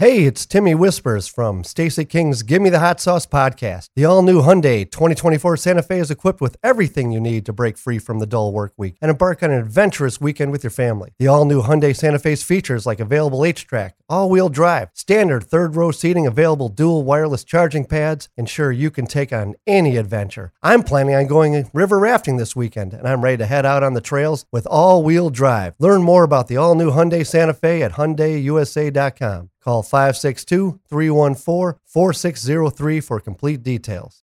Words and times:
Hey, 0.00 0.24
it's 0.24 0.46
Timmy 0.46 0.74
Whispers 0.74 1.28
from 1.28 1.62
Stacey 1.62 2.06
King's 2.06 2.42
Gimme 2.42 2.70
the 2.70 2.78
Hot 2.78 3.00
Sauce 3.00 3.26
podcast. 3.26 3.90
The 3.94 4.06
all 4.06 4.22
new 4.22 4.40
Hyundai 4.40 4.90
2024 4.90 5.58
Santa 5.58 5.82
Fe 5.82 5.98
is 5.98 6.10
equipped 6.10 6.40
with 6.40 6.56
everything 6.62 7.12
you 7.12 7.20
need 7.20 7.44
to 7.44 7.52
break 7.52 7.76
free 7.76 7.98
from 7.98 8.18
the 8.18 8.24
dull 8.24 8.50
work 8.50 8.72
week 8.78 8.96
and 9.02 9.10
embark 9.10 9.42
on 9.42 9.50
an 9.50 9.58
adventurous 9.58 10.18
weekend 10.18 10.52
with 10.52 10.64
your 10.64 10.70
family. 10.70 11.10
The 11.18 11.26
all 11.26 11.44
new 11.44 11.60
Hyundai 11.60 11.94
Santa 11.94 12.18
Fe's 12.18 12.42
features 12.42 12.86
like 12.86 12.98
available 12.98 13.40
HTRAC, 13.40 13.92
all 14.10 14.28
wheel 14.28 14.48
drive, 14.48 14.90
standard 14.92 15.44
third 15.44 15.76
row 15.76 15.92
seating, 15.92 16.26
available 16.26 16.68
dual 16.68 17.04
wireless 17.04 17.44
charging 17.44 17.84
pads 17.84 18.28
ensure 18.36 18.72
you 18.72 18.90
can 18.90 19.06
take 19.06 19.32
on 19.32 19.54
any 19.66 19.96
adventure. 19.96 20.52
I'm 20.62 20.82
planning 20.82 21.14
on 21.14 21.28
going 21.28 21.70
river 21.72 21.98
rafting 21.98 22.36
this 22.36 22.56
weekend 22.56 22.92
and 22.92 23.06
I'm 23.06 23.22
ready 23.22 23.36
to 23.38 23.46
head 23.46 23.64
out 23.64 23.82
on 23.82 23.94
the 23.94 24.00
trails 24.00 24.44
with 24.50 24.66
all 24.66 25.02
wheel 25.02 25.30
drive. 25.30 25.74
Learn 25.78 26.02
more 26.02 26.24
about 26.24 26.48
the 26.48 26.56
all 26.56 26.74
new 26.74 26.90
Hyundai 26.90 27.24
Santa 27.24 27.54
Fe 27.54 27.82
at 27.82 27.92
HyundaiUSA.com. 27.92 29.50
Call 29.62 29.82
562 29.82 30.80
314 30.88 31.78
4603 31.84 33.00
for 33.00 33.20
complete 33.20 33.62
details. 33.62 34.24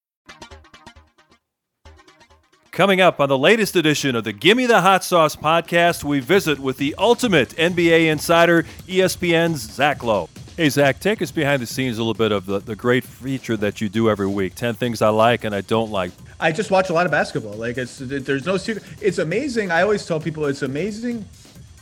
Coming 2.71 3.01
up 3.01 3.19
on 3.19 3.27
the 3.27 3.37
latest 3.37 3.75
edition 3.75 4.15
of 4.15 4.23
the 4.23 4.31
Gimme 4.31 4.65
the 4.65 4.79
Hot 4.79 5.03
Sauce 5.03 5.35
podcast, 5.35 6.05
we 6.05 6.21
visit 6.21 6.57
with 6.57 6.77
the 6.77 6.95
ultimate 6.97 7.49
NBA 7.49 8.09
insider, 8.09 8.63
ESPN's 8.87 9.59
Zach 9.59 10.03
Lowe. 10.03 10.29
Hey, 10.55 10.69
Zach, 10.69 11.01
take 11.01 11.21
us 11.21 11.31
behind 11.31 11.61
the 11.61 11.65
scenes 11.65 11.97
a 11.97 12.01
little 12.01 12.13
bit 12.13 12.31
of 12.31 12.45
the, 12.45 12.59
the 12.59 12.77
great 12.77 13.03
feature 13.03 13.57
that 13.57 13.81
you 13.81 13.89
do 13.89 14.09
every 14.09 14.25
week 14.25 14.55
10 14.55 14.75
things 14.75 15.01
I 15.01 15.09
like 15.09 15.43
and 15.43 15.53
I 15.53 15.59
don't 15.61 15.91
like. 15.91 16.11
I 16.39 16.53
just 16.53 16.71
watch 16.71 16.89
a 16.89 16.93
lot 16.93 17.05
of 17.05 17.11
basketball. 17.11 17.53
Like, 17.53 17.77
it's 17.77 17.97
there's 17.99 18.45
no 18.45 18.55
secret. 18.55 18.85
It's 19.01 19.17
amazing. 19.17 19.69
I 19.69 19.81
always 19.81 20.05
tell 20.05 20.21
people 20.21 20.45
it's 20.45 20.61
amazing 20.61 21.25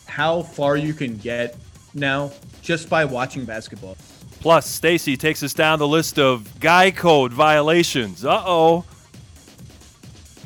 how 0.08 0.42
far 0.42 0.76
you 0.76 0.96
can 0.96 1.18
get 1.18 1.56
now 1.94 2.32
just 2.64 2.90
by 2.90 3.06
watching 3.06 3.46
basketball. 3.46 3.96
Plus, 4.40 4.66
Stacey 4.66 5.18
takes 5.18 5.44
us 5.44 5.54
down 5.54 5.80
the 5.80 5.88
list 5.88 6.18
of 6.18 6.60
guy 6.60 6.92
code 6.92 7.34
violations. 7.34 8.24
Uh 8.24 8.42
oh 8.46 8.86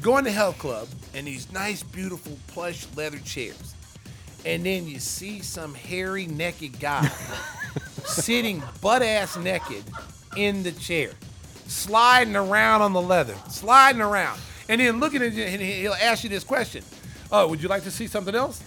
Going 0.01 0.25
to 0.25 0.31
health 0.31 0.57
club 0.57 0.87
and 1.13 1.27
these 1.27 1.51
nice, 1.53 1.83
beautiful 1.83 2.37
plush 2.47 2.85
leather 2.95 3.19
chairs, 3.19 3.75
and 4.45 4.65
then 4.65 4.87
you 4.87 4.99
see 4.99 5.41
some 5.41 5.73
hairy, 5.73 6.25
naked 6.25 6.79
guy 6.79 7.07
sitting 8.05 8.61
butt 8.81 9.01
ass 9.01 9.37
naked 9.37 9.83
in 10.35 10.63
the 10.63 10.71
chair, 10.73 11.11
sliding 11.67 12.35
around 12.35 12.81
on 12.81 12.91
the 12.91 13.01
leather, 13.01 13.35
sliding 13.47 14.01
around, 14.01 14.39
and 14.67 14.81
then 14.81 14.99
looking 14.99 15.21
at 15.21 15.31
you, 15.33 15.43
and 15.43 15.61
he'll 15.61 15.93
ask 15.93 16.23
you 16.23 16.29
this 16.29 16.43
question: 16.43 16.83
"Oh, 17.31 17.47
would 17.47 17.61
you 17.61 17.69
like 17.69 17.83
to 17.83 17.91
see 17.91 18.07
something 18.07 18.35
else?" 18.35 18.61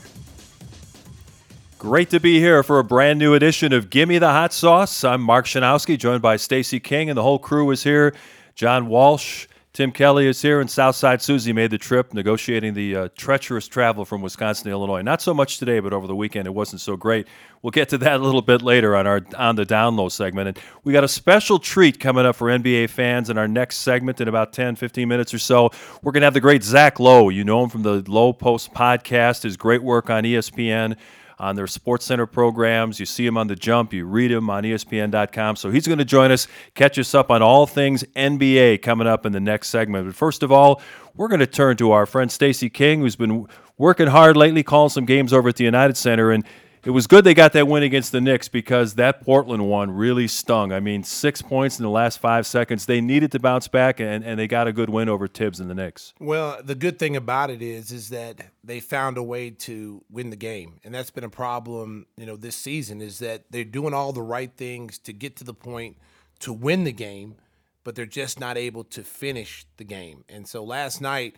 Great 1.86 2.10
to 2.10 2.18
be 2.18 2.40
here 2.40 2.64
for 2.64 2.80
a 2.80 2.84
brand 2.84 3.16
new 3.16 3.34
edition 3.34 3.72
of 3.72 3.90
Gimme 3.90 4.18
the 4.18 4.26
Hot 4.28 4.52
Sauce. 4.52 5.04
I'm 5.04 5.22
Mark 5.22 5.46
Schanowski, 5.46 5.96
joined 5.96 6.20
by 6.20 6.34
Stacey 6.34 6.80
King, 6.80 7.10
and 7.10 7.16
the 7.16 7.22
whole 7.22 7.38
crew 7.38 7.70
is 7.70 7.84
here. 7.84 8.12
John 8.56 8.88
Walsh, 8.88 9.46
Tim 9.72 9.92
Kelly 9.92 10.26
is 10.26 10.42
here, 10.42 10.60
and 10.60 10.68
Southside 10.68 11.22
Susie 11.22 11.52
made 11.52 11.70
the 11.70 11.78
trip, 11.78 12.12
negotiating 12.12 12.74
the 12.74 12.96
uh, 12.96 13.08
treacherous 13.16 13.68
travel 13.68 14.04
from 14.04 14.20
Wisconsin 14.20 14.64
to 14.64 14.70
Illinois. 14.72 15.00
Not 15.02 15.22
so 15.22 15.32
much 15.32 15.58
today, 15.58 15.78
but 15.78 15.92
over 15.92 16.08
the 16.08 16.16
weekend 16.16 16.48
it 16.48 16.54
wasn't 16.54 16.80
so 16.80 16.96
great. 16.96 17.28
We'll 17.62 17.70
get 17.70 17.88
to 17.90 17.98
that 17.98 18.14
a 18.14 18.22
little 18.24 18.42
bit 18.42 18.62
later 18.62 18.96
on 18.96 19.06
our 19.06 19.20
on 19.36 19.54
the 19.54 19.64
download 19.64 20.10
segment. 20.10 20.48
And 20.48 20.58
we 20.82 20.92
got 20.92 21.04
a 21.04 21.08
special 21.08 21.60
treat 21.60 22.00
coming 22.00 22.26
up 22.26 22.34
for 22.34 22.48
NBA 22.48 22.90
fans 22.90 23.30
in 23.30 23.38
our 23.38 23.46
next 23.46 23.76
segment 23.76 24.20
in 24.20 24.26
about 24.26 24.52
10, 24.52 24.74
15 24.74 25.06
minutes 25.06 25.32
or 25.32 25.38
so. 25.38 25.70
We're 26.02 26.10
going 26.10 26.22
to 26.22 26.26
have 26.26 26.34
the 26.34 26.40
great 26.40 26.64
Zach 26.64 26.98
Lowe. 26.98 27.28
You 27.28 27.44
know 27.44 27.62
him 27.62 27.70
from 27.70 27.84
the 27.84 28.02
Lowe 28.10 28.32
Post 28.32 28.74
podcast, 28.74 29.44
his 29.44 29.56
great 29.56 29.84
work 29.84 30.10
on 30.10 30.24
ESPN 30.24 30.96
on 31.38 31.56
their 31.56 31.66
Sports 31.66 32.06
Center 32.06 32.26
programs. 32.26 32.98
You 32.98 33.06
see 33.06 33.26
him 33.26 33.36
on 33.36 33.46
the 33.46 33.56
jump, 33.56 33.92
you 33.92 34.06
read 34.06 34.30
him 34.32 34.48
on 34.48 34.62
ESPN.com. 34.62 35.56
So 35.56 35.70
he's 35.70 35.86
going 35.86 35.98
to 35.98 36.04
join 36.04 36.30
us, 36.30 36.48
catch 36.74 36.98
us 36.98 37.14
up 37.14 37.30
on 37.30 37.42
all 37.42 37.66
things 37.66 38.04
NBA 38.14 38.82
coming 38.82 39.06
up 39.06 39.26
in 39.26 39.32
the 39.32 39.40
next 39.40 39.68
segment. 39.68 40.06
But 40.06 40.14
first 40.14 40.42
of 40.42 40.50
all, 40.50 40.80
we're 41.14 41.28
going 41.28 41.40
to 41.40 41.46
turn 41.46 41.76
to 41.78 41.92
our 41.92 42.06
friend 42.06 42.30
Stacey 42.30 42.70
King, 42.70 43.00
who's 43.00 43.16
been 43.16 43.46
working 43.78 44.06
hard 44.06 44.36
lately, 44.36 44.62
calling 44.62 44.90
some 44.90 45.04
games 45.04 45.32
over 45.32 45.48
at 45.48 45.56
the 45.56 45.64
United 45.64 45.96
Center. 45.96 46.30
And 46.30 46.44
it 46.86 46.90
was 46.90 47.08
good 47.08 47.24
they 47.24 47.34
got 47.34 47.52
that 47.54 47.66
win 47.66 47.82
against 47.82 48.12
the 48.12 48.20
Knicks 48.20 48.46
because 48.46 48.94
that 48.94 49.20
Portland 49.20 49.68
one 49.68 49.90
really 49.90 50.28
stung. 50.28 50.72
I 50.72 50.78
mean, 50.78 51.02
six 51.02 51.42
points 51.42 51.80
in 51.80 51.82
the 51.82 51.90
last 51.90 52.20
five 52.20 52.46
seconds. 52.46 52.86
They 52.86 53.00
needed 53.00 53.32
to 53.32 53.40
bounce 53.40 53.66
back, 53.66 53.98
and, 53.98 54.24
and 54.24 54.38
they 54.38 54.46
got 54.46 54.68
a 54.68 54.72
good 54.72 54.88
win 54.88 55.08
over 55.08 55.26
Tibbs 55.26 55.58
and 55.58 55.68
the 55.68 55.74
Knicks. 55.74 56.14
Well, 56.20 56.60
the 56.62 56.76
good 56.76 57.00
thing 57.00 57.16
about 57.16 57.50
it 57.50 57.60
is 57.60 57.90
is 57.90 58.10
that 58.10 58.40
they 58.62 58.78
found 58.78 59.18
a 59.18 59.22
way 59.22 59.50
to 59.50 60.04
win 60.08 60.30
the 60.30 60.36
game, 60.36 60.78
and 60.84 60.94
that's 60.94 61.10
been 61.10 61.24
a 61.24 61.28
problem, 61.28 62.06
you 62.16 62.24
know, 62.24 62.36
this 62.36 62.54
season 62.54 63.00
is 63.00 63.18
that 63.18 63.46
they're 63.50 63.64
doing 63.64 63.92
all 63.92 64.12
the 64.12 64.22
right 64.22 64.52
things 64.56 64.96
to 65.00 65.12
get 65.12 65.34
to 65.38 65.44
the 65.44 65.54
point 65.54 65.96
to 66.38 66.52
win 66.52 66.84
the 66.84 66.92
game, 66.92 67.34
but 67.82 67.96
they're 67.96 68.06
just 68.06 68.38
not 68.38 68.56
able 68.56 68.84
to 68.84 69.02
finish 69.02 69.66
the 69.76 69.84
game. 69.84 70.24
And 70.28 70.46
so 70.46 70.62
last 70.62 71.00
night 71.00 71.34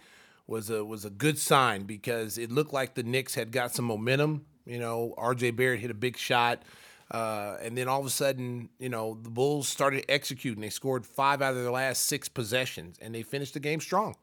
was 0.46 0.68
a 0.68 0.84
was 0.84 1.06
a 1.06 1.10
good 1.10 1.38
sign 1.38 1.84
because 1.84 2.36
it 2.36 2.52
looked 2.52 2.74
like 2.74 2.94
the 2.94 3.02
Knicks 3.02 3.34
had 3.34 3.50
got 3.50 3.74
some 3.74 3.86
momentum 3.86 4.44
you 4.68 4.78
know, 4.78 5.14
R.J. 5.16 5.52
Barrett 5.52 5.80
hit 5.80 5.90
a 5.90 5.94
big 5.94 6.16
shot. 6.16 6.62
Uh, 7.10 7.56
and 7.62 7.76
then 7.76 7.88
all 7.88 8.00
of 8.00 8.06
a 8.06 8.10
sudden, 8.10 8.68
you 8.78 8.90
know, 8.90 9.18
the 9.22 9.30
Bulls 9.30 9.66
started 9.66 10.04
executing. 10.10 10.60
They 10.60 10.68
scored 10.68 11.06
five 11.06 11.40
out 11.40 11.54
of 11.54 11.62
their 11.62 11.70
last 11.70 12.04
six 12.04 12.28
possessions, 12.28 12.98
and 13.00 13.14
they 13.14 13.22
finished 13.22 13.54
the 13.54 13.60
game 13.60 13.80
strong. 13.80 14.14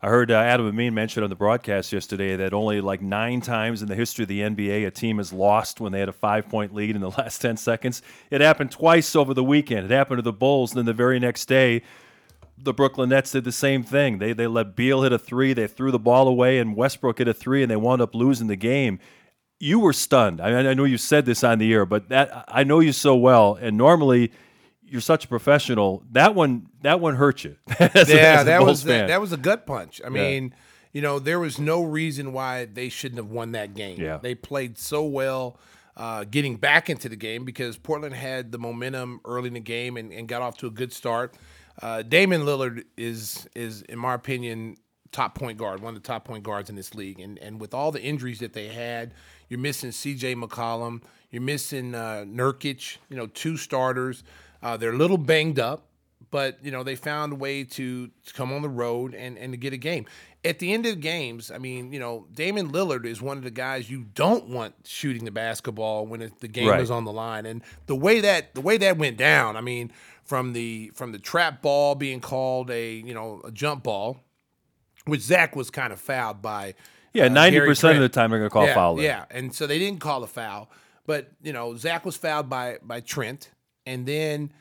I 0.00 0.08
heard 0.08 0.30
uh, 0.30 0.34
Adam 0.34 0.66
Amin 0.66 0.92
mention 0.92 1.22
on 1.22 1.30
the 1.30 1.36
broadcast 1.36 1.92
yesterday 1.92 2.36
that 2.36 2.52
only 2.52 2.80
like 2.82 3.00
nine 3.00 3.40
times 3.40 3.80
in 3.80 3.88
the 3.88 3.94
history 3.94 4.24
of 4.24 4.28
the 4.28 4.40
NBA 4.40 4.86
a 4.86 4.90
team 4.90 5.16
has 5.16 5.32
lost 5.32 5.80
when 5.80 5.92
they 5.92 6.00
had 6.00 6.10
a 6.10 6.12
five 6.12 6.48
point 6.48 6.74
lead 6.74 6.94
in 6.94 7.00
the 7.00 7.10
last 7.18 7.40
10 7.40 7.56
seconds. 7.56 8.02
It 8.30 8.40
happened 8.40 8.70
twice 8.70 9.16
over 9.16 9.32
the 9.32 9.44
weekend. 9.44 9.90
It 9.90 9.94
happened 9.94 10.18
to 10.18 10.22
the 10.22 10.32
Bulls, 10.32 10.72
and 10.72 10.78
then 10.78 10.86
the 10.86 10.92
very 10.92 11.18
next 11.18 11.46
day, 11.46 11.82
the 12.56 12.74
Brooklyn 12.74 13.08
Nets 13.10 13.32
did 13.32 13.44
the 13.44 13.52
same 13.52 13.82
thing. 13.82 14.18
They, 14.18 14.32
they 14.32 14.46
let 14.46 14.76
Beal 14.76 15.02
hit 15.02 15.12
a 15.12 15.18
three, 15.18 15.52
they 15.52 15.66
threw 15.66 15.90
the 15.90 15.98
ball 15.98 16.28
away, 16.28 16.58
and 16.58 16.76
Westbrook 16.76 17.18
hit 17.18 17.28
a 17.28 17.34
three, 17.34 17.62
and 17.62 17.70
they 17.70 17.76
wound 17.76 18.02
up 18.02 18.14
losing 18.14 18.46
the 18.46 18.56
game 18.56 18.98
you 19.64 19.78
were 19.78 19.94
stunned. 19.94 20.42
I, 20.42 20.70
I 20.70 20.74
know 20.74 20.84
you 20.84 20.98
said 20.98 21.24
this 21.24 21.42
on 21.42 21.58
the 21.58 21.72
air, 21.72 21.86
but 21.86 22.10
that 22.10 22.44
I 22.48 22.64
know 22.64 22.80
you 22.80 22.92
so 22.92 23.16
well, 23.16 23.58
and 23.58 23.78
normally 23.78 24.30
you're 24.82 25.00
such 25.00 25.24
a 25.24 25.28
professional. 25.28 26.02
That 26.12 26.34
one, 26.34 26.68
that 26.82 27.00
one 27.00 27.16
hurt 27.16 27.44
you. 27.44 27.56
yeah, 27.80 28.42
a, 28.42 28.44
that 28.44 28.62
was 28.62 28.84
that, 28.84 29.08
that, 29.08 29.22
was 29.22 29.32
a 29.32 29.38
gut 29.38 29.66
punch. 29.66 30.02
I 30.04 30.10
mean, 30.10 30.54
you 30.92 31.00
know, 31.00 31.18
there 31.18 31.40
was 31.40 31.58
no 31.58 31.82
reason 31.82 32.34
why 32.34 32.66
they 32.66 32.90
shouldn't 32.90 33.18
have 33.18 33.30
won 33.30 33.52
that 33.52 33.74
game. 33.74 33.98
Yeah. 33.98 34.18
they 34.18 34.34
played 34.34 34.78
so 34.78 35.04
well. 35.04 35.58
Uh, 35.96 36.24
getting 36.24 36.56
back 36.56 36.90
into 36.90 37.08
the 37.08 37.14
game 37.14 37.44
because 37.44 37.76
Portland 37.76 38.16
had 38.16 38.50
the 38.50 38.58
momentum 38.58 39.20
early 39.24 39.46
in 39.46 39.54
the 39.54 39.60
game 39.60 39.96
and, 39.96 40.12
and 40.12 40.26
got 40.26 40.42
off 40.42 40.58
to 40.58 40.66
a 40.66 40.70
good 40.70 40.92
start. 40.92 41.34
Uh, 41.80 42.02
Damian 42.02 42.42
Lillard 42.42 42.82
is 42.96 43.48
is 43.54 43.82
in 43.82 43.98
my 43.98 44.14
opinion 44.14 44.76
top 45.14 45.36
point 45.36 45.56
guard, 45.56 45.80
one 45.80 45.96
of 45.96 46.02
the 46.02 46.06
top 46.06 46.24
point 46.24 46.42
guards 46.42 46.68
in 46.68 46.76
this 46.76 46.94
league, 46.94 47.20
and 47.20 47.38
and 47.38 47.60
with 47.60 47.72
all 47.72 47.92
the 47.92 48.02
injuries 48.02 48.40
that 48.40 48.52
they 48.52 48.68
had, 48.68 49.14
you're 49.48 49.60
missing 49.60 49.92
C.J. 49.92 50.34
McCollum. 50.36 51.02
You're 51.30 51.42
missing 51.42 51.94
uh, 51.94 52.24
Nurkic. 52.26 52.98
You 53.08 53.16
know, 53.16 53.26
two 53.26 53.56
starters. 53.56 54.22
Uh, 54.62 54.76
they're 54.76 54.92
a 54.92 54.96
little 54.96 55.18
banged 55.18 55.58
up, 55.58 55.86
but 56.30 56.58
you 56.62 56.70
know 56.70 56.82
they 56.82 56.96
found 56.96 57.32
a 57.32 57.36
way 57.36 57.64
to, 57.64 58.06
to 58.06 58.34
come 58.34 58.52
on 58.52 58.62
the 58.62 58.68
road 58.68 59.14
and 59.14 59.36
and 59.36 59.52
to 59.52 59.56
get 59.56 59.72
a 59.72 59.76
game. 59.76 60.06
At 60.44 60.58
the 60.58 60.72
end 60.72 60.84
of 60.84 60.94
the 60.94 61.00
games, 61.00 61.50
I 61.50 61.58
mean, 61.58 61.92
you 61.92 61.98
know, 61.98 62.26
Damian 62.32 62.70
Lillard 62.70 63.06
is 63.06 63.22
one 63.22 63.38
of 63.38 63.44
the 63.44 63.50
guys 63.50 63.90
you 63.90 64.04
don't 64.14 64.48
want 64.48 64.74
shooting 64.84 65.24
the 65.24 65.30
basketball 65.30 66.06
when 66.06 66.20
it, 66.20 66.40
the 66.40 66.48
game 66.48 66.68
right. 66.68 66.80
is 66.80 66.90
on 66.90 67.04
the 67.04 67.12
line. 67.12 67.46
And 67.46 67.62
the 67.86 67.96
way 67.96 68.20
that 68.20 68.54
the 68.54 68.60
way 68.60 68.76
that 68.78 68.98
went 68.98 69.16
down, 69.16 69.56
I 69.56 69.60
mean, 69.60 69.90
from 70.24 70.52
the 70.52 70.90
from 70.94 71.12
the 71.12 71.18
trap 71.18 71.62
ball 71.62 71.94
being 71.94 72.20
called 72.20 72.70
a 72.70 72.94
you 72.94 73.14
know 73.14 73.40
a 73.44 73.50
jump 73.50 73.84
ball, 73.84 74.20
which 75.06 75.20
Zach 75.20 75.54
was 75.54 75.70
kind 75.70 75.92
of 75.92 76.00
fouled 76.00 76.42
by 76.42 76.74
yeah, 77.14 77.26
uh, 77.26 77.28
ninety 77.28 77.60
uh, 77.60 77.64
percent 77.64 77.96
of 77.96 78.02
the 78.02 78.08
time 78.08 78.30
they're 78.30 78.40
going 78.40 78.50
to 78.50 78.52
call 78.52 78.66
yeah, 78.66 78.74
foul. 78.74 78.96
There. 78.96 79.04
Yeah, 79.04 79.24
and 79.30 79.54
so 79.54 79.66
they 79.66 79.78
didn't 79.78 80.00
call 80.00 80.22
a 80.22 80.26
foul, 80.26 80.70
but 81.06 81.30
you 81.42 81.52
know 81.52 81.76
Zach 81.76 82.04
was 82.04 82.16
fouled 82.16 82.50
by 82.50 82.78
by 82.82 83.00
Trent, 83.00 83.50
and 83.86 84.04
then 84.04 84.52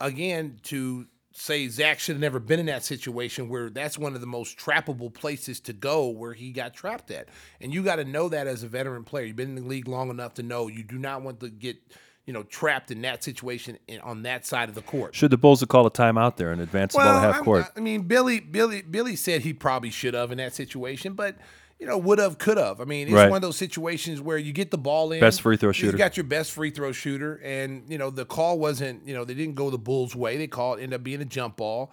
again 0.00 0.58
to 0.64 1.06
say 1.32 1.68
Zach 1.68 2.00
should 2.00 2.16
have 2.16 2.20
never 2.20 2.40
been 2.40 2.60
in 2.60 2.66
that 2.66 2.84
situation 2.84 3.48
where 3.48 3.70
that's 3.70 3.96
one 3.96 4.14
of 4.14 4.20
the 4.20 4.26
most 4.26 4.58
trappable 4.58 5.14
places 5.14 5.60
to 5.60 5.72
go 5.72 6.08
where 6.08 6.34
he 6.34 6.50
got 6.50 6.74
trapped 6.74 7.10
at, 7.10 7.28
and 7.60 7.72
you 7.72 7.82
got 7.82 7.96
to 7.96 8.04
know 8.04 8.28
that 8.28 8.46
as 8.46 8.62
a 8.62 8.68
veteran 8.68 9.04
player. 9.04 9.26
You've 9.26 9.36
been 9.36 9.56
in 9.56 9.62
the 9.62 9.68
league 9.68 9.88
long 9.88 10.10
enough 10.10 10.34
to 10.34 10.42
know 10.42 10.66
you 10.66 10.82
do 10.82 10.98
not 10.98 11.22
want 11.22 11.40
to 11.40 11.48
get 11.48 11.78
you 12.26 12.34
know, 12.34 12.42
trapped 12.44 12.92
in 12.92 13.02
that 13.02 13.24
situation 13.24 13.76
in, 13.88 13.98
on 14.02 14.22
that 14.22 14.46
side 14.46 14.68
of 14.68 14.76
the 14.76 14.82
court. 14.82 15.16
Should 15.16 15.32
the 15.32 15.36
Bulls 15.36 15.58
have 15.60 15.68
called 15.68 15.86
a 15.86 15.90
timeout 15.90 16.36
there 16.36 16.52
and 16.52 16.60
advance 16.60 16.92
the 16.92 17.00
ball 17.00 17.14
to 17.14 17.20
half 17.20 17.42
court? 17.42 17.66
I 17.76 17.80
mean, 17.80 18.02
Billy, 18.02 18.38
Billy, 18.38 18.82
Billy 18.82 19.16
said 19.16 19.40
he 19.40 19.52
probably 19.52 19.90
should 19.90 20.14
have 20.14 20.30
in 20.30 20.38
that 20.38 20.54
situation, 20.54 21.14
but 21.14 21.36
you 21.80 21.86
know, 21.86 21.96
would 21.96 22.18
have, 22.18 22.36
could 22.36 22.58
have. 22.58 22.80
I 22.80 22.84
mean, 22.84 23.08
it's 23.08 23.14
Right. 23.14 23.30
one 23.30 23.36
of 23.36 23.42
those 23.42 23.56
situations 23.56 24.20
where 24.20 24.36
you 24.36 24.52
get 24.52 24.70
the 24.70 24.78
ball 24.78 25.10
in, 25.12 25.20
Best 25.20 25.40
free 25.40 25.56
throw 25.56 25.72
shooter. 25.72 25.92
You 25.92 25.98
got 25.98 26.16
your 26.16 26.24
best 26.24 26.52
free 26.52 26.70
throw 26.70 26.92
shooter, 26.92 27.40
and 27.42 27.84
you 27.88 27.96
know 27.96 28.10
the 28.10 28.26
call 28.26 28.58
wasn't, 28.58 29.06
you 29.06 29.14
know, 29.14 29.24
they 29.24 29.34
didn't 29.34 29.54
go 29.54 29.70
the 29.70 29.78
Bulls' 29.78 30.14
way. 30.14 30.36
They 30.36 30.46
called 30.46 30.78
it 30.78 30.82
ended 30.82 31.00
up 31.00 31.02
being 31.04 31.22
a 31.22 31.24
jump 31.24 31.56
ball, 31.56 31.92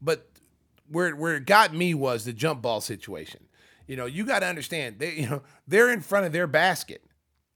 but 0.00 0.26
where 0.88 1.14
where 1.14 1.36
it 1.36 1.44
got 1.46 1.74
me 1.74 1.92
was 1.94 2.24
the 2.24 2.32
jump 2.32 2.62
ball 2.62 2.80
situation. 2.80 3.40
You 3.86 3.96
know, 3.96 4.06
you 4.06 4.24
got 4.24 4.40
to 4.40 4.46
understand 4.46 4.98
they, 4.98 5.12
you 5.12 5.28
know, 5.28 5.42
they're 5.68 5.90
in 5.90 6.00
front 6.00 6.26
of 6.26 6.32
their 6.32 6.46
basket. 6.46 7.02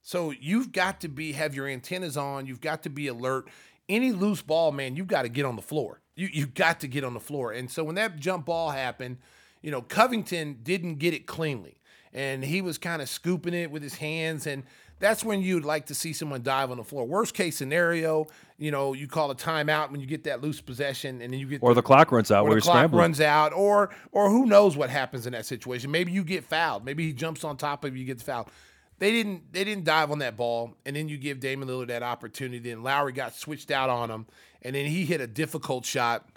So 0.03 0.31
you've 0.33 0.73
got 0.73 1.01
to 1.01 1.09
be 1.09 1.33
have 1.33 1.55
your 1.55 1.67
antennas 1.67 2.17
on. 2.17 2.47
You've 2.47 2.61
got 2.61 2.83
to 2.85 2.91
be 2.91 3.07
alert. 3.07 3.49
Any 3.89 4.13
loose 4.13 4.43
ball, 4.43 4.71
man, 4.71 4.97
you've 4.97 5.09
got 5.09 5.23
to 5.23 5.29
get 5.29 5.45
on 5.45 5.57
the 5.57 5.63
floor. 5.63 6.01
You 6.15 6.29
you've 6.33 6.55
got 6.55 6.81
to 6.81 6.89
get 6.89 7.05
on 7.05 7.15
the 7.15 7.21
floor. 7.21 7.53
And 7.53 7.71
so 7.71 7.85
when 7.85 7.95
that 7.97 8.19
jump 8.19 8.47
ball 8.47 8.71
happened, 8.71 9.19
you 9.63 9.71
know, 9.71 9.83
Covington 9.83 10.59
didn't 10.63 10.97
get 10.97 11.15
it 11.15 11.27
cleanly, 11.27 11.81
and 12.13 12.45
he 12.45 12.63
was 12.63 12.79
kind 12.79 13.03
of 13.03 13.09
scooping 13.09 13.55
it 13.55 13.71
with 13.71 13.83
his 13.83 13.95
hands, 13.95 14.47
and 14.47 14.65
that's 15.01 15.25
when 15.25 15.41
you'd 15.41 15.65
like 15.65 15.87
to 15.87 15.95
see 15.95 16.13
someone 16.13 16.43
dive 16.43 16.71
on 16.71 16.77
the 16.77 16.85
floor. 16.85 17.07
Worst 17.07 17.35
case 17.35 17.57
scenario, 17.57 18.27
you 18.59 18.71
know, 18.71 18.93
you 18.93 19.09
call 19.09 19.31
a 19.31 19.35
timeout 19.35 19.91
when 19.91 20.01
you 20.01 20.07
get 20.07 20.25
that 20.25 20.43
loose 20.43 20.61
possession, 20.61 21.23
and 21.23 21.33
then 21.33 21.41
you 21.41 21.47
get 21.47 21.63
Or 21.63 21.75
the 21.75 21.83
clock 21.83 22.13
runs 22.13 22.31
out 22.31 22.47
or 22.47 22.55
the 22.55 22.61
clock 22.61 22.75
scrambling. 22.77 23.01
runs 23.01 23.21
out, 23.21 23.53
or 23.53 23.91
or 24.13 24.29
who 24.29 24.47
knows 24.47 24.77
what 24.77 24.91
happens 24.91 25.27
in 25.27 25.33
that 25.33 25.47
situation. 25.47 25.91
Maybe 25.91 26.13
you 26.13 26.23
get 26.23 26.45
fouled. 26.45 26.85
Maybe 26.85 27.07
he 27.07 27.13
jumps 27.13 27.45
on 27.45 27.57
top 27.57 27.85
of 27.85 27.97
you, 27.97 28.05
gets 28.05 28.23
fouled. 28.23 28.49
They 28.99 29.13
didn't 29.13 29.53
they 29.53 29.65
didn't 29.65 29.85
dive 29.85 30.11
on 30.11 30.19
that 30.19 30.37
ball, 30.37 30.75
and 30.85 30.95
then 30.95 31.09
you 31.09 31.17
give 31.17 31.41
Damian 31.41 31.69
Lillard 31.69 31.89
that 31.89 32.03
opportunity. 32.03 32.71
And 32.71 32.85
Lauri 32.85 33.13
got 33.13 33.35
switched 33.35 33.71
out 33.71 33.89
on 33.89 34.11
him, 34.11 34.27
and 34.61 34.75
then 34.75 34.85
he 34.85 35.07
hit 35.07 35.23
a 35.23 35.27
difficult 35.27 35.87
shot. 35.87 36.29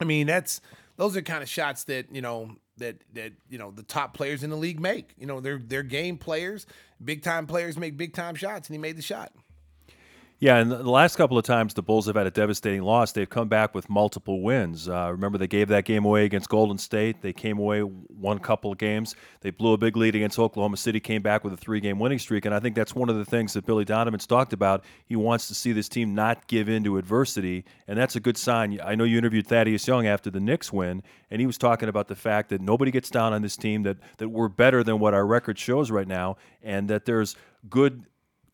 I 0.00 0.04
mean, 0.04 0.26
that's 0.26 0.60
those 0.96 1.16
are 1.16 1.22
kind 1.22 1.42
of 1.42 1.48
shots 1.48 1.84
that 1.84 2.14
you 2.14 2.22
know 2.22 2.56
that 2.78 2.96
that 3.14 3.32
you 3.48 3.58
know 3.58 3.70
the 3.70 3.82
top 3.82 4.14
players 4.14 4.42
in 4.42 4.50
the 4.50 4.56
league 4.56 4.80
make. 4.80 5.14
You 5.18 5.26
know, 5.26 5.40
they're 5.40 5.60
they're 5.64 5.82
game 5.82 6.16
players, 6.18 6.66
big 7.02 7.22
time 7.22 7.46
players 7.46 7.76
make 7.76 7.96
big 7.96 8.14
time 8.14 8.34
shots, 8.34 8.68
and 8.68 8.74
he 8.74 8.78
made 8.78 8.96
the 8.96 9.02
shot. 9.02 9.32
Yeah, 10.44 10.58
and 10.58 10.70
the 10.70 10.90
last 10.90 11.16
couple 11.16 11.38
of 11.38 11.44
times 11.46 11.72
the 11.72 11.80
Bulls 11.80 12.04
have 12.04 12.16
had 12.16 12.26
a 12.26 12.30
devastating 12.30 12.82
loss, 12.82 13.12
they've 13.12 13.26
come 13.26 13.48
back 13.48 13.74
with 13.74 13.88
multiple 13.88 14.42
wins. 14.42 14.90
Uh, 14.90 15.08
remember, 15.10 15.38
they 15.38 15.46
gave 15.46 15.68
that 15.68 15.86
game 15.86 16.04
away 16.04 16.26
against 16.26 16.50
Golden 16.50 16.76
State. 16.76 17.22
They 17.22 17.32
came 17.32 17.56
away 17.56 17.80
one 17.80 18.38
couple 18.38 18.70
of 18.70 18.76
games. 18.76 19.16
They 19.40 19.48
blew 19.48 19.72
a 19.72 19.78
big 19.78 19.96
lead 19.96 20.14
against 20.14 20.38
Oklahoma 20.38 20.76
City, 20.76 21.00
came 21.00 21.22
back 21.22 21.44
with 21.44 21.54
a 21.54 21.56
three 21.56 21.80
game 21.80 21.98
winning 21.98 22.18
streak. 22.18 22.44
And 22.44 22.54
I 22.54 22.60
think 22.60 22.76
that's 22.76 22.94
one 22.94 23.08
of 23.08 23.16
the 23.16 23.24
things 23.24 23.54
that 23.54 23.64
Billy 23.64 23.86
Donovan's 23.86 24.26
talked 24.26 24.52
about. 24.52 24.84
He 25.06 25.16
wants 25.16 25.48
to 25.48 25.54
see 25.54 25.72
this 25.72 25.88
team 25.88 26.14
not 26.14 26.46
give 26.46 26.68
in 26.68 26.84
to 26.84 26.98
adversity, 26.98 27.64
and 27.88 27.98
that's 27.98 28.14
a 28.14 28.20
good 28.20 28.36
sign. 28.36 28.78
I 28.84 28.96
know 28.96 29.04
you 29.04 29.16
interviewed 29.16 29.46
Thaddeus 29.46 29.88
Young 29.88 30.06
after 30.06 30.28
the 30.28 30.40
Knicks 30.40 30.70
win, 30.70 31.02
and 31.30 31.40
he 31.40 31.46
was 31.46 31.56
talking 31.56 31.88
about 31.88 32.08
the 32.08 32.16
fact 32.16 32.50
that 32.50 32.60
nobody 32.60 32.90
gets 32.90 33.08
down 33.08 33.32
on 33.32 33.40
this 33.40 33.56
team, 33.56 33.82
that, 33.84 33.96
that 34.18 34.28
we're 34.28 34.48
better 34.48 34.84
than 34.84 34.98
what 34.98 35.14
our 35.14 35.24
record 35.24 35.58
shows 35.58 35.90
right 35.90 36.06
now, 36.06 36.36
and 36.62 36.88
that 36.90 37.06
there's 37.06 37.34
good 37.70 38.04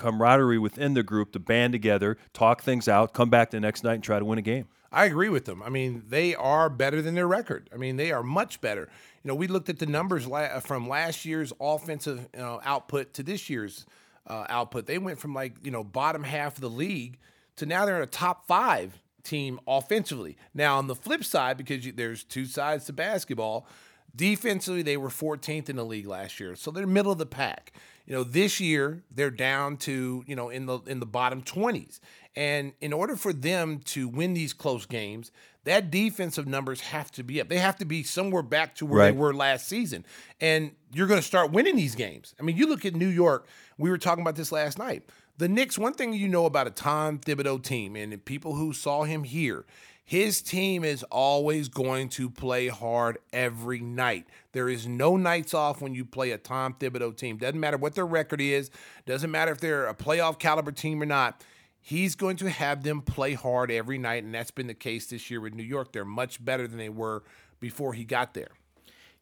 camaraderie 0.01 0.59
within 0.59 0.95
the 0.95 1.03
group 1.03 1.33
to 1.33 1.39
band 1.39 1.73
together, 1.73 2.17
talk 2.33 2.63
things 2.63 2.89
out, 2.89 3.13
come 3.13 3.31
back 3.31 3.51
the 3.51 3.61
next 3.61 3.85
night 3.85 3.95
and 3.95 4.03
try 4.03 4.19
to 4.19 4.25
win 4.25 4.39
a 4.39 4.43
game. 4.43 4.67
I 4.93 5.05
agree 5.05 5.29
with 5.29 5.45
them. 5.45 5.63
I 5.63 5.69
mean, 5.69 6.03
they 6.09 6.35
are 6.35 6.69
better 6.69 7.01
than 7.01 7.15
their 7.15 7.29
record. 7.29 7.71
I 7.73 7.77
mean, 7.77 7.97
they 7.97 8.11
are 8.11 8.25
much 8.25 8.61
better. 8.61 8.89
You 9.23 9.29
know, 9.29 9.37
we 9.37 9.47
looked 9.47 9.69
at 9.69 9.79
the 9.79 9.87
numbers 9.87 10.27
la- 10.27 10.59
from 10.61 10.89
last 10.89 11.25
year's 11.25 11.53
offensive 11.61 12.29
you 12.35 12.41
know, 12.41 12.61
output 12.65 13.15
to 13.15 13.23
this 13.23 13.49
year's 13.49 13.87
uh, 14.27 14.47
output. 14.49 14.87
They 14.87 14.99
went 14.99 15.19
from 15.19 15.35
like 15.35 15.55
you 15.63 15.71
know 15.71 15.85
bottom 15.85 16.25
half 16.25 16.57
of 16.57 16.61
the 16.61 16.71
league 16.71 17.19
to 17.57 17.67
now 17.67 17.85
they're 17.85 17.97
in 17.97 18.03
a 18.03 18.07
top 18.07 18.47
five 18.47 19.01
team 19.23 19.61
offensively. 19.67 20.37
Now 20.55 20.79
on 20.79 20.87
the 20.87 20.95
flip 20.95 21.25
side, 21.25 21.57
because 21.57 21.87
you, 21.87 21.93
there's 21.93 22.25
two 22.25 22.47
sides 22.47 22.87
to 22.87 22.93
basketball, 22.93 23.67
defensively 24.15 24.83
they 24.83 24.97
were 24.97 25.09
14th 25.09 25.69
in 25.69 25.77
the 25.77 25.85
league 25.85 26.07
last 26.07 26.41
year, 26.41 26.57
so 26.57 26.71
they're 26.71 26.87
middle 26.87 27.13
of 27.13 27.19
the 27.19 27.27
pack. 27.27 27.73
You 28.07 28.15
know, 28.17 28.25
this 28.25 28.59
year 28.61 29.03
they're 29.11 29.31
down 29.31 29.77
to 29.79 30.25
you 30.27 30.35
know 30.37 30.49
in 30.49 30.67
the 30.67 30.81
in 30.87 31.01
the 31.01 31.07
bottom 31.07 31.43
20s, 31.43 32.01
and 32.35 32.73
in 32.81 32.93
order 32.93 33.15
for 33.17 33.33
them 33.33 33.79
to 33.87 34.09
win 34.09 34.35
these 34.35 34.53
close 34.53 34.85
games, 34.87 35.31
that 35.65 35.91
defensive 35.91 36.47
numbers 36.49 36.81
have 36.81 37.13
to 37.13 37.23
be 37.23 37.41
up. 37.41 37.49
They 37.49 37.59
have 37.59 37.77
to 37.77 37.85
be 37.85 38.03
somewhere 38.03 38.43
back 38.43 38.75
to 38.77 38.87
where 38.87 39.01
Right. 39.01 39.11
they 39.13 39.17
were 39.19 39.33
last 39.33 39.69
season, 39.69 40.05
and 40.41 40.73
you're 40.93 41.07
going 41.07 41.21
to 41.21 41.27
start 41.27 41.53
winning 41.53 41.77
these 41.77 41.95
games. 41.95 42.35
I 42.41 42.43
mean, 42.43 42.57
you 42.57 42.67
look 42.67 42.85
at 42.85 42.95
New 42.97 43.09
York. 43.09 43.47
We 43.79 43.91
were 43.91 43.99
talking 43.99 44.23
about 44.23 44.37
this 44.37 44.51
last 44.51 44.79
night. 44.79 45.05
The 45.39 45.49
Knicks. 45.49 45.79
One 45.79 45.95
thing 45.95 46.13
you 46.13 46.29
know 46.29 46.47
about 46.47 46.67
a 46.67 46.71
Tom 46.71 47.19
Thibodeau 47.19 47.63
team, 47.63 47.95
and 47.97 48.23
people 48.25 48.57
who 48.57 48.73
saw 48.73 49.05
him 49.05 49.23
here, 49.25 49.65
his 50.11 50.43
team 50.43 50.83
is 50.83 51.05
always 51.05 51.69
going 51.69 52.09
to 52.09 52.29
play 52.29 52.67
hard 52.67 53.19
every 53.33 53.79
night. 53.79 54.27
There 54.51 54.69
is 54.69 54.89
no 54.89 55.17
nights 55.17 55.55
off 55.55 55.81
when 55.81 55.95
you 55.95 56.05
play 56.05 56.33
a 56.33 56.37
Tom 56.37 56.75
Thibodeau 56.75 57.17
team. 57.17 57.37
Doesn't 57.37 57.61
matter 57.61 57.77
what 57.77 57.95
their 57.95 58.09
record 58.09 58.41
is, 58.41 58.73
doesn't 59.07 59.31
matter 59.31 59.53
if 59.53 59.61
they're 59.61 59.87
a 59.87 59.95
playoff 59.95 60.41
caliber 60.41 60.73
team 60.73 61.01
or 61.01 61.07
not. 61.07 61.45
He's 61.81 62.17
going 62.17 62.39
to 62.39 62.51
have 62.51 62.83
them 62.83 63.03
play 63.03 63.35
hard 63.35 63.71
every 63.71 63.99
night, 63.99 64.25
and 64.25 64.35
that's 64.35 64.51
been 64.51 64.67
the 64.67 64.75
case 64.75 65.07
this 65.07 65.31
year 65.31 65.41
with 65.41 65.55
New 65.55 65.63
York. 65.63 65.93
They're 65.93 66.05
much 66.05 66.45
better 66.45 66.67
than 66.67 66.79
they 66.79 66.89
were 66.89 67.23
before 67.61 67.93
he 67.93 68.03
got 68.03 68.35
there. 68.35 68.51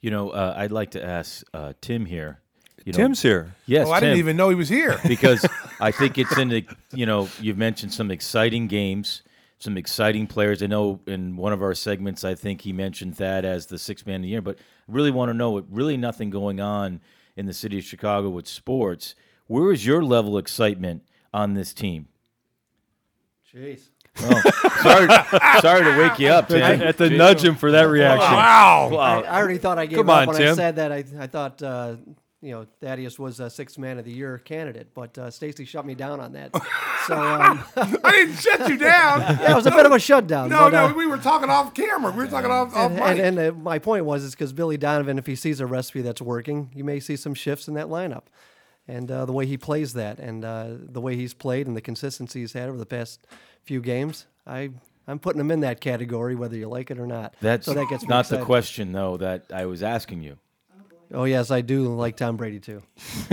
You 0.00 0.10
know, 0.10 0.30
uh, 0.30 0.54
I'd 0.56 0.72
like 0.72 0.92
to 0.92 1.04
ask 1.04 1.44
uh, 1.52 1.74
Tim 1.82 2.06
here. 2.06 2.40
You 2.86 2.92
know, 2.92 2.96
Tim's 2.96 3.20
here. 3.20 3.54
Yes, 3.66 3.86
oh, 3.86 3.90
I 3.90 4.00
didn't 4.00 4.16
even 4.16 4.38
know 4.38 4.48
he 4.48 4.54
was 4.54 4.70
here. 4.70 4.98
because 5.06 5.44
I 5.80 5.90
think 5.90 6.16
it's 6.16 6.38
in 6.38 6.48
the. 6.48 6.64
You 6.94 7.04
know, 7.04 7.28
you've 7.42 7.58
mentioned 7.58 7.92
some 7.92 8.10
exciting 8.10 8.68
games, 8.68 9.20
some 9.58 9.76
exciting 9.76 10.26
players. 10.26 10.62
I 10.62 10.66
know 10.66 11.00
in 11.06 11.36
one 11.36 11.52
of 11.52 11.62
our 11.62 11.74
segments, 11.74 12.24
I 12.24 12.34
think 12.34 12.60
he 12.62 12.72
mentioned 12.72 13.14
that 13.14 13.44
as 13.44 13.66
the 13.66 13.78
sixth 13.78 14.06
man 14.06 14.16
of 14.16 14.22
the 14.22 14.28
year. 14.28 14.42
But 14.42 14.58
I 14.58 14.92
really 14.92 15.10
want 15.10 15.30
to 15.30 15.34
know, 15.34 15.50
with 15.50 15.66
really 15.70 15.96
nothing 15.96 16.30
going 16.30 16.60
on 16.60 17.00
in 17.36 17.46
the 17.46 17.52
city 17.52 17.78
of 17.78 17.84
Chicago 17.84 18.28
with 18.30 18.46
sports, 18.46 19.14
where 19.46 19.72
is 19.72 19.84
your 19.86 20.02
level 20.02 20.36
of 20.36 20.42
excitement 20.42 21.02
on 21.32 21.54
this 21.54 21.72
team? 21.72 22.08
Jeez. 23.52 23.88
Sorry, 24.82 25.08
sorry 25.60 25.84
to 25.84 25.98
wake 25.98 26.18
you 26.18 26.28
up, 26.28 26.48
Tim. 26.48 26.62
I 26.62 26.74
had 26.74 26.98
to 26.98 27.08
nudge 27.08 27.42
him 27.44 27.54
for 27.54 27.70
that 27.70 27.84
reaction. 27.84 28.32
wow. 28.32 28.90
I, 28.94 29.20
I 29.20 29.38
already 29.38 29.58
thought 29.58 29.78
I 29.78 29.86
gave 29.86 29.98
Come 29.98 30.10
up 30.10 30.22
on, 30.22 30.28
when 30.28 30.36
Tim. 30.36 30.52
I 30.52 30.56
said 30.56 30.76
that. 30.76 30.92
I, 30.92 31.04
I 31.18 31.26
thought 31.28 31.62
uh, 31.62 31.96
you 32.40 32.52
know 32.52 32.66
Thaddeus 32.80 33.18
was 33.18 33.40
a 33.40 33.50
sixth 33.50 33.78
man 33.78 33.98
of 33.98 34.04
the 34.04 34.12
year 34.12 34.38
candidate, 34.38 34.88
but 34.94 35.16
uh, 35.18 35.30
Stacey 35.30 35.64
shut 35.64 35.84
me 35.84 35.94
down 35.94 36.20
on 36.20 36.32
that. 36.32 36.54
So 37.06 37.16
um, 37.16 37.64
I 37.74 38.12
didn't 38.12 38.36
shut 38.36 38.68
you 38.68 38.76
down. 38.76 39.20
yeah, 39.40 39.52
it 39.52 39.54
was 39.54 39.64
a 39.64 39.70
bit 39.70 39.86
of 39.86 39.92
a 39.92 39.98
shutdown. 39.98 40.50
No, 40.50 40.64
but, 40.64 40.72
no, 40.72 40.84
uh, 40.88 40.92
we 40.92 41.06
were 41.06 41.16
talking 41.16 41.48
off 41.48 41.72
camera. 41.72 42.10
We 42.10 42.18
were 42.18 42.26
talking 42.26 42.50
off, 42.50 42.76
off 42.76 42.90
and, 42.90 42.96
mic. 42.96 43.02
and, 43.02 43.38
and 43.38 43.38
uh, 43.38 43.52
my 43.58 43.78
point 43.78 44.04
was 44.04 44.24
is 44.24 44.32
because 44.32 44.52
Billy 44.52 44.76
Donovan, 44.76 45.16
if 45.16 45.24
he 45.24 45.34
sees 45.34 45.60
a 45.60 45.64
recipe 45.64 46.02
that's 46.02 46.20
working, 46.20 46.70
you 46.74 46.84
may 46.84 47.00
see 47.00 47.16
some 47.16 47.32
shifts 47.32 47.66
in 47.66 47.72
that 47.74 47.86
lineup, 47.86 48.24
and 48.86 49.10
uh, 49.10 49.24
the 49.24 49.32
way 49.32 49.46
he 49.46 49.56
plays 49.56 49.94
that, 49.94 50.18
and 50.18 50.44
uh, 50.44 50.66
the 50.70 51.00
way 51.00 51.16
he's 51.16 51.32
played, 51.32 51.66
and 51.66 51.74
the 51.74 51.80
consistency 51.80 52.40
he's 52.40 52.52
had 52.52 52.68
over 52.68 52.76
the 52.76 52.84
past 52.84 53.26
few 53.62 53.80
games, 53.80 54.26
I 54.46 54.68
I'm 55.06 55.18
putting 55.18 55.40
him 55.40 55.50
in 55.50 55.60
that 55.60 55.80
category, 55.80 56.34
whether 56.34 56.56
you 56.56 56.68
like 56.68 56.90
it 56.90 56.98
or 56.98 57.06
not. 57.06 57.34
That's 57.40 57.64
so 57.64 57.72
that 57.72 57.88
gets 57.88 58.02
me 58.02 58.08
not 58.08 58.28
the 58.28 58.44
question, 58.44 58.92
though, 58.92 59.16
that 59.16 59.46
I 59.50 59.64
was 59.64 59.82
asking 59.82 60.24
you. 60.24 60.36
Oh 61.12 61.24
yes, 61.24 61.50
I 61.50 61.62
do 61.62 61.94
like 61.94 62.16
Tom 62.16 62.36
Brady 62.36 62.60
too. 62.60 62.82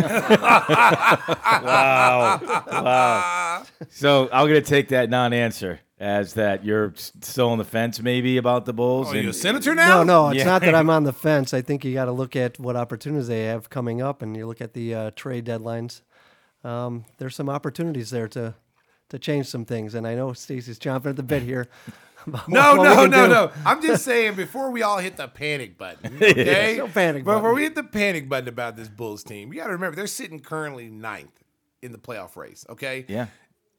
Wow, 1.66 2.40
wow. 2.68 3.64
So 3.90 4.30
I'm 4.32 4.48
going 4.48 4.62
to 4.62 4.68
take 4.70 4.90
that 4.90 5.10
non-answer 5.10 5.80
as 6.00 6.34
that 6.34 6.64
you're 6.66 6.94
still 6.96 7.50
on 7.50 7.58
the 7.58 7.64
fence, 7.64 8.02
maybe 8.02 8.38
about 8.38 8.66
the 8.66 8.74
Bulls. 8.74 9.08
Oh, 9.10 9.14
you 9.14 9.30
a 9.30 9.34
senator 9.34 9.74
now? 9.74 10.04
No, 10.04 10.04
no, 10.04 10.30
it's 10.30 10.40
Yeah. 10.40 10.46
not 10.46 10.62
that 10.62 10.76
I'm 10.76 10.90
on 10.90 11.04
the 11.04 11.14
fence. 11.28 11.54
I 11.54 11.62
think 11.62 11.86
you 11.86 11.94
got 11.94 12.06
to 12.06 12.12
look 12.12 12.36
at 12.36 12.60
what 12.60 12.76
opportunities 12.76 13.28
they 13.28 13.44
have 13.44 13.70
coming 13.70 14.02
up, 14.02 14.22
and 14.22 14.36
you 14.36 14.46
look 14.48 14.62
at 14.62 14.74
the 14.74 14.94
uh, 14.94 15.12
trade 15.16 15.46
deadlines. 15.46 16.02
Um, 16.64 17.06
there's 17.18 17.36
some 17.36 17.50
opportunities 17.50 18.10
there 18.10 18.28
to 18.30 18.56
to 19.10 19.20
change 19.20 19.46
some 19.48 19.66
things, 19.66 19.94
and 19.94 20.08
I 20.08 20.16
know 20.16 20.34
Stacey's 20.34 20.80
chomping 20.80 21.12
at 21.12 21.16
the 21.16 21.24
bit 21.24 21.44
here. 21.44 21.68
about 22.34 22.50
No, 22.50 22.76
what 22.76 22.84
no, 22.84 23.06
no, 23.06 23.28
do. 23.28 23.34
no. 23.34 23.52
I'm 23.66 23.82
just 23.82 24.04
saying 24.06 24.36
before 24.36 24.72
we 24.72 24.82
all 24.84 24.98
hit 25.00 25.18
the 25.18 25.28
panic 25.28 25.78
button, 25.78 26.16
okay? 26.22 26.76
No 26.78 26.88
panic 26.88 27.24
Before 27.24 27.54
we 27.54 27.64
hit 27.64 27.76
the 27.76 27.84
panic 27.84 28.28
button 28.30 28.50
about 28.50 28.76
this 28.76 28.88
Bulls 28.90 29.24
team, 29.24 29.52
you 29.54 29.60
got 29.60 29.68
to 29.68 29.74
remember 29.74 29.96
they're 29.96 30.08
sitting 30.08 30.40
currently 30.40 30.90
ninth 30.90 31.44
in 31.82 31.92
the 31.92 31.98
playoff 31.98 32.36
race, 32.36 32.66
okay? 32.70 33.06
Yeah. 33.08 33.28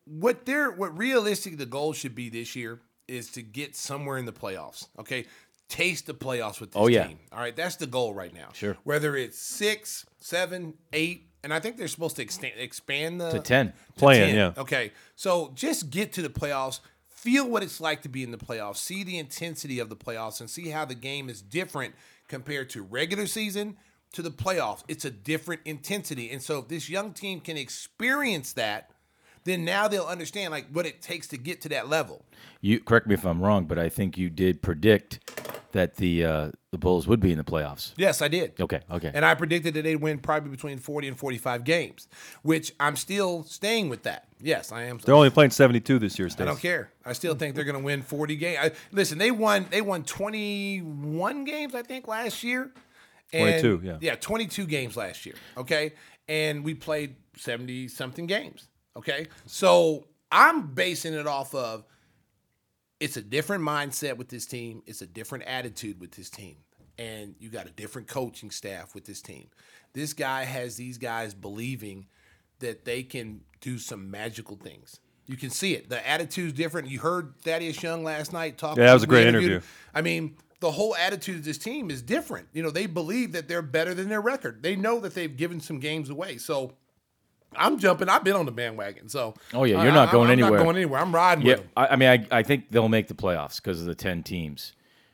What 0.05 0.47
they're 0.47 0.71
what 0.71 0.97
realistically 0.97 1.57
the 1.57 1.67
goal 1.67 1.93
should 1.93 2.15
be 2.15 2.29
this 2.29 2.55
year 2.55 2.81
is 3.09 3.31
to 3.33 3.43
get 3.43 3.75
somewhere 3.77 4.19
in 4.19 4.25
the 4.27 4.33
playoffs, 4.33 4.87
okay? 4.99 5.27
Taste 5.69 6.07
the 6.07 6.15
playoffs 6.15 6.61
with 6.61 6.71
this 6.73 6.81
Oh, 6.81 6.87
yeah. 6.87 7.09
team. 7.09 7.19
All 7.33 7.41
right, 7.41 7.55
that's 7.57 7.75
the 7.77 7.87
goal 7.89 8.15
right 8.15 8.33
now. 8.33 8.49
Sure. 8.53 8.77
Whether 8.85 9.17
it's 9.17 9.37
six, 9.39 10.07
seven, 10.19 10.75
eight, 10.93 11.31
and 11.43 11.53
I 11.53 11.59
think 11.59 11.77
they're 11.77 11.89
supposed 11.89 12.15
to 12.17 12.23
extend, 12.23 12.53
expand 12.57 13.21
the 13.21 13.31
To 13.33 13.41
10. 13.41 13.67
to 13.69 13.73
Playing, 13.97 14.27
10. 14.29 14.35
yeah. 14.37 14.53
Okay. 14.63 14.93
So 15.17 15.51
just 15.55 15.91
get 15.91 16.13
to 16.15 16.23
the 16.23 16.29
playoffs, 16.29 16.79
feel 17.27 17.49
what 17.51 17.65
it's 17.65 17.81
like 17.81 18.03
to 18.03 18.09
be 18.09 18.23
in 18.23 18.31
the 18.31 18.39
playoffs, 18.39 18.77
see 18.77 19.03
the 19.03 19.19
intensity 19.19 19.81
of 19.81 19.89
the 19.89 19.97
playoffs, 19.97 20.39
and 20.39 20.49
see 20.49 20.69
how 20.69 20.85
the 20.85 20.95
game 20.95 21.29
is 21.29 21.43
different 21.43 21.93
compared 22.29 22.71
to 22.71 22.83
regular 22.83 23.27
season 23.27 23.77
to 24.13 24.23
the 24.23 24.31
playoffs. 24.31 24.85
It's 24.87 25.05
a 25.05 25.11
different 25.11 25.63
intensity. 25.65 26.31
And 26.31 26.41
so 26.41 26.61
if 26.61 26.69
this 26.69 26.89
young 26.89 27.13
team 27.13 27.41
can 27.41 27.57
experience 27.57 28.53
that, 28.53 28.93
then 29.43 29.65
now 29.65 29.89
they'll 29.89 30.05
understand 30.05 30.53
like 30.53 30.69
what 30.71 30.87
it 30.87 31.03
takes 31.03 31.27
to 31.29 31.37
get 31.37 31.61
to 31.63 31.69
that 31.71 31.89
level. 31.89 32.25
You 32.61 32.79
correct 32.79 33.09
me 33.09 33.15
if 33.15 33.27
I'm 33.27 33.43
wrong, 33.43 33.65
but 33.65 33.77
I 33.77 33.89
think 33.89 34.17
you 34.17 34.31
did 34.31 34.63
predict 34.63 35.19
that 35.77 35.97
the 35.97 36.25
uh, 36.25 36.51
the 36.73 36.79
Bulls 36.79 37.07
would 37.07 37.21
be 37.21 37.33
in 37.33 37.39
the 37.39 37.45
playoffs. 37.45 37.93
Yes, 37.97 38.23
I 38.23 38.29
did. 38.29 38.59
Okay, 38.59 38.81
okay. 38.91 39.11
And 39.13 39.25
I 39.25 39.35
predicted 39.35 39.75
that 39.75 39.83
they'd 39.83 39.97
win 39.97 40.19
probably 40.19 40.51
between 40.51 40.79
40 40.79 41.09
and 41.09 41.19
45 41.19 41.65
games, 41.65 42.09
which 42.43 42.73
I'm 42.81 42.97
still 42.97 43.45
staying 43.45 43.91
with 43.91 44.03
that. 44.05 44.27
Yes, 44.41 44.73
I 44.73 44.85
am. 44.85 44.99
They're 44.99 45.15
only 45.15 45.31
playing 45.31 45.51
72 45.51 45.99
this 45.99 46.19
year, 46.19 46.29
I 46.39 46.45
don't 46.45 46.59
care. 46.59 46.91
I 47.05 47.13
still 47.13 47.35
think 47.35 47.55
they're 47.55 47.65
going 47.65 47.79
to 47.79 47.85
win 47.85 48.03
40 48.03 48.37
games. 48.37 48.59
I, 48.61 48.71
listen, 48.91 49.19
they 49.19 49.31
won 49.31 49.67
they 49.71 49.83
won 49.83 50.03
21 50.03 51.45
games 51.45 51.75
I 51.75 51.83
think 51.83 52.09
last 52.09 52.43
year. 52.43 52.73
And- 53.33 53.61
22, 53.61 53.81
yeah. 53.85 53.99
Yeah, 54.01 54.15
22 54.15 54.67
games 54.67 54.97
last 54.97 55.27
year, 55.27 55.35
okay? 55.57 55.93
And 56.29 56.65
we 56.65 56.75
played 56.75 57.17
70 57.37 57.89
something 57.89 58.27
games, 58.27 58.69
okay? 58.97 59.27
So, 59.47 60.07
I'm 60.31 60.69
basing 60.69 61.13
it 61.15 61.27
off 61.27 61.55
of 61.55 61.85
it's 63.01 63.17
a 63.17 63.23
different 63.23 63.63
mindset 63.65 64.17
with 64.17 64.29
this 64.29 64.47
team. 64.47 64.83
It's 64.87 65.03
a 65.03 65.07
different 65.07 65.45
attitude 65.45 66.01
with 66.01 66.13
this 66.13 66.31
team. 66.31 66.57
And 66.99 67.35
you 67.39 67.51
got 67.51 67.67
a 67.67 67.71
different 67.71 68.09
coaching 68.09 68.51
staff 68.51 68.95
with 68.95 69.05
this 69.05 69.21
team. 69.21 69.49
This 69.93 70.13
guy 70.15 70.45
has 70.45 70.77
these 70.77 70.97
guys 70.97 71.35
believing 71.35 72.07
that 72.61 72.85
they 72.85 73.03
can 73.03 73.43
do 73.61 73.79
some 73.79 74.11
magical 74.11 74.57
things. 74.57 75.01
You 75.27 75.37
can 75.37 75.51
see 75.51 75.75
it. 75.75 75.91
The 75.91 76.07
attitude's 76.09 76.55
different. 76.55 76.89
You 76.89 77.01
heard 77.01 77.35
Thaddeus 77.43 77.83
Young 77.83 78.05
last 78.05 78.33
night 78.33 78.57
talk. 78.57 78.79
Yeah, 78.79 78.87
that 78.87 78.95
was 78.95 79.03
a 79.03 79.09
great 79.09 79.27
interview. 79.27 79.61
I 79.95 80.01
mean, 80.01 80.37
the 80.61 80.71
whole 80.71 80.97
attitude 80.97 81.37
of 81.37 81.45
this 81.45 81.59
team 81.59 81.91
is 81.91 82.01
different. 82.01 82.49
You 82.53 82.63
know, 82.63 82.71
they 82.71 82.87
believe 82.87 83.33
that 83.33 83.49
they're 83.49 83.61
better 83.61 83.93
than 83.93 84.09
their 84.09 84.21
record. 84.21 84.63
They 84.63 84.77
know 84.77 85.01
that 85.01 85.15
they've 85.15 85.37
given 85.37 85.61
some 85.61 85.81
games 85.81 86.09
away. 86.09 86.39
So 86.39 86.75
I'm 87.55 87.79
jumping. 87.79 88.09
I've 88.09 88.25
been 88.25 88.35
on 88.37 88.45
the 88.47 88.53
bandwagon. 88.53 89.09
So 89.09 89.35
Oh, 89.55 89.65
yeah, 89.65 89.83
you're 89.83 89.93
not 89.93 90.09
I- 90.09 90.13
going 90.13 90.27
I'm 90.29 90.33
anywhere. 90.33 90.59
not 90.59 90.65
going 90.65 90.77
anywhere. 90.77 91.01
I'm 91.01 91.15
riding 91.15 91.47
Yeah, 91.47 91.55
with 91.55 91.61
them. 91.63 91.71
I, 91.77 91.87
I 91.89 91.97
mean, 91.97 92.09
I, 92.31 92.39
I 92.39 92.43
think 92.43 92.71
they'll 92.71 92.89
make 92.89 93.09
the 93.09 93.15
playoffs 93.15 93.57
because 93.57 93.81
of 93.81 93.87
the 93.87 93.95
ten 93.95 94.23
teams, 94.23 94.73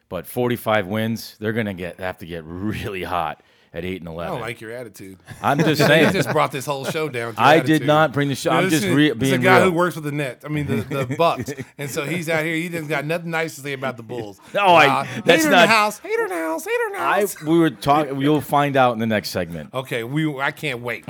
but 0.08 0.26
45 0.26 0.86
wins, 0.86 1.36
they're 1.40 1.52
gonna 1.52 1.74
get 1.74 2.00
have 2.00 2.18
to 2.18 2.26
get 2.26 2.44
really 2.44 3.02
hot 3.04 3.42
at 3.74 3.84
eight 3.86 4.00
and 4.02 4.08
eleven. 4.08 4.34
I 4.34 4.36
11. 4.36 4.38
don't 4.40 4.48
like 4.48 4.60
your 4.60 4.72
attitude. 4.72 5.18
I'm 5.40 5.58
just 5.58 5.68
You 5.80 5.86
saying. 5.86 6.12
just 6.12 6.30
brought 6.30 6.52
this 6.52 6.66
whole 6.66 6.84
show 6.84 7.08
down. 7.08 7.34
I 7.38 7.60
did 7.60 7.86
not 7.86 8.12
bring 8.12 8.28
the 8.28 8.34
show. 8.34 8.50
I'm 8.50 8.64
This 8.64 8.72
just 8.80 8.84
is- 8.86 8.94
re- 8.94 9.12
is 9.12 9.32
a 9.32 9.38
guy 9.38 9.58
real. 9.60 9.70
who 9.70 9.76
works 9.76 9.94
with 9.94 10.04
the 10.04 10.12
net. 10.12 10.42
I 10.44 10.48
mean, 10.48 10.66
the, 10.66 10.76
the 11.06 11.14
Bucks, 11.18 11.52
and 11.78 11.88
so 11.90 12.04
he's 12.04 12.28
out 12.28 12.44
here. 12.44 12.54
He 12.56 12.68
doesn't 12.68 12.88
got 12.88 13.06
nothing 13.06 13.30
nice 13.30 13.54
to 13.54 13.60
say 13.62 13.72
about 13.72 13.96
the 13.96 14.02
Bulls. 14.02 14.40
No, 14.52 14.60
I- 14.66 14.86
Uh, 14.86 15.06
that's 15.24 15.44
hater 15.44 15.44
in 15.46 15.50
not- 15.52 15.60
the 15.62 15.66
house. 15.68 15.98
Hater 16.00 16.22
in 16.24 16.28
the 16.28 16.34
house. 16.34 16.64
Hater 16.64 16.84
in 16.88 16.92
the 16.92 16.98
I 16.98 17.20
house. 17.20 17.42
we 17.42 17.58
were 17.58 17.70
talking. 17.70 18.20
You'll 18.20 18.40
find 18.42 18.76
out 18.76 18.92
in 18.94 18.98
the 18.98 19.06
next 19.06 19.30
segment. 19.30 19.72
okay, 19.72 20.02
we. 20.04 20.38
I 20.40 20.50
can't 20.50 20.80
wait. 20.80 21.06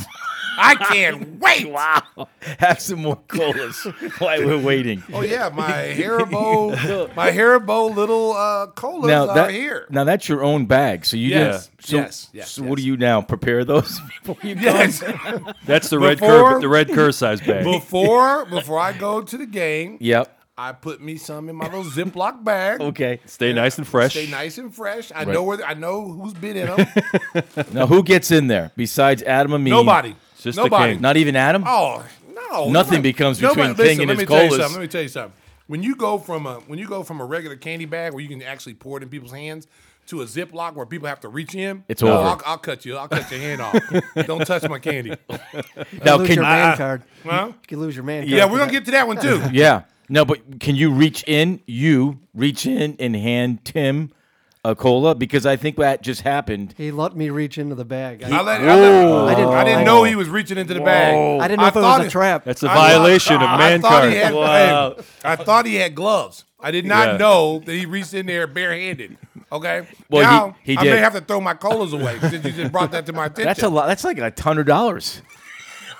I 0.58 0.74
can't 0.74 1.38
wait. 1.40 1.68
Wow, 1.70 2.02
have 2.58 2.80
some 2.80 3.00
more 3.02 3.16
colas 3.28 3.82
while 4.18 4.44
we're 4.44 4.58
waiting. 4.60 5.02
Oh 5.12 5.22
yeah, 5.22 5.48
my 5.52 5.70
Haribo, 5.96 7.14
my 7.16 7.30
Haribo 7.30 7.94
little 7.94 8.32
uh, 8.32 8.66
colas 8.68 9.06
now 9.08 9.28
are 9.28 9.50
here. 9.50 9.86
now 9.90 10.04
that's 10.04 10.28
your 10.28 10.42
own 10.42 10.66
bag. 10.66 11.04
So 11.06 11.16
you 11.16 11.28
Yes, 11.28 11.66
didn't. 11.68 11.84
So, 11.86 11.96
yes, 11.96 12.28
yes, 12.32 12.50
So 12.50 12.62
yes. 12.62 12.68
what 12.70 12.76
do 12.78 12.84
you 12.84 12.96
now 12.96 13.22
prepare 13.22 13.64
those 13.64 13.98
before 14.24 14.36
you? 14.42 14.56
Yes. 14.60 15.02
That's 15.66 15.88
the 15.90 15.98
red 15.98 16.18
Before- 16.20 16.54
cur, 16.54 16.60
the 16.60 16.68
red 16.68 16.88
cur 16.90 17.10
size 17.12 17.40
bag. 17.40 17.64
before 17.64 18.44
before 18.46 18.78
I 18.78 18.92
go 18.92 19.22
to 19.22 19.36
the 19.38 19.46
game, 19.46 19.96
Yep. 20.00 20.38
I 20.56 20.72
put 20.72 21.00
me 21.00 21.16
some 21.16 21.48
in 21.48 21.56
my 21.56 21.64
little 21.64 21.82
Ziploc 21.84 22.44
bag. 22.44 22.80
Okay. 22.80 23.20
Stay 23.24 23.52
nice 23.54 23.78
and 23.78 23.86
fresh. 23.86 24.12
Stay 24.12 24.26
nice 24.28 24.58
and 24.58 24.72
fresh. 24.74 25.10
I 25.14 25.24
know 25.24 25.42
where 25.42 25.64
I 25.64 25.72
know 25.74 26.06
who's 26.06 26.34
been 26.34 26.56
in 26.58 26.66
them. 26.66 26.86
Now 27.72 27.86
who 27.86 28.02
gets 28.02 28.30
in 28.30 28.48
there 28.48 28.70
besides 28.76 29.22
Adam 29.22 29.54
and 29.54 29.64
me? 29.64 29.70
Nobody. 29.70 30.14
Just 30.42 30.56
the 30.56 30.64
Nobody. 30.64 30.94
king. 30.94 31.02
Not 31.02 31.16
even 31.16 31.36
Adam. 31.36 31.64
Oh 31.66 32.04
no! 32.34 32.68
Nothing 32.70 32.72
nobody- 32.72 33.00
becomes 33.02 33.40
nobody- 33.40 33.68
between 33.72 33.76
King 33.76 33.86
listen, 33.86 34.00
and 34.00 34.08
let 34.08 34.18
his 34.18 34.28
me 34.28 34.34
tell 34.34 34.42
you 34.44 34.48
colas. 34.50 34.62
something. 34.62 34.80
Let 34.80 34.82
me 34.82 34.88
tell 34.88 35.02
you 35.02 35.08
something. 35.08 35.32
When 35.68 35.82
you 35.82 35.94
go 35.96 36.18
from 36.18 36.46
a 36.46 36.54
when 36.66 36.78
you 36.78 36.86
go 36.86 37.02
from 37.02 37.20
a 37.20 37.24
regular 37.24 37.56
candy 37.56 37.84
bag 37.86 38.12
where 38.12 38.20
you 38.22 38.28
can 38.28 38.42
actually 38.42 38.74
pour 38.74 38.98
it 38.98 39.02
in 39.02 39.08
people's 39.08 39.32
hands 39.32 39.66
to 40.08 40.20
a 40.20 40.24
Ziploc 40.24 40.74
where 40.74 40.84
people 40.84 41.06
have 41.08 41.20
to 41.20 41.28
reach 41.28 41.54
in, 41.54 41.84
It's 41.88 42.02
oh, 42.02 42.08
over. 42.08 42.28
I'll, 42.28 42.42
I'll 42.44 42.58
cut 42.58 42.84
you. 42.84 42.96
I'll 42.96 43.06
cut 43.08 43.30
your 43.30 43.40
hand 43.40 43.60
off. 43.62 43.78
Don't 44.26 44.44
touch 44.44 44.68
my 44.68 44.80
candy. 44.80 45.14
Now 46.04 46.16
lose 46.16 46.26
can 46.26 46.34
your 46.36 46.42
man 46.44 46.76
card. 46.76 47.02
Huh? 47.24 47.46
You 47.48 47.54
can 47.68 47.80
lose 47.80 47.94
your 47.94 48.04
man 48.04 48.22
card. 48.22 48.30
Yeah, 48.30 48.44
we're 48.46 48.58
gonna 48.58 48.64
that. 48.66 48.72
get 48.72 48.84
to 48.86 48.90
that 48.90 49.06
one 49.06 49.20
too. 49.20 49.40
yeah. 49.52 49.82
No, 50.08 50.24
but 50.24 50.58
can 50.60 50.74
you 50.76 50.90
reach 50.90 51.22
in? 51.26 51.60
You 51.66 52.18
reach 52.34 52.66
in 52.66 52.96
and 52.98 53.14
hand 53.14 53.64
Tim 53.64 54.10
a 54.64 54.76
cola 54.76 55.14
because 55.14 55.44
I 55.44 55.56
think 55.56 55.76
that 55.76 56.02
just 56.02 56.20
happened. 56.20 56.74
He 56.78 56.92
let 56.92 57.16
me 57.16 57.30
reach 57.30 57.58
into 57.58 57.74
the 57.74 57.84
bag. 57.84 58.22
I, 58.22 58.28
I, 58.28 58.42
let, 58.42 58.60
I, 58.60 58.64
let, 58.64 59.32
I 59.32 59.34
didn't- 59.34 59.52
I 59.54 59.64
didn't 59.64 59.84
know 59.84 60.04
he 60.04 60.14
was 60.14 60.28
reaching 60.28 60.56
into 60.56 60.72
the 60.74 60.80
bag. 60.80 61.40
I 61.40 61.48
didn't 61.48 61.60
know 61.60 61.66
if 61.66 61.76
it 61.76 61.80
was 61.80 62.06
a 62.06 62.10
trap. 62.10 62.44
That's 62.44 62.62
a 62.62 62.70
I 62.70 62.74
thought- 62.74 62.90
violation 62.92 63.36
of 63.36 63.42
I 63.42 63.58
man 63.58 63.80
thought 63.82 63.90
card. 64.02 64.12
he 64.12 64.18
had- 64.18 64.34
Wow. 64.34 64.96
I 65.24 65.36
thought 65.36 65.66
he 65.66 65.74
had 65.76 65.94
gloves. 65.96 66.44
I 66.60 66.70
did 66.70 66.86
not 66.86 67.12
Yeah. 67.12 67.16
know 67.16 67.58
that 67.58 67.72
he 67.72 67.86
reached 67.86 68.14
in 68.14 68.26
there 68.26 68.46
barehanded. 68.46 69.16
Okay. 69.50 69.86
Well, 70.08 70.20
he- 70.22 70.26
now 70.36 70.56
he 70.62 70.76
I 70.78 70.82
did. 70.84 70.90
may 70.94 70.98
have 71.00 71.14
to 71.14 71.20
throw 71.20 71.40
my 71.40 71.54
colas 71.54 71.92
away 71.92 72.18
since 72.20 72.44
you 72.44 72.52
just 72.52 72.70
brought 72.70 72.92
that 72.92 73.04
to 73.06 73.12
my 73.12 73.26
attention. 73.26 73.44
That's 73.46 73.62
a 73.64 73.68
lot. 73.68 73.88
That's 73.88 74.04
like 74.04 74.18
a 74.18 74.32
hundred 74.40 74.68
dollars. 74.68 75.22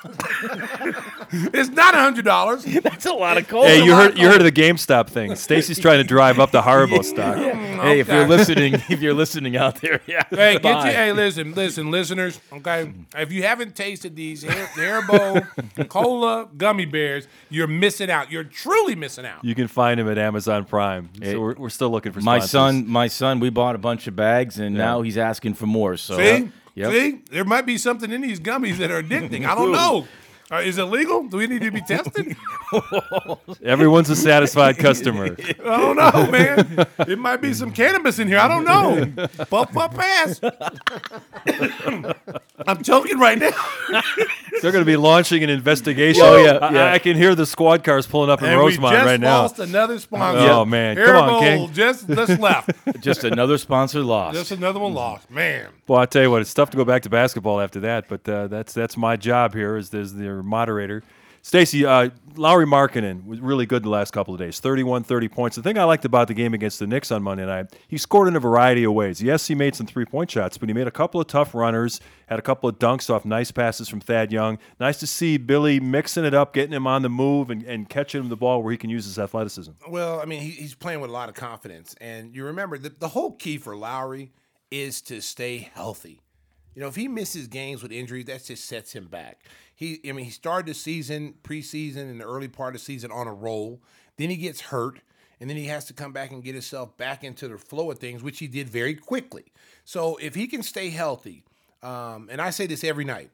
It's 1.35 1.71
not 1.71 1.95
a 1.95 1.99
hundred 1.99 2.25
dollars. 2.27 2.65
That's 2.83 3.07
a 3.07 3.13
lot 3.13 3.39
of 3.39 3.49
cola. 3.49 3.67
Hey, 3.69 3.83
you 3.85 3.95
heard 3.95 4.19
you 4.19 4.29
heard 4.29 4.41
of 4.41 4.45
the 4.45 4.53
GameStop 4.53 5.09
thing? 5.09 5.35
Stacey's 5.35 5.79
trying 5.81 5.99
to 5.99 6.05
drive 6.05 6.39
up 6.39 6.51
the 6.51 6.61
Haribo 6.61 7.03
stock. 7.05 7.37
Mm, 7.37 7.81
hey, 7.83 8.01
if 8.01 8.09
you're 8.09 8.29
listening, 8.29 8.75
if 8.75 9.01
you're 9.01 9.15
listening 9.15 9.57
out 9.57 9.81
there, 9.81 10.01
yeah. 10.07 10.25
Hey, 10.29 10.59
get 10.59 10.85
you. 10.85 10.91
Hey, 10.91 11.13
listen, 11.13 11.55
listen, 11.55 11.91
listeners. 11.91 12.39
Okay, 12.53 12.93
if 13.17 13.33
you 13.33 13.45
haven't 13.45 13.75
tasted 13.75 14.15
these 14.15 14.43
Har- 14.45 14.67
Haribo 15.03 15.89
cola 15.89 16.49
gummy 16.57 16.85
bears, 16.85 17.27
you're 17.49 17.67
missing 17.67 18.11
out. 18.11 18.31
You're 18.31 18.45
truly 18.45 18.95
missing 18.95 19.25
out. 19.25 19.43
You 19.45 19.55
can 19.55 19.69
find 19.69 19.99
them 19.99 20.09
at 20.11 20.19
Amazon 20.19 20.65
Prime. 20.65 21.09
Hey, 21.21 21.33
So 21.33 21.41
we're, 21.41 21.55
we're 21.55 21.69
still 21.71 21.91
looking 21.91 22.13
for 22.13 22.21
My 22.21 22.41
son, 22.41 22.87
my 22.87 23.07
son, 23.07 23.41
we 23.41 23.49
bought 23.49 23.75
a 23.75 23.79
bunch 23.79 24.07
of 24.07 24.15
bags, 24.17 24.59
and 24.59 24.75
now 24.75 25.01
he's 25.03 25.17
asking 25.17 25.55
for 25.55 25.67
more. 25.67 25.97
So, 25.97 26.17
See, 26.19 26.51
yep. 26.75 26.93
see, 26.93 27.23
there 27.31 27.45
might 27.45 27.67
be 27.67 27.79
something 27.79 28.11
in 28.11 28.21
these 28.21 28.41
gummies 28.41 28.79
that 28.79 28.91
are 28.91 29.02
addicting. 29.02 29.47
I 29.47 29.55
don't 29.55 29.73
know. 29.73 30.07
Uh, 30.53 30.57
is 30.57 30.77
it 30.77 30.85
legal? 30.85 31.23
Do 31.29 31.39
we 31.39 31.47
need 31.47 31.63
to 31.63 31.71
be 31.71 31.81
tested? 31.89 32.37
Everyone's 33.65 34.11
a 34.11 34.17
satisfied 34.17 34.77
customer. 34.77 35.35
I 35.65 35.77
don't 35.81 35.97
know, 35.97 36.31
man. 36.31 36.87
It 37.09 37.19
might 37.19 37.39
be 37.41 37.55
some 37.55 37.73
cannabis 37.73 38.19
in 38.19 38.29
here. 38.29 38.39
I 38.39 38.49
don't 38.49 38.65
know. 38.65 39.27
Puff, 39.47 39.73
puff, 39.73 39.95
pass. 39.95 40.41
I'm 42.67 42.83
choking 42.83 43.19
right 43.19 43.39
now. 43.39 43.51
They're 44.61 44.73
going 44.73 44.83
to 44.85 44.91
be 44.91 44.97
launching 44.97 45.43
an 45.43 45.49
investigation. 45.51 46.23
Oh, 46.23 46.37
yeah, 46.37 46.53
I- 46.59 46.73
yeah. 46.73 46.93
I, 46.93 46.99
can 46.99 47.17
hear 47.17 47.35
the 47.35 47.47
squad 47.47 47.83
cars 47.83 48.07
pulling 48.07 48.29
up 48.31 48.43
in 48.43 48.49
And 48.49 48.59
we 48.59 48.65
Rosemont 48.67 48.95
just 48.95 49.07
right 49.07 49.21
now. 49.21 49.43
lost 49.43 49.59
another 49.59 49.99
sponsor. 49.99 50.51
Oh, 50.51 50.65
man. 50.67 50.97
Come 50.97 51.17
on, 51.17 51.41
King. 51.41 51.73
Just, 51.73 52.07
just 52.09 52.39
left. 52.39 52.71
just 53.01 53.25
another 53.25 53.57
sponsor 53.59 54.01
lost. 54.03 54.37
Just 54.37 54.51
another 54.53 54.81
one 54.81 54.93
lost. 54.93 55.31
Man. 55.31 55.69
Well, 55.89 55.99
I 56.01 56.07
tell 56.07 56.23
you 56.23 56.31
what, 56.31 56.43
it's 56.43 56.55
tough 56.55 56.71
to 56.71 56.77
go 56.77 56.85
back 56.85 57.03
to 57.03 57.11
basketball 57.11 57.61
after 57.61 57.81
that, 57.81 58.09
but 58.09 58.29
uh, 58.29 58.47
that's 58.47 58.73
that's 58.73 58.97
my 58.97 59.17
job 59.17 59.53
here 59.55 59.77
as, 59.77 59.93
as 59.93 60.15
moderator. 60.43 61.03
Stacy, 61.45 61.85
uh, 61.85 62.11
Lauri 62.37 62.67
Markkanen 62.67 63.27
was 63.27 63.41
really 63.41 63.67
good 63.67 63.83
the 63.83 63.89
last 63.89 64.13
couple 64.13 64.33
of 64.33 64.39
days 64.39 64.61
31, 64.61 65.03
30 65.03 65.29
points. 65.29 65.57
The 65.57 65.63
thing 65.63 65.77
I 65.77 65.83
liked 65.83 66.05
about 66.05 66.29
the 66.29 66.35
game 66.35 66.55
against 66.55 66.79
the 66.79 66.87
Knicks 66.87 67.11
on 67.11 67.21
Monday 67.25 67.45
night, 67.45 67.67
he 67.89 67.99
scored 67.99 68.29
in 68.29 68.37
a 68.37 68.41
variety 68.41 68.85
of 68.85 68.93
ways. 68.93 69.21
Yes, 69.21 69.49
he 69.49 69.57
made 69.57 69.75
some 69.75 69.89
three 69.89 70.05
point 70.05 70.31
shots, 70.31 70.57
but 70.57 70.69
he 70.69 70.73
made 70.73 70.87
a 70.87 70.93
couple 70.93 71.21
of 71.21 71.27
tough 71.27 71.53
runners, 71.53 72.01
had 72.27 72.39
a 72.39 72.43
couple 72.43 72.69
of 72.69 72.79
dunks 72.79 73.11
off 73.11 73.25
nice 73.25 73.51
passes 73.51 73.89
from 73.89 74.01
Thad 74.01 74.31
Young. 74.31 74.57
Nice 74.79 75.01
to 75.01 75.07
see 75.07 75.37
Billy 75.37 75.81
mixing 75.81 76.25
it 76.25 76.33
up, 76.33 76.55
getting 76.55 76.73
him 76.73 76.87
on 76.87 77.03
the 77.03 77.11
move, 77.11 77.51
and, 77.51 77.65
and 77.65 77.89
catching 77.89 78.21
him 78.23 78.29
the 78.29 78.37
ball 78.37 78.63
where 78.63 78.71
he 78.71 78.79
can 78.79 78.89
use 78.89 79.05
his 79.05 79.19
athleticism. 79.19 79.73
Well, 79.89 80.21
I 80.21 80.27
mean, 80.27 80.43
he, 80.43 80.51
he's 80.51 80.77
playing 80.77 81.01
with 81.01 81.11
a 81.11 81.13
lot 81.13 81.29
of 81.29 81.35
confidence. 81.35 81.97
And 82.01 82.37
you 82.37 82.45
remember, 82.45 82.79
the, 82.79 82.91
the 82.91 83.09
whole 83.09 83.33
key 83.33 83.59
for 83.59 83.77
Lauri 83.77 84.31
is 84.71 85.03
to 85.03 85.21
stay 85.21 85.71
healthy. 85.75 86.22
You 86.75 86.83
know, 86.83 86.88
if 86.88 86.97
he 86.97 87.09
misses 87.09 87.47
games 87.49 87.83
with 87.83 87.93
injuries, 87.93 88.26
that 88.26 88.45
just 88.45 88.64
sets 88.64 88.93
him 88.93 89.07
back. 89.07 89.45
He, 89.75 90.00
I 90.09 90.12
mean, 90.12 90.25
he 90.25 90.31
started 90.31 90.67
the 90.67 90.75
season, 90.75 91.35
preseason, 91.43 92.11
and 92.11 92.21
the 92.21 92.25
early 92.25 92.49
part 92.49 92.75
of 92.75 92.81
the 92.81 92.85
season 92.85 93.11
on 93.11 93.26
a 93.26 93.33
roll. 93.35 93.83
Then 94.17 94.31
he 94.31 94.37
gets 94.37 94.61
hurt, 94.62 95.00
and 95.41 95.50
then 95.50 95.57
he 95.57 95.67
has 95.67 95.85
to 95.87 95.93
come 95.93 96.12
back 96.12 96.31
and 96.31 96.43
get 96.43 96.55
himself 96.55 96.97
back 96.97 97.25
into 97.25 97.49
the 97.49 97.59
flow 97.59 97.91
of 97.91 97.99
things, 97.99 98.23
which 98.23 98.38
he 98.38 98.47
did 98.47 98.69
very 98.69 98.95
quickly. 98.95 99.52
So 99.85 100.17
if 100.17 100.35
he 100.35 100.47
can 100.47 100.62
stay 100.62 100.91
healthy, 100.91 101.45
um, 101.83 102.29
and 102.31 102.41
I 102.41 102.50
say 102.50 102.67
this 102.67 102.85
every 102.85 103.05
night, 103.05 103.31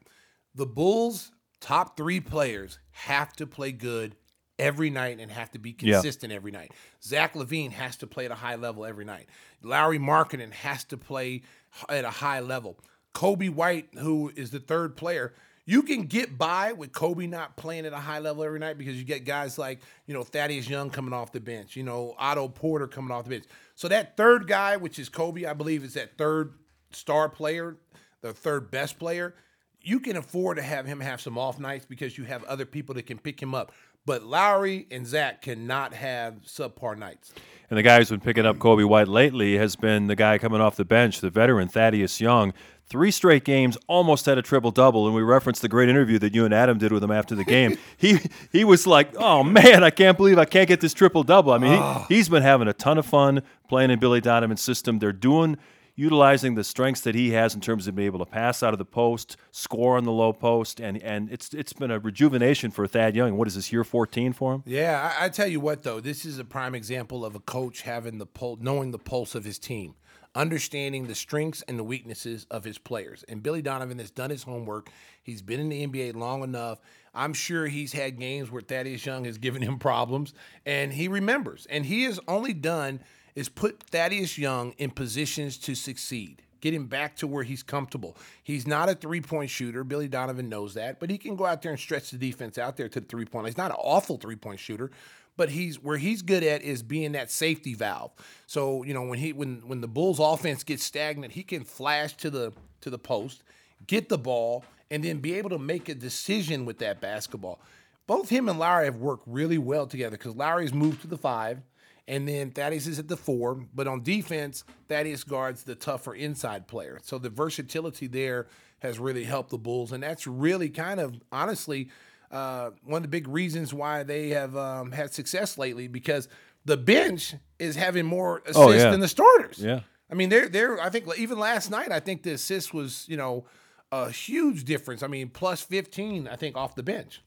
the 0.55 0.65
Bulls' 0.65 1.31
top 1.61 1.95
three 1.95 2.19
players 2.19 2.79
have 2.91 3.33
to 3.33 3.45
play 3.47 3.71
good 3.71 4.15
every 4.57 4.89
night 4.89 5.19
and 5.19 5.31
have 5.31 5.51
to 5.51 5.59
be 5.59 5.69
Yeah. 5.79 5.93
consistent 5.93 6.33
every 6.33 6.51
night. 6.51 6.71
Zach 7.01 7.33
LaVine 7.33 7.71
has 7.71 7.95
to 7.97 8.07
play 8.07 8.25
at 8.25 8.31
a 8.31 8.35
high 8.35 8.55
level 8.55 8.85
every 8.85 9.05
night. 9.05 9.29
Lauri 9.61 9.99
Markkanen 9.99 10.51
has 10.51 10.83
to 10.85 10.97
play 10.97 11.43
at 11.87 12.03
a 12.03 12.09
high 12.09 12.41
level. 12.41 12.77
Coby 13.19 13.49
White, 13.49 13.89
who 13.97 14.31
is 14.33 14.49
the 14.49 14.61
third 14.61 14.95
player, 14.95 15.33
you 15.65 15.83
can 15.83 16.03
get 16.03 16.37
by 16.37 16.71
with 16.71 16.93
Coby 16.93 17.27
not 17.27 17.57
playing 17.57 17.85
at 17.85 17.91
a 17.91 17.97
high 17.97 18.19
level 18.19 18.45
every 18.45 18.59
night 18.59 18.77
because 18.77 18.95
you 18.95 19.03
get 19.03 19.25
guys 19.25 19.57
like, 19.57 19.81
you 20.07 20.13
know, 20.13 20.23
Thaddeus 20.23 20.69
Young 20.69 20.89
coming 20.89 21.11
off 21.11 21.33
the 21.33 21.41
bench, 21.41 21.75
you 21.75 21.83
know, 21.83 22.15
Otto 22.17 22.47
Porter 22.47 22.87
coming 22.87 23.11
off 23.11 23.25
the 23.25 23.31
bench. 23.31 23.43
So 23.75 23.89
that 23.89 24.15
third 24.15 24.47
guy, 24.47 24.77
which 24.77 24.99
is 24.99 25.09
Coby, 25.09 25.45
I 25.45 25.51
believe 25.51 25.83
is 25.83 25.95
that 25.95 26.17
third 26.17 26.53
star 26.91 27.27
player, 27.27 27.75
the 28.21 28.31
third 28.31 28.71
best 28.71 28.97
player. 28.97 29.35
you 29.81 29.99
can 29.99 30.15
afford 30.15 30.55
to 30.57 30.63
have 30.63 30.85
him 30.85 31.01
have 31.01 31.19
some 31.19 31.37
off 31.37 31.59
nights 31.59 31.85
because 31.85 32.17
you 32.17 32.23
have 32.23 32.43
other 32.45 32.65
people 32.65 32.95
that 32.95 33.05
can 33.05 33.17
pick 33.17 33.41
him 33.41 33.53
up. 33.53 33.73
But 34.05 34.23
Lauri 34.23 34.87
and 34.91 35.05
Zach 35.05 35.41
cannot 35.41 35.93
have 35.93 36.35
subpar 36.45 36.97
nights. 36.97 37.33
And 37.69 37.77
the 37.77 37.83
guy 37.83 37.97
who's 37.97 38.09
been 38.09 38.21
picking 38.21 38.45
up 38.45 38.57
Coby 38.57 38.85
White 38.85 39.07
lately 39.07 39.57
has 39.57 39.75
been 39.75 40.07
the 40.07 40.15
guy 40.15 40.37
coming 40.37 40.61
off 40.61 40.77
the 40.77 40.85
bench, 40.85 41.21
the 41.21 41.29
veteran 41.29 41.67
Thaddeus 41.67 42.19
Young. 42.19 42.53
Three 42.89 43.11
straight 43.11 43.43
games, 43.43 43.77
almost 43.87 44.25
had 44.25 44.39
a 44.39 44.41
triple 44.41 44.71
double, 44.71 45.05
and 45.05 45.15
we 45.15 45.21
referenced 45.21 45.61
the 45.61 45.69
great 45.69 45.89
interview 45.89 46.17
that 46.19 46.33
you 46.33 46.43
and 46.43 46.53
Adam 46.53 46.79
did 46.79 46.91
with 46.91 47.03
him 47.03 47.11
after 47.11 47.35
the 47.35 47.43
game. 47.43 47.77
he 47.97 48.19
he 48.51 48.63
was 48.63 48.87
like, 48.87 49.15
"Oh 49.17 49.43
man, 49.43 49.83
I 49.83 49.91
can't 49.91 50.17
believe 50.17 50.39
I 50.39 50.45
can't 50.45 50.67
get 50.67 50.81
this 50.81 50.93
triple 50.93 51.23
double." 51.23 51.51
I 51.51 51.59
mean, 51.59 51.73
he, 51.73 51.77
ah. 51.77 52.05
he's 52.09 52.29
been 52.29 52.41
having 52.41 52.67
a 52.67 52.73
ton 52.73 52.97
of 52.97 53.05
fun 53.05 53.43
playing 53.67 53.91
in 53.91 53.99
Billy 53.99 54.21
Donovan's 54.21 54.61
system. 54.61 54.97
They're 54.97 55.11
doing 55.11 55.57
utilizing 55.99 56.55
the 56.55 56.63
strengths 56.63 57.01
that 57.01 57.13
he 57.13 57.31
has 57.31 57.53
in 57.53 57.59
terms 57.59 57.85
of 57.85 57.93
being 57.93 58.05
able 58.05 58.19
to 58.19 58.25
pass 58.25 58.63
out 58.63 58.73
of 58.73 58.77
the 58.79 58.85
post, 58.85 59.35
score 59.51 59.97
on 59.97 60.05
the 60.05 60.11
low 60.11 60.31
post, 60.31 60.79
and 60.79 60.97
and 61.03 61.29
it's 61.29 61.53
it's 61.53 61.73
been 61.73 61.91
a 61.91 61.99
rejuvenation 61.99 62.71
for 62.71 62.87
Thad 62.87 63.17
Young. 63.17 63.35
What 63.35 63.49
is 63.49 63.55
this 63.55 63.73
year 63.73 63.83
14 63.83 64.31
for 64.31 64.55
him? 64.55 64.63
Yeah, 64.65 65.13
I, 65.19 65.25
I 65.25 65.29
tell 65.29 65.47
you 65.47 65.59
what 65.59 65.83
though, 65.83 65.99
this 65.99 66.23
is 66.23 66.39
a 66.39 66.45
prime 66.45 66.73
example 66.73 67.25
of 67.25 67.35
a 67.35 67.39
coach 67.39 67.81
having 67.81 68.17
the 68.17 68.25
pul- 68.25 68.57
knowing 68.61 68.91
the 68.91 68.97
pulse 68.97 69.35
of 69.35 69.43
his 69.43 69.59
team, 69.59 69.95
understanding 70.35 71.07
the 71.07 71.15
strengths 71.15 71.61
and 71.63 71.77
the 71.77 71.83
weaknesses 71.83 72.45
of 72.51 72.63
his 72.63 72.77
players. 72.77 73.23
And 73.27 73.41
Billy 73.41 73.61
Donovan 73.61 73.99
has 73.99 74.11
done 74.11 74.29
his 74.29 74.43
homework. 74.43 74.89
He's 75.23 75.41
been 75.41 75.59
in 75.59 75.69
the 75.69 75.87
NBA 75.87 76.15
long 76.15 76.43
enough. 76.43 76.79
I'm 77.13 77.33
sure 77.33 77.67
he's 77.67 77.93
had 77.93 78.19
games 78.19 78.51
where 78.51 78.61
Thaddeus 78.61 79.05
Young 79.05 79.25
has 79.25 79.37
given 79.37 79.61
him 79.61 79.79
problems, 79.79 80.33
and 80.65 80.93
he 80.93 81.07
remembers. 81.07 81.65
And 81.69 81.85
he 81.85 82.03
has 82.03 82.19
only 82.27 82.53
done 82.53 82.99
is 83.35 83.49
put 83.49 83.81
Thaddeus 83.83 84.37
Young 84.37 84.73
in 84.77 84.91
positions 84.91 85.57
to 85.59 85.75
succeed. 85.75 86.43
Get 86.61 86.73
him 86.73 86.87
back 86.87 87.15
to 87.17 87.27
where 87.27 87.43
he's 87.43 87.63
comfortable. 87.63 88.17
He's 88.43 88.67
not 88.67 88.89
a 88.89 88.95
three 88.95 89.21
point 89.21 89.49
shooter. 89.49 89.83
Billy 89.83 90.07
Donovan 90.07 90.49
knows 90.49 90.73
that, 90.73 90.99
but 90.99 91.09
he 91.09 91.17
can 91.17 91.35
go 91.35 91.45
out 91.45 91.61
there 91.61 91.71
and 91.71 91.79
stretch 91.79 92.11
the 92.11 92.17
defense 92.17 92.57
out 92.57 92.75
there 92.75 92.89
to 92.89 92.99
the 92.99 93.05
three 93.05 93.25
point. 93.25 93.47
He's 93.47 93.57
not 93.57 93.71
an 93.71 93.77
awful 93.79 94.17
three 94.17 94.35
point 94.35 94.59
shooter, 94.59 94.91
but 95.39 95.49
he's 95.49 95.81
where 95.81 95.95
he's 95.95 96.21
good 96.21 96.43
at 96.43 96.61
is 96.63 96.83
being 96.83 97.13
that 97.13 97.31
safety 97.31 97.73
valve. 97.73 98.11
So 98.45 98.83
you 98.83 98.93
know 98.93 99.03
when 99.03 99.19
he 99.19 99.31
when 99.31 99.61
when 99.65 99.79
the 99.79 99.87
Bulls 99.87 100.19
offense 100.19 100.65
gets 100.65 100.83
stagnant, 100.83 101.31
he 101.31 101.43
can 101.43 101.63
flash 101.63 102.13
to 102.17 102.29
the 102.29 102.51
to 102.81 102.89
the 102.89 102.99
post, 102.99 103.43
get 103.87 104.09
the 104.09 104.17
ball, 104.17 104.65
and 104.91 105.01
then 105.01 105.19
be 105.19 105.35
able 105.35 105.49
to 105.51 105.57
make 105.57 105.87
a 105.87 105.95
decision 105.95 106.65
with 106.65 106.79
that 106.79 106.99
basketball. 106.99 107.61
Both 108.05 108.27
him 108.27 108.49
and 108.49 108.59
Lauri 108.59 108.83
have 108.83 108.97
worked 108.97 109.23
really 109.27 109.57
well 109.57 109.87
together 109.87 110.17
because 110.17 110.35
Lauri's 110.35 110.73
moved 110.73 111.01
to 111.03 111.07
the 111.07 111.17
five 111.17 111.61
and 112.05 112.27
then 112.27 112.51
Thaddeus 112.51 112.87
is 112.87 112.99
at 112.99 113.07
the 113.07 113.15
four. 113.15 113.63
But 113.73 113.87
on 113.87 114.03
defense, 114.03 114.65
Thaddeus 114.89 115.23
guards 115.23 115.63
the 115.63 115.75
tougher 115.75 116.15
inside 116.15 116.67
player. 116.67 116.99
So 117.01 117.17
the 117.17 117.29
versatility 117.29 118.07
there 118.07 118.47
has 118.79 118.99
really 118.99 119.23
helped 119.23 119.51
the 119.51 119.57
Bulls, 119.57 119.93
and 119.93 120.03
that's 120.03 120.27
really 120.27 120.69
kind 120.69 120.99
of 120.99 121.15
honestly 121.31 121.89
uh, 122.31 122.71
one 122.83 122.97
of 122.99 123.03
the 123.03 123.09
big 123.09 123.27
reasons 123.27 123.73
why 123.73 124.03
they 124.03 124.29
have 124.29 124.55
um, 124.55 124.91
had 124.91 125.13
success 125.13 125.57
lately 125.57 125.87
because 125.87 126.27
the 126.65 126.77
bench 126.77 127.33
is 127.57 127.75
having 127.75 128.05
more 128.05 128.39
assists 128.45 128.57
Oh, 128.57 128.71
yeah. 128.71 128.91
than 128.91 128.99
the 128.99 129.07
starters. 129.07 129.57
Yeah. 129.59 129.81
I 130.11 130.15
mean, 130.15 130.29
they're 130.29 130.49
they're. 130.49 130.79
I 130.81 130.89
think 130.89 131.05
even 131.17 131.37
last 131.39 131.69
night, 131.69 131.91
I 131.91 131.99
think 131.99 132.23
the 132.23 132.31
assist 132.33 132.73
was 132.73 133.05
you 133.07 133.15
know 133.17 133.45
a 133.91 134.09
huge 134.11 134.63
difference. 134.65 135.03
I 135.03 135.07
mean, 135.07 135.29
plus 135.29 135.61
fifteen, 135.61 136.27
I 136.27 136.35
think, 136.35 136.55
off 136.57 136.75
the 136.75 136.83
bench. 136.83 137.21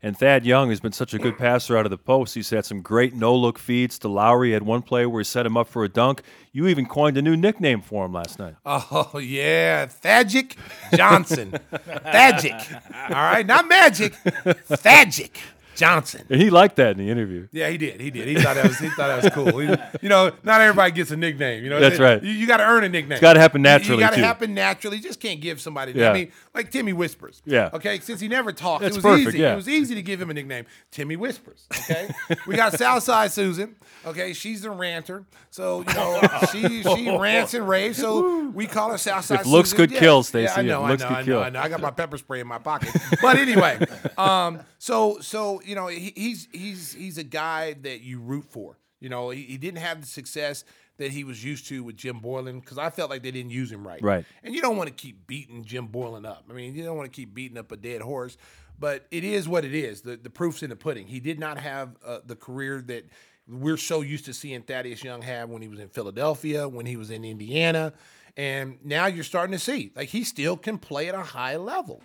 And 0.00 0.16
Thad 0.16 0.46
Young 0.46 0.70
has 0.70 0.78
been 0.78 0.92
such 0.92 1.12
a 1.12 1.18
good 1.18 1.36
passer 1.36 1.76
out 1.76 1.84
of 1.84 1.90
the 1.90 1.98
post. 1.98 2.36
He's 2.36 2.50
had 2.50 2.64
some 2.64 2.82
great 2.82 3.14
no 3.14 3.34
look 3.34 3.58
feeds 3.58 3.98
to 4.00 4.08
Lauri. 4.08 4.48
He 4.48 4.52
had 4.52 4.62
one 4.62 4.82
play 4.82 5.06
where 5.06 5.20
he 5.20 5.24
set 5.24 5.44
him 5.44 5.56
up 5.56 5.66
for 5.66 5.82
a 5.82 5.88
dunk. 5.88 6.22
You 6.52 6.68
even 6.68 6.86
coined 6.86 7.16
a 7.16 7.22
new 7.22 7.36
nickname 7.36 7.80
for 7.80 8.06
him 8.06 8.12
last 8.12 8.38
night. 8.38 8.54
Oh 8.64 9.18
yeah, 9.18 9.86
Thagic 9.86 10.56
Johnson. 10.94 11.50
Thagic. 11.72 12.82
All 13.08 13.14
right, 13.14 13.44
not 13.44 13.66
magic. 13.66 14.12
Thagic 14.14 15.30
Johnson. 15.78 16.26
And 16.28 16.42
he 16.42 16.50
liked 16.50 16.76
that 16.76 16.92
in 16.92 16.98
the 16.98 17.08
interview. 17.08 17.46
Yeah, 17.52 17.68
he 17.70 17.78
did. 17.78 18.00
He 18.00 18.10
did. 18.10 18.26
He 18.28 18.34
thought 18.34 18.56
that 18.56 18.66
was. 18.66 18.78
He 18.78 18.88
thought 18.90 19.08
that 19.08 19.22
was 19.22 19.32
cool. 19.32 19.58
He- 19.60 19.68
you 20.02 20.08
know, 20.08 20.32
not 20.42 20.60
everybody 20.60 20.90
gets 20.92 21.10
a 21.12 21.16
nickname. 21.16 21.62
You 21.64 21.70
know, 21.70 21.78
That's 21.80 21.98
right. 22.00 22.22
You, 22.22 22.46
got 22.46 22.56
to 22.58 22.64
earn 22.64 22.82
a 22.84 22.88
nickname. 22.88 23.12
It's 23.12 23.20
gotta 23.20 23.38
happen 23.40 23.62
naturally, 23.62 24.02
You, 24.02 24.08
got 24.08 24.14
to 24.16 24.20
happen 24.24 24.54
naturally. 24.54 24.96
You 24.96 25.02
just 25.02 25.20
can't 25.20 25.40
give 25.40 25.60
somebody. 25.60 25.92
Yeah. 25.92 26.10
I 26.10 26.12
mean, 26.14 26.32
like 26.54 26.70
Timmy 26.70 26.92
Whispers. 26.92 27.42
Yeah. 27.46 27.70
Okay. 27.72 28.00
Since 28.00 28.20
he 28.20 28.28
never 28.28 28.52
talked, 28.52 28.82
That's 28.82 28.96
it 28.96 28.98
was 28.98 29.04
perfect, 29.04 29.28
easy. 29.28 29.38
yeah. 29.38 29.52
It 29.52 29.56
was 29.56 29.68
easy 29.68 29.94
to 29.94 30.02
give 30.02 30.20
him 30.20 30.30
a 30.30 30.34
nickname, 30.34 30.66
Timmy 30.90 31.16
Whispers. 31.16 31.66
Okay. 31.84 32.10
we 32.46 32.56
got 32.56 32.72
Southside 32.74 33.30
Susan. 33.32 33.76
Okay, 34.06 34.32
she's 34.32 34.62
the 34.62 34.70
ranter. 34.70 35.24
So 35.50 35.84
you 35.86 35.94
know, 35.94 36.20
she 36.52 36.82
she 36.82 37.10
rants 37.18 37.54
and 37.54 37.68
raves. 37.68 37.98
So 37.98 38.48
we 38.48 38.66
call 38.66 38.90
her 38.90 38.98
Southside. 38.98 39.40
If 39.40 39.46
looks 39.46 39.70
Susan. 39.70 39.86
could 39.86 39.92
Yeah. 39.94 40.00
kill, 40.00 40.16
Yeah, 40.18 40.22
Stacey, 40.22 40.52
I 40.60 40.62
know. 40.62 40.84
looks 40.86 41.02
I 41.02 41.08
know. 41.08 41.14
I 41.14 41.18
know. 41.20 41.24
kill. 41.24 41.42
I 41.42 41.50
know. 41.50 41.60
I 41.60 41.68
got 41.68 41.80
my 41.80 41.90
pepper 41.90 42.16
spray 42.18 42.40
in 42.40 42.46
my 42.46 42.58
pocket. 42.58 42.90
But 43.20 43.36
anyway, 43.38 43.78
um, 44.16 44.60
so 44.78 45.18
so 45.20 45.60
you 45.68 45.74
know, 45.74 45.88
he, 45.88 46.12
he's 46.16 46.48
he's 46.50 46.94
he's 46.94 47.18
a 47.18 47.24
guy 47.24 47.74
that 47.82 48.00
you 48.00 48.20
root 48.20 48.46
for. 48.48 48.78
You 49.00 49.08
know, 49.10 49.30
he, 49.30 49.42
he 49.42 49.58
didn't 49.58 49.78
have 49.78 50.00
the 50.00 50.06
success 50.06 50.64
that 50.96 51.12
he 51.12 51.22
was 51.22 51.44
used 51.44 51.68
to 51.68 51.84
with 51.84 51.96
Jim 51.96 52.20
Boylen 52.20 52.60
because 52.60 52.78
I 52.78 52.90
felt 52.90 53.10
like 53.10 53.22
they 53.22 53.30
didn't 53.30 53.52
use 53.52 53.70
him 53.70 53.86
right. 53.86 54.02
Right. 54.02 54.24
And 54.42 54.54
you 54.54 54.60
don't 54.60 54.76
want 54.76 54.88
to 54.88 54.94
keep 54.94 55.26
beating 55.26 55.64
Jim 55.64 55.88
Boylen 55.88 56.26
up. 56.26 56.44
I 56.50 56.52
mean, 56.54 56.74
you 56.74 56.84
don't 56.84 56.96
want 56.96 57.12
to 57.12 57.14
keep 57.14 57.34
beating 57.34 57.58
up 57.58 57.70
a 57.70 57.76
dead 57.76 58.00
horse. 58.00 58.36
But 58.80 59.06
it 59.10 59.24
is 59.24 59.48
what 59.48 59.64
it 59.64 59.74
is. 59.74 60.02
The 60.02 60.16
the 60.16 60.30
proof's 60.30 60.62
in 60.62 60.70
the 60.70 60.76
pudding. 60.76 61.06
He 61.06 61.20
did 61.20 61.38
not 61.38 61.58
have 61.58 61.96
uh, 62.04 62.20
the 62.24 62.36
career 62.36 62.82
that 62.86 63.04
we're 63.46 63.76
so 63.76 64.00
used 64.00 64.24
to 64.26 64.34
seeing 64.34 64.62
Thaddeus 64.62 65.04
Young 65.04 65.22
have 65.22 65.48
when 65.50 65.62
he 65.62 65.68
was 65.68 65.80
in 65.80 65.88
Philadelphia, 65.88 66.68
when 66.68 66.86
he 66.86 66.96
was 66.96 67.10
in 67.10 67.24
Indiana, 67.24 67.92
and 68.36 68.78
now 68.84 69.06
you're 69.06 69.24
starting 69.24 69.52
to 69.52 69.58
see 69.58 69.92
like 69.96 70.08
he 70.08 70.24
still 70.24 70.56
can 70.56 70.78
play 70.78 71.08
at 71.08 71.14
a 71.14 71.22
high 71.22 71.56
level. 71.56 72.02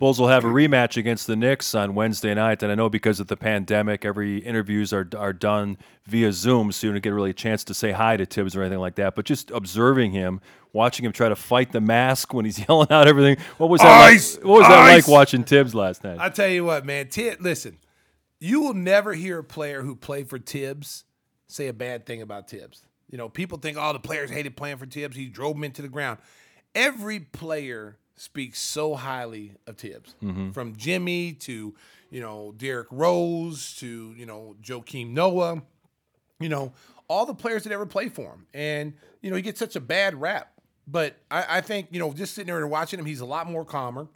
Bulls 0.00 0.18
will 0.18 0.28
have 0.28 0.46
a 0.46 0.48
rematch 0.48 0.96
against 0.96 1.26
the 1.26 1.36
Knicks 1.36 1.74
on 1.74 1.94
Wednesday 1.94 2.32
night, 2.32 2.62
and 2.62 2.72
I 2.72 2.74
know 2.74 2.88
because 2.88 3.20
of 3.20 3.26
the 3.26 3.36
pandemic, 3.36 4.06
every 4.06 4.38
interviews 4.38 4.94
are 4.94 5.06
are 5.14 5.34
done 5.34 5.76
via 6.06 6.32
Zoom, 6.32 6.72
so 6.72 6.86
you 6.86 6.92
don't 6.94 7.02
get 7.02 7.10
really 7.10 7.30
a 7.30 7.34
chance 7.34 7.64
to 7.64 7.74
say 7.74 7.92
hi 7.92 8.16
to 8.16 8.24
Tibbs 8.24 8.56
or 8.56 8.62
anything 8.62 8.78
like 8.78 8.94
that. 8.94 9.14
But 9.14 9.26
just 9.26 9.50
observing 9.50 10.12
him, 10.12 10.40
watching 10.72 11.04
him 11.04 11.12
try 11.12 11.28
to 11.28 11.36
fight 11.36 11.72
the 11.72 11.82
mask 11.82 12.32
when 12.32 12.46
he's 12.46 12.58
yelling 12.68 12.88
out 12.90 13.08
everything, 13.08 13.36
what 13.58 13.68
was 13.68 13.82
that? 13.82 13.88
Ice! 13.88 14.36
like, 14.36 14.44
what 14.46 14.60
was 14.60 14.68
that 14.68 14.88
like 14.88 15.06
watching 15.06 15.44
Tibbs 15.44 15.74
last 15.74 16.02
night? 16.02 16.16
I 16.18 16.30
tell 16.30 16.48
you 16.48 16.64
what, 16.64 16.86
man. 16.86 17.08
Tibb, 17.08 17.38
listen, 17.42 17.76
you 18.38 18.62
will 18.62 18.72
never 18.72 19.12
hear 19.12 19.40
a 19.40 19.44
player 19.44 19.82
who 19.82 19.94
played 19.94 20.30
for 20.30 20.38
Tibbs 20.38 21.04
say 21.46 21.68
a 21.68 21.74
bad 21.74 22.06
thing 22.06 22.22
about 22.22 22.48
Tibbs. 22.48 22.84
You 23.10 23.18
know, 23.18 23.28
people 23.28 23.58
think, 23.58 23.76
oh, 23.78 23.92
the 23.92 24.00
players 24.00 24.30
hated 24.30 24.56
playing 24.56 24.78
for 24.78 24.86
Tibbs. 24.86 25.14
He 25.14 25.26
drove 25.26 25.56
them 25.56 25.64
into 25.64 25.82
the 25.82 25.88
ground. 25.88 26.20
Every 26.74 27.20
player 27.20 27.98
speaks 28.20 28.60
so 28.60 28.94
highly 28.94 29.54
of 29.66 29.78
Tibbs, 29.78 30.14
mm-hmm. 30.22 30.50
from 30.50 30.76
Jimmy 30.76 31.32
to 31.32 31.74
you 32.10 32.20
know 32.20 32.52
Derrick 32.56 32.88
Rose 32.90 33.74
to 33.76 34.14
you 34.16 34.26
know 34.26 34.56
Joakim 34.62 35.10
Noah. 35.10 35.62
You 36.38 36.48
know, 36.48 36.72
all 37.08 37.26
the 37.26 37.34
players 37.34 37.64
that 37.64 37.72
ever 37.72 37.86
played 37.86 38.14
for 38.14 38.32
him, 38.32 38.46
and 38.54 38.94
you 39.22 39.30
know 39.30 39.36
he 39.36 39.42
gets 39.42 39.58
such 39.58 39.76
a 39.76 39.80
bad 39.80 40.20
rap. 40.20 40.52
But 40.86 41.16
I, 41.30 41.58
I 41.58 41.60
think 41.60 41.88
you 41.90 41.98
know, 41.98 42.12
just 42.12 42.34
sitting 42.34 42.46
there 42.46 42.60
and 42.60 42.70
watching 42.70 42.98
him, 42.98 43.06
he's 43.06 43.20
a 43.20 43.26
lot 43.26 43.46
more 43.46 43.64
calmer. 43.64 44.06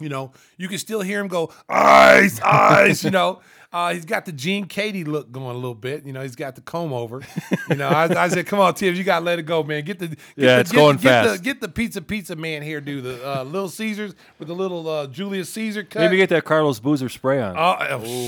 You 0.00 0.08
know, 0.08 0.32
you 0.56 0.68
can 0.68 0.78
still 0.78 1.00
hear 1.00 1.20
him 1.20 1.28
go, 1.28 1.52
ice, 1.68 2.40
ice, 2.40 3.04
you 3.04 3.10
know. 3.10 3.40
Uh, 3.72 3.94
he's 3.94 4.04
got 4.04 4.26
the 4.26 4.32
Gene 4.32 4.66
Keady 4.66 5.06
look 5.06 5.32
going 5.32 5.52
a 5.56 5.58
little 5.58 5.74
bit. 5.74 6.04
You 6.04 6.12
know, 6.12 6.20
he's 6.20 6.36
got 6.36 6.54
the 6.56 6.60
comb 6.60 6.92
over. 6.92 7.22
You 7.70 7.76
know, 7.76 7.88
I, 7.88 8.24
I 8.24 8.28
said, 8.28 8.46
come 8.46 8.60
on, 8.60 8.74
Tibbs, 8.74 8.98
you 8.98 9.04
got 9.04 9.20
to 9.20 9.24
let 9.24 9.38
it 9.38 9.44
go, 9.44 9.62
man. 9.62 9.82
Get 9.84 9.98
the 9.98 10.08
get 10.08 10.18
Yeah, 10.36 10.54
the, 10.56 10.60
it's 10.60 10.72
get, 10.72 10.78
going 10.78 10.96
get 10.96 11.02
fast. 11.02 11.32
The, 11.38 11.42
get 11.42 11.60
the 11.62 11.68
pizza 11.68 12.02
pizza 12.02 12.36
man 12.36 12.62
here, 12.62 12.80
do 12.82 13.00
the 13.00 13.40
uh, 13.40 13.44
Little 13.44 13.68
Caesars 13.70 14.14
with 14.38 14.48
the 14.48 14.54
little 14.54 14.86
uh, 14.88 15.06
Julius 15.06 15.48
Caesar 15.50 15.84
cut. 15.84 16.00
Maybe 16.00 16.18
get 16.18 16.28
that 16.28 16.44
Carlos 16.44 16.80
Boozer 16.80 17.08
spray 17.08 17.40
on. 17.40 17.56
Oh, 17.56 17.76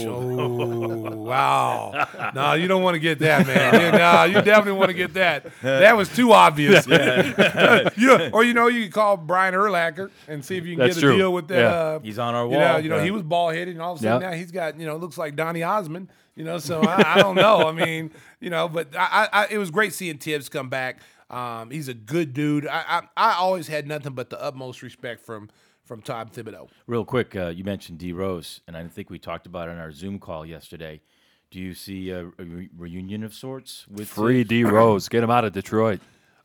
oh, 0.08 1.14
wow. 1.16 2.08
No, 2.34 2.54
you 2.54 2.66
don't 2.66 2.82
want 2.82 2.94
to 2.94 2.98
get 3.00 3.18
that, 3.20 3.46
man. 3.46 3.74
You, 3.74 3.98
no, 3.98 4.24
you 4.24 4.44
definitely 4.44 4.72
want 4.78 4.88
to 4.88 4.94
get 4.94 5.14
that. 5.14 5.46
That 5.62 5.96
was 5.96 6.08
too 6.08 6.32
obvious. 6.32 6.86
you 6.86 6.96
know, 8.06 8.30
or, 8.32 8.42
you 8.44 8.54
know, 8.54 8.66
you 8.68 8.84
can 8.84 8.92
call 8.92 9.16
Brian 9.16 9.54
Urlacher 9.54 10.10
and 10.26 10.44
see 10.44 10.56
if 10.56 10.64
you 10.64 10.72
can 10.76 10.80
That's 10.86 10.96
get 10.96 11.04
a 11.04 11.06
true. 11.06 11.16
deal 11.16 11.32
with 11.32 11.48
that. 11.48 11.58
Yeah. 11.58 11.68
Uh, 11.68 11.98
He's 12.00 12.18
on 12.18 12.34
our 12.34 12.46
you 12.46 12.52
know, 12.52 12.58
wall. 12.72 12.80
you 12.80 12.88
know, 12.88 13.02
he 13.02 13.10
was 13.10 13.22
ball 13.22 13.50
headed, 13.50 13.68
and 13.74 13.82
all 13.82 13.92
of 13.92 13.98
a 14.00 14.02
sudden 14.02 14.22
Yeah. 14.22 14.30
now 14.30 14.36
he's 14.36 14.50
got, 14.50 14.78
you 14.80 14.86
know, 14.86 14.96
looks 14.96 15.18
like 15.18 15.33
Donny 15.36 15.62
Osmond. 15.62 16.08
You 16.36 16.44
know, 16.44 16.58
so 16.58 16.82
I, 16.82 17.14
I 17.14 17.18
don't 17.20 17.36
know. 17.36 17.68
I 17.68 17.72
mean, 17.72 18.10
you 18.40 18.50
know, 18.50 18.68
but 18.68 18.88
I, 18.96 19.28
I, 19.32 19.46
it 19.50 19.58
was 19.58 19.70
great 19.70 19.92
seeing 19.92 20.18
Tibbs 20.18 20.48
come 20.48 20.68
back. 20.68 21.00
Um, 21.30 21.70
he's 21.70 21.88
a 21.88 21.94
good 21.94 22.32
dude. 22.32 22.66
I, 22.66 22.84
I, 22.88 23.02
I 23.16 23.34
always 23.34 23.68
had 23.68 23.86
nothing 23.86 24.14
but 24.14 24.30
the 24.30 24.40
utmost 24.42 24.82
respect 24.82 25.24
from 25.24 25.50
from 25.84 26.00
Todd 26.00 26.32
Thibodeau. 26.32 26.68
Real 26.86 27.04
quick, 27.04 27.36
uh, 27.36 27.48
you 27.48 27.62
mentioned 27.62 27.98
D 27.98 28.12
Rose, 28.12 28.60
and 28.66 28.76
I 28.76 28.86
think 28.88 29.10
we 29.10 29.18
talked 29.18 29.46
about 29.46 29.68
it 29.68 29.72
on 29.72 29.78
our 29.78 29.92
Zoom 29.92 30.18
call 30.18 30.46
yesterday. 30.46 31.00
Do 31.50 31.60
you 31.60 31.74
see 31.74 32.10
a, 32.10 32.26
a 32.26 32.44
re- 32.44 32.70
reunion 32.76 33.22
of 33.22 33.34
sorts 33.34 33.86
with 33.88 34.08
Free 34.08 34.44
D 34.44 34.64
Rose, 34.64 35.08
get 35.08 35.22
him 35.22 35.30
out 35.30 35.44
of 35.44 35.52
Detroit. 35.52 36.00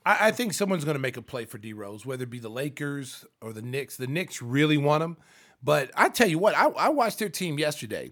I, 0.05 0.27
I 0.27 0.31
think 0.31 0.53
someone's 0.53 0.85
going 0.85 0.95
to 0.95 1.01
make 1.01 1.17
a 1.17 1.21
play 1.21 1.45
for 1.45 1.57
D 1.57 1.73
Rose, 1.73 2.05
whether 2.05 2.23
it 2.23 2.29
be 2.29 2.39
the 2.39 2.49
Lakers 2.49 3.25
or 3.41 3.53
the 3.53 3.61
Knicks. 3.61 3.97
The 3.97 4.07
Knicks 4.07 4.41
really 4.41 4.77
want 4.77 5.03
him, 5.03 5.17
but 5.63 5.91
I 5.95 6.09
tell 6.09 6.27
you 6.27 6.39
what, 6.39 6.55
I, 6.55 6.67
I 6.67 6.89
watched 6.89 7.19
their 7.19 7.29
team 7.29 7.57
yesterday, 7.57 8.11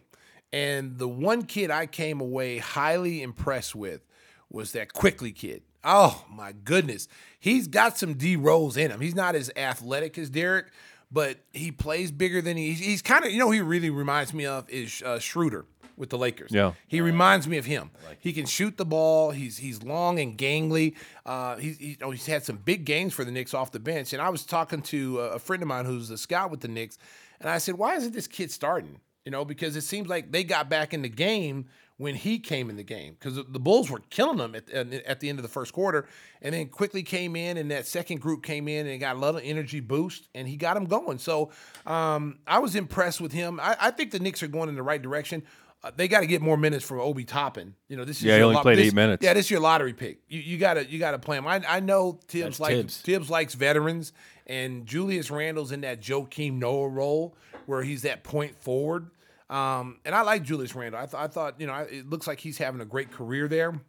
and 0.52 0.98
the 0.98 1.08
one 1.08 1.44
kid 1.44 1.72
I 1.72 1.86
came 1.86 2.22
away 2.22 2.58
highly 2.58 3.22
impressed 3.22 3.76
with 3.76 4.02
was 4.50 4.72
that 4.74 4.94
Quickley 4.94 5.32
kid. 5.32 5.64
Oh 5.84 6.26
my 6.30 6.52
goodness, 6.52 7.08
he's 7.40 7.68
got 7.68 7.98
some 7.98 8.16
D 8.16 8.36
Rose 8.36 8.78
in 8.78 8.92
him. 8.92 9.00
He's 9.00 9.16
not 9.16 9.36
as 9.36 9.52
athletic 9.56 10.18
as 10.18 10.30
Derrick, 10.30 10.68
but 11.12 11.38
he 11.54 11.72
plays 11.72 12.12
bigger 12.12 12.42
than 12.42 12.58
he. 12.58 12.74
He's 12.74 13.02
kind 13.02 13.26
of 13.26 13.32
you 13.32 13.40
know 13.40 13.52
he 13.52 13.62
really 13.62 13.90
reminds 13.90 14.34
me 14.34 14.46
of 14.46 14.70
is 14.70 15.02
uh, 15.04 15.20
Schroeder 15.20 15.66
with 15.98 16.12
the 16.12 16.18
Lakers. 16.18 16.52
Yeah. 16.52 16.74
he 16.88 17.02
reminds 17.02 17.48
me 17.48 17.58
of 17.58 17.66
him. 17.66 17.90
He 18.20 18.32
can 18.32 18.46
shoot 18.46 18.78
the 18.78 18.86
ball. 18.86 19.32
He's 19.32 19.58
he's 19.58 19.82
long 19.84 20.20
and 20.20 20.38
gangly. 20.38 20.96
Uh, 21.26 21.58
he's 21.58 21.78
he, 21.78 21.98
know, 22.00 22.12
he's 22.12 22.26
had 22.28 22.44
some 22.46 22.58
big 22.58 22.86
games 22.86 23.14
for 23.14 23.26
the 23.26 23.32
Knicks 23.32 23.54
off 23.54 23.72
the 23.72 23.80
bench. 23.80 24.14
And 24.14 24.22
I 24.22 24.30
was 24.30 24.46
talking 24.46 24.82
to 24.84 25.20
a 25.20 25.40
friend 25.40 25.62
of 25.62 25.68
mine 25.68 25.86
who's 25.86 26.10
a 26.10 26.18
scout 26.18 26.52
with 26.52 26.62
the 26.62 26.68
Knicks, 26.68 26.98
and 27.40 27.50
I 27.50 27.58
said, 27.58 27.76
"Why 27.76 27.96
isn't 27.96 28.14
this 28.14 28.28
kid 28.28 28.52
starting?" 28.52 29.00
You 29.28 29.32
know, 29.32 29.44
because 29.44 29.76
it 29.76 29.82
seems 29.82 30.08
like 30.08 30.32
they 30.32 30.46
got 30.46 30.70
back 30.70 30.94
in 30.94 31.02
the 31.02 31.10
game 31.10 31.66
when 31.98 32.16
he 32.16 32.40
came 32.40 32.70
in 32.70 32.78
the 32.78 32.84
game 32.84 33.18
because 33.20 33.36
the 33.36 33.60
Bulls 33.60 33.92
were 33.92 34.00
killing 34.10 34.38
them 34.38 34.56
at, 34.56 34.70
at 34.72 35.20
the 35.20 35.28
end 35.28 35.38
of 35.38 35.44
the 35.44 35.50
first 35.50 35.74
quarter, 35.74 36.08
and 36.42 36.56
then 36.56 36.68
Quickley 36.68 37.04
came 37.04 37.36
in, 37.36 37.58
and 37.58 37.70
that 37.70 37.86
second 37.86 38.22
group 38.22 38.42
came 38.42 38.70
in 38.70 38.88
and 38.88 39.02
got 39.02 39.18
a 39.18 39.20
lot 39.20 39.36
of 39.36 39.42
energy 39.44 39.82
boost, 39.82 40.30
and 40.34 40.48
he 40.48 40.56
got 40.56 40.76
them 40.76 40.86
going. 40.86 41.18
So 41.18 41.52
um, 41.86 42.40
I 42.48 42.60
was 42.60 42.78
impressed 42.78 43.20
with 43.20 43.34
him. 43.34 43.60
I, 43.62 43.76
I, 43.82 43.92
think 43.92 44.12
the 44.12 44.20
Knicks 44.20 44.42
are 44.44 44.48
going 44.48 44.70
in 44.70 44.76
the 44.76 44.82
right 44.82 45.02
direction. 45.02 45.44
Uh, 45.84 45.92
they 45.94 46.08
got 46.08 46.22
to 46.22 46.26
get 46.26 46.42
more 46.42 46.56
minutes 46.56 46.86
from 46.86 47.02
Obi 47.02 47.26
Toppin. 47.26 47.76
You 47.90 47.98
know, 47.98 48.06
this 48.06 48.20
is 48.20 48.24
yeah, 48.24 48.38
he 48.38 48.44
only 48.44 48.56
lo- 48.56 48.62
played 48.62 48.78
this, 48.78 48.88
eight 48.88 48.96
minutes. 48.96 49.22
Yeah, 49.22 49.34
this 49.34 49.48
is 49.48 49.52
your 49.52 49.60
lottery 49.60 49.92
pick. 49.92 50.22
You, 50.30 50.40
you 50.40 50.58
gotta 50.58 50.90
you 50.90 51.00
gotta 51.00 51.20
play 51.20 51.36
him. 51.36 51.46
I, 51.46 51.62
I 51.68 51.82
know 51.82 52.22
Tibbs 52.30 52.46
That's 52.46 52.60
likes 52.62 52.76
Tibbs. 52.76 53.02
Tibbs 53.02 53.30
likes 53.30 53.56
veterans, 53.56 54.14
and 54.46 54.86
Julius 54.86 55.30
Randle's 55.30 55.74
in 55.74 55.82
that 55.82 56.00
Joakim 56.00 56.54
Noah 56.54 56.88
role 56.88 57.36
where 57.68 57.84
he's 57.84 58.04
that 58.04 58.24
point 58.24 58.56
forward. 58.56 59.12
Um, 59.50 60.00
and 60.06 60.14
I 60.14 60.22
like 60.22 60.44
Julius 60.44 60.76
Randle. 60.76 61.00
I, 61.00 61.06
th- 61.06 61.14
I 61.16 61.28
thought, 61.28 61.60
you 61.60 61.68
know, 61.68 61.74
I- 61.74 61.84
it 61.84 62.10
looks 62.10 62.28
like 62.28 62.40
he's 62.40 62.58
having 62.58 62.82
a 62.82 62.86
great 62.86 63.12
career 63.12 63.48
there. 63.48 63.80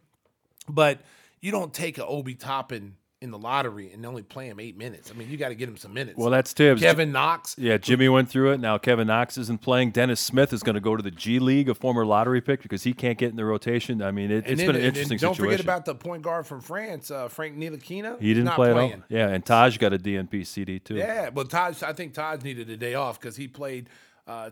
But 0.67 0.99
you 1.41 1.51
don't 1.51 1.73
take 1.73 1.97
a 1.97 2.05
Obi 2.05 2.35
Toppin 2.35 2.95
in 3.21 3.31
the 3.31 3.37
lottery 3.37 3.91
and 3.91 4.05
only 4.05 4.21
play 4.23 4.47
him 4.47 4.61
eight 4.61 4.77
minutes. 4.77 5.11
I 5.11 5.17
mean, 5.17 5.29
you 5.29 5.35
got 5.35 5.49
to 5.49 5.55
get 5.55 5.67
him 5.67 5.75
some 5.75 5.93
minutes. 5.93 6.17
Well, 6.17 6.29
that's 6.29 6.53
Tibbs. 6.53 6.79
Kevin 6.81 7.11
Knox. 7.11 7.55
Yeah, 7.57 7.75
Jimmy 7.77 8.07
went 8.07 8.29
through 8.29 8.53
it. 8.53 8.61
Now 8.61 8.77
Kevin 8.77 9.07
Knox 9.07 9.37
isn't 9.37 9.61
playing. 9.61 9.91
Dennis 9.91 10.21
Smith 10.21 10.53
is 10.53 10.63
going 10.63 10.75
to 10.75 10.79
go 10.79 10.95
to 10.95 11.03
the 11.03 11.11
G 11.11 11.37
League, 11.39 11.67
a 11.67 11.75
former 11.75 12.05
lottery 12.05 12.39
pick, 12.39 12.61
because 12.61 12.83
he 12.83 12.93
can't 12.93 13.17
get 13.17 13.31
in 13.31 13.35
the 13.35 13.43
rotation. 13.43 14.01
I 14.01 14.11
mean, 14.11 14.31
it, 14.31 14.45
then- 14.45 14.55
been 14.55 14.69
an 14.69 14.75
interesting 14.81 15.15
and 15.15 15.19
don't 15.21 15.35
situation. 15.35 15.57
forget 15.57 15.59
about 15.59 15.83
the 15.83 15.95
point 15.95 16.21
guard 16.21 16.47
from 16.47 16.61
France, 16.61 17.11
uh, 17.11 17.27
Frank 17.27 17.57
Ntilikina. 17.57 18.21
he 18.21 18.33
didn't 18.33 18.53
play 18.53 18.71
playing. 18.71 18.91
at 18.93 18.99
all. 18.99 19.05
Yeah, 19.09 19.27
and 19.27 19.45
Taj 19.45 19.77
got 19.79 19.91
a 19.91 19.97
DNP 19.97 20.47
CD 20.47 20.79
too. 20.79 20.95
Yeah, 20.95 21.27
well, 21.27 21.43
Taj, 21.45 21.83
I 21.83 21.91
think 21.91 22.13
Taj 22.13 22.43
needed 22.43 22.69
a 22.69 22.77
day 22.77 22.93
off 22.93 23.19
because 23.19 23.35
he 23.35 23.49
played 23.49 23.89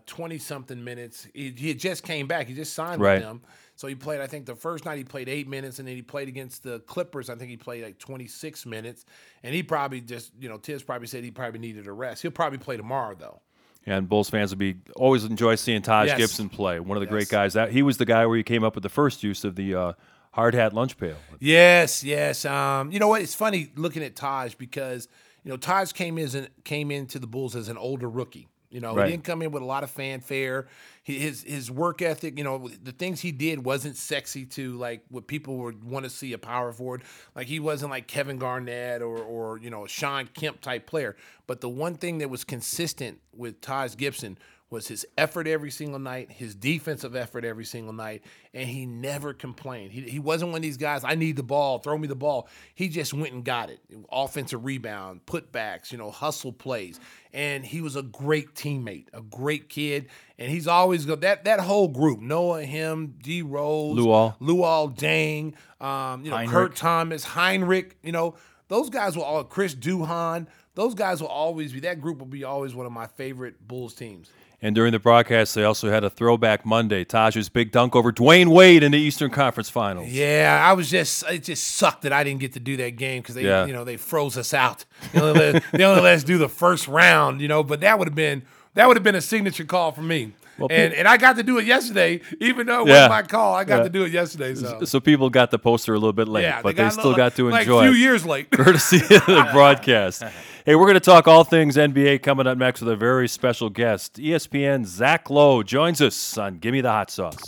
twenty 0.06 0.38
something 0.38 0.84
minutes. 0.84 1.28
He, 1.34 1.52
he 1.52 1.74
just 1.74 2.04
came 2.04 2.28
back. 2.28 2.48
He 2.48 2.54
just 2.54 2.74
signed 2.74 3.00
Right. 3.02 3.16
with 3.16 3.24
them, 3.24 3.42
so 3.76 3.88
he 3.88 3.96
played. 3.96 4.22
I 4.22 4.28
think 4.28 4.46
the 4.46 4.56
first 4.56 4.86
night 4.86 4.98
he 4.98 5.04
played 5.04 5.30
eight 5.30 5.48
minutes, 5.48 5.80
and 5.80 5.88
then 5.88 5.96
he 5.96 6.02
played 6.02 6.28
against 6.28 6.64
the 6.64 6.80
Clippers. 6.82 7.30
I 7.30 7.36
think 7.36 7.50
he 7.52 7.58
played 7.58 7.84
like 7.84 8.00
twenty 8.00 8.28
six 8.28 8.66
minutes, 8.66 9.06
and 9.44 9.54
he 9.54 9.62
probably 9.64 10.02
just 10.02 10.32
you 10.40 10.50
know 10.50 10.58
Tibbs 10.58 10.84
probably 10.84 11.08
said 11.08 11.24
he 11.24 11.32
probably 11.32 11.60
needed 11.60 11.86
a 11.88 11.92
rest. 11.92 12.22
He'll 12.24 12.32
probably 12.32 12.58
play 12.60 12.78
tomorrow 12.78 13.16
though. 13.18 13.42
And 13.86 14.10
Bulls 14.10 14.30
fans 14.30 14.50
would 14.50 14.60
be 14.60 14.76
always 14.98 15.24
enjoy 15.24 15.56
seeing 15.56 15.82
Taj 15.82 16.08
Yes. 16.08 16.18
Gibson 16.18 16.50
play. 16.50 16.80
One 16.82 16.98
of 16.98 17.02
the 17.02 17.08
great 17.08 17.30
guys. 17.30 17.54
That 17.54 17.72
he 17.72 17.82
was 17.84 17.98
the 17.98 18.06
guy 18.06 18.26
where 18.26 18.36
he 18.36 18.44
came 18.44 18.64
up 18.66 18.76
with 18.76 18.84
the 18.84 18.90
first 18.90 19.24
use 19.24 19.44
of 19.46 19.56
the 19.56 19.76
uh, 19.76 19.94
hard 20.34 20.56
hat 20.56 20.74
lunch 20.74 20.98
pail. 20.98 21.16
Yes, 21.40 22.04
yes. 22.04 22.44
Um, 22.44 22.92
you 22.92 23.00
know 23.00 23.08
what? 23.08 23.22
It's 23.22 23.36
funny 23.36 23.72
looking 23.76 24.04
at 24.04 24.16
Taj 24.16 24.56
because 24.56 25.08
you 25.44 25.52
know 25.52 25.56
Taj 25.58 25.94
came 25.94 26.18
as 26.18 26.36
an, 26.36 26.48
came 26.66 26.92
into 26.92 27.18
the 27.20 27.28
Bulls 27.28 27.56
as 27.56 27.70
an 27.70 27.78
older 27.78 28.10
rookie. 28.10 28.48
You 28.70 28.82
know, 28.82 28.94
Right. 28.94 29.06
he 29.06 29.12
didn't 29.14 29.24
come 29.24 29.42
in 29.42 29.52
with 29.52 29.64
a 29.64 29.66
lot 29.66 29.84
of 29.84 29.90
fanfare. 29.92 30.68
His 31.04 31.44
his 31.44 31.72
work 31.72 32.02
ethic, 32.02 32.38
you 32.38 32.44
know, 32.44 32.68
the 32.84 32.92
things 32.92 33.22
he 33.22 33.32
did 33.32 33.64
wasn't 33.64 33.96
sexy 33.96 34.46
to 34.48 34.76
like 34.78 35.04
what 35.10 35.26
people 35.28 35.58
would 35.60 35.86
want 35.86 36.04
to 36.04 36.10
see 36.10 36.34
a 36.34 36.38
power 36.38 36.74
forward. 36.74 37.04
Like 37.34 37.48
he 37.48 37.62
wasn't 37.62 37.92
like 37.92 38.08
Kevin 38.08 38.38
Garnett 38.38 39.02
or 39.02 39.20
or 39.20 39.58
you 39.60 39.70
know 39.70 39.88
Shawn 39.88 40.28
Kemp 40.34 40.60
type 40.60 40.86
player. 40.86 41.16
But 41.48 41.62
the 41.62 41.70
one 41.70 41.96
thing 41.96 42.18
that 42.18 42.30
was 42.30 42.44
consistent 42.44 43.22
with 43.34 43.62
Taj 43.62 43.96
Gibson 43.96 44.38
was 44.70 44.88
his 44.88 45.06
effort 45.18 45.48
every 45.48 45.72
single 45.72 46.00
night, 46.00 46.30
his 46.30 46.54
defensive 46.54 47.16
effort 47.16 47.46
every 47.46 47.64
single 47.64 47.94
night, 47.94 48.24
and 48.54 48.68
he 48.68 48.86
never 48.86 49.34
complained. 49.34 49.92
He, 49.92 50.02
he 50.02 50.20
wasn't 50.20 50.52
one 50.52 50.60
of 50.60 50.62
these 50.62 50.78
guys, 50.78 51.04
I 51.06 51.16
need 51.16 51.38
the 51.38 51.44
ball, 51.44 51.80
throw 51.80 51.98
me 51.98 52.08
the 52.08 52.16
ball. 52.16 52.50
He 52.76 52.90
just 52.90 53.14
went 53.14 53.34
and 53.34 53.46
got 53.46 53.70
it. 53.70 53.80
Offensive 54.12 54.66
rebound, 54.66 55.26
putbacks, 55.26 55.92
you 55.92 55.98
know, 55.98 56.12
hustle 56.12 56.52
plays. 56.52 57.00
And 57.32 57.66
he 57.66 57.82
was 57.82 57.96
a 57.96 58.02
great 58.02 58.56
teammate, 58.56 59.06
a 59.14 59.22
great 59.22 59.70
kid. 59.70 60.08
And 60.38 60.52
he's 60.52 60.68
always 60.68 61.06
go 61.06 61.16
that 61.16 61.46
that 61.46 61.60
whole 61.62 61.88
group, 61.88 62.20
Noah, 62.20 62.64
him, 62.64 63.16
D 63.22 63.42
Rose, 63.42 63.98
Luol. 63.98 64.38
Luol 64.40 64.98
Deng, 64.98 65.54
um, 65.86 66.26
you 66.26 66.32
know, 66.32 66.38
Hinrich. 66.38 66.50
Kurt 66.50 66.76
Thomas, 66.76 67.26
Hinrich, 67.26 67.94
you 68.04 68.12
know, 68.12 68.36
those 68.68 68.90
guys 68.90 69.16
will 69.16 69.24
all 69.24 69.44
Chris 69.44 69.76
Duhon, 69.76 70.48
those 70.76 70.94
guys 70.94 71.22
will 71.22 71.30
always 71.30 71.72
be 71.72 71.80
that 71.82 72.02
group 72.02 72.20
will 72.20 72.26
be 72.26 72.44
always 72.44 72.76
one 72.76 72.86
of 72.86 72.92
my 72.92 73.08
favorite 73.08 73.66
Bulls 73.66 73.94
teams. 73.94 74.30
And 74.60 74.74
during 74.74 74.92
the 74.92 74.98
broadcast, 75.00 75.54
they 75.54 75.64
also 75.64 75.92
had 75.92 76.04
a 76.04 76.10
throwback 76.10 76.66
Monday. 76.66 77.04
Taj's 77.04 77.48
big 77.48 77.72
dunk 77.72 77.96
over 77.96 78.12
Dwyane 78.12 78.48
Wade 78.48 78.82
in 78.82 78.92
the 78.92 78.98
Eastern 78.98 79.30
Conference 79.30 79.70
Finals. 79.70 80.10
Yeah, 80.10 80.60
I 80.68 80.74
was 80.74 80.90
just 80.90 81.24
it 81.30 81.44
just 81.44 81.64
sucked 81.76 82.02
that 82.02 82.12
I 82.14 82.24
didn't 82.24 82.40
get 82.40 82.54
to 82.54 82.60
do 82.60 82.76
that 82.78 82.96
game 82.96 83.22
because 83.22 83.36
they 83.36 83.44
Yeah. 83.44 83.66
you 83.68 83.74
know 83.74 83.84
they 83.84 83.98
froze 83.98 84.36
us 84.36 84.56
out. 84.56 84.86
They 85.14 85.22
only, 85.22 85.40
let, 85.54 85.64
they 85.74 85.84
only 85.84 86.02
let 86.02 86.16
us 86.16 86.24
do 86.24 86.40
the 86.40 86.50
first 86.50 86.88
round, 86.88 87.40
you 87.40 87.48
know. 87.48 87.64
But 87.64 87.82
that 87.82 88.00
would 88.00 88.08
have 88.08 88.16
been 88.16 88.44
that 88.74 88.88
would 88.88 88.98
have 88.98 89.04
been 89.04 89.16
a 89.16 89.22
signature 89.22 89.64
call 89.64 89.92
for 89.92 90.02
me. 90.02 90.32
And 90.60 90.94
and 90.94 91.08
I 91.08 91.18
got 91.18 91.36
to 91.38 91.44
do 91.44 91.60
it 91.60 91.66
yesterday, 91.66 92.22
even 92.40 92.68
though 92.68 92.82
it 92.82 92.88
Yeah. 92.88 92.94
wasn't 93.08 93.10
my 93.12 93.22
call. 93.24 93.54
I 93.56 93.64
got 93.64 93.78
Yeah. 93.78 93.84
to 93.84 93.90
do 93.90 94.04
it 94.04 94.12
yesterday. 94.12 94.56
So 94.56 94.84
So 94.86 95.00
people 95.00 95.30
got 95.30 95.52
the 95.52 95.60
poster 95.60 95.94
a 95.94 95.98
little 95.98 96.14
bit 96.14 96.28
late, 96.28 96.44
yeah, 96.44 96.62
but 96.62 96.76
they, 96.76 96.84
got 96.84 96.88
a 96.90 97.00
still 97.00 97.16
got 97.16 97.36
to 97.36 97.50
like 97.50 97.62
enjoy 97.62 97.88
a 97.88 97.92
few 97.92 97.98
years 98.00 98.26
late. 98.26 98.50
courtesy 98.52 98.98
of 98.98 99.26
the 99.26 99.48
broadcast. 99.54 100.24
Hey, 100.66 100.76
we're 100.76 100.86
going 100.86 100.96
to 100.96 101.00
talk 101.00 101.28
all 101.28 101.44
things 101.44 101.78
NBA 101.78 102.24
coming 102.24 102.46
up 102.48 102.58
next 102.58 102.82
with 102.82 102.90
a 102.92 102.96
very 102.98 103.28
special 103.28 103.70
guest. 103.70 104.16
ESPN 104.20 104.86
Zach 104.86 105.30
Lowe 105.30 105.64
joins 105.64 106.02
us 106.02 106.38
on 106.38 106.58
Gimme 106.58 106.82
the 106.82 106.92
Hot 106.92 107.10
Sauce. 107.10 107.42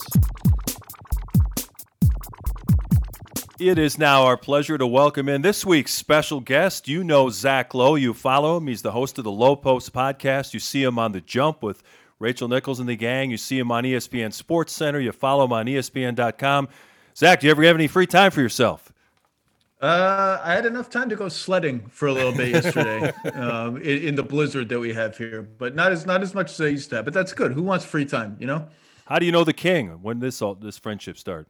It 3.60 3.78
is 3.78 3.98
now 3.98 4.24
our 4.24 4.38
pleasure 4.38 4.78
to 4.78 4.88
welcome 4.88 5.28
in 5.28 5.42
this 5.42 5.66
week's 5.66 5.94
special 5.94 6.40
guest. 6.40 6.88
You 6.88 7.04
know 7.04 7.30
Zach 7.30 7.74
Lowe. 7.74 7.96
You 7.96 8.14
follow 8.14 8.56
him. 8.56 8.68
He's 8.68 8.84
the 8.84 8.94
host 8.94 9.18
of 9.18 9.26
the 9.26 9.32
Lowe 9.32 9.58
Post 9.58 9.92
podcast. 9.92 10.54
You 10.54 10.62
see 10.62 10.82
him 10.82 10.98
on 10.98 11.12
The 11.12 11.20
Jump 11.20 11.62
with 11.62 11.84
Rachel 12.20 12.48
Nichols 12.48 12.80
and 12.80 12.88
the 12.88 12.96
gang. 12.96 13.32
You 13.32 13.38
see 13.38 13.58
him 13.58 13.72
on 13.72 13.84
ESPN 13.84 14.34
Sports 14.34 14.74
Center. 14.74 15.00
You 15.00 15.12
follow 15.12 15.46
him 15.46 15.54
on 15.54 15.66
ESPN.com. 15.66 16.68
Zach, 17.16 17.40
do 17.40 17.48
you 17.48 17.52
ever 17.52 17.64
have 17.64 17.76
any 17.76 17.88
free 17.88 18.08
time 18.08 18.32
for 18.32 18.42
yourself? 18.42 18.92
Uh, 19.82 20.40
I 20.44 20.54
had 20.54 20.66
enough 20.66 20.90
time 20.90 21.08
to 21.08 21.16
go 21.16 21.30
sledding 21.30 21.88
for 21.88 22.10
a 22.10 22.14
little 22.14 22.34
bit 22.34 22.50
yesterday 22.50 23.14
um, 23.34 23.78
in, 23.78 24.10
in 24.10 24.16
the 24.16 24.24
blizzard 24.24 24.68
that 24.70 24.80
we 24.80 24.94
have 24.94 25.18
here, 25.18 25.42
but 25.42 25.74
not 25.74 25.94
as 25.94 26.06
not 26.06 26.22
as 26.22 26.36
much 26.36 26.52
as 26.52 26.60
I 26.60 26.68
used 26.68 26.90
to 26.90 26.98
have. 26.98 27.06
But 27.06 27.14
that's 27.14 27.32
good. 27.32 27.54
Who 27.54 27.64
wants 27.64 27.86
free 27.86 28.06
time? 28.06 28.36
You 28.40 28.48
know. 28.48 28.68
How 29.06 29.20
do 29.20 29.26
you 29.26 29.32
know 29.32 29.46
the 29.46 29.54
king? 29.54 29.90
When 30.02 30.20
this 30.20 30.42
all 30.42 30.56
this 30.56 30.78
friendship 30.78 31.18
start? 31.18 31.48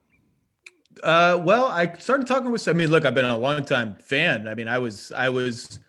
Uh, 1.04 1.40
well, 1.44 1.66
I 1.66 1.94
started 1.98 2.28
talking 2.28 2.52
with. 2.52 2.68
I 2.68 2.74
mean, 2.74 2.92
look, 2.92 3.04
I've 3.04 3.16
been 3.16 3.26
a 3.26 3.38
long 3.38 3.66
time 3.66 3.96
fan. 3.96 4.48
I 4.48 4.54
mean, 4.54 4.68
I 4.68 4.78
was, 4.78 5.12
I 5.12 5.30
was, 5.30 5.80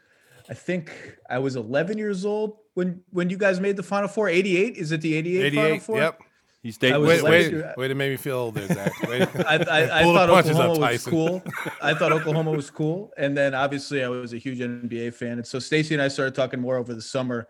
I 0.50 0.54
think 0.54 0.92
I 1.30 1.38
was 1.38 1.54
11 1.54 1.96
years 1.96 2.24
old 2.24 2.56
when 2.74 3.02
when 3.10 3.30
you 3.30 3.38
guys 3.38 3.60
made 3.60 3.76
the 3.76 3.84
Final 3.84 4.08
Four. 4.08 4.28
88 4.28 4.76
is 4.76 4.90
it 4.90 5.00
the 5.00 5.14
88, 5.14 5.54
Final 5.54 5.66
88. 5.66 5.82
Four? 5.82 5.98
Yep. 5.98 6.20
He's. 6.62 6.78
I 6.82 6.98
Wait, 6.98 7.22
wait, 7.22 7.52
year- 7.52 7.74
way 7.78 7.88
to 7.88 7.94
make 7.94 8.10
me 8.10 8.16
feel 8.18 8.36
old 8.36 8.54
there, 8.56 8.66
Zach. 8.66 8.92
Wait. 9.08 9.22
I, 9.46 9.56
I, 9.56 10.00
I 10.00 10.02
thought 10.02 10.28
Oklahoma 10.28 10.78
was 10.78 11.06
cool. 11.06 11.42
I 11.82 11.94
thought 11.94 12.12
Oklahoma 12.12 12.50
was 12.50 12.68
cool, 12.68 13.12
and 13.16 13.34
then 13.34 13.54
obviously 13.54 14.04
I 14.04 14.08
was 14.08 14.34
a 14.34 14.38
huge 14.38 14.58
NBA 14.58 15.14
fan, 15.14 15.32
and 15.32 15.46
so 15.46 15.58
Stacey 15.58 15.94
and 15.94 16.02
I 16.02 16.08
started 16.08 16.34
talking 16.34 16.60
more 16.60 16.76
over 16.76 16.92
the 16.92 17.00
summer 17.00 17.46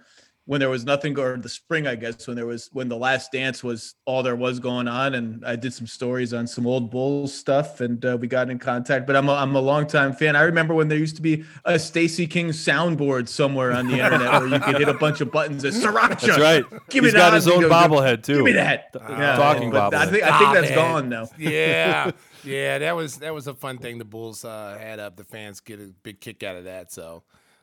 when 0.51 0.59
there 0.59 0.69
was 0.69 0.85
nothing, 0.85 1.17
or 1.17 1.37
the 1.37 1.49
spring, 1.49 1.87
I 1.87 1.95
guess, 1.95 2.27
when 2.27 2.35
there 2.35 2.45
was 2.45 2.69
when 2.73 2.89
the 2.89 2.97
Last 2.97 3.31
Dance 3.31 3.63
was 3.63 3.95
all 4.05 4.25
there 4.25 4.35
was 4.35 4.59
going 4.59 4.89
on, 4.89 5.15
and 5.15 5.45
I 5.47 5.55
did 5.55 5.73
some 5.73 5.87
stories 5.87 6.35
on 6.35 6.49
some 6.49 6.67
old 6.67 6.91
Bulls 6.91 7.33
stuff, 7.33 7.81
and 7.81 8.05
uh, 8.05 8.19
we 8.21 8.27
got 8.27 8.51
in 8.51 8.59
contact. 8.59 9.07
But 9.07 9.15
I'm 9.15 9.29
a, 9.29 9.35
I'm 9.35 9.55
a 9.55 9.61
longtime 9.61 10.13
fan. 10.13 10.35
I 10.35 10.43
remember 10.43 10.75
when 10.75 10.89
there 10.89 10.99
used 10.99 11.15
to 11.15 11.23
be 11.23 11.45
a 11.65 11.79
Stacey 11.79 12.27
King 12.27 12.49
soundboard 12.49 13.29
somewhere 13.29 13.71
on 13.71 13.87
the 13.87 14.01
internet 14.05 14.33
where 14.43 14.49
you 14.49 14.59
could 14.59 14.79
hit 14.79 14.89
a 14.89 14.95
bunch 14.95 15.21
of 15.21 15.31
buttons. 15.31 15.65
As 15.65 15.81
Sriracha. 15.81 16.21
That's 16.21 16.41
right. 16.41 16.65
Give 16.89 17.05
me 17.05 17.11
He's 17.11 17.15
got 17.15 17.31
that. 17.31 17.37
his 17.37 17.47
own 17.47 17.61
Give 17.61 17.69
me- 17.71 17.77
bobblehead 17.77 18.25
too. 18.25 18.35
Give 18.39 18.45
me 18.47 18.53
that. 18.55 18.93
talking 18.93 19.71
but 19.71 19.95
I 19.95 20.07
think 20.07 20.25
I 20.25 20.37
think 20.37 20.53
that's 20.55 20.67
Stop 20.73 20.75
gone 20.75 21.05
it. 21.05 21.09
now. 21.11 21.29
Yeah, 21.39 22.11
yeah, 22.43 22.79
that 22.79 22.97
was 22.97 23.19
that 23.19 23.33
was 23.33 23.47
a 23.47 23.55
fun 23.55 23.79
thing 23.79 23.99
the 23.99 24.05
Bulls 24.05 24.45
uh, 24.45 24.77
had 24.81 24.99
up. 24.99 25.17
The 25.17 25.23
fans 25.23 25.61
get 25.61 25.79
a 25.79 25.93
big 26.03 26.21
kick 26.21 26.43
out 26.43 26.57
of 26.57 26.65
that, 26.65 26.91
so 26.91 27.23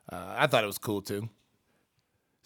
uh, 0.09 0.35
I 0.37 0.47
thought 0.47 0.63
it 0.63 0.67
was 0.67 0.77
cool 0.77 1.01
too. 1.01 1.27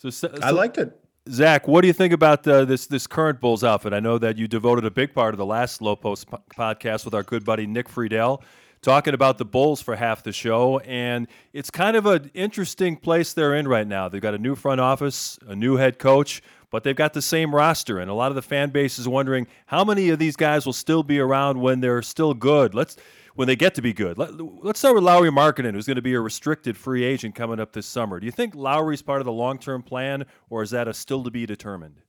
So, 0.02 0.10
so, 0.10 0.34
I 0.42 0.50
liked 0.50 0.80
it. 0.80 1.00
Zach. 1.30 1.68
What 1.68 1.82
do 1.82 1.88
you 1.88 1.94
think 1.94 2.12
about 2.12 2.48
uh, 2.48 2.66
this 2.66 2.88
this 2.88 3.06
current 3.06 3.40
Bulls 3.40 3.64
outfit? 3.64 3.94
I 3.94 4.00
know 4.00 4.18
that 4.18 4.36
you 4.36 4.48
devoted 4.48 4.84
a 4.84 4.90
big 4.90 5.14
part 5.14 5.36
of 5.36 5.38
the 5.38 5.46
last 5.46 5.80
Lowe 5.80 5.96
Post 5.96 6.28
po- 6.28 6.42
podcast 6.58 7.06
with 7.06 7.14
our 7.14 7.22
good 7.22 7.46
buddy 7.46 7.68
Nick 7.68 7.88
Friedell, 7.88 8.42
talking 8.82 9.14
about 9.14 9.38
the 9.38 9.46
Bulls 9.46 9.80
for 9.80 9.96
half 9.96 10.24
the 10.24 10.32
show, 10.32 10.80
and 10.80 11.28
it's 11.54 11.70
kind 11.70 11.96
of 11.96 12.08
an 12.08 12.32
interesting 12.34 12.96
place 12.96 13.34
they're 13.34 13.54
in 13.54 13.68
right 13.68 13.86
now. 13.86 14.10
They've 14.10 14.20
got 14.20 14.34
a 14.34 14.40
new 14.40 14.56
front 14.56 14.82
office, 14.82 15.38
a 15.46 15.56
new 15.56 15.76
head 15.76 16.00
coach. 16.00 16.42
But 16.72 16.86
they've 16.86 16.96
got 16.96 17.12
the 17.12 17.22
same 17.22 17.54
roster, 17.54 18.00
and 18.00 18.10
a 18.10 18.14
lot 18.14 18.32
of 18.32 18.36
the 18.36 18.42
fan 18.42 18.70
base 18.70 18.98
is 18.98 19.06
wondering 19.06 19.46
how 19.66 19.84
many 19.84 20.10
of 20.10 20.20
these 20.20 20.38
guys 20.38 20.66
will 20.66 20.72
still 20.72 21.04
be 21.04 21.20
around 21.20 21.60
when 21.60 21.82
they're 21.82 22.02
still 22.02 22.34
good. 22.34 22.74
Let's 22.74 22.96
when 23.36 23.48
they 23.48 23.56
get 23.56 23.76
to 23.76 23.82
be 23.82 23.94
good. 23.94 24.18
Let, 24.18 24.32
us 24.32 24.80
start 24.80 24.96
with 24.96 25.04
Lauri 25.04 25.30
Markkanen, 25.30 25.74
who's 25.74 25.88
going 25.88 25.96
to 25.96 26.02
be 26.02 26.14
a 26.14 26.20
restricted 26.20 26.78
free 26.78 27.04
agent 27.04 27.36
coming 27.36 27.60
up 27.60 27.74
this 27.74 27.86
summer. 27.86 28.20
Do 28.20 28.26
you 28.26 28.32
think 28.32 28.56
Lauri's 28.56 29.02
part 29.02 29.22
of 29.22 29.26
the 29.26 29.32
long 29.32 29.58
term 29.58 29.82
plan, 29.82 30.26
or 30.50 30.64
is 30.64 30.72
that 30.72 30.88
a 30.88 30.94
still 30.94 31.24
to 31.24 31.32
be 31.32 31.46
determined? 31.46 32.02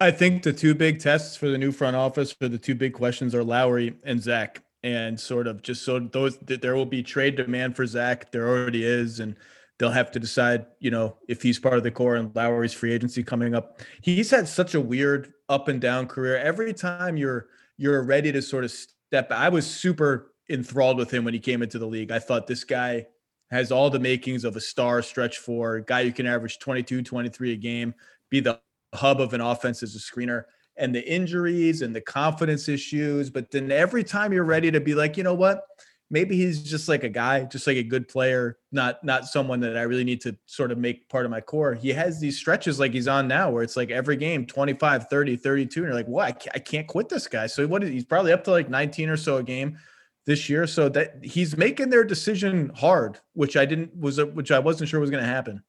I 0.00 0.10
think 0.10 0.42
the 0.42 0.52
two 0.52 0.74
big 0.74 0.98
tests 0.98 1.36
for 1.36 1.48
the 1.48 1.58
new 1.58 1.72
front 1.72 1.96
office 1.96 2.32
for 2.32 2.48
the 2.48 2.58
two 2.58 2.74
big 2.74 2.92
questions 2.92 3.34
are 3.34 3.44
Lauri 3.44 3.94
and 4.04 4.20
Zach, 4.22 4.62
and 4.82 5.18
sort 5.18 5.46
of 5.46 5.62
just 5.62 5.84
so 5.84 5.98
those 5.98 6.38
there 6.38 6.74
will 6.74 6.86
be 6.86 7.02
trade 7.02 7.36
demand 7.36 7.76
for 7.76 7.86
Zach. 7.86 8.32
There 8.32 8.48
already 8.48 8.84
is, 8.84 9.20
and 9.20 9.36
they'll 9.78 9.90
have 9.90 10.10
to 10.12 10.20
decide, 10.20 10.66
you 10.80 10.90
know, 10.90 11.16
if 11.28 11.42
he's 11.42 11.58
part 11.58 11.76
of 11.76 11.82
the 11.82 11.90
core 11.90 12.16
and 12.16 12.34
Lauri's 12.34 12.72
free 12.72 12.92
agency 12.92 13.22
coming 13.22 13.54
up. 13.54 13.80
He's 14.02 14.30
had 14.30 14.48
such 14.48 14.74
a 14.74 14.80
weird 14.80 15.32
up 15.48 15.68
and 15.68 15.80
down 15.80 16.06
career. 16.06 16.38
Every 16.38 16.72
time 16.72 17.16
you're 17.16 17.48
you're 17.76 18.02
ready 18.02 18.30
to 18.32 18.42
sort 18.42 18.64
of 18.64 18.70
step, 18.70 19.32
I 19.32 19.48
was 19.48 19.66
super 19.66 20.33
enthralled 20.48 20.98
with 20.98 21.10
him 21.10 21.24
when 21.24 21.34
he 21.34 21.40
came 21.40 21.62
into 21.62 21.78
the 21.78 21.86
league. 21.86 22.10
I 22.10 22.18
thought 22.18 22.46
this 22.46 22.64
guy 22.64 23.06
has 23.50 23.70
all 23.70 23.90
the 23.90 23.98
makings 23.98 24.44
of 24.44 24.56
a 24.56 24.60
star 24.60 25.02
stretch 25.02 25.38
for 25.38 25.80
guy 25.80 26.04
who 26.04 26.12
can 26.12 26.26
average 26.26 26.58
22, 26.58 27.02
23 27.02 27.52
a 27.52 27.56
game, 27.56 27.94
be 28.30 28.40
the 28.40 28.60
hub 28.94 29.20
of 29.20 29.34
an 29.34 29.40
offense 29.40 29.82
as 29.82 29.94
a 29.94 29.98
screener. 29.98 30.44
And 30.76 30.94
the 30.94 31.08
injuries 31.08 31.82
and 31.82 31.94
the 31.94 32.00
confidence 32.00 32.68
issues, 32.68 33.30
but 33.30 33.50
then 33.50 33.70
every 33.70 34.02
time 34.02 34.32
you're 34.32 34.44
ready 34.44 34.72
to 34.72 34.80
be 34.80 34.94
like, 34.94 35.16
you 35.16 35.22
know 35.22 35.34
what? 35.34 35.62
maybe 36.10 36.36
he's 36.36 36.62
just 36.62 36.88
like 36.88 37.02
a 37.02 37.08
guy, 37.08 37.44
just 37.44 37.66
like 37.66 37.76
a 37.76 37.82
good 37.82 38.08
player, 38.08 38.58
not 38.72 39.02
not 39.04 39.26
someone 39.26 39.60
that 39.60 39.76
I 39.76 39.82
really 39.82 40.04
need 40.04 40.20
to 40.22 40.36
sort 40.46 40.70
of 40.70 40.78
make 40.78 41.08
part 41.08 41.24
of 41.24 41.30
my 41.30 41.40
core. 41.40 41.74
He 41.74 41.90
has 41.90 42.20
these 42.20 42.38
stretches 42.38 42.78
like 42.78 42.92
he's 42.92 43.08
on 43.08 43.26
now 43.26 43.50
where 43.50 43.62
it's 43.62 43.76
like 43.76 43.90
every 43.90 44.16
game 44.16 44.46
25, 44.46 45.08
30, 45.08 45.36
32 45.36 45.80
and 45.80 45.88
you're 45.88 45.94
like, 45.94 46.06
"What? 46.06 46.36
Well, 46.44 46.52
I, 46.54 46.58
can't 46.58 46.86
quit 46.86 47.08
this 47.08 47.26
guy." 47.26 47.46
So 47.46 47.66
what 47.66 47.82
is 47.82 47.90
he's 47.90 48.04
probably 48.04 48.32
up 48.32 48.44
to 48.44 48.50
like 48.50 48.68
19 48.68 49.08
or 49.08 49.16
so 49.16 49.38
a 49.38 49.42
game 49.42 49.78
this 50.26 50.48
year, 50.48 50.66
so 50.66 50.88
that 50.90 51.18
he's 51.22 51.56
making 51.56 51.90
their 51.90 52.04
decision 52.04 52.70
hard, 52.74 53.18
which 53.34 53.56
I 53.56 53.66
didn't 53.66 53.96
was 53.96 54.22
which 54.22 54.50
I 54.50 54.58
wasn't 54.58 54.88
sure 54.88 55.00
was 55.00 55.10
going 55.10 55.22
to 55.22 55.28
happen. 55.28 55.62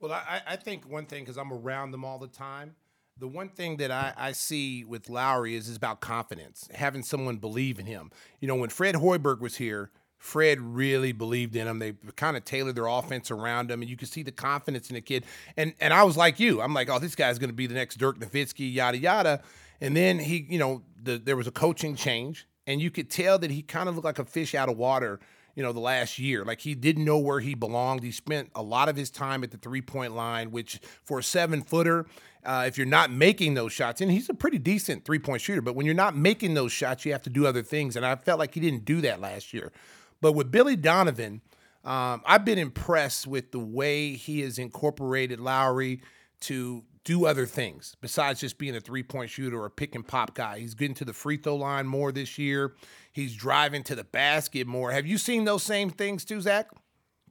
Well, 0.00 0.12
I, 0.12 0.40
I 0.46 0.56
think 0.56 0.88
one 0.88 1.06
thing 1.06 1.24
because 1.24 1.36
I'm 1.36 1.52
around 1.52 1.90
them 1.90 2.04
all 2.04 2.18
the 2.18 2.28
time 2.28 2.74
the 3.20 3.28
one 3.28 3.50
thing 3.50 3.76
that 3.76 3.90
I, 3.90 4.14
I 4.16 4.32
see 4.32 4.82
with 4.82 5.08
Lauri 5.08 5.54
is 5.54 5.68
is 5.68 5.76
about 5.76 6.00
confidence, 6.00 6.68
having 6.74 7.02
someone 7.02 7.36
believe 7.36 7.78
in 7.78 7.86
him. 7.86 8.10
You 8.40 8.48
know, 8.48 8.56
when 8.56 8.70
Fred 8.70 8.96
Hoiberg 8.96 9.40
was 9.40 9.56
here, 9.56 9.90
Fred 10.16 10.60
really 10.60 11.12
believed 11.12 11.54
in 11.54 11.68
him. 11.68 11.78
They 11.78 11.92
kind 12.16 12.36
of 12.36 12.44
tailored 12.44 12.76
their 12.76 12.86
offense 12.86 13.30
around 13.30 13.70
him, 13.70 13.82
and 13.82 13.90
you 13.90 13.96
could 13.96 14.08
see 14.08 14.22
the 14.22 14.32
confidence 14.32 14.88
in 14.88 14.94
the 14.94 15.00
kid. 15.00 15.24
And 15.56 15.74
and 15.80 15.92
I 15.94 16.02
was 16.02 16.16
like 16.16 16.40
you, 16.40 16.60
I'm 16.60 16.74
like, 16.74 16.88
oh, 16.90 16.98
this 16.98 17.14
guy's 17.14 17.38
going 17.38 17.50
to 17.50 17.54
be 17.56 17.66
the 17.66 17.74
next 17.74 17.96
Dirk 17.96 18.18
Nowitzki, 18.18 18.72
yada 18.72 18.98
yada. 18.98 19.42
And 19.82 19.96
then 19.96 20.18
he, 20.18 20.46
you 20.48 20.58
know, 20.58 20.82
the, 21.02 21.16
there 21.16 21.36
was 21.36 21.46
a 21.46 21.52
coaching 21.52 21.96
change, 21.96 22.46
and 22.70 22.80
you 22.80 22.90
could 22.90 23.10
tell 23.10 23.38
that 23.38 23.50
he 23.50 23.62
kind 23.62 23.88
of 23.88 23.94
looked 23.94 24.04
like 24.04 24.18
a 24.18 24.24
fish 24.24 24.54
out 24.54 24.68
of 24.68 24.76
water 24.76 25.20
you 25.54 25.62
know, 25.62 25.72
the 25.72 25.80
last 25.80 26.18
year. 26.18 26.44
Like 26.44 26.60
he 26.60 26.74
didn't 26.74 27.04
know 27.04 27.18
where 27.18 27.40
he 27.40 27.54
belonged. 27.54 28.02
He 28.02 28.12
spent 28.12 28.50
a 28.54 28.62
lot 28.62 28.88
of 28.88 28.96
his 28.96 29.10
time 29.10 29.42
at 29.42 29.50
the 29.50 29.58
three 29.58 29.82
point 29.82 30.14
line, 30.14 30.50
which 30.50 30.80
for 31.02 31.18
a 31.18 31.22
seven 31.22 31.62
footer, 31.62 32.06
uh, 32.44 32.64
if 32.66 32.78
you're 32.78 32.86
not 32.86 33.10
making 33.10 33.54
those 33.54 33.72
shots, 33.72 34.00
and 34.00 34.10
he's 34.10 34.28
a 34.28 34.34
pretty 34.34 34.58
decent 34.58 35.04
three 35.04 35.18
point 35.18 35.42
shooter, 35.42 35.60
but 35.60 35.74
when 35.74 35.86
you're 35.86 35.94
not 35.94 36.16
making 36.16 36.54
those 36.54 36.72
shots, 36.72 37.04
you 37.04 37.12
have 37.12 37.22
to 37.22 37.30
do 37.30 37.46
other 37.46 37.62
things. 37.62 37.96
And 37.96 38.06
I 38.06 38.16
felt 38.16 38.38
like 38.38 38.54
he 38.54 38.60
didn't 38.60 38.84
do 38.84 39.00
that 39.02 39.20
last 39.20 39.52
year. 39.52 39.72
But 40.20 40.32
with 40.32 40.50
Billy 40.50 40.76
Donovan, 40.76 41.40
um, 41.84 42.22
I've 42.26 42.44
been 42.44 42.58
impressed 42.58 43.26
with 43.26 43.52
the 43.52 43.58
way 43.58 44.12
he 44.12 44.40
has 44.40 44.58
incorporated 44.58 45.40
Lowry 45.40 46.00
to 46.42 46.84
do 47.04 47.26
other 47.26 47.46
things 47.46 47.96
besides 48.00 48.40
just 48.40 48.58
being 48.58 48.76
a 48.76 48.80
three 48.80 49.02
point 49.02 49.30
shooter 49.30 49.58
or 49.58 49.66
a 49.66 49.70
pick 49.70 49.94
and 49.94 50.06
pop 50.06 50.34
guy. 50.34 50.58
He's 50.58 50.74
getting 50.74 50.94
to 50.96 51.04
the 51.04 51.12
free 51.12 51.36
throw 51.36 51.56
line 51.56 51.86
more 51.86 52.12
this 52.12 52.38
year. 52.38 52.74
He's 53.12 53.34
driving 53.34 53.82
to 53.84 53.94
the 53.94 54.04
basket 54.04 54.66
more. 54.66 54.92
Have 54.92 55.06
you 55.06 55.18
seen 55.18 55.44
those 55.44 55.62
same 55.62 55.90
things 55.90 56.24
too, 56.24 56.40
Zach? 56.40 56.68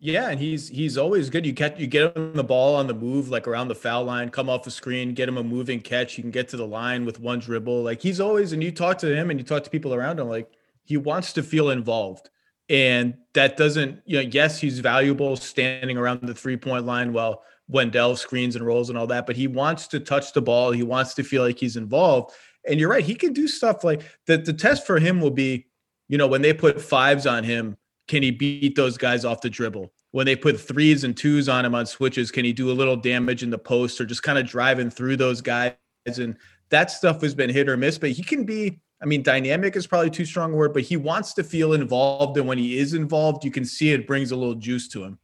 Yeah, 0.02 0.30
and 0.30 0.40
he's 0.40 0.70
he's 0.70 0.98
always 0.98 1.30
good. 1.30 1.46
You 1.46 1.54
catch 1.54 1.78
you 1.78 1.86
get 1.86 2.16
him 2.16 2.34
the 2.34 2.44
ball 2.44 2.76
on 2.76 2.88
the 2.88 2.94
move, 2.94 3.30
like 3.30 3.48
around 3.48 3.68
the 3.68 3.76
foul 3.76 4.06
line, 4.06 4.30
come 4.30 4.50
off 4.50 4.64
the 4.64 4.72
screen, 4.72 5.14
get 5.14 5.28
him 5.28 5.38
a 5.38 5.44
moving 5.44 5.82
catch. 5.82 6.14
He 6.14 6.22
can 6.22 6.32
get 6.32 6.48
to 6.50 6.58
the 6.58 6.66
line 6.66 7.06
with 7.06 7.20
one 7.20 7.40
dribble. 7.40 7.84
Like 7.84 8.02
he's 8.02 8.22
always, 8.22 8.54
and 8.54 8.64
you 8.64 8.72
talk 8.72 8.98
to 9.00 9.14
him 9.14 9.30
and 9.30 9.40
you 9.40 9.46
talk 9.46 9.64
to 9.66 9.70
people 9.70 9.94
around 9.94 10.20
him, 10.20 10.30
like 10.30 10.50
he 10.86 10.96
wants 10.96 11.34
to 11.34 11.44
feel 11.44 11.70
involved. 11.70 12.30
And 12.70 13.16
that 13.34 13.58
doesn't, 13.58 14.02
you 14.06 14.18
know, 14.18 14.30
yes, 14.32 14.60
he's 14.60 14.80
valuable 14.80 15.36
standing 15.36 15.98
around 15.98 16.22
the 16.22 16.34
three 16.34 16.58
point 16.58 16.86
line 16.86 17.12
while 17.12 17.44
Wendell 17.70 18.16
screens 18.16 18.56
and 18.56 18.66
rolls 18.66 18.90
and 18.90 18.98
all 18.98 19.08
that, 19.08 19.26
but 19.26 19.36
he 19.36 19.48
wants 19.48 19.88
to 19.88 20.00
touch 20.00 20.34
the 20.34 20.42
ball. 20.42 20.72
He 20.72 20.84
wants 20.84 21.14
to 21.14 21.24
feel 21.24 21.44
like 21.44 21.60
he's 21.60 21.78
involved. 21.78 22.34
And 22.68 22.80
you're 22.80 22.90
right, 22.90 23.06
he 23.06 23.16
can 23.16 23.32
do 23.32 23.48
stuff 23.48 23.84
like 23.84 24.02
that. 24.26 24.44
the 24.44 24.54
test 24.54 24.86
for 24.86 25.00
him 25.00 25.22
will 25.22 25.32
be, 25.32 25.68
you 26.08 26.18
know, 26.18 26.28
when 26.28 26.42
they 26.42 26.52
put 26.52 26.82
fives 26.82 27.26
on 27.26 27.44
him, 27.44 27.78
can 28.08 28.24
he 28.24 28.32
beat 28.32 28.76
those 28.76 28.98
guys 28.98 29.24
off 29.24 29.42
the 29.42 29.50
dribble? 29.50 29.94
When 30.12 30.26
they 30.26 30.36
put 30.36 30.60
threes 30.60 31.04
and 31.04 31.16
twos 31.16 31.48
on 31.48 31.64
him 31.64 31.76
on 31.76 31.86
switches, 31.86 32.32
can 32.32 32.44
he 32.44 32.52
do 32.52 32.72
a 32.72 32.74
little 32.74 32.96
damage 32.96 33.44
in 33.44 33.52
the 33.52 33.60
post 33.60 34.02
or 34.02 34.06
just 34.06 34.24
kind 34.24 34.40
of 34.40 34.48
driving 34.48 34.90
through 34.90 35.18
those 35.18 35.40
guys? 35.40 35.76
And 36.08 36.36
that 36.70 36.90
stuff 36.90 37.22
has 37.22 37.36
been 37.36 37.52
hit 37.52 37.70
or 37.70 37.78
miss, 37.78 38.00
but 38.00 38.10
he 38.10 38.24
can 38.24 38.44
be, 38.44 38.80
I 39.02 39.06
mean, 39.06 39.22
dynamic 39.22 39.76
is 39.76 39.86
probably 39.86 40.10
too 40.10 40.26
strong 40.26 40.54
a 40.54 40.56
word, 40.56 40.74
but 40.74 40.82
he 40.82 40.98
wants 40.98 41.36
to 41.36 41.44
feel 41.44 41.74
involved. 41.74 42.36
And 42.38 42.48
when 42.48 42.58
he 42.58 42.80
is 42.80 42.96
involved, 42.96 43.46
you 43.46 43.52
can 43.52 43.64
see 43.64 43.92
it 43.92 44.08
brings 44.08 44.32
a 44.32 44.36
little 44.36 44.56
juice 44.56 44.88
to 44.90 45.04
him. 45.04 45.20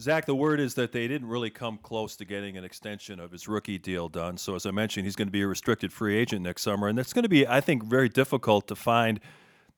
Zach, 0.00 0.26
the 0.26 0.34
word 0.34 0.58
is 0.58 0.74
that 0.74 0.90
they 0.90 1.06
didn't 1.06 1.28
really 1.28 1.50
come 1.50 1.78
close 1.78 2.16
to 2.16 2.24
getting 2.24 2.56
an 2.56 2.64
extension 2.64 3.20
of 3.20 3.30
his 3.30 3.46
rookie 3.46 3.78
deal 3.78 4.08
done. 4.08 4.36
So, 4.36 4.56
as 4.56 4.66
I 4.66 4.72
mentioned, 4.72 5.06
he's 5.06 5.14
going 5.14 5.28
to 5.28 5.32
be 5.32 5.42
a 5.42 5.46
restricted 5.46 5.92
free 5.92 6.16
agent 6.16 6.42
next 6.42 6.62
summer. 6.62 6.88
And 6.88 6.98
that's 6.98 7.12
going 7.12 7.22
to 7.22 7.28
be, 7.28 7.46
I 7.46 7.60
think, 7.60 7.84
very 7.84 8.08
difficult 8.08 8.66
to 8.68 8.74
find 8.74 9.20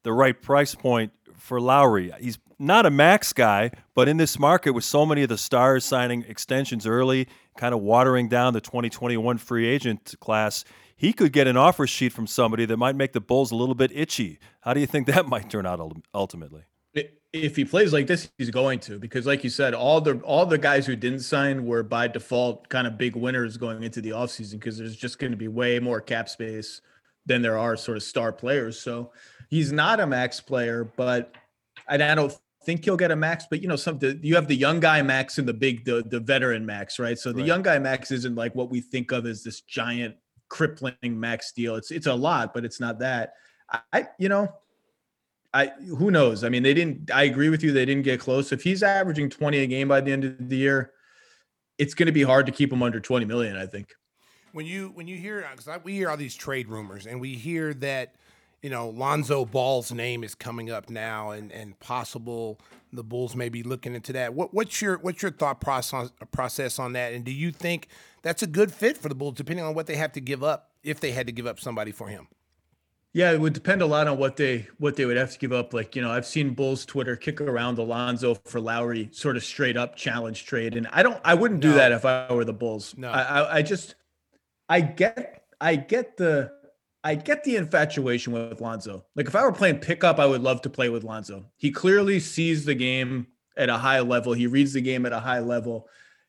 the 0.05 0.12
right 0.12 0.40
price 0.40 0.74
point 0.74 1.12
for 1.37 1.61
Lauri. 1.61 2.12
He's 2.18 2.38
not 2.59 2.87
a 2.87 2.90
max 2.90 3.35
guy, 3.35 3.72
but 3.94 4.09
in 4.09 4.16
this 4.16 4.38
market 4.38 4.70
with 4.70 4.85
so 4.85 5.05
many 5.05 5.22
of 5.22 5.29
the 5.29 5.37
stars 5.37 5.85
signing 5.85 6.24
extensions 6.26 6.87
early, 6.87 7.29
kind 7.59 7.74
of 7.74 7.81
watering 7.81 8.29
down 8.29 8.55
the 8.55 8.61
2021 8.62 9.37
free 9.37 9.66
agent 9.66 10.14
class, 10.20 10.64
he 10.96 11.12
could 11.12 11.33
get 11.33 11.46
an 11.46 11.59
offer 11.59 11.87
sheet 11.87 12.12
from 12.14 12.26
somebody 12.26 12.64
that 12.64 12.79
might 12.79 12.96
make 12.96 13.12
the 13.12 13.20
Bulls 13.20 13.52
a 13.52 13.57
little 13.57 13.74
bit 13.74 13.92
itchy. 13.94 14.38
How 14.62 14.72
do 14.72 14.81
you 14.81 14.87
think 14.87 15.07
that 15.09 15.26
might 15.26 15.50
turn 15.50 15.66
out 15.66 15.94
ultimately? 16.14 16.62
If 17.42 17.57
he 17.57 17.64
plays 17.64 17.92
like 17.92 18.07
this, 18.07 18.31
he's 18.38 18.51
going 18.51 18.79
to 18.81 18.99
because, 18.99 19.27
like 19.27 19.44
you 19.44 19.51
said, 19.51 19.75
all 19.75 20.01
the 20.01 20.18
all 20.20 20.46
the 20.46 20.59
guys 20.59 20.87
who 20.87 20.96
didn't 20.96 21.20
sign 21.20 21.66
were 21.66 21.83
by 21.83 22.09
default 22.09 22.68
kind 22.68 22.87
of 22.87 22.99
big 22.99 23.16
winners 23.16 23.57
going 23.57 23.83
into 23.83 24.01
the 24.01 24.11
offseason 24.11 24.53
because 24.53 24.79
there's 24.79 24.96
just 24.96 25.18
going 25.18 25.31
to 25.31 25.37
be 25.37 25.49
way 25.49 25.79
more 25.79 26.01
cap 26.01 26.29
space 26.29 26.81
than 27.27 27.42
there 27.42 27.59
are 27.59 27.77
sort 27.77 27.96
of 27.96 28.03
star 28.03 28.33
players. 28.33 28.79
So 28.81 29.12
he's 29.49 29.72
not 29.72 30.01
a 30.01 30.07
max 30.07 30.40
player, 30.40 30.85
but 30.96 31.35
I 31.88 31.96
don't 31.96 32.37
think 32.64 32.85
he'll 32.85 32.96
get 32.96 33.11
a 33.11 33.16
max. 33.16 33.46
But 33.49 33.62
you 33.62 33.68
know, 33.68 33.77
some 33.77 33.99
the, 33.99 34.18
you 34.22 34.35
have 34.35 34.49
the 34.49 34.57
young 34.57 34.81
guy 34.81 35.03
max 35.03 35.38
and 35.38 35.49
the 35.49 35.55
big 35.55 35.85
the 35.85 36.03
the 36.03 36.20
veteran 36.20 36.66
max, 36.66 36.99
right? 36.99 37.18
So 37.18 37.33
the 37.33 37.38
right. 37.38 37.46
young 37.46 37.62
guy 37.62 37.79
max 37.79 38.11
isn't 38.11 38.35
like 38.35 38.55
what 38.55 38.70
we 38.70 38.81
think 38.81 39.12
of 39.12 39.27
as 39.27 39.42
this 39.42 39.61
giant 39.61 40.16
crippling 40.49 40.96
max 41.03 41.53
deal. 41.53 41.77
It's 41.77 41.90
it's 41.90 42.07
a 42.07 42.14
lot, 42.14 42.53
but 42.55 42.64
it's 42.64 42.81
not 42.81 42.99
that. 43.01 43.35
I 43.92 44.09
you 44.18 44.29
know 44.29 44.53
I 45.54 45.66
who 45.98 46.11
knows? 46.11 46.44
I 46.44 46.48
mean, 46.48 46.62
they 46.62 46.74
didn't. 46.74 47.11
I 47.11 47.24
agree 47.24 47.48
with 47.48 47.62
you. 47.62 47.72
They 47.72 47.85
didn't 47.85 48.04
get 48.04 48.20
close. 48.20 48.52
If 48.52 48.62
he's 48.62 48.82
averaging 48.82 49.30
twenty 49.30 49.59
a 49.59 49.66
game 49.66 49.88
by 49.88 50.00
the 50.00 50.12
end 50.12 50.24
of 50.24 50.48
the 50.48 50.56
year, 50.56 50.92
it's 51.78 51.94
going 51.94 52.06
to 52.06 52.12
be 52.12 52.22
hard 52.22 52.46
to 52.46 52.52
keep 52.52 52.72
him 52.72 52.82
under 52.82 53.00
twenty 53.00 53.26
million. 53.26 53.56
I 53.56 53.66
think. 53.66 53.94
When 54.52 54.66
you 54.66 54.90
when 54.94 55.06
you 55.06 55.16
hear 55.16 55.46
because 55.54 55.82
we 55.85 55.94
hear 55.94 56.11
all 56.11 56.16
these 56.16 56.35
trade 56.35 56.68
rumors 56.68 57.06
and 57.06 57.20
we 57.20 57.35
hear 57.35 57.74
that 57.74 58.14
you 58.62 58.70
know 58.70 58.88
Lonzo 58.88 59.44
Ball's 59.44 59.92
name 59.92 60.24
is 60.24 60.35
coming 60.35 60.70
up 60.70 60.88
now 60.90 61.30
and 61.30 61.52
and 61.52 61.78
possible 61.80 62.59
the 62.92 63.04
Bulls 63.04 63.37
may 63.37 63.48
be 63.48 63.62
looking 63.62 63.94
into 63.94 64.12
that. 64.14 64.35
What 64.35 64.54
what's 64.54 64.80
your 64.80 64.98
what's 64.98 65.22
your 65.22 65.30
thought 65.30 65.61
process 65.61 66.11
process 66.32 66.78
on 66.78 66.92
that? 66.94 67.12
And 67.12 67.24
do 67.24 67.32
you 67.32 67.52
think 67.52 67.88
that's 68.22 68.42
a 68.42 68.46
good 68.46 68.72
fit 68.72 68.96
for 68.96 69.09
the 69.09 69.14
Bulls, 69.14 69.35
depending 69.35 69.64
on 69.64 69.74
what 69.74 69.87
they 69.87 69.96
have 69.96 70.12
to 70.12 70.20
give 70.20 70.42
up 70.42 70.70
if 70.82 71.00
they 71.00 71.12
had 71.12 71.26
to 71.26 71.32
give 71.32 71.46
up 71.46 71.61
somebody 71.61 71.92
for 71.92 72.09
him? 72.09 72.28
Yeah, 73.16 73.33
it 73.33 73.40
would 73.40 73.55
depend 73.55 73.81
a 73.81 73.87
lot 73.87 74.09
on 74.09 74.18
what 74.18 74.37
they 74.37 74.68
what 74.76 74.96
they 74.96 75.07
would 75.07 75.16
have 75.16 75.33
to 75.33 75.38
give 75.38 75.50
up. 75.50 75.72
Like 75.72 75.96
you 75.96 76.02
know, 76.02 76.11
I've 76.11 76.26
seen 76.26 76.52
Bulls 76.52 76.85
Twitter 76.85 77.16
kick 77.16 77.40
around 77.40 77.79
Alonzo 77.79 78.35
for 78.44 78.61
Lauri 78.61 79.09
sort 79.11 79.38
of 79.38 79.42
straight 79.42 79.79
up 79.79 79.96
challenge 79.96 80.44
trade, 80.44 80.76
and 80.76 80.87
I 80.92 81.02
don't, 81.02 81.18
I 81.24 81.33
wouldn't 81.33 81.61
do 81.61 81.70
no. 81.70 81.76
that 81.76 81.92
if 81.92 82.05
I 82.05 82.31
were 82.31 82.44
the 82.44 82.52
Bulls. 82.52 82.94
No, 82.94 83.09
I, 83.11 83.22
I, 83.22 83.55
I 83.57 83.62
just, 83.62 83.94
I 84.68 84.83
get, 84.83 85.44
I 85.59 85.76
get 85.76 86.18
the, 86.18 86.52
I 87.05 87.14
get 87.14 87.42
the 87.42 87.57
infatuation 87.57 88.35
with 88.35 88.61
Lonzo. 88.61 89.07
Like 89.14 89.29
if 89.29 89.35
I 89.35 89.44
were 89.44 89.52
playing 89.52 89.79
pickup, 89.79 90.18
I 90.18 90.26
would 90.26 90.42
love 90.42 90.61
to 90.61 90.68
play 90.68 90.90
with 90.90 91.02
Lonzo. 91.02 91.46
He 91.57 91.70
clearly 91.70 92.20
sees 92.20 92.66
the 92.66 92.74
game 92.74 93.29
at 93.57 93.70
a 93.70 93.79
high 93.79 94.00
level. 94.00 94.35
He 94.35 94.46
reads 94.46 94.74
the 94.74 94.83
game 94.83 95.07
at 95.07 95.14
a 95.14 95.20
high 95.20 95.40
level, 95.40 95.88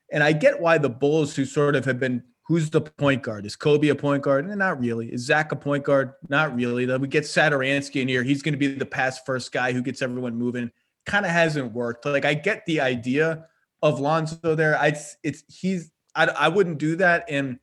and 0.10 0.24
I 0.24 0.32
get 0.32 0.62
why 0.62 0.78
the 0.78 0.88
Bulls, 0.88 1.36
who 1.36 1.44
sort 1.44 1.76
of 1.76 1.84
have 1.84 2.00
been 2.00 2.24
Who's 2.48 2.70
the 2.70 2.80
point 2.80 3.24
guard? 3.24 3.46
Is 3.46 3.58
Coby 3.58 3.92
a 3.92 3.96
point 3.96 4.24
guard? 4.24 4.50
Eh, 4.50 4.56
not 4.56 4.80
really. 4.80 5.12
Is 5.12 5.26
Zach 5.26 5.52
a 5.52 5.56
point 5.56 5.84
guard? 5.84 6.14
Not 6.30 6.56
really. 6.56 6.86
Then 6.86 7.02
we 7.02 7.10
get 7.10 7.26
Satoransky 7.26 8.02
in 8.02 8.08
here. 8.08 8.24
He's 8.24 8.42
going 8.42 8.54
to 8.54 8.58
be 8.58 8.68
the 8.68 8.86
pass 8.86 9.22
first 9.24 9.52
guy 9.52 9.74
who 9.74 9.82
gets 9.82 10.02
everyone 10.02 10.36
moving. 10.36 10.72
Kind 11.06 11.26
of 11.26 11.32
hasn't 11.34 11.74
worked. 11.74 12.06
Like 12.06 12.24
I 12.24 12.34
get 12.34 12.66
the 12.66 12.80
idea 12.80 13.48
of 13.82 14.00
Lonzo 14.00 14.56
there. 14.56 14.78
I 14.80 14.98
it's 15.24 15.44
he's 15.50 15.92
I, 16.16 16.28
I 16.28 16.48
wouldn't 16.48 16.78
do 16.78 16.96
that. 16.96 17.26
And 17.28 17.60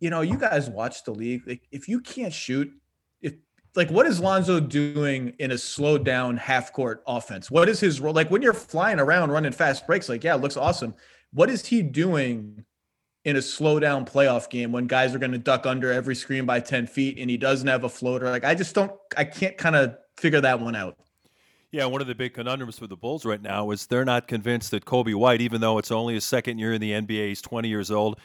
you 0.00 0.08
know, 0.08 0.22
you 0.22 0.38
guys 0.38 0.70
watch 0.70 1.04
the 1.04 1.12
league. 1.12 1.42
Like 1.46 1.68
if 1.70 1.86
you 1.86 2.00
can't 2.00 2.32
shoot, 2.32 2.72
if 3.20 3.34
like 3.74 3.90
what 3.90 4.06
is 4.06 4.20
Lonzo 4.20 4.58
doing 4.58 5.34
in 5.38 5.50
a 5.50 5.58
slowed 5.58 6.06
down 6.06 6.38
half 6.38 6.72
court 6.72 7.02
offense? 7.06 7.50
What 7.50 7.68
is 7.68 7.78
his 7.78 8.00
role? 8.00 8.14
Like 8.14 8.30
when 8.30 8.40
you're 8.40 8.54
flying 8.54 9.00
around 9.00 9.32
running 9.32 9.52
fast 9.52 9.86
breaks, 9.86 10.08
like 10.08 10.24
yeah, 10.24 10.34
it 10.34 10.40
looks 10.40 10.56
awesome. 10.56 10.94
What 11.34 11.50
is 11.50 11.66
he 11.66 11.82
doing 11.82 12.64
in 13.24 13.36
a 13.36 13.42
slow 13.42 13.78
down 13.78 14.04
playoff 14.04 14.48
game 14.48 14.72
when 14.72 14.86
guys 14.86 15.14
are 15.14 15.18
going 15.18 15.32
to 15.32 15.38
duck 15.38 15.66
under 15.66 15.92
every 15.92 16.14
screen 16.14 16.46
by 16.46 16.60
10 16.60 16.86
feet 16.86 17.18
and 17.18 17.28
he 17.28 17.36
doesn't 17.36 17.68
have 17.68 17.84
a 17.84 17.88
floater? 17.88 18.30
Like 18.30 18.44
I 18.44 18.54
just 18.54 18.74
don't 18.74 18.92
I 19.16 19.24
can't 19.24 19.56
kind 19.56 19.76
of 19.76 19.96
figure 20.16 20.40
that 20.40 20.60
one 20.60 20.76
out. 20.76 20.96
Yeah, 21.70 21.84
one 21.84 22.00
of 22.00 22.06
the 22.06 22.14
big 22.14 22.32
conundrums 22.32 22.78
for 22.78 22.86
the 22.86 22.96
Bulls 22.96 23.26
right 23.26 23.42
now 23.42 23.70
is 23.72 23.86
they're 23.86 24.04
not 24.04 24.26
convinced 24.26 24.70
that 24.70 24.86
Coby 24.86 25.14
White, 25.14 25.42
even 25.42 25.60
though 25.60 25.76
it's 25.76 25.90
only 25.90 26.14
his 26.14 26.24
second 26.24 26.58
year 26.58 26.72
in 26.72 26.80
the 26.80 26.92
NBA, 26.92 27.28
he's 27.28 27.42
20 27.42 27.68
years 27.68 27.90
old, 27.90 28.18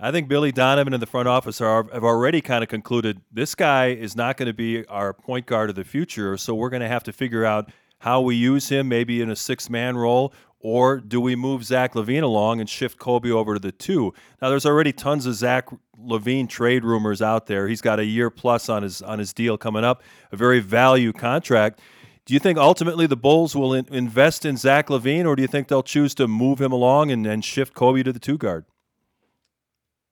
I 0.00 0.12
think 0.12 0.28
Billy 0.28 0.52
Donovan 0.52 0.94
and 0.94 1.02
the 1.02 1.06
front 1.06 1.26
office 1.26 1.60
are, 1.60 1.86
have 1.92 2.04
already 2.04 2.40
kind 2.40 2.62
of 2.62 2.70
concluded 2.70 3.20
this 3.32 3.56
guy 3.56 3.88
is 3.88 4.14
not 4.14 4.36
going 4.36 4.46
to 4.46 4.54
be 4.54 4.86
our 4.86 5.12
point 5.12 5.44
guard 5.44 5.70
of 5.70 5.76
the 5.76 5.84
future. 5.84 6.36
So 6.36 6.54
we're 6.54 6.70
going 6.70 6.82
to 6.82 6.88
have 6.88 7.02
to 7.04 7.12
figure 7.12 7.44
out 7.44 7.70
how 7.98 8.20
we 8.20 8.36
use 8.36 8.68
him, 8.68 8.88
maybe 8.88 9.20
in 9.20 9.28
a 9.28 9.36
six 9.36 9.68
man 9.68 9.96
role, 9.96 10.32
or 10.60 10.98
do 10.98 11.20
we 11.20 11.36
move 11.36 11.64
Zach 11.64 11.94
LaVine 11.94 12.22
along 12.22 12.60
and 12.60 12.68
shift 12.68 12.98
Coby 12.98 13.30
over 13.30 13.54
to 13.54 13.60
the 13.60 13.72
two? 13.72 14.12
Now, 14.42 14.48
there's 14.48 14.66
already 14.66 14.92
tons 14.92 15.26
of 15.26 15.34
Zach 15.34 15.68
LaVine 16.00 16.48
trade 16.48 16.84
rumors 16.84 17.22
out 17.22 17.46
there. 17.46 17.68
He's 17.68 17.80
got 17.80 18.00
a 18.00 18.04
year 18.04 18.30
plus 18.30 18.68
on 18.68 18.82
his 18.82 19.00
on 19.02 19.18
his 19.18 19.32
deal 19.32 19.56
coming 19.56 19.84
up, 19.84 20.02
a 20.32 20.36
very 20.36 20.60
value 20.60 21.12
contract. 21.12 21.80
Do 22.26 22.34
you 22.34 22.40
think 22.40 22.58
ultimately 22.58 23.06
the 23.06 23.16
Bulls 23.16 23.56
will 23.56 23.72
in, 23.72 23.86
invest 23.90 24.44
in 24.44 24.56
Zach 24.56 24.88
LaVine, 24.88 25.24
or 25.24 25.34
do 25.34 25.42
you 25.42 25.48
think 25.48 25.68
they'll 25.68 25.82
choose 25.82 26.14
to 26.16 26.28
move 26.28 26.60
him 26.60 26.72
along 26.72 27.10
and, 27.10 27.26
and 27.26 27.44
shift 27.44 27.72
Coby 27.72 28.04
to 28.04 28.12
the 28.12 28.18
two 28.18 28.36
guard? 28.36 28.66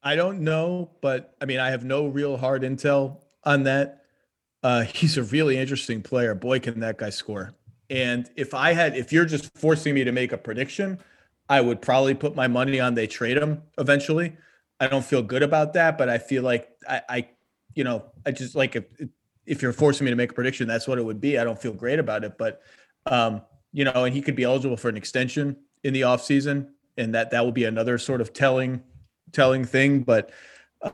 I 0.02 0.14
don't 0.14 0.40
know, 0.40 0.90
but 1.02 1.34
I 1.42 1.44
mean, 1.44 1.58
I 1.58 1.70
have 1.70 1.84
no 1.84 2.06
real 2.06 2.36
hard 2.36 2.62
intel 2.62 3.18
on 3.44 3.64
that. 3.64 4.04
Uh, 4.62 4.82
he's 4.82 5.18
a 5.18 5.22
really 5.24 5.58
interesting 5.58 6.00
player. 6.02 6.34
Boy, 6.34 6.60
can 6.60 6.80
that 6.80 6.96
guy 6.96 7.10
score. 7.10 7.52
And 7.88 8.28
if 8.36 8.54
I 8.54 8.72
had, 8.72 8.96
if 8.96 9.12
you're 9.12 9.24
just 9.24 9.56
forcing 9.56 9.94
me 9.94 10.04
to 10.04 10.12
make 10.12 10.32
a 10.32 10.38
prediction, 10.38 10.98
I 11.48 11.60
would 11.60 11.80
probably 11.80 12.14
put 12.14 12.34
my 12.34 12.48
money 12.48 12.80
on 12.80 12.94
they 12.94 13.06
trade 13.06 13.36
him 13.36 13.62
eventually. 13.78 14.36
I 14.80 14.88
don't 14.88 15.04
feel 15.04 15.22
good 15.22 15.42
about 15.42 15.72
that, 15.74 15.96
but 15.96 16.08
I 16.08 16.18
feel 16.18 16.42
like 16.42 16.68
I, 16.88 17.02
I 17.08 17.28
you 17.74 17.84
know, 17.84 18.04
I 18.24 18.32
just 18.32 18.54
like 18.54 18.76
if 18.76 18.84
if 19.46 19.62
you're 19.62 19.72
forcing 19.72 20.04
me 20.04 20.10
to 20.10 20.16
make 20.16 20.32
a 20.32 20.34
prediction, 20.34 20.66
that's 20.66 20.88
what 20.88 20.98
it 20.98 21.04
would 21.04 21.20
be. 21.20 21.38
I 21.38 21.44
don't 21.44 21.60
feel 21.60 21.72
great 21.72 21.98
about 21.98 22.24
it, 22.24 22.36
but 22.36 22.62
um, 23.06 23.42
you 23.72 23.84
know, 23.84 24.04
and 24.04 24.14
he 24.14 24.22
could 24.22 24.34
be 24.34 24.42
eligible 24.42 24.76
for 24.76 24.88
an 24.88 24.96
extension 24.96 25.56
in 25.84 25.92
the 25.92 26.00
offseason, 26.00 26.68
and 26.96 27.14
that 27.14 27.30
that 27.30 27.44
will 27.44 27.52
be 27.52 27.64
another 27.64 27.98
sort 27.98 28.20
of 28.20 28.32
telling 28.32 28.82
telling 29.32 29.64
thing. 29.64 30.00
But 30.00 30.30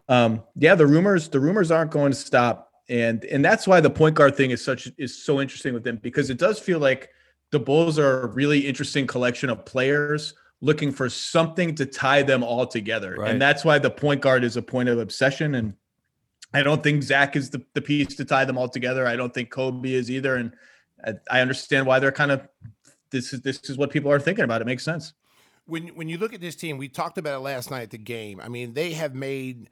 um, 0.09 0.43
yeah, 0.57 0.75
the 0.75 0.87
rumors 0.87 1.29
the 1.29 1.41
rumors 1.41 1.71
aren't 1.71 1.91
going 1.91 2.13
to 2.13 2.19
stop, 2.19 2.72
and 2.89 3.25
and 3.25 3.45
that's 3.45 3.67
why 3.67 3.81
the 3.81 3.91
point 3.91 4.15
guard 4.15 4.37
thing 4.37 4.51
is 4.51 4.65
such 4.65 4.91
is 4.99 5.25
so 5.25 5.41
interesting 5.41 5.75
with 5.75 5.85
them 5.85 5.99
because 6.03 6.31
it 6.31 6.39
does 6.39 6.59
feel 6.59 6.79
like 6.79 7.11
the 7.51 7.59
Bulls 7.59 7.99
are 7.99 8.23
a 8.23 8.27
really 8.27 8.61
interesting 8.61 9.07
collection 9.07 9.51
of 9.51 9.65
players 9.65 10.35
looking 10.61 10.93
for 10.93 11.09
something 11.09 11.75
to 11.75 11.85
tie 11.85 12.23
them 12.23 12.43
all 12.43 12.67
together, 12.67 13.17
right. 13.19 13.31
and 13.31 13.41
that's 13.41 13.65
why 13.65 13.79
the 13.79 13.91
point 13.91 14.21
guard 14.21 14.45
is 14.45 14.57
a 14.57 14.63
point 14.63 14.89
of 14.89 14.99
obsession. 14.99 15.55
And 15.55 15.75
I 16.55 16.63
don't 16.63 16.83
think 16.83 17.03
Zach 17.03 17.37
is 17.37 17.51
the, 17.51 17.63
the 17.75 17.83
piece 17.83 18.15
to 18.17 18.25
tie 18.25 18.45
them 18.45 18.59
all 18.59 18.69
together. 18.69 19.07
I 19.07 19.17
don't 19.17 19.33
think 19.33 19.51
Coby 19.51 19.93
is 19.93 20.11
either, 20.11 20.37
and 20.37 20.53
I, 21.05 21.15
I 21.31 21.41
understand 21.41 21.87
why 21.87 21.99
they're 21.99 22.13
kind 22.13 22.31
of 22.31 22.49
this 23.11 23.33
is 23.33 23.43
this 23.43 23.69
is 23.69 23.77
what 23.77 23.91
people 23.91 24.11
are 24.11 24.21
thinking 24.21 24.45
about. 24.45 24.61
It 24.61 24.67
makes 24.67 24.85
sense 24.85 25.13
when 25.67 25.89
when 25.89 26.09
you 26.09 26.19
look 26.19 26.35
at 26.35 26.41
this 26.41 26.57
team, 26.57 26.79
we 26.79 26.89
talked 26.89 27.19
about 27.19 27.35
it 27.35 27.41
last 27.41 27.71
night 27.71 27.83
at 27.83 27.91
the 27.91 27.99
game. 27.99 28.41
I 28.41 28.49
mean, 28.49 28.75
they 28.75 28.93
have 28.93 29.15
made 29.15 29.71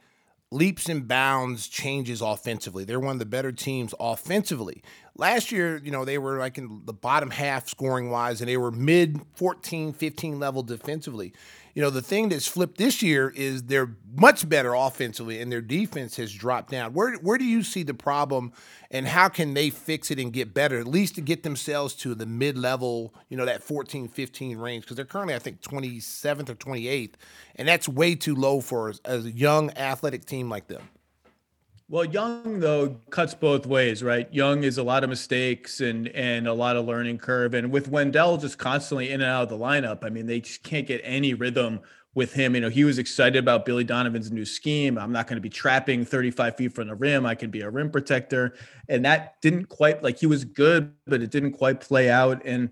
leaps 0.53 0.89
and 0.89 1.07
bounds 1.07 1.69
changes 1.69 2.21
offensively. 2.21 2.85
They're 2.85 3.01
one 3.01 3.15
of 3.15 3.19
the 3.21 3.27
better 3.27 3.53
teams 3.53 3.95
offensively. 4.01 4.83
Last 5.17 5.53
year, 5.53 5.77
you 5.79 5.91
know, 5.91 6.05
they 6.05 6.19
were 6.19 6.39
like 6.39 6.59
in 6.59 6.83
the 6.85 6.93
bottom 6.93 7.31
half 7.31 7.69
scoring 7.69 8.11
wise 8.11 8.41
and 8.41 8.49
they 8.49 8.57
were 8.57 8.71
mid 8.71 9.21
14, 9.35 9.93
15 9.93 10.41
level 10.41 10.63
defensively 10.63 11.33
you 11.75 11.83
know, 11.83 11.91
the 11.91 12.03
thing 12.03 12.29
that's 12.29 12.47
flipped 12.47 12.79
this 12.79 13.03
year 13.03 13.33
is 13.35 13.65
they're 13.65 13.95
much 14.15 14.49
better 14.49 14.75
offensively 14.75 15.41
and 15.41 15.51
their 15.51 15.61
defense 15.61 16.17
has 16.17 16.33
dropped 16.33 16.71
down. 16.71 16.93
Where 16.93 17.15
where 17.17 17.39
do 17.39 17.45
you 17.45 17.63
see 17.63 17.83
the 17.83 17.95
problem 17.95 18.53
and 18.91 19.07
how 19.07 19.29
can 19.29 19.55
they 19.55 19.71
fix 19.71 20.11
it 20.11 20.19
and 20.19 20.33
get 20.33 20.53
better, 20.53 20.79
at 20.79 20.87
least 20.87 21.15
to 21.17 21.21
get 21.21 21.43
themselves 21.43 21.95
to 21.97 22.15
the 22.15 22.27
mid 22.27 22.59
level, 22.59 23.15
you 23.29 23.37
know, 23.37 23.45
that 23.45 23.63
14, 23.63 24.09
15 24.09 24.59
range? 24.59 24.85
Because 24.85 24.97
they're 24.97 25.05
currently, 25.05 25.35
I 25.35 25.39
think, 25.39 25.61
27th 25.63 26.49
or 26.49 26.55
28th. 26.55 27.15
And 27.57 27.69
that's 27.69 27.89
way 27.89 28.15
too 28.15 28.35
low 28.35 28.61
for 28.61 28.93
a 29.05 29.19
young 29.19 29.71
athletic 29.77 30.25
team 30.27 30.49
like 30.49 30.67
them. 30.67 30.83
Well, 31.91 32.05
Young 32.05 32.61
though 32.61 33.01
cuts 33.11 33.35
both 33.35 33.67
ways, 33.67 34.01
right? 34.01 34.33
Young 34.33 34.63
is 34.63 34.79
a 34.79 34.83
lot 34.85 35.03
of 35.03 35.11
mistakes 35.11 35.81
and 35.81 36.07
and 36.11 36.47
a 36.47 36.55
lot 36.55 36.77
of 36.77 36.87
learning 36.87 37.19
curve, 37.19 37.53
and 37.53 37.73
with 37.73 37.89
Wendell 37.89 38.37
just 38.37 38.59
constantly 38.59 39.11
in 39.11 39.21
and 39.21 39.29
out 39.29 39.43
of 39.43 39.49
the 39.49 39.59
lineup, 39.59 40.05
I 40.05 40.09
mean, 40.09 40.27
they 40.27 40.39
just 40.39 40.63
can't 40.63 40.87
get 40.87 41.01
any 41.03 41.35
rhythm 41.35 41.81
with 42.15 42.33
him. 42.33 42.55
You 42.55 42.61
know, 42.61 42.69
he 42.69 42.85
was 42.85 42.99
excited 42.99 43.39
about 43.39 43.67
Billy 43.67 43.83
Donovan's 43.83 44.31
new 44.31 44.45
scheme. 44.45 44.99
I'm 44.99 45.11
not 45.11 45.27
going 45.27 45.37
to 45.37 45.43
be 45.43 45.49
trapping 45.49 46.05
35 46.05 46.57
feet 46.57 46.73
from 46.73 46.87
the 46.87 46.95
rim. 46.95 47.27
I 47.27 47.35
can 47.35 47.51
be 47.51 47.63
a 47.63 47.71
rim 47.71 47.91
protector, 47.91 48.55
and 48.89 49.05
that 49.05 49.41
didn't 49.43 49.65
quite 49.65 50.01
like 50.01 50.21
he 50.21 50.27
was 50.27 50.45
good, 50.45 50.93
but 51.09 51.23
it 51.23 51.33
didn't 51.33 51.55
quite 51.55 51.81
play 51.81 52.09
out. 52.09 52.41
And 52.45 52.71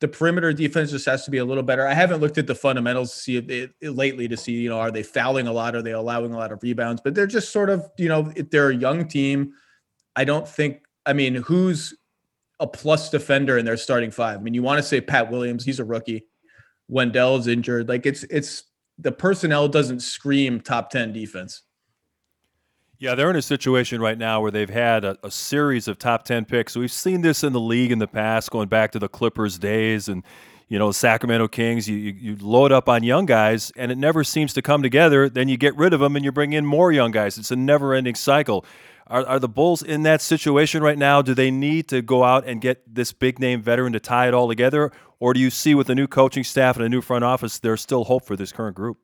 the 0.00 0.08
perimeter 0.08 0.52
defense 0.52 0.90
just 0.90 1.06
has 1.06 1.24
to 1.26 1.30
be 1.30 1.38
a 1.38 1.44
little 1.44 1.62
better. 1.62 1.86
I 1.86 1.92
haven't 1.92 2.20
looked 2.20 2.38
at 2.38 2.46
the 2.46 2.54
fundamentals 2.54 3.12
to 3.12 3.18
see 3.18 3.36
it, 3.36 3.74
it, 3.80 3.94
lately 3.94 4.28
to 4.28 4.36
see, 4.36 4.52
you 4.52 4.70
know, 4.70 4.78
are 4.78 4.90
they 4.90 5.02
fouling 5.02 5.46
a 5.46 5.52
lot? 5.52 5.76
Are 5.76 5.82
they 5.82 5.92
allowing 5.92 6.32
a 6.32 6.38
lot 6.38 6.52
of 6.52 6.62
rebounds? 6.62 7.02
But 7.04 7.14
they're 7.14 7.26
just 7.26 7.52
sort 7.52 7.68
of, 7.68 7.86
you 7.98 8.08
know, 8.08 8.32
they're 8.50 8.70
a 8.70 8.76
young 8.76 9.06
team. 9.06 9.52
I 10.16 10.24
don't 10.24 10.48
think, 10.48 10.82
I 11.04 11.12
mean, 11.12 11.34
who's 11.34 11.94
a 12.60 12.66
plus 12.66 13.10
defender 13.10 13.58
in 13.58 13.66
their 13.66 13.76
starting 13.76 14.10
five? 14.10 14.38
I 14.38 14.42
mean, 14.42 14.54
you 14.54 14.62
want 14.62 14.78
to 14.78 14.82
say 14.82 15.02
Pat 15.02 15.30
Williams, 15.30 15.64
he's 15.64 15.80
a 15.80 15.84
rookie. 15.84 16.26
Wendell's 16.88 17.46
injured. 17.46 17.88
Like 17.88 18.06
it's, 18.06 18.24
it's, 18.24 18.64
the 18.98 19.12
personnel 19.12 19.68
doesn't 19.68 20.00
scream 20.00 20.60
top 20.60 20.90
10 20.90 21.12
defense. 21.12 21.62
Yeah, 23.00 23.14
they're 23.14 23.30
in 23.30 23.36
a 23.36 23.42
situation 23.42 24.02
right 24.02 24.18
now 24.18 24.42
where 24.42 24.50
they've 24.50 24.68
had 24.68 25.06
a, 25.06 25.16
a, 25.22 25.30
series 25.30 25.88
of 25.88 25.98
top 25.98 26.22
10 26.24 26.44
picks. 26.44 26.76
We've 26.76 26.92
seen 26.92 27.22
this 27.22 27.42
in 27.42 27.54
the 27.54 27.60
league 27.60 27.92
in 27.92 27.98
the 27.98 28.06
past, 28.06 28.50
going 28.50 28.68
back 28.68 28.92
to 28.92 28.98
the 28.98 29.08
Clippers 29.08 29.58
days 29.58 30.06
and, 30.06 30.22
you 30.68 30.78
know, 30.78 30.92
Sacramento 30.92 31.48
Kings. 31.48 31.88
You, 31.88 31.96
you, 31.96 32.12
you, 32.12 32.36
load 32.36 32.72
up 32.72 32.90
on 32.90 33.02
young 33.02 33.24
guys 33.24 33.72
and 33.74 33.90
it 33.90 33.96
never 33.96 34.22
seems 34.22 34.52
to 34.52 34.60
come 34.60 34.82
together. 34.82 35.30
Then 35.30 35.48
you 35.48 35.56
get 35.56 35.74
rid 35.78 35.94
of 35.94 36.00
them 36.00 36.14
and 36.14 36.22
you 36.22 36.30
bring 36.30 36.52
in 36.52 36.66
more 36.66 36.92
young 36.92 37.10
guys. 37.10 37.38
It's 37.38 37.50
a 37.50 37.56
never 37.56 37.94
ending 37.94 38.16
cycle. 38.16 38.66
Are, 39.06 39.26
are 39.26 39.38
the 39.38 39.48
Bulls 39.48 39.82
in 39.82 40.02
that 40.02 40.20
situation 40.20 40.82
right 40.82 40.98
now? 40.98 41.22
Do 41.22 41.32
they 41.32 41.50
need 41.50 41.88
to 41.88 42.02
go 42.02 42.22
out 42.22 42.46
and 42.46 42.60
get 42.60 42.82
this 42.86 43.14
big 43.14 43.38
name 43.38 43.62
veteran 43.62 43.94
to 43.94 44.00
tie 44.00 44.28
it 44.28 44.34
all 44.34 44.46
together? 44.46 44.92
Or 45.20 45.32
do 45.32 45.40
you 45.40 45.48
see 45.48 45.74
with 45.74 45.86
the 45.86 45.94
new 45.94 46.06
coaching 46.06 46.44
staff 46.44 46.76
and 46.76 46.84
a 46.84 46.88
new 46.90 47.00
front 47.00 47.24
office, 47.24 47.60
there's 47.60 47.80
still 47.80 48.04
hope 48.04 48.26
for 48.26 48.36
this 48.36 48.52
current 48.52 48.76
group? 48.76 48.98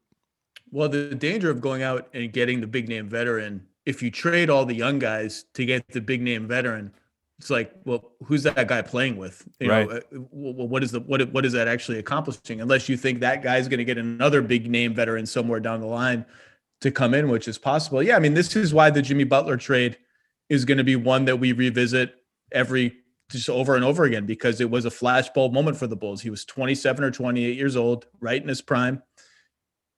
Well, 0.71 0.91
the 0.91 1.15
danger 1.15 1.51
of 1.51 1.63
going 1.63 1.83
out 1.83 2.09
and 2.13 2.31
getting 2.31 2.61
the 2.61 2.67
big 2.67 2.91
name 2.91 3.09
veteran 3.09 3.67
if 3.87 4.03
you 4.03 4.11
trade 4.11 4.51
all 4.51 4.67
the 4.67 4.75
young 4.75 4.99
guys 4.99 5.45
to 5.55 5.65
get 5.65 5.89
the 5.89 6.01
big 6.01 6.21
name 6.21 6.47
veteran, 6.49 6.93
it's 7.39 7.51
like, 7.51 7.73
well, 7.85 8.13
who's 8.25 8.43
that 8.43 8.67
guy 8.67 8.83
playing 8.83 9.17
with? 9.17 9.47
You 9.61 9.71
right. 9.71 9.89
know, 9.89 9.97
uh, 9.97 10.19
what 10.31 10.83
is 10.83 10.91
the 10.91 11.01
what 11.01 11.31
what 11.33 11.47
is 11.47 11.53
that 11.53 11.69
actually 11.69 11.99
accomplishing? 11.99 12.61
Unless 12.61 12.89
you 12.89 12.97
think 12.97 13.21
that 13.21 13.43
guy's 13.43 13.69
going 13.69 13.79
to 13.79 13.85
get 13.85 13.99
another 13.99 14.43
big 14.43 14.71
name 14.71 14.95
veteran 14.95 15.25
somewhere 15.27 15.61
down 15.61 15.81
the 15.81 15.87
line 15.87 16.25
to 16.81 16.91
come 16.91 17.15
in, 17.15 17.29
which 17.29 17.47
is 17.47 17.59
possible. 17.59 18.03
Yeah, 18.03 18.17
I 18.17 18.19
mean, 18.19 18.35
this 18.35 18.57
is 18.57 18.75
why 18.75 18.91
the 18.91 19.03
Jimmy 19.03 19.25
Butler 19.25 19.57
trade 19.57 19.97
is 20.49 20.65
going 20.65 20.79
to 20.79 20.85
be 20.85 20.97
one 20.97 21.27
that 21.27 21.37
we 21.37 21.53
revisit 21.53 22.15
every 22.53 22.97
just 23.31 23.51
over 23.51 23.75
and 23.75 23.85
over 23.85 24.05
again 24.05 24.25
because 24.25 24.61
it 24.61 24.71
was 24.71 24.85
a 24.85 24.91
flashbulb 24.91 25.53
moment 25.53 25.77
for 25.77 25.87
the 25.87 25.97
Bulls. 25.97 26.23
He 26.23 26.31
was 26.31 26.45
27 26.45 27.05
or 27.05 27.11
28 27.11 27.57
years 27.57 27.77
old, 27.77 28.07
right 28.21 28.41
in 28.41 28.49
his 28.49 28.63
prime 28.63 29.03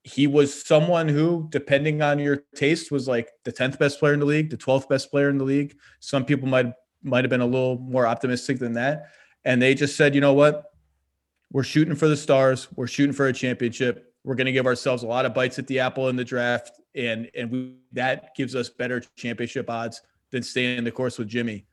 he 0.08 0.26
was 0.26 0.66
someone 0.66 1.06
who, 1.06 1.46
depending 1.50 2.00
on 2.00 2.18
your 2.18 2.44
taste, 2.54 2.90
was 2.90 3.06
like 3.06 3.30
the 3.44 3.52
10th 3.52 3.78
best 3.78 3.98
player 3.98 4.14
in 4.14 4.20
the 4.20 4.26
league, 4.26 4.50
the 4.50 4.56
12th 4.56 4.88
best 4.88 5.10
player 5.10 5.28
in 5.28 5.36
the 5.36 5.44
league. 5.44 5.76
Some 6.00 6.24
people 6.24 6.48
might 6.48 6.72
might 7.02 7.24
have 7.24 7.30
been 7.30 7.42
a 7.42 7.46
little 7.46 7.78
more 7.78 8.06
optimistic 8.06 8.58
than 8.58 8.72
that. 8.72 9.10
And 9.44 9.62
they 9.62 9.74
just 9.74 9.96
said, 9.96 10.14
you 10.14 10.20
know 10.20 10.32
what? 10.32 10.72
We're 11.52 11.62
shooting 11.62 11.94
for 11.94 12.08
the 12.08 12.16
stars. 12.16 12.66
We're 12.74 12.88
shooting 12.88 13.12
for 13.12 13.28
a 13.28 13.32
championship. 13.32 14.12
We're 14.24 14.34
going 14.34 14.46
to 14.46 14.52
give 14.52 14.66
ourselves 14.66 15.04
a 15.04 15.06
lot 15.06 15.24
of 15.24 15.32
bites 15.32 15.58
at 15.60 15.66
the 15.68 15.78
apple 15.78 16.08
in 16.08 16.16
the 16.16 16.24
draft. 16.24 16.80
And 16.94 17.30
and 17.36 17.50
we, 17.50 17.74
that 17.92 18.34
gives 18.34 18.56
us 18.56 18.68
better 18.68 19.00
championship 19.16 19.70
odds 19.70 20.00
than 20.30 20.42
staying 20.42 20.78
in 20.78 20.84
the 20.84 20.90
course 20.90 21.18
with 21.18 21.28
Jimmy, 21.28 21.66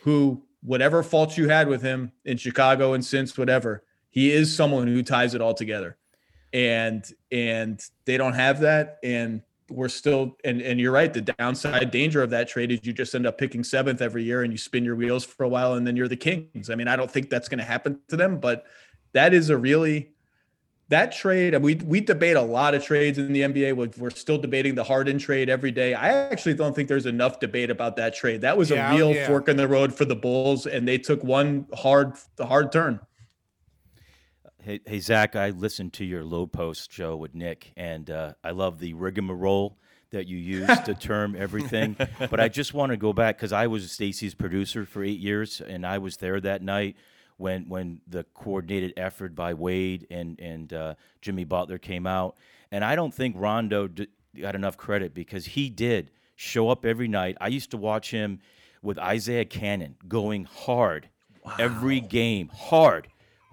who, 0.00 0.44
whatever 0.62 1.02
faults 1.02 1.36
you 1.36 1.48
had 1.48 1.68
with 1.68 1.82
him 1.82 2.12
in 2.24 2.36
Chicago 2.36 2.94
and 2.94 3.04
since 3.04 3.36
whatever, 3.36 3.84
he 4.10 4.32
is 4.32 4.54
someone 4.54 4.86
who 4.86 5.02
ties 5.02 5.34
it 5.34 5.40
all 5.40 5.54
together 5.54 5.98
and 6.54 7.12
and 7.30 7.82
they 8.06 8.16
don't 8.16 8.32
have 8.32 8.60
that 8.60 8.98
and 9.02 9.42
we're 9.68 9.88
still 9.88 10.36
and 10.44 10.62
and 10.62 10.80
you're 10.80 10.92
right 10.92 11.12
the 11.12 11.20
downside 11.20 11.90
danger 11.90 12.22
of 12.22 12.30
that 12.30 12.48
trade 12.48 12.70
is 12.70 12.78
you 12.84 12.92
just 12.92 13.14
end 13.14 13.26
up 13.26 13.36
picking 13.36 13.64
seventh 13.64 14.00
every 14.00 14.22
year 14.22 14.42
and 14.42 14.52
you 14.52 14.56
spin 14.56 14.84
your 14.84 14.94
wheels 14.94 15.24
for 15.24 15.42
a 15.42 15.48
while 15.48 15.74
and 15.74 15.86
then 15.86 15.96
you're 15.96 16.08
the 16.08 16.16
kings 16.16 16.70
i 16.70 16.74
mean 16.74 16.86
i 16.86 16.94
don't 16.94 17.10
think 17.10 17.28
that's 17.28 17.48
going 17.48 17.58
to 17.58 17.64
happen 17.64 17.98
to 18.08 18.16
them 18.16 18.38
but 18.38 18.64
that 19.12 19.34
is 19.34 19.50
a 19.50 19.56
really 19.56 20.14
that 20.88 21.12
trade, 21.12 21.56
we 21.62 21.76
we 21.76 22.00
debate 22.00 22.36
a 22.36 22.42
lot 22.42 22.74
of 22.74 22.84
trades 22.84 23.16
in 23.16 23.32
the 23.32 23.40
NBA. 23.40 23.96
We're 23.96 24.10
still 24.10 24.36
debating 24.36 24.74
the 24.74 24.84
Harden 24.84 25.18
trade 25.18 25.48
every 25.48 25.70
day. 25.70 25.94
I 25.94 26.10
actually 26.30 26.54
don't 26.54 26.76
think 26.76 26.88
there's 26.88 27.06
enough 27.06 27.40
debate 27.40 27.70
about 27.70 27.96
that 27.96 28.14
trade. 28.14 28.42
That 28.42 28.58
was 28.58 28.70
Yeah, 28.70 28.92
a 28.92 28.94
real 28.94 29.14
yeah. 29.14 29.26
fork 29.26 29.48
in 29.48 29.56
the 29.56 29.66
road 29.66 29.94
for 29.94 30.04
the 30.04 30.14
Bulls, 30.14 30.66
and 30.66 30.86
they 30.86 30.98
took 30.98 31.24
one 31.24 31.66
hard 31.74 32.12
hard 32.38 32.70
turn. 32.70 33.00
Hey, 34.64 34.80
hey, 34.86 34.98
Zach, 34.98 35.36
I 35.36 35.50
listened 35.50 35.92
to 35.94 36.06
your 36.06 36.24
Lowe 36.24 36.46
Post 36.46 36.90
show 36.90 37.16
with 37.16 37.34
Nick, 37.34 37.74
and 37.76 38.10
uh, 38.10 38.32
I 38.42 38.52
love 38.52 38.78
the 38.78 38.94
rigmarole 38.94 39.76
that 40.08 40.26
you 40.26 40.38
use 40.38 40.80
to 40.86 40.94
term 40.98 41.36
everything. 41.38 41.96
But 42.18 42.40
I 42.40 42.48
just 42.48 42.72
want 42.72 42.88
to 42.88 42.96
go 42.96 43.12
back 43.12 43.36
because 43.36 43.52
I 43.52 43.66
was 43.66 43.92
Stacey's 43.92 44.34
producer 44.34 44.86
for 44.86 45.04
eight 45.04 45.20
years, 45.20 45.60
and 45.60 45.86
I 45.86 45.98
was 45.98 46.16
there 46.16 46.40
that 46.40 46.62
night 46.62 46.96
when 47.36 47.68
when 47.68 48.00
the 48.08 48.24
coordinated 48.32 48.94
effort 48.96 49.34
by 49.34 49.52
Wade 49.52 50.06
and 50.10 50.40
and 50.40 50.72
uh, 50.72 50.94
Jimmy 51.20 51.44
Butler 51.44 51.76
came 51.76 52.06
out. 52.06 52.38
And 52.72 52.82
I 52.86 52.96
don't 52.96 53.12
think 53.12 53.36
Rondo 53.38 53.86
d- 53.86 54.08
got 54.40 54.54
enough 54.54 54.78
credit 54.78 55.12
because 55.12 55.44
he 55.44 55.68
did 55.68 56.10
show 56.36 56.70
up 56.70 56.86
every 56.86 57.06
night. 57.06 57.36
I 57.38 57.48
used 57.48 57.70
to 57.72 57.76
watch 57.76 58.12
him 58.12 58.40
with 58.80 58.98
Isaiah 58.98 59.44
Canaan 59.44 59.96
going 60.08 60.44
hard 60.44 61.10
every 61.58 62.00
game, 62.00 62.48
hard 62.48 63.08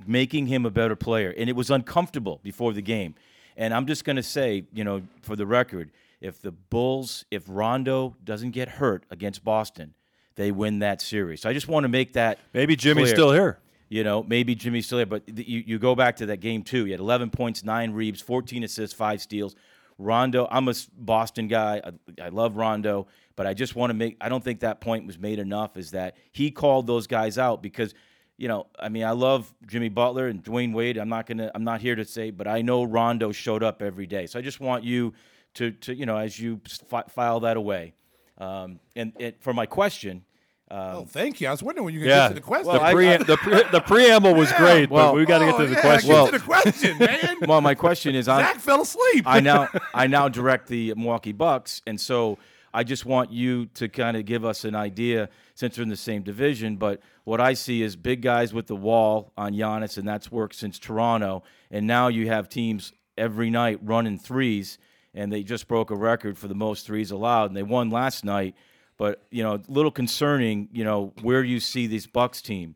making 0.08 0.48
him 0.48 0.66
a 0.66 0.70
better 0.70 0.96
player. 0.96 1.34
And 1.38 1.50
it 1.50 1.56
was 1.56 1.70
uncomfortable 1.70 2.40
before 2.44 2.74
the 2.74 2.82
game. 2.82 3.16
And 3.58 3.74
I'm 3.74 3.86
just 3.86 4.06
going 4.06 4.16
to 4.16 4.24
say, 4.24 4.64
you 4.74 4.84
know, 4.84 5.02
for 5.22 5.36
the 5.36 5.46
record, 5.46 5.92
if 6.22 6.42
the 6.42 6.52
Bulls, 6.52 7.26
if 7.32 7.44
Rondo 7.48 8.16
doesn't 8.24 8.52
get 8.52 8.70
hurt 8.70 9.04
against 9.10 9.44
Boston, 9.44 9.94
they 10.36 10.52
win 10.52 10.80
that 10.80 11.02
series. 11.02 11.42
So 11.42 11.50
I 11.50 11.54
just 11.54 11.68
want 11.68 11.84
to 11.84 11.90
make 11.90 12.14
that 12.14 12.40
Maybe 12.54 12.76
Jimmy's 12.76 13.06
clear. 13.06 13.16
still 13.16 13.32
here. 13.34 13.60
You 13.90 14.06
know, 14.06 14.24
maybe 14.24 14.56
Jimmy's 14.56 14.86
still 14.86 15.00
here. 15.00 15.06
but 15.06 15.28
th- 15.28 15.48
you, 15.48 15.64
you 15.66 15.80
go 15.80 15.96
back 15.96 16.16
to 16.18 16.26
that 16.28 16.38
game 16.38 16.64
too. 16.64 16.86
He 16.86 16.92
had 16.92 17.02
11 17.02 17.30
points, 17.30 17.64
nine 17.64 17.92
reads, 17.92 18.22
14 18.22 18.64
assists, 18.64 18.96
five 18.96 19.22
steals. 19.22 19.56
Rondo, 19.98 20.48
I'm 20.50 20.68
a 20.70 20.74
Boston 20.98 21.48
guy. 21.48 21.82
I, 21.84 22.24
I 22.26 22.30
love 22.30 22.56
Rondo, 22.56 23.08
but 23.36 23.46
I 23.46 23.54
just 23.54 23.76
want 23.76 23.90
to 23.92 23.94
make. 23.94 24.18
I 24.22 24.30
don't 24.30 24.44
think 24.44 24.62
that 24.62 24.82
point 24.82 25.06
was 25.06 25.20
made 25.20 25.38
enough. 25.40 25.78
Is 25.78 25.92
that 25.92 26.16
he 26.32 26.50
called 26.52 26.88
those 26.88 27.06
guys 27.06 27.38
out 27.38 27.62
because, 27.62 27.94
you 28.42 28.48
know, 28.48 28.66
I 28.80 28.90
mean, 28.90 29.04
I 29.04 29.12
love 29.12 29.54
Jimmy 29.68 29.90
Butler 29.90 30.28
and 30.28 30.44
Dwyane 30.44 30.74
Wade. 30.74 30.98
I'm 30.98 31.10
not 31.10 31.28
gonna. 31.28 31.52
I'm 31.54 31.64
not 31.64 31.80
here 31.80 31.96
to 31.96 32.04
say, 32.04 32.32
but 32.32 32.48
I 32.48 32.64
know 32.64 32.84
Rondo 32.84 33.32
showed 33.32 33.62
up 33.62 33.84
every 33.84 34.08
day. 34.08 34.26
So 34.26 34.40
I 34.40 34.42
just 34.42 34.60
want 34.60 34.84
you 34.84 35.14
to, 35.54 35.70
to 35.72 35.94
you 35.94 36.08
know, 36.08 36.18
as 36.18 36.40
you 36.40 36.60
fi- 36.90 37.04
file 37.08 37.42
that 37.42 37.56
away. 37.56 37.94
Um, 38.40 38.80
and, 38.96 39.14
and 39.20 39.36
for 39.42 39.54
my 39.54 39.68
question, 39.68 40.24
Oh, 40.72 41.04
thank 41.06 41.42
you. 41.42 41.50
I 41.50 41.52
was 41.52 41.62
wondering 41.62 41.84
when 41.86 41.94
you 41.94 42.00
could 42.00 42.10
Yeah. 42.10 42.30
get 42.30 42.30
to 42.30 42.34
the 42.36 42.42
question. 42.42 42.68
the, 42.68 42.80
Well, 42.80 42.82
I- 42.82 42.94
pre- 42.94 43.18
the, 43.18 43.38
pre- 43.38 43.64
the 43.72 43.82
preamble 43.82 44.34
was 44.34 44.52
great, 44.54 44.90
well- 44.90 45.10
but 45.12 45.16
we 45.20 45.26
got 45.26 45.40
to 45.40 45.46
get 45.46 45.58
to 45.58 45.64
Oh, 45.64 45.68
the 45.68 45.74
yeah, 45.76 45.82
question. 45.82 46.10
Get 46.10 46.26
to 46.26 46.32
the 46.32 46.46
question, 46.46 46.98
man. 46.98 47.36
well, 47.48 47.60
my 47.62 47.76
question 47.76 48.16
is, 48.16 48.28
on, 48.30 48.40
Zach 48.40 48.56
fell 48.60 48.82
asleep. 48.82 49.26
I 49.28 49.40
now 49.42 49.68
I 49.94 50.08
now 50.08 50.30
direct 50.30 50.68
the 50.68 50.94
Milwaukee 50.96 51.34
Bucks, 51.34 51.82
and 51.86 52.00
so 52.02 52.40
I 52.74 52.84
just 52.84 53.06
want 53.06 53.32
you 53.32 53.66
to 53.76 53.90
kind 53.90 54.18
of 54.18 54.26
give 54.26 54.46
us 54.46 54.64
an 54.64 54.76
idea 54.76 55.30
since 55.56 55.78
we're 55.78 55.84
in 55.84 55.90
the 55.90 55.98
same 55.98 56.24
division. 56.24 56.78
But 56.78 57.02
what 57.24 57.42
I 57.42 57.54
see 57.54 57.82
is 57.82 57.96
big 57.96 58.22
guys 58.22 58.54
with 58.54 58.68
the 58.68 58.76
wall 58.76 59.34
on 59.38 59.54
Giannis, 59.54 59.98
and 59.98 60.08
that's 60.08 60.32
worked 60.32 60.56
since 60.56 60.80
Toronto. 60.80 61.44
And 61.70 61.88
now 61.88 62.08
you 62.08 62.28
have 62.28 62.50
teams 62.50 62.94
every 63.18 63.50
night 63.50 63.80
running 63.84 64.18
threes, 64.18 64.78
and 65.14 65.32
they 65.32 65.44
just 65.44 65.68
broke 65.68 65.92
a 65.92 65.96
record 65.96 66.38
for 66.38 66.48
the 66.48 66.56
most 66.56 66.86
threes 66.86 67.12
allowed, 67.12 67.46
and 67.46 67.58
they 67.58 67.64
won 67.64 67.90
last 67.90 68.24
night. 68.24 68.56
But 68.98 69.24
you 69.32 69.44
know, 69.44 69.56
a 69.56 69.62
little 69.68 69.92
concerning. 69.92 70.70
You 70.72 70.84
know, 70.84 71.14
where 71.22 71.44
you 71.44 71.60
see 71.60 71.88
this 71.88 72.08
Bucks 72.08 72.42
team 72.42 72.76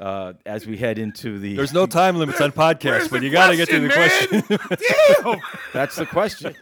uh, 0.00 0.34
as 0.46 0.66
we 0.66 0.76
head 0.76 0.98
into 0.98 1.38
the. 1.38 1.56
There's 1.56 1.72
no 1.72 1.86
time 1.86 2.16
limits 2.16 2.40
on 2.40 2.52
podcasts, 2.64 3.10
but 3.10 3.22
you 3.22 3.30
got 3.30 3.50
to 3.50 3.56
get 3.56 3.68
to 3.68 3.80
the 3.80 3.88
question. 3.88 4.42
man? 4.48 4.78
Damn. 5.24 5.40
That's 5.72 5.96
the 5.96 6.06
question. 6.06 6.54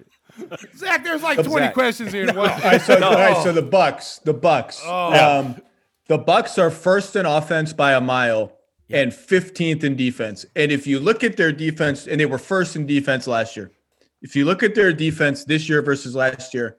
Zach, 0.77 1.05
there's 1.05 1.23
like 1.23 1.43
20 1.43 1.67
Zach. 1.67 1.75
questions 1.75 2.13
here. 2.13 2.27
What? 2.33 2.51
All 2.53 2.71
right, 2.71 2.81
so, 2.81 3.03
all 3.03 3.15
right, 3.15 3.43
so 3.43 3.53
the 3.53 3.63
Bucks, 3.63 4.19
the 4.25 4.35
Bucks, 4.35 4.81
Oh. 4.85 5.39
um, 5.41 5.63
the 6.09 6.19
Bucks 6.19 6.59
are 6.59 6.71
first 6.71 7.17
in 7.17 7.27
offense 7.27 7.73
by 7.73 7.93
a 7.93 8.01
mile 8.01 8.53
and 8.91 9.11
15th 9.13 9.85
in 9.85 9.97
defense. 9.97 10.45
And 10.55 10.71
if 10.71 10.87
you 10.87 11.01
look 11.01 11.25
at 11.25 11.37
their 11.37 11.53
defense, 11.53 12.07
and 12.07 12.21
they 12.21 12.27
were 12.27 12.39
first 12.39 12.77
in 12.77 12.87
defense 12.87 13.27
last 13.27 13.57
year. 13.57 13.71
If 14.21 14.37
you 14.37 14.45
look 14.45 14.63
at 14.63 14.75
their 14.75 14.93
defense 14.93 15.45
this 15.45 15.69
year 15.69 15.83
versus 15.83 16.15
last 16.15 16.55
year, 16.55 16.77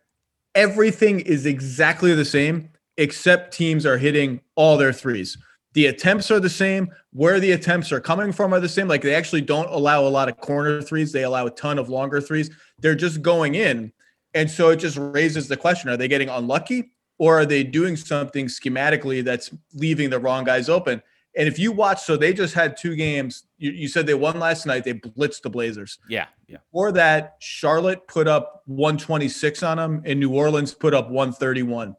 everything 0.56 1.20
is 1.22 1.46
exactly 1.46 2.14
the 2.14 2.24
same, 2.26 2.70
except 2.98 3.54
teams 3.54 3.86
are 3.86 3.98
hitting 3.98 4.42
all 4.56 4.78
their 4.78 4.94
threes. 4.94 5.38
The 5.74 5.88
attempts 5.88 6.30
are 6.32 6.40
the 6.40 6.50
same. 6.50 6.90
Where 7.12 7.40
the 7.40 7.52
attempts 7.52 7.92
are 7.92 8.00
coming 8.00 8.32
from 8.32 8.54
are 8.54 8.60
the 8.60 8.70
same. 8.70 8.88
Like 8.88 9.02
they 9.02 9.16
actually 9.16 9.42
don't 9.42 9.70
allow 9.70 10.06
a 10.06 10.10
lot 10.10 10.30
of 10.30 10.38
corner 10.38 10.82
threes. 10.82 11.12
They 11.12 11.24
allow 11.24 11.46
a 11.48 11.52
ton 11.52 11.78
of 11.80 11.90
longer 11.90 12.22
threes. 12.22 12.50
They're 12.80 12.96
just 12.96 13.22
going 13.22 13.56
in. 13.56 13.92
And 14.34 14.50
so 14.50 14.70
it 14.70 14.78
just 14.78 14.98
raises 14.98 15.48
the 15.48 15.58
question 15.58 15.90
are 15.90 15.98
they 15.98 16.08
getting 16.08 16.30
unlucky 16.30 16.92
or 17.20 17.40
are 17.40 17.46
they 17.46 17.64
doing 17.64 17.96
something 17.96 18.48
schematically 18.48 19.24
that's 19.24 19.52
leaving 19.74 20.10
the 20.10 20.20
wrong 20.20 20.44
guys 20.44 20.70
open? 20.70 21.02
And 21.36 21.48
if 21.48 21.58
you 21.58 21.72
watch, 21.72 22.02
so 22.04 22.16
they 22.16 22.32
just 22.32 22.54
had 22.54 22.78
two 22.78 22.96
games. 22.96 23.44
You, 23.58 23.72
you 23.72 23.88
said 23.88 24.06
they 24.06 24.14
won 24.14 24.40
last 24.40 24.68
night. 24.68 24.84
They 24.84 24.94
blitzed 24.94 25.42
the 25.42 25.50
Blazers. 25.50 25.98
Yeah, 26.08 26.28
yeah. 26.48 26.58
Before 26.72 26.92
that, 26.92 27.38
Charlotte 27.40 28.08
put 28.08 28.28
up 28.28 28.62
126 28.68 29.64
on 29.64 29.78
them, 29.78 30.04
and 30.06 30.20
New 30.20 30.32
Orleans 30.32 30.76
put 30.76 30.94
up 30.94 31.10
131. 31.10 31.96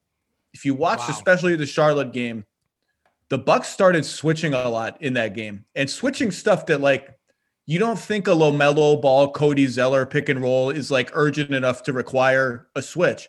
If 0.53 0.65
you 0.65 0.75
watch, 0.75 1.01
Wow. 1.01 1.07
especially 1.11 1.57
the 1.57 1.67
Charlotte 1.67 2.13
game, 2.13 2.45
the 3.31 3.39
Bucks 3.39 3.69
started 3.69 4.05
switching 4.05 4.55
a 4.55 4.69
lot 4.69 5.01
in 5.01 5.15
that 5.15 5.35
game 5.35 5.65
and 5.75 5.89
switching 5.89 6.31
stuff 6.31 6.67
that 6.67 6.81
like 6.81 7.17
you 7.67 7.79
don't 7.79 7.99
think 7.99 8.29
a 8.29 8.33
LaMelo 8.33 9.01
Ball, 9.01 9.33
Cody 9.33 9.67
Zeller 9.67 10.05
pick 10.05 10.29
and 10.29 10.43
roll 10.43 10.71
is 10.71 10.91
like 10.91 11.11
urgent 11.15 11.55
enough 11.55 11.83
to 11.85 11.93
require 11.93 12.69
a 12.75 12.83
switch. 12.83 13.29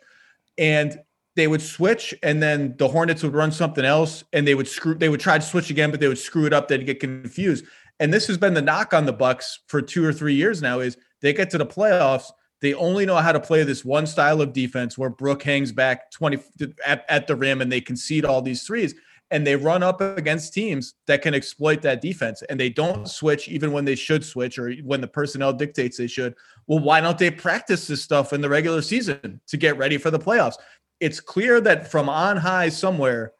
And 0.57 0.99
they 1.35 1.47
would 1.47 1.61
switch, 1.61 2.13
and 2.23 2.41
then 2.41 2.75
the 2.77 2.87
Hornets 2.87 3.21
would 3.23 3.33
run 3.33 3.51
something 3.51 3.83
else, 3.83 4.23
and 4.31 4.47
they 4.47 4.55
would 4.55 4.67
screw. 4.67 4.95
They 4.95 5.09
would 5.09 5.19
try 5.19 5.37
to 5.37 5.43
switch 5.43 5.69
again, 5.69 5.91
but 5.91 5.99
they 5.99 6.07
would 6.07 6.17
screw 6.17 6.45
it 6.45 6.53
up. 6.53 6.67
They'd 6.67 6.85
get 6.85 6.99
confused. 6.99 7.65
And 7.99 8.13
this 8.13 8.27
has 8.27 8.37
been 8.37 8.53
the 8.53 8.61
knock 8.61 8.93
on 8.93 9.05
the 9.05 9.13
Bucks 9.13 9.59
for 9.67 9.81
two 9.81 10.05
or 10.05 10.13
three 10.13 10.33
years 10.33 10.61
now: 10.61 10.79
is 10.79 10.97
they 11.21 11.33
get 11.33 11.49
to 11.49 11.57
the 11.57 11.65
playoffs, 11.65 12.31
they 12.61 12.73
only 12.73 13.05
know 13.05 13.17
how 13.17 13.31
to 13.31 13.39
play 13.39 13.63
this 13.63 13.83
one 13.83 14.07
style 14.07 14.41
of 14.41 14.53
defense 14.53 14.97
where 14.97 15.09
Brook 15.09 15.43
hangs 15.43 15.71
back 15.71 16.09
twenty 16.11 16.39
at, 16.85 17.05
at 17.09 17.27
the 17.27 17.35
rim, 17.35 17.61
and 17.61 17.71
they 17.71 17.81
concede 17.81 18.25
all 18.25 18.41
these 18.41 18.63
threes. 18.63 18.95
And 19.31 19.45
they 19.45 19.55
run 19.55 19.81
up 19.81 20.01
against 20.01 20.53
teams 20.53 20.93
that 21.07 21.23
can 21.23 21.33
exploit 21.33 21.81
that 21.81 21.99
defense, 21.99 22.43
and 22.43 22.59
they 22.59 22.69
don't 22.69 23.09
switch 23.09 23.47
even 23.47 23.71
when 23.71 23.83
they 23.83 23.95
should 23.95 24.23
switch 24.23 24.59
or 24.59 24.71
when 24.83 25.01
the 25.01 25.07
personnel 25.07 25.51
dictates 25.51 25.97
they 25.97 26.07
should. 26.07 26.35
Well, 26.67 26.79
why 26.79 27.01
don't 27.01 27.17
they 27.17 27.31
practice 27.31 27.87
this 27.87 28.03
stuff 28.03 28.33
in 28.33 28.41
the 28.41 28.49
regular 28.49 28.83
season 28.83 29.41
to 29.47 29.57
get 29.57 29.77
ready 29.77 29.97
for 29.97 30.11
the 30.11 30.19
playoffs? 30.19 30.57
it's 30.99 31.19
clear 31.19 31.61
that 31.61 31.89
from 31.89 32.09
on 32.09 32.37
high 32.37 32.69
somewhere, 32.69 33.33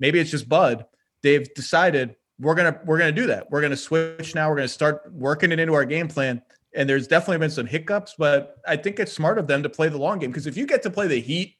maybe 0.00 0.18
it's 0.18 0.30
just 0.30 0.48
Bud, 0.48 0.84
they've 1.22 1.52
decided 1.54 2.16
we're 2.38 2.54
gonna 2.54 2.78
we're 2.84 2.98
gonna 2.98 3.12
do 3.12 3.26
that. 3.26 3.50
We're 3.50 3.62
gonna 3.62 3.76
switch 3.76 4.34
now. 4.34 4.48
We're 4.48 4.56
gonna 4.56 4.68
start 4.68 5.10
working 5.12 5.50
it 5.52 5.58
into 5.58 5.74
our 5.74 5.84
game 5.84 6.08
plan. 6.08 6.42
And 6.74 6.88
there's 6.88 7.08
definitely 7.08 7.38
been 7.38 7.50
some 7.50 7.66
hiccups, 7.66 8.14
but 8.18 8.58
I 8.66 8.76
think 8.76 9.00
it's 9.00 9.12
smart 9.12 9.38
of 9.38 9.46
them 9.46 9.62
to 9.62 9.68
play 9.68 9.88
the 9.88 9.98
long 9.98 10.18
game 10.18 10.30
because 10.30 10.46
if 10.46 10.56
you 10.56 10.66
get 10.66 10.82
to 10.82 10.90
play 10.90 11.08
the 11.08 11.20
Heat 11.20 11.56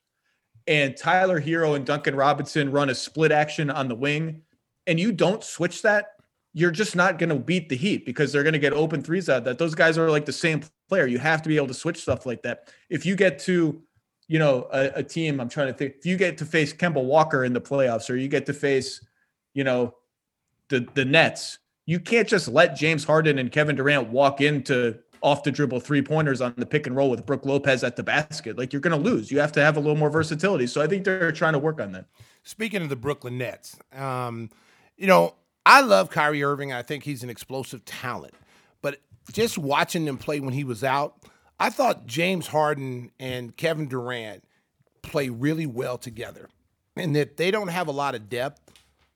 and 0.69 0.97
Tyler 0.97 1.41
Herro 1.41 1.75
and 1.75 1.85
Duncan 1.85 2.15
Robinson 2.15 2.71
run 2.71 2.91
a 2.91 2.95
split 2.95 3.33
action 3.33 3.71
on 3.71 3.89
the 3.89 3.95
wing, 3.95 4.43
and 4.87 5.01
you 5.01 5.11
don't 5.11 5.43
switch 5.43 5.83
that, 5.83 6.13
you're 6.53 6.71
just 6.71 6.95
not 6.95 7.19
going 7.19 7.31
to 7.31 7.37
beat 7.37 7.69
the 7.69 7.77
Heat 7.77 8.07
because 8.07 8.33
they're 8.33 8.43
going 8.43 8.53
to 8.53 8.59
get 8.59 8.73
open 8.73 9.03
threes 9.03 9.29
out. 9.29 9.45
That 9.45 9.59
those 9.59 9.75
guys 9.75 9.99
are 9.99 10.11
like 10.11 10.27
the 10.27 10.33
same 10.33 10.63
player. 10.89 11.07
You 11.07 11.19
have 11.19 11.43
to 11.43 11.49
be 11.49 11.57
able 11.57 11.67
to 11.69 11.75
switch 11.75 12.03
stuff 12.03 12.27
like 12.27 12.43
that. 12.43 12.73
If 12.89 13.05
you 13.05 13.17
get 13.17 13.39
to 13.41 13.83
you 14.29 14.39
know, 14.39 14.69
a, 14.73 14.91
a, 14.97 15.03
team. 15.03 15.41
I'm 15.41 15.49
trying 15.49 15.69
to 15.69 15.73
think. 15.73 15.95
If 15.99 16.07
you 16.07 16.17
get 16.17 16.39
to 16.39 16.45
face 16.45 16.73
Kemba 16.73 17.03
Walker 17.03 17.45
in 17.45 17.55
the 17.55 17.61
playoffs, 17.61 18.11
or 18.11 18.17
you 18.17 18.29
get 18.29 18.47
to 18.47 18.53
face, 18.53 19.05
you 19.55 19.65
know, 19.65 19.95
the 20.69 20.87
the 20.95 21.05
Nets, 21.05 21.59
you 21.87 21.99
can't 21.99 22.29
just 22.29 22.47
let 22.47 22.77
James 22.77 23.05
Harden 23.05 23.39
and 23.39 23.51
Kevin 23.51 23.75
Durant 23.75 24.11
walk 24.11 24.43
into 24.43 24.99
off 25.21 25.43
the 25.43 25.51
dribble 25.51 25.81
three 25.81 26.03
pointers 26.03 26.41
on 26.41 26.55
the 26.57 26.67
pick 26.67 26.87
and 26.87 26.97
roll 26.97 27.11
with 27.11 27.27
Brook 27.27 27.45
Lopez 27.45 27.83
at 27.85 27.97
the 27.97 28.03
basket. 28.03 28.59
Like 28.59 28.73
you're 28.73 28.81
going 28.81 29.01
to 29.01 29.11
lose. 29.11 29.31
You 29.31 29.41
have 29.41 29.53
to 29.53 29.61
have 29.61 29.77
a 29.77 29.81
little 29.81 29.97
more 29.97 30.11
versatility. 30.11 30.67
So 30.67 30.81
I 30.81 30.87
think 30.87 31.05
they're 31.05 31.33
trying 31.33 31.55
to 31.55 31.59
work 31.59 31.81
on 31.81 31.93
that. 31.93 32.07
Speaking 32.43 32.83
of 32.83 32.89
the 32.89 32.97
Brooklyn 32.97 33.39
Nets, 33.39 33.77
um, 33.93 34.51
you 34.97 35.07
know, 35.07 35.35
I 35.67 35.83
love 35.83 36.11
Kyrie 36.11 36.43
Irving. 36.43 36.73
I 36.73 36.83
think 36.83 37.05
he's 37.05 37.23
an 37.23 37.31
explosive 37.31 37.85
talent, 37.85 38.35
but 38.81 39.01
just 39.33 39.59
watching 39.59 40.05
them 40.05 40.17
play 40.17 40.41
when 40.41 40.55
he 40.55 40.65
was 40.65 40.83
out. 40.83 41.23
I 41.61 41.71
thought 41.71 42.07
James 42.07 42.47
Harden 42.47 43.11
and 43.19 43.57
Kevin 43.57 43.89
Durant 43.89 44.45
play 45.03 45.29
really 45.29 45.67
well 45.67 45.99
together, 45.99 46.49
and 46.97 47.15
that 47.17 47.37
they 47.37 47.51
don't 47.51 47.69
have 47.69 47.89
a 47.89 47.93
lot 47.93 48.15
of 48.15 48.31
depth 48.31 48.61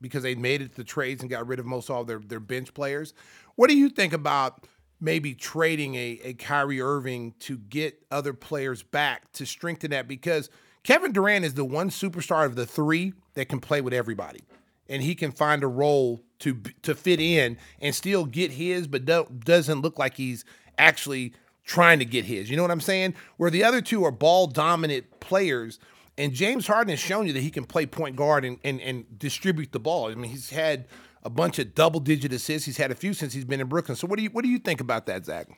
because 0.01 0.23
they 0.23 0.35
made 0.35 0.61
it 0.61 0.71
to 0.71 0.77
the 0.77 0.85
trades 0.85 1.23
and 1.23 1.31
got 1.31 1.47
rid 1.47 1.59
of 1.59 1.65
most 1.65 1.89
all 1.89 2.05
their 2.05 2.19
their 2.19 2.41
bench 2.41 2.75
players. 2.75 3.15
What 3.55 3.71
do 3.71 3.77
you 3.77 3.89
think 3.89 4.13
about 4.13 4.67
maybe 5.03 5.35
trading 5.35 5.97
a, 5.97 6.21
a 6.25 6.35
Kyrie 6.35 6.81
Irving 6.81 7.35
to 7.41 7.59
get 7.59 8.03
other 8.11 8.33
players 8.33 8.83
back 8.83 9.31
to 9.33 9.45
strengthen 9.45 9.91
that? 9.91 10.09
Because 10.09 10.49
Kevin 10.85 11.13
Durant 11.13 11.45
is 11.45 11.55
the 11.55 11.65
one 11.65 11.91
superstar 11.91 12.47
of 12.47 12.57
the 12.57 12.65
three 12.65 13.13
that 13.35 13.49
can 13.49 13.61
play 13.61 13.81
with 13.81 13.93
everybody, 13.93 14.41
and 14.89 15.03
he 15.03 15.15
can 15.15 15.33
find 15.33 15.63
a 15.63 15.69
role 15.69 16.23
to 16.39 16.55
to 16.83 16.95
fit 16.95 17.21
in 17.21 17.59
and 17.81 17.95
still 17.95 18.25
get 18.25 18.53
his, 18.53 18.87
but 18.87 19.05
don't, 19.05 19.45
doesn't 19.45 19.83
look 19.83 19.99
like 19.99 20.17
he's 20.17 20.45
actually 20.79 21.35
trying 21.65 21.99
to 21.99 22.05
get 22.05 22.25
his. 22.25 22.51
You 22.51 22.57
know 22.57 22.63
what 22.63 22.71
I'm 22.71 22.81
saying? 22.81 23.15
Where 23.37 23.51
the 23.51 23.65
other 23.65 23.81
two 23.81 24.05
are 24.05 24.11
ball 24.11 24.47
dominant 24.47 25.21
players. 25.21 25.79
And 26.19 26.35
James 26.35 26.67
Harden 26.67 26.91
has 26.91 27.01
shown 27.01 27.27
you 27.27 27.33
that 27.33 27.41
he 27.41 27.51
can 27.51 27.65
play 27.65 27.87
point 27.87 28.17
guard 28.17 28.45
and, 28.45 28.59
and, 28.63 28.81
and 28.83 29.19
distribute 29.19 29.73
the 29.73 29.81
ball. 29.81 30.11
I 30.11 30.15
mean, 30.15 30.31
he's 30.31 30.51
had 30.51 30.87
a 31.23 31.31
bunch 31.31 31.59
of 31.59 31.75
double 31.75 32.01
digit 32.01 32.33
assists. 32.33 32.67
He's 32.67 32.77
had 32.77 32.91
a 32.91 32.95
few 32.95 33.15
since 33.15 33.33
he's 33.33 33.45
been 33.45 33.61
in 33.61 33.69
Brooklyn. 33.69 33.97
So 33.97 34.07
what 34.07 34.17
do 34.17 34.23
you 34.23 34.31
what 34.31 34.45
do 34.45 34.51
you 34.51 34.59
think 34.59 34.81
about 34.81 35.07
that, 35.07 35.25
Zach? 35.25 35.49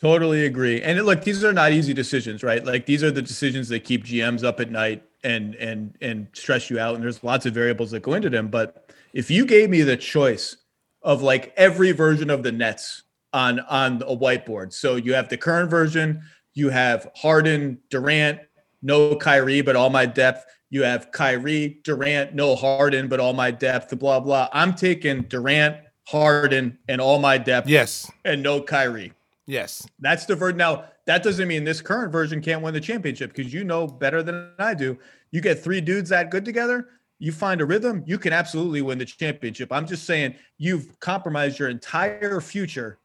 Totally 0.00 0.46
agree. 0.46 0.82
And 0.82 1.00
look, 1.04 1.22
these 1.22 1.44
are 1.44 1.52
not 1.52 1.72
easy 1.72 1.94
decisions, 1.94 2.42
right? 2.42 2.64
Like 2.64 2.86
these 2.86 3.04
are 3.04 3.10
the 3.10 3.22
decisions 3.22 3.68
that 3.68 3.84
keep 3.84 4.04
GMs 4.04 4.42
up 4.42 4.58
at 4.58 4.70
night 4.70 5.04
and 5.22 5.54
and 5.56 5.96
and 6.00 6.26
stress 6.32 6.70
you 6.70 6.78
out. 6.78 6.94
And 6.94 7.04
there's 7.04 7.22
lots 7.22 7.46
of 7.46 7.54
variables 7.54 7.92
that 7.92 8.00
go 8.00 8.14
into 8.14 8.28
them. 8.30 8.48
But 8.48 8.92
if 9.12 9.30
you 9.30 9.46
gave 9.46 9.70
me 9.70 9.82
the 9.82 9.96
choice 9.96 10.56
of 11.02 11.22
like 11.22 11.52
every 11.56 11.92
version 11.92 12.30
of 12.30 12.42
the 12.42 12.52
Nets 12.52 13.02
on 13.32 13.60
on 13.60 14.02
a 14.02 14.16
whiteboard, 14.16 14.72
so 14.72 14.96
you 14.96 15.14
have 15.14 15.28
the 15.28 15.36
current 15.36 15.70
version, 15.70 16.22
you 16.54 16.70
have 16.70 17.08
Harden, 17.14 17.78
Durant, 17.88 18.40
no 18.82 19.14
Kyrie, 19.14 19.60
but 19.62 19.76
all 19.76 19.90
my 19.90 20.06
depth. 20.06 20.44
You 20.72 20.84
have 20.84 21.12
Kyrie, 21.12 21.80
Durant, 21.84 22.34
no 22.34 22.56
Harden, 22.56 23.06
but 23.06 23.20
all 23.20 23.34
my 23.34 23.50
depth. 23.50 23.96
Blah 23.98 24.20
blah. 24.20 24.48
I'm 24.54 24.74
taking 24.74 25.20
Durant, 25.24 25.76
Harden, 26.08 26.78
and 26.88 26.98
all 26.98 27.18
my 27.18 27.36
depth. 27.36 27.68
Yes, 27.68 28.10
and 28.24 28.42
no 28.42 28.62
Kyrie. 28.62 29.12
Yes. 29.46 29.86
That's 29.98 30.24
the 30.24 30.34
version. 30.34 30.56
Now, 30.56 30.86
that 31.04 31.22
doesn't 31.22 31.46
mean 31.46 31.64
this 31.64 31.82
current 31.82 32.10
version 32.10 32.40
can't 32.40 32.62
win 32.62 32.72
the 32.72 32.80
championship 32.80 33.34
because 33.34 33.52
you 33.52 33.64
know 33.64 33.86
better 33.86 34.22
than 34.22 34.52
I 34.58 34.72
do. 34.72 34.96
You 35.30 35.42
get 35.42 35.62
three 35.62 35.82
dudes 35.82 36.08
that 36.08 36.30
good 36.30 36.44
together, 36.44 36.88
you 37.18 37.32
find 37.32 37.60
a 37.60 37.66
rhythm, 37.66 38.02
you 38.06 38.18
can 38.18 38.32
absolutely 38.32 38.80
win 38.80 38.96
the 38.96 39.04
championship. 39.04 39.70
I'm 39.70 39.86
just 39.86 40.04
saying 40.04 40.36
you've 40.56 40.98
compromised 41.00 41.58
your 41.58 41.68
entire 41.68 42.40
future 42.40 42.98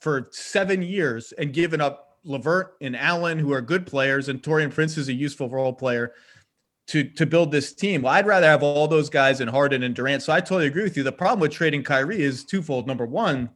for 0.00 0.28
seven 0.30 0.80
years 0.80 1.32
and 1.32 1.52
given 1.52 1.82
up 1.82 2.18
LeVert 2.24 2.76
and 2.80 2.96
Allen, 2.96 3.38
who 3.38 3.52
are 3.52 3.60
good 3.60 3.86
players, 3.86 4.30
and 4.30 4.42
Taurean 4.42 4.72
Prince 4.72 4.96
is 4.96 5.08
a 5.08 5.12
useful 5.12 5.50
role 5.50 5.74
player 5.74 6.14
to 6.90 7.04
to 7.04 7.24
build 7.24 7.52
this 7.52 7.72
team. 7.72 8.02
Well, 8.02 8.12
I'd 8.12 8.26
rather 8.26 8.46
have 8.46 8.62
all 8.64 8.88
those 8.88 9.08
guys 9.08 9.40
in 9.40 9.48
Harden 9.48 9.84
and 9.84 9.94
Durant. 9.94 10.22
So 10.22 10.32
I 10.32 10.40
totally 10.40 10.66
agree 10.66 10.82
with 10.82 10.96
you. 10.96 11.04
The 11.04 11.12
problem 11.12 11.38
with 11.38 11.52
trading 11.52 11.84
Kyrie 11.84 12.20
is 12.20 12.44
twofold. 12.44 12.88
Number 12.88 13.06
one, 13.06 13.50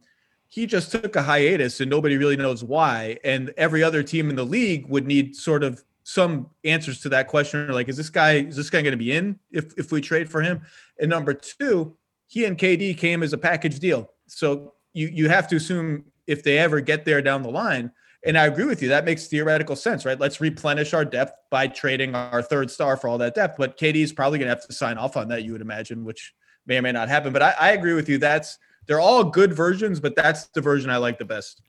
he 0.47 0.65
just 0.65 0.91
took 0.91 1.17
a 1.17 1.21
hiatus 1.21 1.81
and 1.81 1.89
nobody 1.89 2.15
really 2.15 2.37
knows 2.37 2.63
why. 2.63 3.17
And 3.25 3.53
every 3.57 3.83
other 3.83 4.03
team 4.03 4.29
in 4.29 4.37
the 4.37 4.45
league 4.45 4.87
would 4.87 5.05
need 5.05 5.35
sort 5.35 5.63
of 5.63 5.83
some 6.03 6.49
answers 6.63 7.01
to 7.01 7.09
that 7.09 7.27
question. 7.27 7.67
Like, 7.73 7.89
is 7.89 7.97
this 7.97 8.09
guy 8.09 8.35
is 8.35 8.55
this 8.55 8.69
guy 8.69 8.81
going 8.81 8.93
to 8.93 8.97
be 8.97 9.11
in 9.11 9.37
if 9.51 9.73
if 9.77 9.91
we 9.91 9.99
trade 9.99 10.29
for 10.29 10.41
him? 10.41 10.61
And 10.99 11.09
number 11.09 11.33
two, 11.33 11.97
he 12.27 12.45
and 12.45 12.57
KD 12.57 12.97
came 12.97 13.21
as 13.21 13.33
a 13.33 13.37
package 13.37 13.79
deal. 13.79 14.11
So 14.27 14.75
you 14.93 15.07
you 15.07 15.27
have 15.27 15.49
to 15.49 15.57
assume 15.57 16.05
if 16.25 16.41
they 16.41 16.57
ever 16.57 16.79
get 16.79 17.03
there 17.03 17.21
down 17.21 17.43
the 17.43 17.51
line. 17.51 17.91
And 18.25 18.37
I 18.37 18.45
agree 18.47 18.65
with 18.65 18.81
you. 18.81 18.89
That 18.89 19.05
makes 19.05 19.27
theoretical 19.27 19.75
sense, 19.75 20.03
right? 20.03 20.19
Let's 20.19 20.41
replenish 20.41 20.93
our 20.93 21.05
depth 21.05 21.33
by 21.51 21.67
trading 21.67 22.15
our 22.15 22.41
third 22.41 22.71
star 22.71 22.97
for 22.97 23.07
all 23.07 23.19
that 23.19 23.35
depth. 23.35 23.57
But 23.57 23.77
KD 23.77 23.97
is 23.97 24.11
probably 24.11 24.39
going 24.39 24.47
to 24.47 24.55
have 24.55 24.65
to 24.65 24.73
sign 24.73 24.97
off 24.97 25.15
on 25.15 25.27
that, 25.27 25.43
you 25.43 25.51
would 25.51 25.61
imagine, 25.61 26.03
which 26.03 26.33
may 26.65 26.77
or 26.77 26.81
may 26.81 26.91
not 26.91 27.07
happen. 27.07 27.31
But 27.31 27.43
I, 27.43 27.53
I 27.59 27.71
agree 27.71 27.93
with 27.93 28.09
you. 28.09 28.17
That's 28.17 28.57
they're 28.87 28.99
all 28.99 29.23
good 29.23 29.53
versions, 29.53 29.99
but 29.99 30.15
that's 30.15 30.47
the 30.47 30.61
version 30.61 30.89
I 30.89 30.97
like 30.97 31.19
the 31.19 31.25
best. 31.25 31.61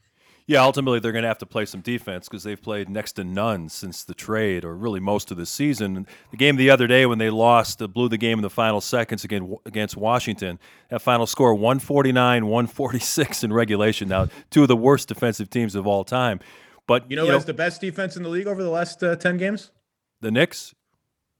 Yeah, 0.48 0.62
ultimately 0.62 1.00
they're 1.00 1.12
going 1.12 1.22
to 1.22 1.28
have 1.28 1.38
to 1.38 1.46
play 1.46 1.66
some 1.66 1.80
defense 1.80 2.28
because 2.28 2.44
they've 2.44 2.60
played 2.60 2.88
next 2.88 3.14
to 3.14 3.24
none 3.24 3.68
since 3.68 4.04
the 4.04 4.14
trade, 4.14 4.64
or 4.64 4.76
really 4.76 5.00
most 5.00 5.32
of 5.32 5.36
the 5.36 5.46
season. 5.46 6.06
The 6.30 6.36
game 6.36 6.54
the 6.54 6.70
other 6.70 6.86
day 6.86 7.04
when 7.04 7.18
they 7.18 7.30
lost, 7.30 7.82
uh, 7.82 7.88
blew 7.88 8.08
the 8.08 8.16
game 8.16 8.38
in 8.38 8.42
the 8.42 8.50
final 8.50 8.80
seconds 8.80 9.24
again 9.24 9.56
against 9.66 9.96
Washington. 9.96 10.60
That 10.88 11.02
final 11.02 11.26
score 11.26 11.52
149, 11.52 12.46
146 12.46 13.42
in 13.42 13.52
regulation. 13.52 14.08
Now, 14.08 14.28
two 14.50 14.62
of 14.62 14.68
the 14.68 14.76
worst 14.76 15.08
defensive 15.08 15.50
teams 15.50 15.74
of 15.74 15.84
all 15.84 16.04
time. 16.04 16.38
But 16.86 17.10
you 17.10 17.16
know, 17.16 17.24
you 17.24 17.32
know 17.32 17.38
the 17.40 17.52
best 17.52 17.80
defense 17.80 18.16
in 18.16 18.22
the 18.22 18.28
league 18.28 18.46
over 18.46 18.62
the 18.62 18.70
last 18.70 19.02
uh, 19.02 19.16
ten 19.16 19.38
games? 19.38 19.72
The 20.20 20.30
Knicks, 20.30 20.76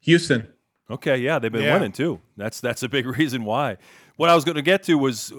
Houston. 0.00 0.48
Okay, 0.90 1.16
yeah, 1.18 1.38
they've 1.38 1.52
been 1.52 1.62
yeah. 1.62 1.74
winning 1.74 1.92
too. 1.92 2.20
That's 2.36 2.61
that's 2.61 2.82
a 2.82 2.88
big 2.88 3.07
reason 3.18 3.44
why. 3.44 3.76
What 4.16 4.30
I 4.30 4.34
was 4.34 4.44
going 4.44 4.57
to 4.57 4.62
get 4.62 4.82
to 4.84 4.94
was 4.96 5.32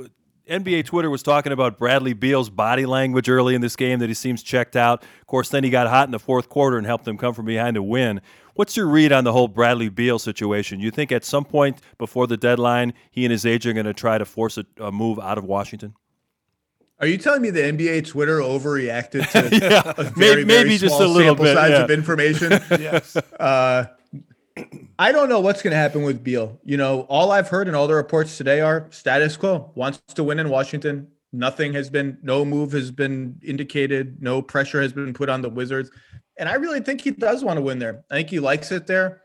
NBA 0.50 0.86
Twitter 0.86 1.10
was 1.10 1.24
talking 1.24 1.52
about 1.52 1.78
Bradley 1.78 2.14
Beal's 2.14 2.50
body 2.50 2.86
language 2.86 3.30
early 3.30 3.54
in 3.54 3.62
this 3.62 3.76
game 3.76 4.00
that 4.00 4.08
he 4.08 4.14
seems 4.14 4.42
checked 4.42 4.76
out. 4.76 5.04
Of 5.22 5.28
course, 5.28 5.50
then 5.50 5.64
he 5.64 5.70
got 5.70 5.88
hot 5.88 6.08
in 6.08 6.12
the 6.12 6.20
fourth 6.20 6.50
quarter 6.50 6.78
and 6.78 6.86
helped 6.86 7.06
them 7.06 7.18
come 7.18 7.34
from 7.34 7.46
behind 7.46 7.76
to 7.76 7.84
win. 7.84 8.22
What's 8.56 8.76
your 8.76 8.88
read 8.88 9.12
on 9.12 9.24
the 9.24 9.34
whole 9.34 9.48
Bradley 9.48 9.90
Beal 9.90 10.18
situation? 10.18 10.80
You 10.80 10.90
think 10.90 11.12
at 11.12 11.24
some 11.24 11.46
point 11.46 11.80
before 11.98 12.26
the 12.28 12.38
deadline, 12.38 12.94
he 13.12 13.26
and 13.26 13.32
his 13.32 13.46
agent 13.46 13.72
are 13.72 13.84
going 13.84 13.94
to 13.94 14.00
try 14.00 14.18
to 14.18 14.26
force 14.26 14.58
a, 14.58 14.66
a 14.80 14.92
move 14.92 15.20
out 15.20 15.38
of 15.38 15.44
Washington? 15.44 15.94
Are 17.00 17.06
you 17.06 17.20
telling 17.20 17.44
me 17.44 17.52
the 17.52 17.62
NBA 17.62 18.08
Twitter 18.08 18.40
overreacted 18.40 19.30
to 19.32 19.56
yeah, 19.62 19.94
a 19.98 20.04
very, 20.04 20.44
maybe, 20.44 20.70
very 20.70 20.78
just 20.78 21.00
a 21.00 21.06
little 21.06 21.36
sample 21.36 21.46
bit, 21.46 21.56
size 21.56 21.72
yeah. 21.72 21.84
of 21.84 21.92
information? 21.92 22.52
yes. 22.72 23.16
Uh, 23.16 23.86
I 25.00 25.12
don't 25.12 25.30
know 25.30 25.40
what's 25.40 25.62
going 25.62 25.72
to 25.72 25.78
happen 25.78 26.02
with 26.02 26.24
Beal. 26.24 26.60
You 26.64 26.78
know, 26.78 27.02
all 27.02 27.32
I've 27.32 27.50
heard 27.50 27.68
and 27.68 27.76
all 27.76 27.88
the 27.88 27.94
reports 27.94 28.36
today 28.36 28.62
are 28.62 28.88
status 28.90 29.38
quo. 29.38 29.72
Wants 29.76 30.02
to 30.16 30.24
win 30.24 30.40
in 30.40 30.50
Washington. 30.50 31.08
Nothing 31.32 31.74
has 31.74 31.90
been, 31.90 32.18
no 32.24 32.44
move 32.44 32.72
has 32.72 32.90
been 32.90 33.40
indicated. 33.44 34.22
No 34.22 34.42
pressure 34.42 34.82
has 34.82 34.94
been 34.94 35.14
put 35.14 35.30
on 35.30 35.42
the 35.42 35.50
Wizards. 35.50 35.92
And 36.40 36.50
I 36.50 36.56
really 36.56 36.80
think 36.80 37.02
he 37.02 37.12
does 37.12 37.44
want 37.44 37.58
to 37.58 37.62
win 37.62 37.78
there. 37.78 38.04
I 38.10 38.16
think 38.16 38.30
he 38.30 38.40
likes 38.40 38.72
it 38.72 38.88
there. 38.88 39.22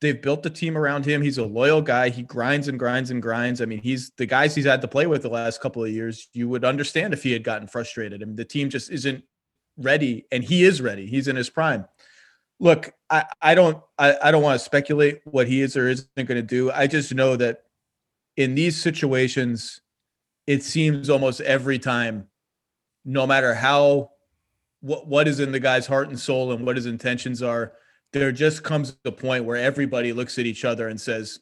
They've 0.00 0.20
built 0.20 0.44
the 0.44 0.50
team 0.50 0.78
around 0.78 1.04
him. 1.04 1.22
He's 1.22 1.38
a 1.38 1.44
loyal 1.44 1.82
guy. 1.82 2.08
He 2.08 2.22
grinds 2.22 2.68
and 2.68 2.78
grinds 2.78 3.10
and 3.10 3.20
grinds. 3.20 3.60
I 3.60 3.66
mean, 3.66 3.82
he's 3.82 4.12
the 4.16 4.26
guys 4.26 4.54
he's 4.54 4.64
had 4.64 4.80
to 4.82 4.88
play 4.88 5.06
with 5.06 5.22
the 5.22 5.28
last 5.28 5.60
couple 5.60 5.84
of 5.84 5.90
years. 5.90 6.28
You 6.32 6.48
would 6.48 6.64
understand 6.64 7.12
if 7.12 7.22
he 7.22 7.32
had 7.32 7.44
gotten 7.44 7.66
frustrated. 7.66 8.22
I 8.22 8.26
mean, 8.26 8.36
the 8.36 8.44
team 8.44 8.70
just 8.70 8.90
isn't 8.90 9.24
ready, 9.76 10.24
and 10.32 10.42
he 10.42 10.64
is 10.64 10.80
ready. 10.80 11.06
He's 11.06 11.28
in 11.28 11.36
his 11.36 11.50
prime 11.50 11.84
look, 12.60 12.92
I, 13.08 13.24
I 13.42 13.54
don't 13.54 13.82
I, 13.98 14.16
I 14.22 14.30
don't 14.30 14.42
want 14.42 14.58
to 14.58 14.64
speculate 14.64 15.20
what 15.24 15.48
he 15.48 15.62
is 15.62 15.76
or 15.76 15.88
isn't 15.88 16.08
going 16.14 16.28
to 16.28 16.42
do. 16.42 16.70
I 16.70 16.86
just 16.86 17.12
know 17.12 17.34
that 17.36 17.64
in 18.36 18.54
these 18.54 18.80
situations, 18.80 19.80
it 20.46 20.62
seems 20.62 21.10
almost 21.10 21.40
every 21.40 21.78
time, 21.78 22.28
no 23.04 23.26
matter 23.26 23.54
how 23.54 24.10
what 24.80 25.08
what 25.08 25.26
is 25.26 25.40
in 25.40 25.50
the 25.52 25.60
guy's 25.60 25.86
heart 25.86 26.08
and 26.08 26.20
soul 26.20 26.52
and 26.52 26.64
what 26.64 26.76
his 26.76 26.86
intentions 26.86 27.42
are, 27.42 27.72
there 28.12 28.30
just 28.30 28.62
comes 28.62 28.96
a 29.04 29.12
point 29.12 29.44
where 29.44 29.56
everybody 29.56 30.12
looks 30.12 30.38
at 30.38 30.46
each 30.46 30.64
other 30.64 30.88
and 30.88 31.00
says, 31.00 31.40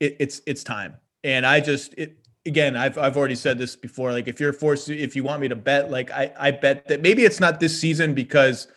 it, 0.00 0.16
"It's 0.20 0.42
it's 0.46 0.64
time." 0.64 0.96
And 1.24 1.46
I 1.46 1.60
just 1.60 1.94
it 1.96 2.18
again, 2.44 2.76
I've 2.76 2.98
I've 2.98 3.16
already 3.16 3.36
said 3.36 3.58
this 3.58 3.76
before. 3.76 4.12
Like 4.12 4.28
if 4.28 4.40
you're 4.40 4.52
forced, 4.52 4.86
to, 4.88 4.98
if 4.98 5.14
you 5.14 5.22
want 5.22 5.40
me 5.40 5.48
to 5.48 5.56
bet, 5.56 5.90
like 5.90 6.10
I 6.10 6.32
I 6.38 6.50
bet 6.50 6.88
that 6.88 7.00
maybe 7.00 7.24
it's 7.24 7.40
not 7.40 7.60
this 7.60 7.78
season 7.78 8.14
because 8.14 8.68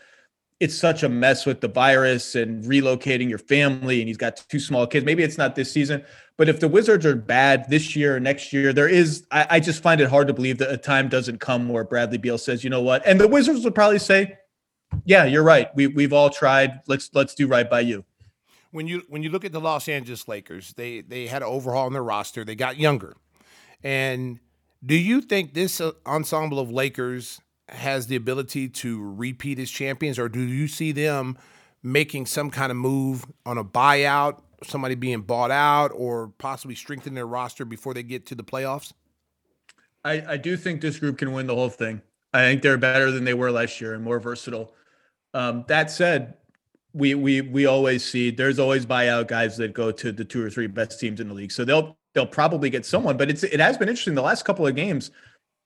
it's 0.59 0.75
such 0.75 1.03
a 1.03 1.09
mess 1.09 1.45
with 1.45 1.61
the 1.61 1.67
virus 1.67 2.35
and 2.35 2.63
relocating 2.63 3.29
your 3.29 3.37
family 3.37 3.99
and 3.99 4.07
he's 4.07 4.17
got 4.17 4.37
two 4.49 4.59
small 4.59 4.87
kids. 4.87 5.05
Maybe 5.05 5.23
it's 5.23 5.37
not 5.37 5.55
this 5.55 5.71
season 5.71 6.03
but 6.37 6.49
if 6.49 6.59
the 6.59 6.67
wizards 6.67 7.05
are 7.05 7.15
bad 7.15 7.69
this 7.69 7.95
year 7.95 8.15
or 8.15 8.19
next 8.19 8.51
year 8.51 8.73
there 8.73 8.87
is 8.87 9.25
I, 9.31 9.47
I, 9.51 9.59
just 9.59 9.81
find 9.81 10.01
it 10.01 10.09
hard 10.09 10.27
to 10.27 10.33
believe 10.33 10.57
that 10.57 10.71
a 10.71 10.77
time 10.77 11.07
doesn't 11.07 11.39
come 11.39 11.69
where 11.69 11.83
bradley 11.83 12.17
beal 12.17 12.37
says 12.37 12.63
you 12.63 12.69
know 12.69 12.81
what? 12.81 13.05
And 13.05 13.19
the 13.19 13.27
wizards 13.27 13.63
would 13.63 13.75
probably 13.75 13.99
say 13.99 14.37
yeah 15.05 15.25
you're 15.25 15.43
right. 15.43 15.69
We, 15.75 15.87
we've 15.87 16.13
all 16.13 16.29
tried. 16.29 16.81
Let's 16.87 17.09
let's 17.13 17.35
do 17.35 17.47
right 17.47 17.69
by 17.69 17.81
you. 17.81 18.05
When 18.71 18.87
you 18.87 19.03
when 19.07 19.23
you 19.23 19.29
look 19.29 19.45
at 19.45 19.51
the 19.51 19.61
los 19.61 19.87
angeles 19.87 20.27
lakers 20.27 20.73
they 20.73 21.01
they 21.01 21.27
had 21.27 21.41
an 21.41 21.47
overhaul 21.47 21.87
in 21.87 21.93
their 21.93 22.03
roster. 22.03 22.43
They 22.43 22.55
got 22.55 22.77
younger. 22.77 23.15
And 23.83 24.39
do 24.85 24.95
you 24.95 25.21
think 25.21 25.53
this 25.53 25.79
uh, 25.79 25.91
ensemble 26.05 26.59
of 26.59 26.71
lakers 26.71 27.39
has 27.69 28.07
the 28.07 28.15
ability 28.15 28.69
to 28.69 29.01
repeat 29.01 29.59
as 29.59 29.69
champions, 29.69 30.19
or 30.19 30.29
do 30.29 30.39
you 30.39 30.67
see 30.67 30.91
them 30.91 31.37
making 31.81 32.25
some 32.25 32.49
kind 32.49 32.71
of 32.71 32.77
move 32.77 33.25
on 33.45 33.57
a 33.57 33.63
buyout, 33.63 34.41
somebody 34.63 34.95
being 34.95 35.21
bought 35.21 35.51
out, 35.51 35.91
or 35.95 36.29
possibly 36.37 36.75
strengthen 36.75 37.13
their 37.13 37.27
roster 37.27 37.65
before 37.65 37.93
they 37.93 38.03
get 38.03 38.25
to 38.27 38.35
the 38.35 38.43
playoffs? 38.43 38.93
I, 40.03 40.23
I 40.27 40.37
do 40.37 40.55
think 40.55 40.81
this 40.81 40.99
group 40.99 41.17
can 41.17 41.31
win 41.31 41.47
the 41.47 41.55
whole 41.55 41.69
thing. 41.69 42.01
I 42.33 42.41
think 42.41 42.61
they're 42.61 42.77
better 42.77 43.11
than 43.11 43.23
they 43.23 43.33
were 43.33 43.51
last 43.51 43.79
year 43.81 43.93
and 43.93 44.03
more 44.03 44.19
versatile. 44.19 44.73
Um, 45.33 45.65
that 45.67 45.89
said, 45.89 46.35
we 46.93 47.13
we 47.13 47.41
we 47.41 47.65
always 47.65 48.05
see 48.05 48.31
there's 48.31 48.57
always 48.59 48.85
buyout 48.85 49.27
guys 49.27 49.57
that 49.57 49.73
go 49.73 49.91
to 49.91 50.11
the 50.11 50.23
two 50.23 50.43
or 50.43 50.49
three 50.49 50.67
best 50.67 50.99
teams 50.99 51.19
in 51.19 51.27
the 51.27 51.33
league. 51.33 51.51
So 51.51 51.65
they'll 51.65 51.97
they'll 52.13 52.25
probably 52.25 52.69
get 52.69 52.85
someone. 52.85 53.17
But 53.17 53.29
it's 53.29 53.43
it 53.43 53.59
has 53.59 53.77
been 53.77 53.89
interesting 53.89 54.15
the 54.15 54.21
last 54.21 54.45
couple 54.45 54.65
of 54.65 54.75
games 54.75 55.11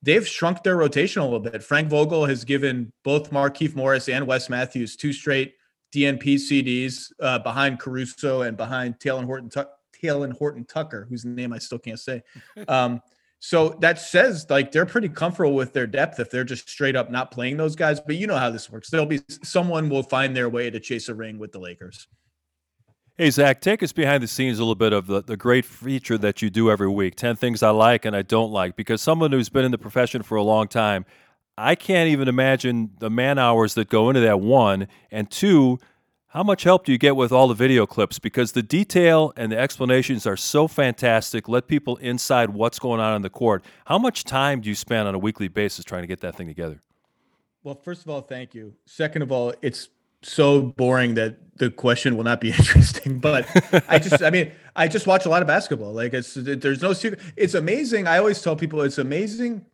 they've 0.02 0.26
shrunk 0.26 0.62
their 0.62 0.76
rotation 0.76 1.22
a 1.22 1.24
little 1.24 1.40
bit. 1.40 1.62
Frank 1.62 1.88
Vogel 1.88 2.26
has 2.26 2.44
given 2.44 2.92
both 3.04 3.30
Markieff 3.30 3.74
Morris 3.74 4.08
and 4.08 4.26
Wes 4.26 4.48
Matthews 4.48 4.96
two 4.96 5.12
straight 5.12 5.54
DNP 5.92 6.36
CDs 6.36 7.12
uh, 7.20 7.38
behind 7.40 7.80
Caruso 7.80 8.42
and 8.42 8.56
behind 8.56 8.98
Talen 8.98 9.24
Horton, 9.24 10.30
Horton 10.32 10.64
Tucker, 10.64 11.06
whose 11.08 11.24
name 11.24 11.52
I 11.52 11.58
still 11.58 11.78
can't 11.78 12.00
say. 12.00 12.22
Um, 12.68 13.00
so 13.42 13.70
that 13.80 13.98
says 13.98 14.46
like 14.50 14.70
they're 14.70 14.84
pretty 14.84 15.08
comfortable 15.08 15.54
with 15.54 15.72
their 15.72 15.86
depth 15.86 16.20
if 16.20 16.30
they're 16.30 16.44
just 16.44 16.68
straight 16.68 16.94
up 16.94 17.10
not 17.10 17.30
playing 17.30 17.56
those 17.56 17.74
guys. 17.74 17.98
But 17.98 18.16
you 18.16 18.26
know 18.26 18.36
how 18.36 18.50
this 18.50 18.70
works. 18.70 18.90
There'll 18.90 19.06
be 19.06 19.22
someone 19.42 19.88
will 19.88 20.02
find 20.02 20.36
their 20.36 20.50
way 20.50 20.68
to 20.68 20.78
chase 20.78 21.08
a 21.08 21.14
ring 21.14 21.38
with 21.38 21.50
the 21.50 21.58
Lakers. 21.58 22.06
Hey, 23.20 23.28
Zach, 23.28 23.60
take 23.60 23.82
us 23.82 23.92
behind 23.92 24.22
the 24.22 24.26
scenes 24.26 24.58
a 24.58 24.62
little 24.62 24.74
bit 24.74 24.94
of 24.94 25.06
the, 25.06 25.22
the 25.22 25.36
great 25.36 25.66
feature 25.66 26.16
that 26.16 26.40
you 26.40 26.48
do 26.48 26.70
every 26.70 26.88
week 26.88 27.16
10 27.16 27.36
things 27.36 27.62
I 27.62 27.68
like 27.68 28.06
and 28.06 28.16
I 28.16 28.22
don't 28.22 28.50
like. 28.50 28.76
Because 28.76 29.02
someone 29.02 29.30
who's 29.30 29.50
been 29.50 29.62
in 29.62 29.72
the 29.72 29.76
profession 29.76 30.22
for 30.22 30.36
a 30.36 30.42
long 30.42 30.68
time, 30.68 31.04
I 31.58 31.74
can't 31.74 32.08
even 32.08 32.28
imagine 32.28 32.92
the 32.98 33.10
man 33.10 33.38
hours 33.38 33.74
that 33.74 33.90
go 33.90 34.08
into 34.08 34.22
that 34.22 34.40
one. 34.40 34.88
And 35.10 35.30
two, 35.30 35.78
how 36.28 36.42
much 36.42 36.62
help 36.62 36.86
do 36.86 36.92
you 36.92 36.96
get 36.96 37.14
with 37.14 37.30
all 37.30 37.46
the 37.46 37.52
video 37.52 37.84
clips? 37.84 38.18
Because 38.18 38.52
the 38.52 38.62
detail 38.62 39.34
and 39.36 39.52
the 39.52 39.58
explanations 39.58 40.26
are 40.26 40.38
so 40.38 40.66
fantastic. 40.66 41.46
Let 41.46 41.68
people 41.68 41.96
inside 41.96 42.48
what's 42.48 42.78
going 42.78 43.00
on 43.00 43.16
in 43.16 43.20
the 43.20 43.28
court. 43.28 43.62
How 43.84 43.98
much 43.98 44.24
time 44.24 44.62
do 44.62 44.70
you 44.70 44.74
spend 44.74 45.06
on 45.06 45.14
a 45.14 45.18
weekly 45.18 45.48
basis 45.48 45.84
trying 45.84 46.04
to 46.04 46.08
get 46.08 46.20
that 46.20 46.36
thing 46.36 46.46
together? 46.46 46.80
Well, 47.64 47.74
first 47.74 48.00
of 48.00 48.08
all, 48.08 48.22
thank 48.22 48.54
you. 48.54 48.76
Second 48.86 49.20
of 49.20 49.30
all, 49.30 49.52
it's 49.60 49.90
so 50.22 50.62
boring 50.62 51.14
that 51.14 51.36
the 51.56 51.70
question 51.70 52.16
will 52.16 52.24
not 52.24 52.40
be 52.40 52.48
interesting. 52.58 53.18
But 53.18 53.46
I 53.88 53.98
just, 53.98 54.22
I 54.22 54.30
mean, 54.30 54.52
I 54.74 54.88
just 54.88 55.06
watch 55.06 55.26
a 55.26 55.28
lot 55.28 55.42
of 55.42 55.48
basketball. 55.48 55.92
Like 55.92 56.14
it's, 56.14 56.34
there's 56.34 56.82
no 56.82 56.92
secret. 56.92 57.20
It's 57.36 57.54
amazing. 57.54 58.06
I 58.06 58.18
always 58.18 58.42
tell 58.42 58.56
people 58.56 58.80
it's 58.82 58.98
amazing 58.98 59.64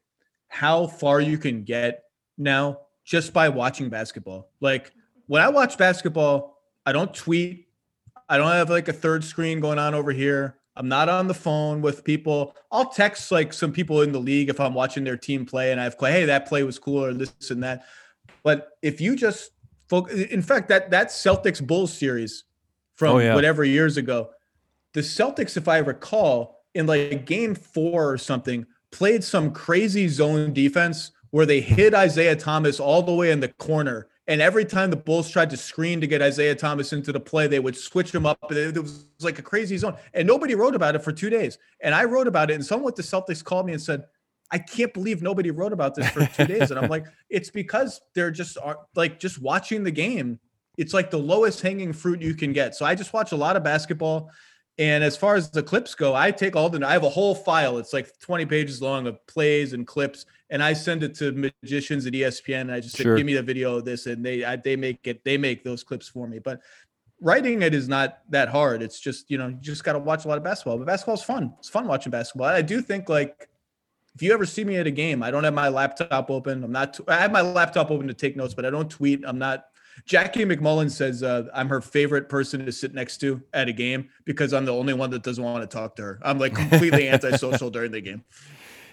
how 0.48 0.86
far 0.86 1.20
you 1.20 1.38
can 1.38 1.64
get 1.64 2.04
now 2.38 2.80
just 3.04 3.32
by 3.32 3.48
watching 3.48 3.88
basketball. 3.88 4.50
Like 4.60 4.92
when 5.26 5.42
I 5.42 5.48
watch 5.48 5.78
basketball, 5.78 6.60
I 6.84 6.92
don't 6.92 7.14
tweet. 7.14 7.68
I 8.28 8.38
don't 8.38 8.50
have 8.50 8.70
like 8.70 8.88
a 8.88 8.92
third 8.92 9.24
screen 9.24 9.60
going 9.60 9.78
on 9.78 9.94
over 9.94 10.12
here. 10.12 10.58
I'm 10.76 10.88
not 10.88 11.08
on 11.08 11.26
the 11.26 11.34
phone 11.34 11.80
with 11.80 12.04
people. 12.04 12.54
I'll 12.70 12.90
text 12.90 13.32
like 13.32 13.52
some 13.52 13.72
people 13.72 14.02
in 14.02 14.12
the 14.12 14.18
league 14.18 14.50
if 14.50 14.60
I'm 14.60 14.74
watching 14.74 15.04
their 15.04 15.16
team 15.16 15.46
play 15.46 15.72
and 15.72 15.80
I 15.80 15.84
have, 15.84 15.96
hey, 15.98 16.26
that 16.26 16.46
play 16.46 16.64
was 16.64 16.78
cool 16.78 17.02
or 17.04 17.14
this 17.14 17.32
and 17.50 17.62
that. 17.62 17.86
But 18.42 18.70
if 18.82 19.00
you 19.00 19.16
just 19.16 19.50
in 19.92 20.42
fact, 20.42 20.68
that 20.68 20.90
that 20.90 21.08
Celtics 21.08 21.64
Bulls 21.64 21.92
series 21.92 22.44
from 22.96 23.16
oh, 23.16 23.18
yeah. 23.18 23.34
whatever 23.34 23.64
years 23.64 23.96
ago, 23.96 24.30
the 24.94 25.00
Celtics, 25.00 25.56
if 25.56 25.68
I 25.68 25.78
recall, 25.78 26.64
in 26.74 26.86
like 26.86 27.26
game 27.26 27.54
four 27.54 28.10
or 28.10 28.18
something, 28.18 28.66
played 28.90 29.22
some 29.22 29.52
crazy 29.52 30.08
zone 30.08 30.52
defense 30.52 31.12
where 31.30 31.46
they 31.46 31.60
hid 31.60 31.94
Isaiah 31.94 32.36
Thomas 32.36 32.80
all 32.80 33.02
the 33.02 33.14
way 33.14 33.30
in 33.30 33.40
the 33.40 33.48
corner. 33.48 34.08
And 34.28 34.40
every 34.40 34.64
time 34.64 34.90
the 34.90 34.96
Bulls 34.96 35.30
tried 35.30 35.50
to 35.50 35.56
screen 35.56 36.00
to 36.00 36.06
get 36.06 36.20
Isaiah 36.20 36.54
Thomas 36.54 36.92
into 36.92 37.12
the 37.12 37.20
play, 37.20 37.46
they 37.46 37.60
would 37.60 37.76
switch 37.76 38.12
him 38.12 38.26
up. 38.26 38.38
It 38.50 38.76
was 38.76 39.06
like 39.20 39.38
a 39.38 39.42
crazy 39.42 39.76
zone. 39.76 39.96
And 40.14 40.26
nobody 40.26 40.54
wrote 40.54 40.74
about 40.74 40.96
it 40.96 41.04
for 41.04 41.12
two 41.12 41.30
days. 41.30 41.58
And 41.80 41.94
I 41.94 42.04
wrote 42.04 42.26
about 42.26 42.50
it. 42.50 42.54
And 42.54 42.64
someone 42.64 42.86
with 42.86 42.96
the 42.96 43.02
Celtics 43.02 43.44
called 43.44 43.66
me 43.66 43.72
and 43.72 43.80
said, 43.80 44.04
I 44.50 44.58
can't 44.58 44.92
believe 44.94 45.22
nobody 45.22 45.50
wrote 45.50 45.72
about 45.72 45.94
this 45.94 46.08
for 46.10 46.26
two 46.26 46.46
days. 46.46 46.70
And 46.70 46.78
I'm 46.78 46.88
like, 46.88 47.06
it's 47.30 47.50
because 47.50 48.00
they're 48.14 48.30
just 48.30 48.56
uh, 48.58 48.74
like 48.94 49.18
just 49.18 49.40
watching 49.40 49.82
the 49.82 49.90
game. 49.90 50.38
It's 50.76 50.94
like 50.94 51.10
the 51.10 51.18
lowest 51.18 51.62
hanging 51.62 51.92
fruit 51.92 52.20
you 52.20 52.34
can 52.34 52.52
get. 52.52 52.74
So 52.74 52.84
I 52.84 52.94
just 52.94 53.12
watch 53.12 53.32
a 53.32 53.36
lot 53.36 53.56
of 53.56 53.64
basketball. 53.64 54.30
And 54.78 55.02
as 55.02 55.16
far 55.16 55.36
as 55.36 55.50
the 55.50 55.62
clips 55.62 55.94
go, 55.94 56.14
I 56.14 56.30
take 56.30 56.54
all 56.54 56.68
the 56.68 56.86
I 56.86 56.92
have 56.92 57.02
a 57.02 57.08
whole 57.08 57.34
file. 57.34 57.78
It's 57.78 57.94
like 57.94 58.18
20 58.20 58.44
pages 58.44 58.82
long 58.82 59.06
of 59.06 59.26
plays 59.26 59.72
and 59.72 59.86
clips, 59.86 60.26
and 60.50 60.62
I 60.62 60.74
send 60.74 61.02
it 61.02 61.14
to 61.16 61.32
magicians 61.62 62.04
at 62.04 62.12
ESPN. 62.12 62.62
And 62.62 62.72
I 62.72 62.80
just 62.80 62.94
sure. 62.94 63.16
say, 63.16 63.20
give 63.20 63.26
me 63.26 63.32
the 63.32 63.42
video 63.42 63.76
of 63.76 63.86
this, 63.86 64.04
and 64.04 64.24
they 64.24 64.44
I, 64.44 64.56
they 64.56 64.76
make 64.76 65.06
it. 65.06 65.24
They 65.24 65.38
make 65.38 65.64
those 65.64 65.82
clips 65.82 66.08
for 66.08 66.28
me. 66.28 66.40
But 66.40 66.60
writing 67.22 67.62
it 67.62 67.72
is 67.72 67.88
not 67.88 68.18
that 68.28 68.50
hard. 68.50 68.82
It's 68.82 69.00
just 69.00 69.30
you 69.30 69.38
know 69.38 69.48
you 69.48 69.56
just 69.62 69.82
got 69.82 69.94
to 69.94 69.98
watch 69.98 70.26
a 70.26 70.28
lot 70.28 70.36
of 70.36 70.44
basketball. 70.44 70.76
But 70.76 70.86
basketball's 70.86 71.22
fun. 71.22 71.54
It's 71.58 71.70
fun 71.70 71.86
watching 71.86 72.10
basketball. 72.10 72.48
I 72.48 72.60
do 72.60 72.82
think 72.82 73.08
like 73.08 73.48
if 74.16 74.22
you 74.22 74.32
ever 74.32 74.46
see 74.46 74.64
me 74.64 74.76
at 74.76 74.86
a 74.86 74.90
game, 74.90 75.22
I 75.22 75.30
don't 75.30 75.44
have 75.44 75.52
my 75.52 75.68
laptop 75.68 76.30
open. 76.30 76.64
I'm 76.64 76.72
not. 76.72 76.98
I 77.06 77.16
have 77.16 77.30
my 77.30 77.42
laptop 77.42 77.90
open 77.90 78.08
to 78.08 78.14
take 78.14 78.34
notes, 78.34 78.54
but 78.54 78.64
I 78.64 78.70
don't 78.70 78.90
tweet. 78.90 79.22
I'm 79.26 79.38
not. 79.38 79.66
Jackie 80.06 80.46
MacMullan 80.46 80.90
says 80.90 81.22
uh, 81.22 81.44
I'm 81.52 81.68
her 81.68 81.82
favorite 81.82 82.30
person 82.30 82.64
to 82.64 82.72
sit 82.72 82.94
next 82.94 83.18
to 83.18 83.42
at 83.52 83.68
a 83.68 83.72
game 83.72 84.08
because 84.24 84.54
I'm 84.54 84.64
the 84.64 84.72
only 84.72 84.94
one 84.94 85.10
that 85.10 85.22
doesn't 85.22 85.44
want 85.44 85.62
to 85.62 85.66
talk 85.66 85.96
to 85.96 86.02
her. 86.02 86.18
I'm 86.22 86.38
like 86.38 86.54
completely 86.54 87.08
antisocial 87.10 87.68
during 87.68 87.92
the 87.92 88.00
game. 88.00 88.24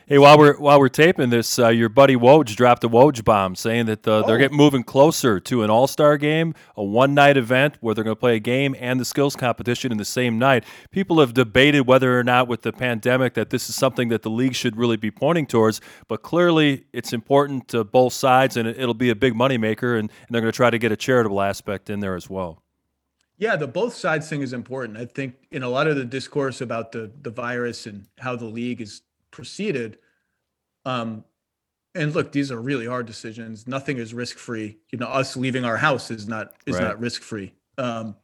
Hey, 0.06 0.18
while 0.18 0.38
we're 0.38 0.58
while 0.58 0.82
we're 0.82 0.90
taping 0.90 1.30
this, 1.30 1.58
uh, 1.58 1.70
your 1.70 1.88
buddy 1.88 2.18
Woj 2.18 2.58
dropped 2.58 2.84
a 2.84 2.90
Woj 2.90 3.24
bomb, 3.24 3.56
saying 3.56 3.86
that 3.86 4.06
uh, 4.06 4.18
oh. 4.18 4.28
they're 4.28 4.38
getting 4.38 4.58
moving 4.58 4.84
closer 4.84 5.40
to 5.40 5.64
an 5.64 5.70
All 5.70 5.88
Star 5.88 6.18
game, 6.18 6.56
a 6.76 6.84
one 6.84 7.14
night 7.14 7.38
event 7.38 7.78
where 7.80 7.96
they're 7.96 8.04
going 8.04 8.16
to 8.16 8.20
play 8.20 8.36
a 8.36 8.40
game 8.40 8.76
and 8.78 9.00
the 9.00 9.06
skills 9.06 9.38
competition 9.38 9.94
in 9.94 9.98
the 9.98 10.04
same 10.04 10.38
night. 10.38 10.66
People 10.92 11.22
have 11.22 11.34
debated 11.34 11.88
whether 11.88 12.20
or 12.20 12.24
not, 12.24 12.50
with 12.50 12.64
the 12.64 12.74
pandemic, 12.74 13.34
that 13.36 13.50
this 13.50 13.70
is 13.70 13.76
something 13.76 14.10
that 14.10 14.24
the 14.24 14.30
league 14.30 14.56
should 14.56 14.76
really 14.76 14.98
be 14.98 15.10
pointing 15.10 15.46
towards. 15.46 15.80
But 16.10 16.22
clearly, 16.22 16.84
it's 16.92 17.14
important 17.14 17.70
to 17.70 17.86
both 17.86 18.12
sides, 18.12 18.58
and 18.58 18.68
it'll 18.68 18.94
be 18.94 19.10
a 19.10 19.16
big 19.16 19.34
moneymaker, 19.36 19.98
and, 19.98 20.10
and 20.10 20.28
they're 20.30 20.42
going 20.42 20.52
to 20.52 20.56
try 20.56 20.70
to 20.70 20.80
get 20.80 20.92
a 20.92 20.98
charitable 20.98 21.40
aspect 21.40 21.90
in 21.90 22.02
there 22.02 22.16
as 22.16 22.30
well. 22.30 22.62
Yeah, 23.38 23.56
the 23.56 23.68
both 23.68 23.96
sides 23.96 24.28
thing 24.28 24.42
is 24.42 24.52
important. 24.52 24.98
I 24.98 25.06
think 25.06 25.36
in 25.50 25.64
a 25.64 25.70
lot 25.70 25.88
of 25.88 25.96
the 25.96 26.04
discourse 26.06 26.60
about 26.60 26.92
the 26.92 27.10
the 27.22 27.32
virus 27.32 27.88
and 27.88 28.06
how 28.20 28.36
the 28.36 28.46
league 28.46 28.82
is 28.82 29.02
proceeded. 29.34 29.98
Um, 30.86 31.26
and 31.96 32.14
look, 32.16 32.32
these 32.32 32.52
are 32.52 32.62
really 32.62 32.88
hard 32.88 33.06
decisions. 33.06 33.68
Nothing 33.68 33.98
is 33.98 34.14
risk 34.14 34.38
free. 34.38 34.78
You 34.92 35.00
know, 35.00 35.08
us 35.08 35.36
leaving 35.36 35.66
our 35.66 35.78
house 35.78 36.10
is 36.10 36.28
not 36.28 36.54
is 36.66 36.76
right. 36.76 36.84
not 36.84 37.00
risk 37.00 37.22
free. 37.22 37.54
Um, 37.78 38.16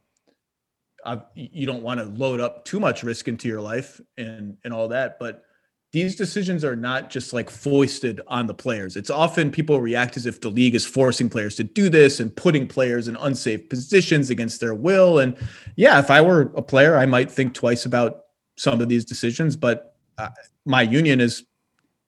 I, 1.06 1.22
you 1.36 1.66
don't 1.66 1.84
want 1.84 2.00
to 2.00 2.06
load 2.06 2.40
up 2.40 2.66
too 2.66 2.80
much 2.80 3.04
risk 3.04 3.28
into 3.28 3.48
your 3.48 3.62
life 3.62 4.00
and 4.18 4.58
and 4.64 4.74
all 4.74 4.88
that, 4.88 5.20
but 5.20 5.44
these 5.92 6.16
decisions 6.16 6.64
are 6.64 6.76
not 6.76 7.10
just 7.10 7.34
like 7.34 7.50
foisted 7.50 8.22
on 8.28 8.46
the 8.46 8.54
players. 8.54 8.96
It's 8.96 9.10
often 9.10 9.50
people 9.52 9.82
react 9.82 10.18
as 10.18 10.28
if 10.28 10.40
the 10.40 10.50
league 10.50 10.76
is 10.76 10.86
forcing 10.86 11.30
players 11.30 11.56
to 11.56 11.64
do 11.64 11.90
this 11.90 12.20
and 12.20 12.36
putting 12.36 12.68
players 12.68 13.08
in 13.08 13.16
unsafe 13.16 13.70
positions 13.70 14.30
against 14.30 14.60
their 14.60 14.76
will. 14.76 15.18
And 15.18 15.36
yeah, 15.78 15.98
if 15.98 16.12
I 16.12 16.22
were 16.22 16.54
a 16.56 16.62
player, 16.62 16.96
I 16.96 17.08
might 17.08 17.32
think 17.32 17.56
twice 17.56 17.86
about 17.86 18.26
some 18.56 18.82
of 18.82 18.90
these 18.90 19.04
decisions, 19.04 19.56
but 19.56 19.89
uh, 20.20 20.30
my 20.66 20.82
union 20.82 21.22
is 21.22 21.46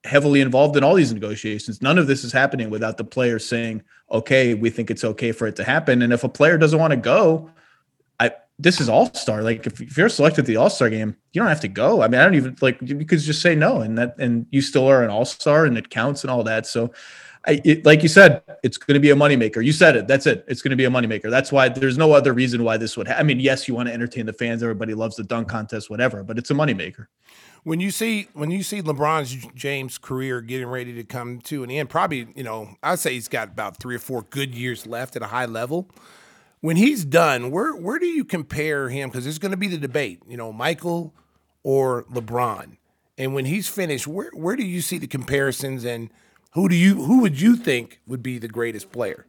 heavily 0.03 0.41
involved 0.41 0.75
in 0.75 0.83
all 0.83 0.95
these 0.95 1.13
negotiations. 1.13 1.81
None 1.81 1.97
of 1.97 2.07
this 2.07 2.23
is 2.23 2.31
happening 2.31 2.69
without 2.69 2.97
the 2.97 3.03
players 3.03 3.47
saying, 3.47 3.83
"Okay, 4.11 4.53
we 4.53 4.69
think 4.69 4.89
it's 4.89 5.03
okay 5.03 5.31
for 5.31 5.47
it 5.47 5.55
to 5.57 5.63
happen." 5.63 6.01
And 6.01 6.13
if 6.13 6.23
a 6.23 6.29
player 6.29 6.57
doesn't 6.57 6.79
want 6.79 6.91
to 6.91 6.97
go, 6.97 7.51
I 8.19 8.31
this 8.59 8.81
is 8.81 8.89
All 8.89 9.13
Star. 9.13 9.41
Like 9.41 9.65
if, 9.67 9.81
if 9.81 9.97
you're 9.97 10.09
selected 10.09 10.45
the 10.45 10.57
All 10.57 10.69
Star 10.69 10.89
game, 10.89 11.15
you 11.33 11.41
don't 11.41 11.49
have 11.49 11.61
to 11.61 11.67
go. 11.67 12.01
I 12.01 12.07
mean, 12.07 12.19
I 12.19 12.23
don't 12.23 12.35
even 12.35 12.57
like 12.61 12.79
you 12.81 13.05
could 13.05 13.19
just 13.19 13.41
say 13.41 13.55
no, 13.55 13.81
and 13.81 13.97
that 13.97 14.15
and 14.17 14.45
you 14.51 14.61
still 14.61 14.87
are 14.87 15.03
an 15.03 15.09
All 15.09 15.25
Star, 15.25 15.65
and 15.65 15.77
it 15.77 15.89
counts 15.89 16.23
and 16.23 16.31
all 16.31 16.43
that. 16.43 16.65
So. 16.65 16.91
I, 17.47 17.59
it, 17.65 17.87
like 17.87 18.03
you 18.03 18.07
said, 18.07 18.43
it's 18.61 18.77
going 18.77 18.93
to 18.93 18.99
be 18.99 19.09
a 19.09 19.15
moneymaker. 19.15 19.65
You 19.65 19.71
said 19.71 19.95
it. 19.95 20.07
That's 20.07 20.27
it. 20.27 20.45
It's 20.47 20.61
going 20.61 20.69
to 20.69 20.75
be 20.75 20.85
a 20.85 20.91
moneymaker. 20.91 21.31
That's 21.31 21.51
why 21.51 21.69
there's 21.69 21.97
no 21.97 22.11
other 22.11 22.33
reason 22.33 22.63
why 22.63 22.77
this 22.77 22.95
would. 22.95 23.07
Ha- 23.07 23.15
I 23.17 23.23
mean, 23.23 23.39
yes, 23.39 23.67
you 23.67 23.73
want 23.73 23.87
to 23.87 23.93
entertain 23.93 24.27
the 24.27 24.33
fans. 24.33 24.61
Everybody 24.61 24.93
loves 24.93 25.15
the 25.15 25.23
dunk 25.23 25.49
contest, 25.49 25.89
whatever. 25.89 26.21
But 26.21 26.37
it's 26.37 26.51
a 26.51 26.53
moneymaker 26.53 27.07
when 27.63 27.79
you 27.79 27.91
see 27.91 28.27
when 28.33 28.51
you 28.51 28.63
see 28.63 28.81
LeBron's 28.81 29.47
James 29.53 29.97
career 29.97 30.41
getting 30.41 30.67
ready 30.67 30.93
to 30.93 31.03
come 31.03 31.39
to 31.41 31.63
an 31.63 31.71
end, 31.71 31.89
probably 31.89 32.27
you 32.35 32.43
know 32.43 32.75
I'd 32.81 32.99
say 32.99 33.13
he's 33.13 33.27
got 33.27 33.49
about 33.49 33.77
three 33.77 33.95
or 33.95 33.99
four 33.99 34.23
good 34.23 34.55
years 34.55 34.87
left 34.87 35.15
at 35.15 35.21
a 35.21 35.27
high 35.27 35.45
level. 35.45 35.89
When 36.61 36.75
he's 36.75 37.05
done, 37.05 37.51
where 37.51 37.75
where 37.75 37.99
do 37.99 38.05
you 38.05 38.23
compare 38.23 38.89
him? 38.89 39.09
Because 39.09 39.23
there's 39.23 39.39
going 39.39 39.51
to 39.51 39.57
be 39.57 39.67
the 39.67 39.77
debate, 39.77 40.21
you 40.27 40.37
know, 40.37 40.51
Michael 40.51 41.13
or 41.63 42.03
LeBron. 42.05 42.77
And 43.17 43.33
when 43.33 43.45
he's 43.45 43.67
finished, 43.67 44.07
where 44.07 44.31
where 44.33 44.55
do 44.55 44.63
you 44.63 44.81
see 44.81 44.97
the 44.97 45.07
comparisons, 45.07 45.85
and 45.85 46.09
who 46.53 46.67
do 46.67 46.75
you 46.75 47.03
who 47.03 47.21
would 47.21 47.39
you 47.39 47.55
think 47.55 47.99
would 48.07 48.23
be 48.23 48.37
the 48.37 48.47
greatest 48.47 48.91
player? 48.91 49.27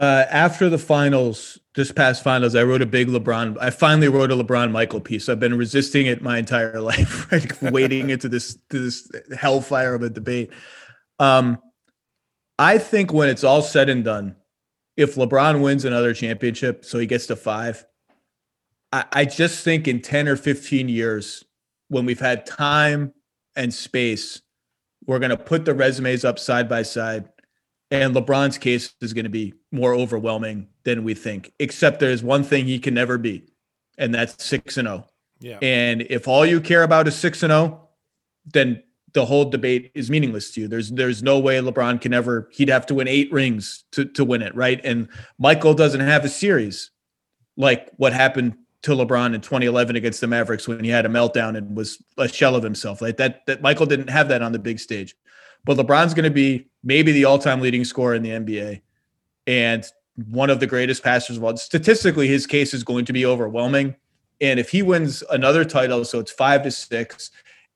Uh, 0.00 0.24
after 0.30 0.70
the 0.70 0.78
finals, 0.78 1.58
this 1.74 1.92
past 1.92 2.24
finals, 2.24 2.54
I 2.54 2.62
wrote 2.62 2.80
a 2.80 2.86
big 2.86 3.08
LeBron. 3.08 3.58
I 3.60 3.68
finally 3.68 4.08
wrote 4.08 4.30
a 4.30 4.34
LeBron 4.34 4.72
Michael 4.72 5.00
piece. 5.00 5.28
I've 5.28 5.38
been 5.38 5.58
resisting 5.58 6.06
it 6.06 6.22
my 6.22 6.38
entire 6.38 6.80
life, 6.80 7.30
wading 7.60 8.08
into 8.08 8.26
this 8.26 8.56
this 8.70 9.10
hellfire 9.36 9.94
of 9.94 10.02
a 10.02 10.08
debate. 10.08 10.50
Um, 11.18 11.58
I 12.58 12.78
think 12.78 13.12
when 13.12 13.28
it's 13.28 13.44
all 13.44 13.60
said 13.60 13.90
and 13.90 14.02
done, 14.02 14.36
if 14.96 15.16
LeBron 15.16 15.62
wins 15.62 15.84
another 15.84 16.14
championship, 16.14 16.86
so 16.86 16.98
he 16.98 17.06
gets 17.06 17.26
to 17.26 17.36
five, 17.36 17.84
I, 18.92 19.04
I 19.12 19.24
just 19.26 19.62
think 19.62 19.86
in 19.86 20.00
ten 20.00 20.28
or 20.28 20.36
fifteen 20.36 20.88
years, 20.88 21.44
when 21.88 22.06
we've 22.06 22.20
had 22.20 22.46
time 22.46 23.12
and 23.54 23.72
space, 23.72 24.40
we're 25.04 25.18
going 25.18 25.28
to 25.28 25.36
put 25.36 25.66
the 25.66 25.74
resumes 25.74 26.24
up 26.24 26.38
side 26.38 26.70
by 26.70 26.84
side 26.84 27.28
and 27.90 28.14
LeBron's 28.14 28.58
case 28.58 28.94
is 29.00 29.12
going 29.12 29.24
to 29.24 29.30
be 29.30 29.54
more 29.72 29.94
overwhelming 29.94 30.68
than 30.84 31.04
we 31.04 31.14
think, 31.14 31.52
except 31.58 32.00
there's 32.00 32.22
one 32.22 32.44
thing 32.44 32.66
he 32.66 32.78
can 32.78 32.94
never 32.94 33.18
be, 33.18 33.44
and 33.98 34.14
that's 34.14 34.44
6 34.44 34.76
and 34.76 34.86
0. 34.86 35.06
Yeah. 35.40 35.58
And 35.62 36.02
if 36.02 36.28
all 36.28 36.46
you 36.46 36.60
care 36.60 36.82
about 36.82 37.08
is 37.08 37.16
6 37.16 37.42
and 37.42 37.50
0, 37.50 37.88
then 38.46 38.82
the 39.12 39.24
whole 39.24 39.44
debate 39.44 39.90
is 39.94 40.10
meaningless 40.10 40.52
to 40.52 40.62
you. 40.62 40.68
There's 40.68 40.90
there's 40.90 41.22
no 41.22 41.38
way 41.38 41.58
LeBron 41.58 42.00
can 42.00 42.14
ever 42.14 42.48
he'd 42.52 42.68
have 42.68 42.86
to 42.86 42.94
win 42.94 43.08
8 43.08 43.32
rings 43.32 43.84
to 43.92 44.04
to 44.04 44.24
win 44.24 44.42
it, 44.42 44.54
right? 44.54 44.80
And 44.84 45.08
Michael 45.38 45.74
doesn't 45.74 46.00
have 46.00 46.24
a 46.24 46.28
series 46.28 46.90
like 47.56 47.90
what 47.96 48.12
happened 48.12 48.56
to 48.82 48.92
LeBron 48.92 49.34
in 49.34 49.40
2011 49.40 49.96
against 49.96 50.20
the 50.20 50.26
Mavericks 50.26 50.66
when 50.66 50.82
he 50.82 50.90
had 50.90 51.04
a 51.04 51.08
meltdown 51.08 51.56
and 51.56 51.76
was 51.76 52.02
a 52.16 52.28
shell 52.28 52.54
of 52.54 52.62
himself. 52.62 53.02
Like 53.02 53.16
that 53.16 53.44
that 53.46 53.62
Michael 53.62 53.86
didn't 53.86 54.08
have 54.08 54.28
that 54.28 54.42
on 54.42 54.52
the 54.52 54.58
big 54.58 54.78
stage. 54.78 55.14
But 55.64 55.76
LeBron's 55.76 56.14
going 56.14 56.24
to 56.24 56.30
be 56.30 56.66
maybe 56.82 57.12
the 57.12 57.24
all-time 57.24 57.60
leading 57.60 57.84
scorer 57.84 58.14
in 58.14 58.22
the 58.22 58.30
NBA 58.30 58.80
and 59.46 59.84
one 60.28 60.50
of 60.50 60.60
the 60.60 60.66
greatest 60.66 61.02
passers 61.02 61.36
of 61.36 61.44
all. 61.44 61.56
Statistically, 61.56 62.28
his 62.28 62.46
case 62.46 62.74
is 62.74 62.84
going 62.84 63.04
to 63.06 63.12
be 63.12 63.26
overwhelming. 63.26 63.94
And 64.40 64.58
if 64.58 64.70
he 64.70 64.82
wins 64.82 65.22
another 65.30 65.64
title, 65.64 66.04
so 66.04 66.18
it's 66.18 66.32
five 66.32 66.62
to 66.62 66.70
six, 66.70 67.30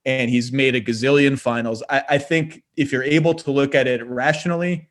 and 0.06 0.30
he's 0.30 0.52
made 0.52 0.74
a 0.74 0.80
gazillion 0.80 1.38
finals. 1.38 1.82
I, 1.88 2.04
I 2.10 2.18
think 2.18 2.62
if 2.76 2.92
you're 2.92 3.02
able 3.02 3.34
to 3.34 3.50
look 3.50 3.74
at 3.74 3.86
it 3.86 4.06
rationally, 4.06 4.88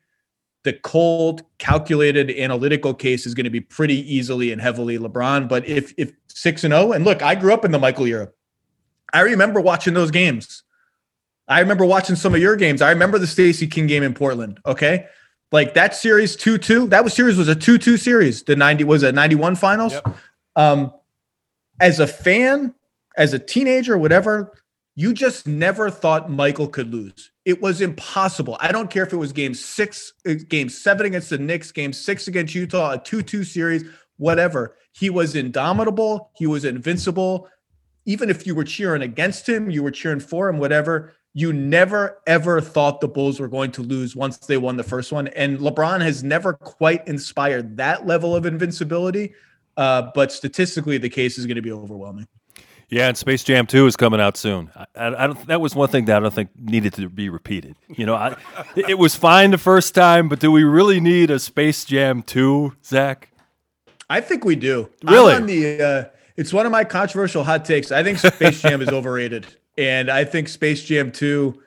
the 0.64 0.72
cold, 0.72 1.42
calculated, 1.58 2.30
analytical 2.30 2.94
case 2.94 3.26
is 3.26 3.34
going 3.34 3.44
to 3.44 3.50
be 3.50 3.60
pretty 3.60 4.00
easily 4.12 4.50
and 4.50 4.60
heavily 4.60 4.98
LeBron. 4.98 5.48
But 5.48 5.66
if 5.66 5.94
if 5.96 6.12
six 6.28 6.64
and 6.64 6.72
zero, 6.72 6.88
oh, 6.88 6.92
and 6.92 7.04
look, 7.04 7.22
I 7.22 7.34
grew 7.34 7.52
up 7.52 7.64
in 7.64 7.70
the 7.70 7.78
Michael 7.78 8.06
era. 8.06 8.30
I 9.12 9.20
remember 9.20 9.60
watching 9.60 9.94
those 9.94 10.10
games. 10.10 10.63
I 11.48 11.60
remember 11.60 11.84
watching 11.84 12.16
some 12.16 12.34
of 12.34 12.40
your 12.40 12.56
games. 12.56 12.80
I 12.80 12.90
remember 12.90 13.18
the 13.18 13.26
Stacey 13.26 13.66
King 13.66 13.86
game 13.86 14.02
in 14.02 14.14
Portland. 14.14 14.60
Okay. 14.66 15.06
Like 15.52 15.74
that 15.74 15.94
series 15.94 16.36
2 16.36 16.58
2, 16.58 16.88
that 16.88 17.04
was 17.04 17.12
series 17.12 17.36
was 17.36 17.48
a 17.48 17.54
2 17.54 17.78
2 17.78 17.96
series. 17.96 18.42
The 18.42 18.56
90 18.56 18.84
was 18.84 19.02
a 19.02 19.12
91 19.12 19.56
finals. 19.56 19.92
Yep. 19.92 20.16
Um, 20.56 20.92
as 21.80 22.00
a 22.00 22.06
fan, 22.06 22.74
as 23.16 23.32
a 23.32 23.38
teenager, 23.38 23.98
whatever, 23.98 24.52
you 24.96 25.12
just 25.12 25.46
never 25.46 25.90
thought 25.90 26.30
Michael 26.30 26.68
could 26.68 26.92
lose. 26.92 27.32
It 27.44 27.60
was 27.60 27.80
impossible. 27.80 28.56
I 28.60 28.72
don't 28.72 28.90
care 28.90 29.02
if 29.02 29.12
it 29.12 29.16
was 29.16 29.32
game 29.32 29.54
six, 29.54 30.12
uh, 30.26 30.34
game 30.48 30.68
seven 30.68 31.06
against 31.06 31.30
the 31.30 31.38
Knicks, 31.38 31.72
game 31.72 31.92
six 31.92 32.26
against 32.26 32.54
Utah, 32.54 32.92
a 32.92 32.98
2 32.98 33.22
2 33.22 33.44
series, 33.44 33.84
whatever. 34.16 34.76
He 34.92 35.10
was 35.10 35.34
indomitable. 35.34 36.30
He 36.36 36.46
was 36.46 36.64
invincible. 36.64 37.48
Even 38.06 38.30
if 38.30 38.46
you 38.46 38.54
were 38.54 38.64
cheering 38.64 39.02
against 39.02 39.48
him, 39.48 39.70
you 39.70 39.82
were 39.82 39.90
cheering 39.90 40.20
for 40.20 40.48
him, 40.48 40.58
whatever. 40.58 41.12
You 41.34 41.52
never, 41.52 42.22
ever 42.26 42.60
thought 42.60 43.00
the 43.00 43.08
Bulls 43.08 43.40
were 43.40 43.48
going 43.48 43.72
to 43.72 43.82
lose 43.82 44.14
once 44.14 44.38
they 44.38 44.56
won 44.56 44.76
the 44.76 44.84
first 44.84 45.12
one. 45.12 45.28
And 45.28 45.58
LeBron 45.58 46.00
has 46.00 46.22
never 46.22 46.52
quite 46.52 47.06
inspired 47.08 47.76
that 47.76 48.06
level 48.06 48.36
of 48.36 48.46
invincibility. 48.46 49.34
Uh, 49.76 50.10
but 50.14 50.30
statistically, 50.30 50.96
the 50.98 51.08
case 51.08 51.36
is 51.36 51.46
going 51.46 51.56
to 51.56 51.62
be 51.62 51.72
overwhelming. 51.72 52.28
Yeah, 52.88 53.08
and 53.08 53.16
Space 53.16 53.42
Jam 53.42 53.66
2 53.66 53.86
is 53.86 53.96
coming 53.96 54.20
out 54.20 54.36
soon. 54.36 54.70
I, 54.76 54.86
I, 54.94 55.24
I 55.24 55.32
that 55.46 55.60
was 55.60 55.74
one 55.74 55.88
thing 55.88 56.04
that 56.04 56.16
I 56.16 56.20
don't 56.20 56.32
think 56.32 56.50
needed 56.56 56.92
to 56.94 57.08
be 57.08 57.28
repeated. 57.28 57.74
You 57.88 58.06
know, 58.06 58.14
I, 58.14 58.36
it 58.76 58.98
was 58.98 59.16
fine 59.16 59.50
the 59.50 59.58
first 59.58 59.94
time, 59.94 60.28
but 60.28 60.38
do 60.38 60.52
we 60.52 60.62
really 60.62 61.00
need 61.00 61.30
a 61.30 61.38
Space 61.38 61.84
Jam 61.84 62.22
2, 62.22 62.76
Zach? 62.84 63.30
I 64.08 64.20
think 64.20 64.44
we 64.44 64.54
do. 64.54 64.90
Really? 65.02 65.40
The, 65.40 65.82
uh, 65.82 66.04
it's 66.36 66.52
one 66.52 66.66
of 66.66 66.72
my 66.72 66.84
controversial 66.84 67.42
hot 67.42 67.64
takes. 67.64 67.90
I 67.90 68.02
think 68.02 68.18
Space 68.18 68.60
Jam 68.60 68.82
is 68.82 68.88
overrated, 68.90 69.46
and 69.76 70.10
I 70.10 70.24
think 70.24 70.48
Space 70.48 70.84
Jam 70.84 71.10
2 71.12 71.60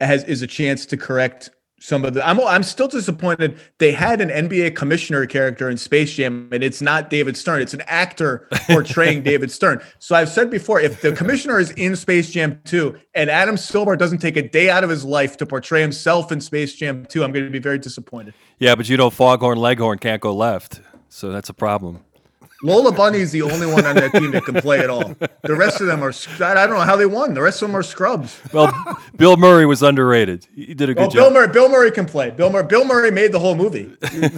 has 0.00 0.24
is 0.24 0.42
a 0.42 0.46
chance 0.46 0.86
to 0.86 0.96
correct 0.96 1.50
some 1.78 2.04
of 2.04 2.14
the 2.14 2.26
I'm 2.26 2.40
I'm 2.40 2.62
still 2.62 2.88
disappointed 2.88 3.58
they 3.78 3.92
had 3.92 4.20
an 4.20 4.30
NBA 4.30 4.74
commissioner 4.74 5.26
character 5.26 5.68
in 5.68 5.76
Space 5.76 6.14
Jam 6.14 6.48
and 6.50 6.64
it's 6.64 6.80
not 6.80 7.10
David 7.10 7.36
Stern. 7.36 7.60
It's 7.60 7.74
an 7.74 7.82
actor 7.86 8.48
portraying 8.66 9.22
David 9.22 9.50
Stern. 9.50 9.82
So 9.98 10.16
I've 10.16 10.30
said 10.30 10.50
before 10.50 10.80
if 10.80 11.02
the 11.02 11.12
commissioner 11.12 11.60
is 11.60 11.70
in 11.72 11.94
Space 11.94 12.30
Jam 12.30 12.60
2 12.64 12.98
and 13.14 13.28
Adam 13.28 13.56
Silver 13.56 13.94
doesn't 13.94 14.18
take 14.18 14.36
a 14.36 14.48
day 14.48 14.70
out 14.70 14.84
of 14.84 14.90
his 14.90 15.04
life 15.04 15.36
to 15.36 15.46
portray 15.46 15.82
himself 15.82 16.32
in 16.32 16.40
Space 16.40 16.74
Jam 16.74 17.04
2 17.06 17.22
I'm 17.22 17.32
going 17.32 17.44
to 17.44 17.50
be 17.50 17.58
very 17.58 17.78
disappointed. 17.78 18.32
Yeah 18.58 18.74
but 18.74 18.88
you 18.88 18.96
know 18.96 19.10
Foghorn 19.10 19.58
Leghorn 19.58 19.98
can't 19.98 20.22
go 20.22 20.34
left 20.34 20.80
so 21.10 21.30
that's 21.30 21.50
a 21.50 21.54
problem 21.54 22.02
Lola 22.62 22.92
Bunny 22.92 23.18
is 23.18 23.32
the 23.32 23.42
only 23.42 23.66
one 23.66 23.84
on 23.84 23.96
that 23.96 24.12
team 24.12 24.30
that 24.30 24.44
can 24.44 24.54
play 24.60 24.80
at 24.80 24.88
all. 24.88 25.14
The 25.42 25.54
rest 25.54 25.80
of 25.80 25.86
them 25.86 26.02
are, 26.02 26.12
I 26.40 26.66
don't 26.66 26.76
know 26.76 26.80
how 26.80 26.96
they 26.96 27.06
won. 27.06 27.34
The 27.34 27.42
rest 27.42 27.62
of 27.62 27.68
them 27.68 27.76
are 27.76 27.82
scrubs. 27.82 28.40
Well, 28.52 28.72
Bill 29.16 29.36
Murray 29.36 29.66
was 29.66 29.82
underrated. 29.82 30.46
He 30.54 30.74
did 30.74 30.88
a 30.88 30.94
good 30.94 31.00
well, 31.00 31.10
job. 31.10 31.14
Bill 31.14 31.30
Murray, 31.32 31.48
Bill 31.48 31.68
Murray 31.68 31.90
can 31.90 32.06
play. 32.06 32.30
Bill 32.30 32.50
Murray, 32.50 32.64
Bill 32.64 32.84
Murray 32.84 33.10
made 33.10 33.32
the 33.32 33.38
whole 33.38 33.54
movie, 33.54 33.84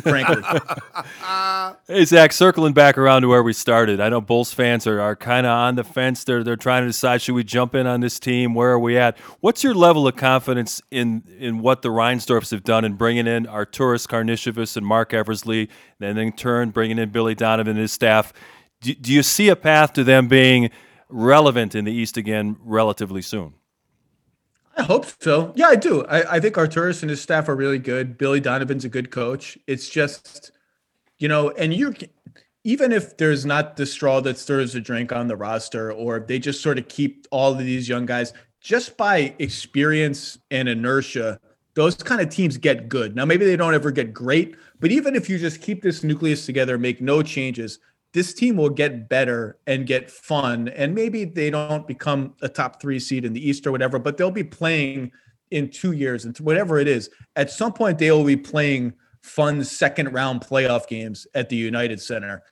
frankly. 0.02 0.42
hey, 1.88 2.04
Zach, 2.04 2.32
circling 2.32 2.72
back 2.72 2.98
around 2.98 3.22
to 3.22 3.28
where 3.28 3.42
we 3.42 3.52
started. 3.52 4.00
I 4.00 4.08
know 4.08 4.20
Bulls 4.20 4.52
fans 4.52 4.86
are, 4.86 5.00
are 5.00 5.14
kind 5.14 5.46
of 5.46 5.52
on 5.52 5.76
the 5.76 5.84
fence. 5.84 6.24
They're, 6.24 6.42
they're 6.42 6.56
trying 6.56 6.82
to 6.82 6.88
decide 6.88 7.22
should 7.22 7.34
we 7.34 7.44
jump 7.44 7.74
in 7.74 7.86
on 7.86 8.00
this 8.00 8.18
team? 8.18 8.54
Where 8.54 8.70
are 8.72 8.78
we 8.78 8.96
at? 8.96 9.16
What's 9.40 9.62
your 9.62 9.74
level 9.74 10.08
of 10.08 10.16
confidence 10.16 10.82
in, 10.90 11.22
in 11.38 11.60
what 11.60 11.82
the 11.82 11.90
Reinsdorfs 11.90 12.50
have 12.50 12.64
done 12.64 12.84
in 12.84 12.94
bringing 12.94 13.26
in 13.26 13.46
Arturas 13.46 14.06
Karnisovas 14.06 14.76
and 14.76 14.84
Marc 14.84 15.14
Eversley, 15.14 15.68
and 16.00 16.16
then 16.16 16.26
in 16.26 16.32
turn 16.32 16.70
bringing 16.70 16.98
in 16.98 17.10
Billy 17.10 17.34
Donovan 17.34 17.72
and 17.72 17.80
his 17.80 17.92
staff? 17.92 18.32
Do, 18.80 18.94
do 18.94 19.12
you 19.12 19.22
see 19.22 19.48
a 19.48 19.56
path 19.56 19.92
to 19.94 20.04
them 20.04 20.28
being 20.28 20.70
relevant 21.08 21.74
in 21.74 21.84
the 21.84 21.92
East 21.92 22.16
again 22.16 22.56
relatively 22.60 23.22
soon? 23.22 23.54
I 24.76 24.82
hope 24.82 25.06
so. 25.20 25.52
Yeah, 25.56 25.66
I 25.66 25.76
do. 25.76 26.04
I, 26.04 26.36
I 26.36 26.40
think 26.40 26.54
Arturas 26.54 27.02
and 27.02 27.10
his 27.10 27.20
staff 27.20 27.48
are 27.48 27.56
really 27.56 27.80
good. 27.80 28.16
Billy 28.16 28.38
Donovan's 28.38 28.84
a 28.84 28.88
good 28.88 29.10
coach. 29.10 29.58
It's 29.66 29.88
just, 29.88 30.52
you 31.18 31.26
know, 31.26 31.50
and 31.50 31.74
you 31.74 31.94
even 32.64 32.92
if 32.92 33.16
there's 33.16 33.46
not 33.46 33.76
the 33.76 33.86
straw 33.86 34.20
that 34.20 34.38
stirs 34.38 34.74
the 34.74 34.80
drink 34.80 35.10
on 35.10 35.26
the 35.26 35.36
roster, 35.36 35.92
or 35.92 36.20
they 36.20 36.38
just 36.38 36.62
sort 36.62 36.78
of 36.78 36.86
keep 36.88 37.26
all 37.30 37.52
of 37.52 37.58
these 37.58 37.88
young 37.88 38.04
guys, 38.06 38.32
just 38.60 38.96
by 38.96 39.34
experience 39.38 40.38
and 40.50 40.68
inertia, 40.68 41.40
those 41.74 41.94
kind 41.96 42.20
of 42.20 42.28
teams 42.28 42.56
get 42.56 42.88
good. 42.88 43.16
Now, 43.16 43.24
maybe 43.24 43.46
they 43.46 43.56
don't 43.56 43.74
ever 43.74 43.90
get 43.90 44.12
great, 44.12 44.54
but 44.80 44.92
even 44.92 45.14
if 45.14 45.28
you 45.28 45.38
just 45.38 45.60
keep 45.60 45.82
this 45.82 46.02
nucleus 46.02 46.46
together, 46.46 46.78
make 46.78 47.00
no 47.00 47.22
changes, 47.22 47.78
this 48.12 48.32
team 48.32 48.56
will 48.56 48.70
get 48.70 49.08
better 49.08 49.58
and 49.66 49.86
get 49.86 50.10
fun. 50.10 50.68
And 50.68 50.94
maybe 50.94 51.24
they 51.24 51.50
don't 51.50 51.86
become 51.86 52.34
a 52.40 52.48
top 52.48 52.80
three 52.80 52.98
seed 52.98 53.24
in 53.24 53.32
the 53.32 53.48
East 53.48 53.66
or 53.66 53.72
whatever, 53.72 53.98
but 53.98 54.16
they'll 54.16 54.30
be 54.30 54.44
playing 54.44 55.12
in 55.50 55.70
two 55.70 55.92
years 55.92 56.24
and 56.24 56.36
whatever 56.38 56.78
it 56.78 56.88
is. 56.88 57.10
At 57.36 57.50
some 57.50 57.72
point, 57.72 57.98
they 57.98 58.10
will 58.10 58.24
be 58.24 58.36
playing 58.36 58.92
fun 59.22 59.64
second 59.64 60.12
round 60.12 60.40
playoff 60.40 60.86
games 60.86 61.26
at 61.34 61.48
the 61.48 61.56
United 61.56 62.00
Center. 62.00 62.42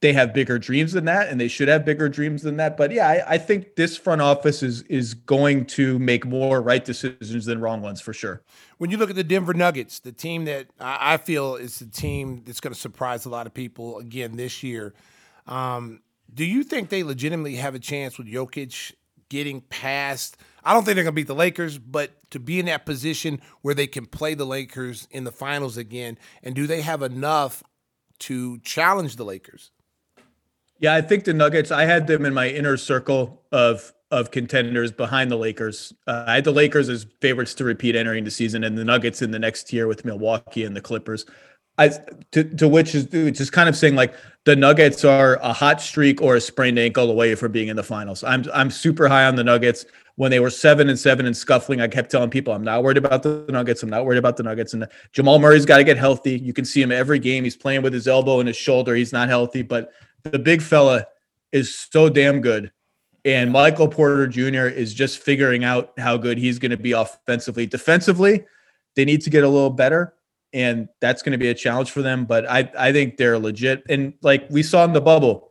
They 0.00 0.12
have 0.14 0.32
bigger 0.32 0.58
dreams 0.58 0.92
than 0.92 1.04
that, 1.04 1.28
and 1.28 1.40
they 1.40 1.48
should 1.48 1.68
have 1.68 1.84
bigger 1.84 2.08
dreams 2.08 2.42
than 2.42 2.56
that. 2.56 2.76
But 2.76 2.90
yeah, 2.90 3.06
I, 3.06 3.34
I 3.34 3.38
think 3.38 3.76
this 3.76 3.96
front 3.96 4.22
office 4.22 4.62
is 4.62 4.82
is 4.82 5.14
going 5.14 5.66
to 5.66 5.98
make 5.98 6.26
more 6.26 6.62
right 6.62 6.84
decisions 6.84 7.44
than 7.44 7.60
wrong 7.60 7.82
ones 7.82 8.00
for 8.00 8.12
sure 8.12 8.42
when 8.80 8.90
you 8.90 8.96
look 8.96 9.10
at 9.10 9.16
the 9.16 9.22
Denver 9.22 9.52
Nuggets, 9.52 9.98
the 9.98 10.10
team 10.10 10.46
that 10.46 10.68
I 10.80 11.18
feel 11.18 11.54
is 11.54 11.80
the 11.80 11.84
team 11.84 12.44
that's 12.46 12.60
going 12.60 12.72
to 12.72 12.80
surprise 12.80 13.26
a 13.26 13.28
lot 13.28 13.46
of 13.46 13.52
people 13.52 13.98
again 13.98 14.36
this 14.36 14.62
year, 14.62 14.94
um, 15.46 16.00
do 16.32 16.46
you 16.46 16.64
think 16.64 16.88
they 16.88 17.02
legitimately 17.02 17.56
have 17.56 17.74
a 17.74 17.78
chance 17.78 18.16
with 18.16 18.26
Jokic 18.26 18.94
getting 19.28 19.60
past? 19.60 20.38
I 20.64 20.72
don't 20.72 20.84
think 20.84 20.94
they're 20.94 21.04
going 21.04 21.12
to 21.12 21.20
beat 21.20 21.26
the 21.26 21.34
Lakers, 21.34 21.76
but 21.76 22.12
to 22.30 22.40
be 22.40 22.58
in 22.58 22.64
that 22.66 22.86
position 22.86 23.42
where 23.60 23.74
they 23.74 23.86
can 23.86 24.06
play 24.06 24.32
the 24.32 24.46
Lakers 24.46 25.06
in 25.10 25.24
the 25.24 25.32
finals 25.32 25.76
again, 25.76 26.16
and 26.42 26.54
do 26.54 26.66
they 26.66 26.80
have 26.80 27.02
enough 27.02 27.62
to 28.20 28.60
challenge 28.60 29.16
the 29.16 29.26
Lakers? 29.26 29.72
Yeah, 30.80 30.94
I 30.94 31.02
think 31.02 31.24
the 31.24 31.34
Nuggets. 31.34 31.70
I 31.70 31.84
had 31.84 32.06
them 32.06 32.24
in 32.24 32.34
my 32.34 32.48
inner 32.48 32.76
circle 32.76 33.42
of 33.52 33.92
of 34.10 34.32
contenders 34.32 34.90
behind 34.90 35.30
the 35.30 35.36
Lakers. 35.36 35.92
Uh, 36.06 36.24
I 36.26 36.34
had 36.36 36.44
the 36.44 36.50
Lakers 36.50 36.88
as 36.88 37.06
favorites 37.20 37.54
to 37.54 37.64
repeat 37.64 37.94
entering 37.94 38.24
the 38.24 38.30
season, 38.30 38.64
and 38.64 38.76
the 38.76 38.84
Nuggets 38.84 39.22
in 39.22 39.30
the 39.30 39.38
next 39.38 39.72
year 39.72 39.86
with 39.86 40.04
Milwaukee 40.04 40.64
and 40.64 40.74
the 40.74 40.80
Clippers. 40.80 41.26
I 41.78 41.90
to, 42.32 42.44
to 42.44 42.66
which 42.66 42.94
is 42.94 43.06
just 43.06 43.52
kind 43.52 43.68
of 43.68 43.76
saying 43.76 43.94
like 43.94 44.14
the 44.44 44.56
Nuggets 44.56 45.04
are 45.04 45.36
a 45.36 45.52
hot 45.52 45.80
streak 45.80 46.20
or 46.22 46.36
a 46.36 46.40
sprained 46.40 46.78
ankle 46.78 47.10
away 47.10 47.34
from 47.34 47.52
being 47.52 47.68
in 47.68 47.76
the 47.76 47.82
finals. 47.82 48.24
I'm 48.24 48.44
I'm 48.52 48.70
super 48.70 49.06
high 49.06 49.26
on 49.26 49.36
the 49.36 49.44
Nuggets. 49.44 49.84
When 50.16 50.30
they 50.30 50.40
were 50.40 50.50
seven 50.50 50.90
and 50.90 50.98
seven 50.98 51.24
and 51.24 51.34
scuffling, 51.34 51.80
I 51.80 51.88
kept 51.88 52.10
telling 52.10 52.28
people 52.28 52.52
I'm 52.52 52.64
not 52.64 52.82
worried 52.82 52.98
about 52.98 53.22
the 53.22 53.46
Nuggets. 53.48 53.82
I'm 53.82 53.88
not 53.88 54.04
worried 54.04 54.18
about 54.18 54.36
the 54.36 54.42
Nuggets. 54.42 54.74
And 54.74 54.86
Jamal 55.12 55.38
Murray's 55.38 55.64
got 55.64 55.78
to 55.78 55.84
get 55.84 55.96
healthy. 55.96 56.38
You 56.38 56.52
can 56.52 56.66
see 56.66 56.82
him 56.82 56.92
every 56.92 57.18
game. 57.18 57.44
He's 57.44 57.56
playing 57.56 57.80
with 57.80 57.94
his 57.94 58.06
elbow 58.06 58.40
and 58.40 58.46
his 58.46 58.56
shoulder. 58.56 58.94
He's 58.94 59.12
not 59.12 59.28
healthy, 59.28 59.62
but 59.62 59.92
the 60.24 60.38
big 60.38 60.62
fella 60.62 61.06
is 61.52 61.74
so 61.74 62.08
damn 62.08 62.40
good 62.40 62.70
and 63.24 63.52
Michael 63.52 63.88
Porter 63.88 64.26
Jr. 64.26 64.66
is 64.66 64.94
just 64.94 65.18
figuring 65.18 65.64
out 65.64 65.92
how 65.98 66.16
good 66.16 66.38
he's 66.38 66.58
going 66.58 66.70
to 66.70 66.76
be 66.76 66.92
offensively. 66.92 67.66
Defensively, 67.66 68.44
they 68.96 69.04
need 69.04 69.20
to 69.22 69.30
get 69.30 69.44
a 69.44 69.48
little 69.48 69.70
better, 69.70 70.14
and 70.52 70.88
that's 71.00 71.22
going 71.22 71.32
to 71.32 71.38
be 71.38 71.48
a 71.48 71.54
challenge 71.54 71.90
for 71.90 72.02
them. 72.02 72.24
But 72.24 72.48
I, 72.48 72.70
I 72.78 72.92
think 72.92 73.16
they're 73.16 73.38
legit. 73.38 73.82
And 73.88 74.14
like 74.22 74.46
we 74.50 74.62
saw 74.62 74.84
in 74.84 74.92
the 74.92 75.00
bubble, 75.00 75.49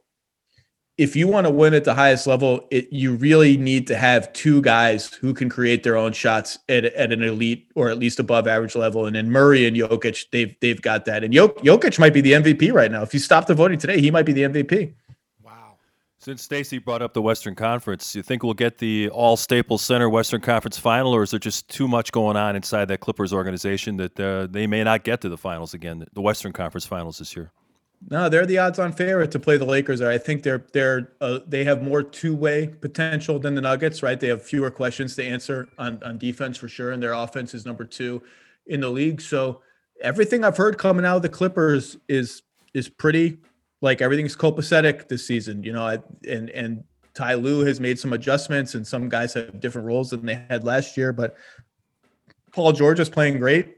if 1.00 1.16
you 1.16 1.30
want 1.30 1.47
to 1.47 1.50
win 1.50 1.74
at 1.74 1.86
the 1.86 1.93
highest 1.93 2.28
level, 2.28 2.68
it, 2.72 2.91
you 2.91 3.16
really 3.16 3.56
need 3.56 3.88
to 3.88 3.95
have 3.95 4.32
two 4.34 4.62
guys 4.62 5.14
who 5.14 5.34
can 5.34 5.47
create 5.47 5.82
their 5.82 5.95
own 5.95 6.12
shots 6.12 6.60
at, 6.68 6.84
at 6.84 7.14
an 7.14 7.24
elite 7.24 7.72
or 7.74 7.89
at 7.89 7.97
least 7.97 8.20
above 8.20 8.50
average 8.50 8.76
level. 8.76 9.06
And 9.06 9.16
in 9.16 9.32
Murray 9.32 9.66
and 9.66 9.78
Jokic, 9.78 10.26
they've 10.32 10.54
they've 10.60 10.82
got 10.82 11.06
that. 11.06 11.24
And 11.24 11.34
Jokic 11.34 12.00
might 12.00 12.14
be 12.14 12.20
the 12.20 12.34
MVP 12.34 12.74
right 12.74 12.91
now. 12.91 13.02
If 13.02 13.14
you 13.14 13.22
stop 13.22 13.47
the 13.47 13.56
voting 13.56 13.80
today, 13.80 14.02
he 14.02 14.12
might 14.12 14.26
be 14.26 14.34
the 14.34 14.41
MVP. 14.41 14.93
Wow! 15.41 15.78
Since 16.18 16.41
Stacey 16.41 16.80
brought 16.80 17.02
up 17.02 17.14
the 17.14 17.22
Western 17.22 17.56
Conference, 17.56 18.14
you 18.14 18.22
think 18.22 18.43
we'll 18.43 18.54
get 18.54 18.80
the 18.80 19.08
all 19.08 19.38
Staples 19.38 19.82
Center 19.82 20.10
Western 20.10 20.41
Conference 20.41 20.78
final, 20.78 21.16
or 21.16 21.24
is 21.24 21.32
there 21.32 21.39
just 21.39 21.70
too 21.70 21.88
much 21.88 22.12
going 22.12 22.36
on 22.36 22.58
inside 22.58 22.89
that 22.89 23.00
Clippers 23.00 23.32
organization 23.32 23.95
that 23.95 24.20
uh, 24.20 24.47
they 24.52 24.68
may 24.68 24.84
not 24.84 25.06
get 25.06 25.22
to 25.22 25.30
the 25.30 25.38
finals 25.38 25.74
again, 25.74 26.06
the 26.12 26.22
Western 26.22 26.52
Conference 26.52 26.86
finals 26.86 27.20
this 27.20 27.38
year? 27.38 27.54
No, 28.08 28.30
they're 28.30 28.45
the 28.45 28.58
odds-on 28.58 28.93
favorite 28.93 29.32
to 29.32 29.39
play 29.39 29.58
the 29.58 29.66
Lakers. 29.66 30.02
I 30.02 30.18
think 30.18 30.43
they're 30.43 30.66
they're 30.72 31.12
uh, 31.20 31.39
they 31.45 31.66
have 31.66 31.84
more 31.84 32.02
two-way 32.02 32.68
potential 32.68 33.39
than 33.39 33.56
the 33.56 33.62
Nuggets, 33.62 34.02
right? 34.02 34.20
They 34.20 34.30
have 34.30 34.41
fewer 34.41 34.72
questions 34.72 35.16
to 35.16 35.26
answer 35.26 35.68
on 35.78 36.02
on 36.04 36.18
defense 36.18 36.58
for 36.58 36.70
sure, 36.70 36.91
and 36.91 37.04
their 37.04 37.14
offense 37.14 37.54
is 37.54 37.66
number 37.66 37.84
two 37.84 38.22
in 38.68 38.80
the 38.80 38.89
league. 38.89 39.20
So 39.20 39.62
everything 40.02 40.45
I've 40.45 40.56
heard 40.56 40.78
coming 40.78 41.06
out 41.06 41.18
of 41.18 41.22
the 41.24 41.30
Clippers 41.30 41.97
is 42.08 42.43
is 42.74 42.88
pretty 42.88 43.39
like 43.82 44.02
everything's 44.02 44.36
copacetic 44.36 45.08
this 45.10 45.28
season, 45.28 45.64
you 45.64 45.74
know, 45.74 46.02
and 46.28 46.50
and 46.52 46.84
Ty 47.14 47.34
Lue 47.34 47.66
has 47.66 47.82
made 47.82 48.00
some 48.00 48.14
adjustments, 48.14 48.76
and 48.76 48.88
some 48.88 49.10
guys 49.10 49.34
have 49.34 49.60
different 49.60 49.88
roles 49.88 50.12
than 50.12 50.26
they 50.26 50.45
had 50.50 50.64
last 50.64 50.95
year. 50.95 51.12
But 51.12 51.36
Paul 52.54 52.72
George 52.72 53.00
is 53.00 53.10
playing 53.10 53.39
great. 53.39 53.76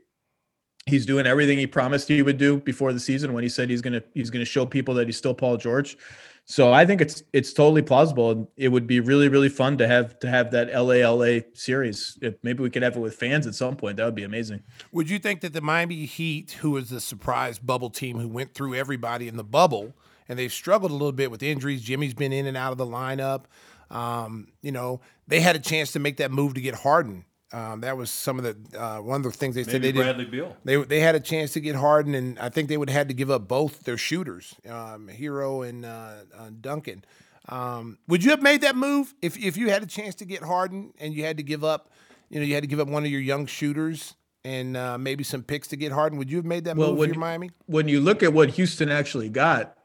He's 0.87 1.05
doing 1.05 1.27
everything 1.27 1.59
he 1.59 1.67
promised 1.67 2.07
he 2.07 2.21
would 2.21 2.37
do 2.37 2.57
before 2.57 2.91
the 2.91 2.99
season 2.99 3.33
when 3.33 3.43
he 3.43 3.49
said 3.49 3.69
he's 3.69 3.81
gonna 3.81 4.01
he's 4.13 4.29
gonna 4.29 4.45
show 4.45 4.65
people 4.65 4.93
that 4.95 5.07
he's 5.07 5.17
still 5.17 5.33
Paul 5.33 5.57
George. 5.57 5.97
So 6.45 6.73
I 6.73 6.85
think 6.85 7.01
it's 7.01 7.23
it's 7.33 7.53
totally 7.53 7.83
plausible, 7.83 8.31
and 8.31 8.47
it 8.57 8.69
would 8.69 8.87
be 8.87 8.99
really 8.99 9.29
really 9.29 9.47
fun 9.47 9.77
to 9.77 9.87
have 9.87 10.17
to 10.19 10.29
have 10.29 10.51
that 10.51 10.69
LALA 10.69 11.43
series. 11.53 12.17
If 12.21 12.35
maybe 12.41 12.63
we 12.63 12.69
could 12.69 12.81
have 12.81 12.95
it 12.95 12.99
with 12.99 13.15
fans 13.15 13.45
at 13.45 13.53
some 13.53 13.75
point, 13.75 13.97
that 13.97 14.05
would 14.05 14.15
be 14.15 14.23
amazing. 14.23 14.63
Would 14.91 15.09
you 15.09 15.19
think 15.19 15.41
that 15.41 15.53
the 15.53 15.61
Miami 15.61 16.05
Heat, 16.05 16.57
who 16.61 16.71
was 16.71 16.89
the 16.89 16.99
surprise 16.99 17.59
bubble 17.59 17.91
team 17.91 18.17
who 18.17 18.27
went 18.27 18.55
through 18.55 18.73
everybody 18.73 19.27
in 19.27 19.37
the 19.37 19.43
bubble, 19.43 19.93
and 20.27 20.39
they've 20.39 20.51
struggled 20.51 20.91
a 20.91 20.95
little 20.95 21.11
bit 21.11 21.29
with 21.29 21.43
injuries. 21.43 21.83
Jimmy's 21.83 22.15
been 22.15 22.33
in 22.33 22.47
and 22.47 22.57
out 22.57 22.71
of 22.71 22.77
the 22.79 22.85
lineup. 22.87 23.43
Um, 23.91 24.47
you 24.61 24.71
know, 24.71 25.01
they 25.27 25.41
had 25.41 25.55
a 25.55 25.59
chance 25.59 25.91
to 25.91 25.99
make 25.99 26.17
that 26.17 26.31
move 26.31 26.55
to 26.55 26.61
get 26.61 26.73
Harden. 26.73 27.25
Um, 27.53 27.81
that 27.81 27.97
was 27.97 28.09
some 28.09 28.39
of 28.39 28.45
the 28.45 28.81
uh, 28.81 29.01
one 29.01 29.17
of 29.17 29.23
the 29.23 29.31
things 29.31 29.55
they 29.55 29.63
said 29.63 29.81
they 29.81 29.91
Bradley 29.91 30.23
did. 30.25 30.31
Beal. 30.31 30.55
They 30.63 30.77
they 30.77 30.99
had 31.01 31.15
a 31.15 31.19
chance 31.19 31.51
to 31.53 31.59
get 31.59 31.75
Harden, 31.75 32.15
and 32.15 32.39
I 32.39 32.49
think 32.49 32.69
they 32.69 32.77
would 32.77 32.89
have 32.89 32.97
had 32.97 33.07
to 33.09 33.13
give 33.13 33.29
up 33.29 33.47
both 33.47 33.83
their 33.83 33.97
shooters, 33.97 34.55
um, 34.69 35.09
Herro 35.09 35.67
and 35.67 35.85
uh, 35.85 36.13
uh, 36.37 36.49
Duncan. 36.59 37.03
Um, 37.49 37.97
would 38.07 38.23
you 38.23 38.31
have 38.31 38.41
made 38.41 38.61
that 38.61 38.75
move 38.75 39.13
if 39.21 39.37
if 39.37 39.57
you 39.57 39.69
had 39.69 39.83
a 39.83 39.85
chance 39.87 40.15
to 40.15 40.25
get 40.25 40.43
Harden 40.43 40.93
and 40.99 41.13
you 41.13 41.25
had 41.25 41.37
to 41.37 41.43
give 41.43 41.63
up, 41.63 41.91
you 42.29 42.39
know, 42.39 42.45
you 42.45 42.53
had 42.53 42.63
to 42.63 42.67
give 42.67 42.79
up 42.79 42.87
one 42.87 43.03
of 43.03 43.11
your 43.11 43.21
young 43.21 43.45
shooters 43.47 44.15
and 44.45 44.77
uh, 44.77 44.97
maybe 44.97 45.23
some 45.23 45.43
picks 45.43 45.67
to 45.69 45.75
get 45.75 45.91
Harden? 45.91 46.17
Would 46.19 46.31
you 46.31 46.37
have 46.37 46.45
made 46.45 46.65
that 46.65 46.77
move 46.77 46.97
when, 46.97 47.13
for 47.13 47.19
Miami? 47.19 47.51
when 47.65 47.87
you 47.87 47.99
look 47.99 48.23
at 48.23 48.31
what 48.33 48.51
Houston 48.51 48.89
actually 48.89 49.29
got, 49.29 49.77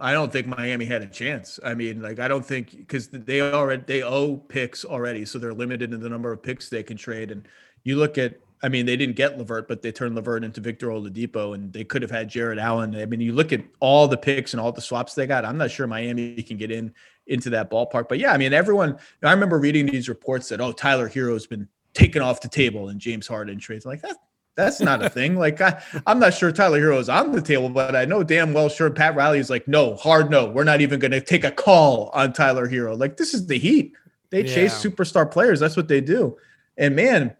I 0.00 0.12
don't 0.12 0.32
think 0.32 0.46
Miami 0.46 0.84
had 0.84 1.02
a 1.02 1.06
chance. 1.06 1.60
I 1.64 1.74
mean, 1.74 2.02
like 2.02 2.18
I 2.18 2.28
don't 2.28 2.44
think 2.44 2.76
because 2.76 3.08
they 3.08 3.40
already 3.40 3.82
they 3.86 4.02
owe 4.02 4.36
picks 4.36 4.84
already, 4.84 5.24
so 5.24 5.38
they're 5.38 5.54
limited 5.54 5.92
in 5.92 6.00
the 6.00 6.08
number 6.08 6.32
of 6.32 6.42
picks 6.42 6.68
they 6.68 6.82
can 6.82 6.96
trade. 6.96 7.30
And 7.30 7.46
you 7.84 7.96
look 7.96 8.18
at, 8.18 8.40
I 8.62 8.68
mean, 8.68 8.86
they 8.86 8.96
didn't 8.96 9.16
get 9.16 9.38
LeVert, 9.38 9.68
but 9.68 9.82
they 9.82 9.92
turned 9.92 10.16
LeVert 10.16 10.42
into 10.42 10.60
Victor 10.60 10.88
Oladipo, 10.88 11.54
and 11.54 11.72
they 11.72 11.84
could 11.84 12.02
have 12.02 12.10
had 12.10 12.28
Jarrett 12.28 12.58
Allen. 12.58 12.96
I 12.96 13.06
mean, 13.06 13.20
you 13.20 13.32
look 13.32 13.52
at 13.52 13.62
all 13.78 14.08
the 14.08 14.16
picks 14.16 14.52
and 14.52 14.60
all 14.60 14.72
the 14.72 14.80
swaps 14.80 15.14
they 15.14 15.26
got. 15.26 15.44
I'm 15.44 15.58
not 15.58 15.70
sure 15.70 15.86
Miami 15.86 16.42
can 16.42 16.56
get 16.56 16.70
in 16.70 16.92
into 17.26 17.50
that 17.50 17.70
ballpark. 17.70 18.08
But 18.08 18.18
yeah, 18.18 18.32
I 18.32 18.38
mean, 18.38 18.52
everyone. 18.52 18.98
I 19.22 19.32
remember 19.32 19.58
reading 19.58 19.86
these 19.86 20.08
reports 20.08 20.48
that 20.48 20.60
oh, 20.60 20.72
Tyler 20.72 21.08
Herro's 21.08 21.46
been 21.46 21.68
taken 21.92 22.20
off 22.20 22.40
the 22.40 22.48
table 22.48 22.88
and 22.88 23.00
James 23.00 23.28
Harden 23.28 23.58
trades. 23.58 23.86
Like 23.86 24.02
that, 24.02 24.16
that's 24.56 24.80
not 24.80 25.04
a 25.04 25.10
thing. 25.10 25.36
Like 25.36 25.60
I, 25.60 25.82
I'm 26.06 26.18
not 26.18 26.34
sure 26.34 26.52
Tyler 26.52 26.80
Herro 26.80 26.98
is 26.98 27.08
on 27.08 27.32
the 27.32 27.42
table, 27.42 27.68
but 27.68 27.96
I 27.96 28.04
know 28.04 28.22
damn 28.22 28.52
well 28.52 28.68
sure 28.68 28.90
Pat 28.90 29.14
Riley 29.16 29.38
is 29.38 29.50
like, 29.50 29.66
no, 29.66 29.96
hard 29.96 30.30
no. 30.30 30.46
We're 30.46 30.64
not 30.64 30.80
even 30.80 31.00
going 31.00 31.10
to 31.10 31.20
take 31.20 31.44
a 31.44 31.50
call 31.50 32.10
on 32.14 32.32
Tyler 32.32 32.68
Herro. 32.68 32.98
Like 32.98 33.16
this 33.16 33.34
is 33.34 33.46
the 33.46 33.58
Heat. 33.58 33.92
They 34.30 34.42
chase 34.42 34.74
superstar 34.74 35.30
players. 35.30 35.60
That's 35.60 35.76
what 35.76 35.88
they 35.88 36.00
do. 36.00 36.36
And 36.76 36.96
man, 36.96 37.36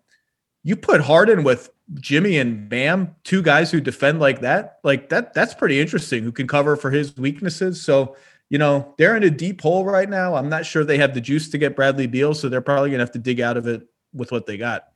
you 0.62 0.77
put 0.77 1.01
Harden 1.01 1.45
with 1.45 1.71
Jimmy 1.95 2.39
and 2.39 2.69
Bam, 2.69 3.15
two 3.25 3.43
guys 3.43 3.71
who 3.71 3.81
defend 3.81 4.21
like 4.21 4.41
that. 4.41 4.79
Like 4.85 5.09
that. 5.09 5.35
That's 5.35 5.55
pretty 5.55 5.81
interesting. 5.81 6.23
Who 6.23 6.33
can 6.33 6.47
cover 6.47 6.77
for 6.77 6.91
his 6.91 7.17
weaknesses. 7.17 7.83
So. 7.83 8.17
You 8.51 8.59
know, 8.59 8.95
they're 8.99 9.17
in 9.17 9.25
a 9.25 9.31
deep 9.31 9.62
hole 9.62 9.87
right 9.87 10.09
now. 10.09 10.37
I'm 10.37 10.51
not 10.51 10.67
sure 10.67 10.85
they 10.85 10.99
have 10.99 11.15
the 11.15 11.21
juice 11.21 11.49
to 11.49 11.59
get 11.59 11.75
Bradley 11.75 12.07
Beal, 12.07 12.35
so 12.35 12.49
they're 12.49 12.61
probably 12.61 12.91
going 12.91 12.99
to 12.99 13.05
have 13.05 13.12
to 13.12 13.19
dig 13.19 13.41
out 13.41 13.57
of 13.57 13.67
it 13.67 13.89
with 14.12 14.31
what 14.31 14.45
they 14.45 14.59
got. 14.59 14.89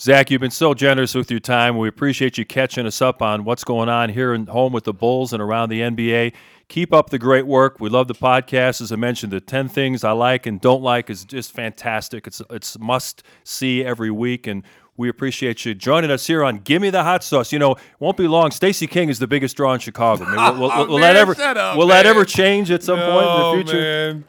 Zach, 0.00 0.30
you've 0.30 0.40
been 0.40 0.50
so 0.50 0.72
generous 0.72 1.14
with 1.14 1.30
your 1.30 1.40
time. 1.40 1.76
We 1.76 1.86
appreciate 1.86 2.38
you 2.38 2.46
catching 2.46 2.86
us 2.86 3.02
up 3.02 3.20
on 3.20 3.44
what's 3.44 3.64
going 3.64 3.90
on 3.90 4.08
here 4.08 4.32
and 4.32 4.48
home 4.48 4.72
with 4.72 4.84
the 4.84 4.94
Bulls 4.94 5.34
and 5.34 5.42
around 5.42 5.68
the 5.68 5.82
NBA. 5.82 6.32
Keep 6.68 6.94
up 6.94 7.10
the 7.10 7.18
great 7.18 7.46
work. 7.46 7.80
We 7.80 7.90
love 7.90 8.08
the 8.08 8.14
podcast. 8.14 8.80
As 8.80 8.92
I 8.92 8.96
mentioned, 8.96 9.30
the 9.30 9.42
10 9.42 9.68
things 9.68 10.02
I 10.02 10.12
like 10.12 10.46
and 10.46 10.58
don't 10.58 10.82
like 10.82 11.10
is 11.10 11.26
just 11.26 11.52
fantastic. 11.52 12.26
It's 12.26 12.40
it's 12.48 12.78
must 12.78 13.22
see 13.44 13.84
every 13.84 14.10
week 14.10 14.46
and 14.46 14.62
we 14.96 15.10
appreciate 15.10 15.66
you 15.66 15.74
joining 15.74 16.10
us 16.10 16.26
here 16.26 16.44
on 16.44 16.60
Gimme 16.60 16.88
the 16.88 17.02
Hot 17.02 17.22
Sauce. 17.22 17.52
You 17.52 17.58
know, 17.58 17.72
it 17.72 17.78
won't 17.98 18.16
be 18.16 18.26
long. 18.26 18.52
Stacey 18.52 18.86
King 18.86 19.10
is 19.10 19.18
the 19.18 19.26
biggest 19.26 19.54
draw 19.54 19.74
in 19.74 19.80
Chicago. 19.80 20.24
I 20.24 20.28
mean, 20.30 20.60
will, 20.60 20.68
will- 20.68 20.72
oh, 20.74 20.86
will 20.86 20.98
that 21.00 21.12
Man, 21.12 21.16
ever 21.16 21.58
up, 21.58 21.76
will 21.76 21.88
that 21.88 22.06
ever 22.06 22.24
change 22.24 22.70
at 22.70 22.82
some 22.82 22.98
point 23.00 23.26
in 23.26 23.36
the 23.36 23.64
future? 23.72 23.80
man. 24.14 24.24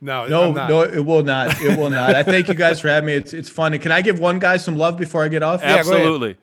No, 0.00 0.26
No, 0.26 0.52
no, 0.52 0.80
it 0.82 1.00
will 1.04 1.22
not. 1.22 1.60
It 1.60 1.76
will 1.78 1.90
not. 1.90 2.14
I 2.14 2.22
thank 2.22 2.48
you 2.48 2.54
guys 2.54 2.80
for 2.80 2.88
having 2.88 3.06
me. 3.08 3.14
It's 3.14 3.32
it's 3.34 3.48
fun. 3.50 3.78
Can 3.78 3.92
I 3.92 4.00
give 4.02 4.18
one 4.18 4.38
guy 4.38 4.56
some 4.56 4.76
love 4.76 4.96
before 4.96 5.24
I 5.24 5.28
get 5.28 5.42
off? 5.42 5.60
go 5.60 5.66
ahead. 5.66 5.80
Absolutely. 5.80 6.36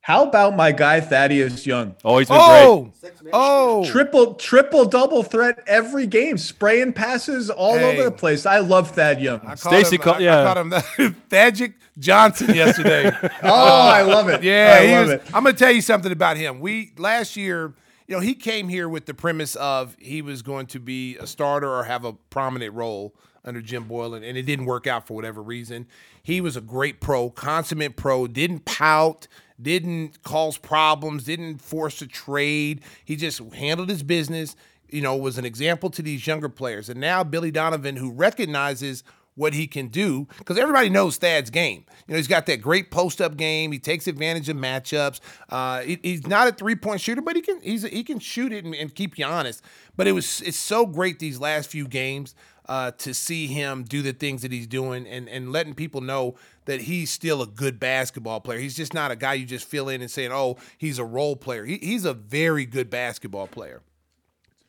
How 0.00 0.24
about 0.26 0.56
my 0.56 0.72
guy 0.72 1.00
Thaddeus 1.00 1.66
Young? 1.66 1.94
Oh, 2.02 2.16
he's 2.18 2.28
been 2.28 2.38
great. 2.38 2.64
Oh, 2.64 2.92
oh, 3.32 3.84
Triple, 3.90 4.34
triple, 4.34 4.86
double 4.86 5.22
threat 5.22 5.58
every 5.66 6.06
game, 6.06 6.38
spraying 6.38 6.94
passes 6.94 7.50
all 7.50 7.76
Hey. 7.76 7.92
over 7.92 8.04
the 8.04 8.10
place. 8.10 8.46
I 8.46 8.60
love 8.60 8.92
Thad 8.92 9.20
Young. 9.20 9.40
I 9.46 9.54
called 9.54 9.74
him, 9.92 9.98
call- 9.98 10.20
yeah. 10.20 10.40
I 10.40 10.54
called 10.54 10.72
him 10.72 11.14
Thadjic 11.28 11.74
Johnson 11.98 12.54
yesterday. 12.54 13.10
Oh, 13.42 13.88
I 13.88 14.00
love 14.02 14.28
it. 14.30 14.42
Yeah, 14.42 14.78
I 14.80 14.92
love 14.92 15.06
was, 15.08 15.10
it. 15.16 15.22
I'm 15.34 15.44
gonna 15.44 15.52
tell 15.56 15.72
you 15.72 15.82
something 15.82 16.10
about 16.10 16.38
him. 16.38 16.60
We 16.60 16.92
last 16.96 17.36
year, 17.36 17.74
you 18.08 18.16
know, 18.16 18.20
he 18.20 18.34
came 18.34 18.68
here 18.70 18.88
with 18.88 19.04
the 19.04 19.12
premise 19.12 19.54
of 19.56 19.94
he 19.98 20.22
was 20.22 20.40
going 20.40 20.66
to 20.68 20.80
be 20.80 21.16
a 21.18 21.26
starter 21.26 21.70
or 21.70 21.84
have 21.84 22.06
a 22.06 22.14
prominent 22.14 22.74
role 22.74 23.14
under 23.44 23.60
Jim 23.60 23.84
Boylen, 23.84 24.26
and 24.26 24.36
it 24.36 24.42
didn't 24.42 24.64
work 24.64 24.86
out 24.86 25.06
for 25.06 25.14
whatever 25.14 25.42
reason. 25.42 25.86
He 26.22 26.40
was 26.40 26.56
a 26.56 26.62
great 26.62 27.00
pro, 27.00 27.28
consummate 27.28 27.96
pro, 27.96 28.26
didn't 28.26 28.64
pout, 28.64 29.28
didn't 29.60 30.22
cause 30.22 30.56
problems, 30.56 31.24
didn't 31.24 31.60
force 31.60 32.00
a 32.00 32.06
trade. 32.06 32.80
He 33.04 33.14
just 33.14 33.40
handled 33.54 33.90
his 33.90 34.02
business. 34.02 34.56
You 34.88 35.02
know, 35.02 35.14
was 35.18 35.36
an 35.36 35.44
example 35.44 35.90
to 35.90 36.00
these 36.00 36.26
younger 36.26 36.48
players. 36.48 36.88
And 36.88 36.98
now 36.98 37.22
Billy 37.22 37.50
Donovan, 37.50 37.96
who 37.96 38.10
recognizes 38.10 39.04
what 39.38 39.54
he 39.54 39.66
can 39.66 39.88
do 39.88 40.26
because 40.38 40.58
everybody 40.58 40.90
knows 40.90 41.16
Thad's 41.16 41.48
game. 41.50 41.84
You 42.06 42.12
know, 42.12 42.16
he's 42.16 42.28
got 42.28 42.46
that 42.46 42.60
great 42.60 42.90
post 42.90 43.20
up 43.20 43.36
game. 43.36 43.72
He 43.72 43.78
takes 43.78 44.06
advantage 44.06 44.48
of 44.48 44.56
matchups. 44.56 45.20
Uh, 45.48 45.80
he- 45.80 46.00
he's 46.02 46.26
not 46.26 46.48
a 46.48 46.52
three 46.52 46.74
point 46.74 47.00
shooter, 47.00 47.22
but 47.22 47.36
he 47.36 47.42
can 47.42 47.60
he's 47.62 47.82
he 47.84 48.02
can 48.02 48.18
shoot 48.18 48.52
it 48.52 48.64
and, 48.64 48.74
and 48.74 48.94
keep 48.94 49.18
you 49.18 49.24
honest. 49.24 49.62
But 49.96 50.06
it 50.08 50.12
was 50.12 50.42
it's 50.42 50.58
so 50.58 50.84
great 50.84 51.18
these 51.18 51.40
last 51.40 51.70
few 51.70 51.86
games 51.88 52.34
uh, 52.68 52.90
to 52.98 53.14
see 53.14 53.46
him 53.46 53.82
do 53.84 54.02
the 54.02 54.12
things 54.12 54.42
that 54.42 54.52
he's 54.52 54.66
doing 54.66 55.06
and 55.06 55.28
and 55.28 55.52
letting 55.52 55.74
people 55.74 56.00
know 56.00 56.34
that 56.66 56.82
he's 56.82 57.10
still 57.10 57.40
a 57.40 57.46
good 57.46 57.80
basketball 57.80 58.40
player. 58.40 58.58
He's 58.58 58.76
just 58.76 58.92
not 58.92 59.10
a 59.10 59.16
guy 59.16 59.34
you 59.34 59.46
just 59.46 59.66
fill 59.66 59.88
in 59.88 60.02
and 60.02 60.10
saying, 60.10 60.32
oh, 60.32 60.58
he's 60.76 60.98
a 60.98 61.04
role 61.04 61.34
player. 61.34 61.64
He, 61.64 61.78
he's 61.78 62.04
a 62.04 62.12
very 62.12 62.66
good 62.66 62.90
basketball 62.90 63.46
player. 63.46 63.80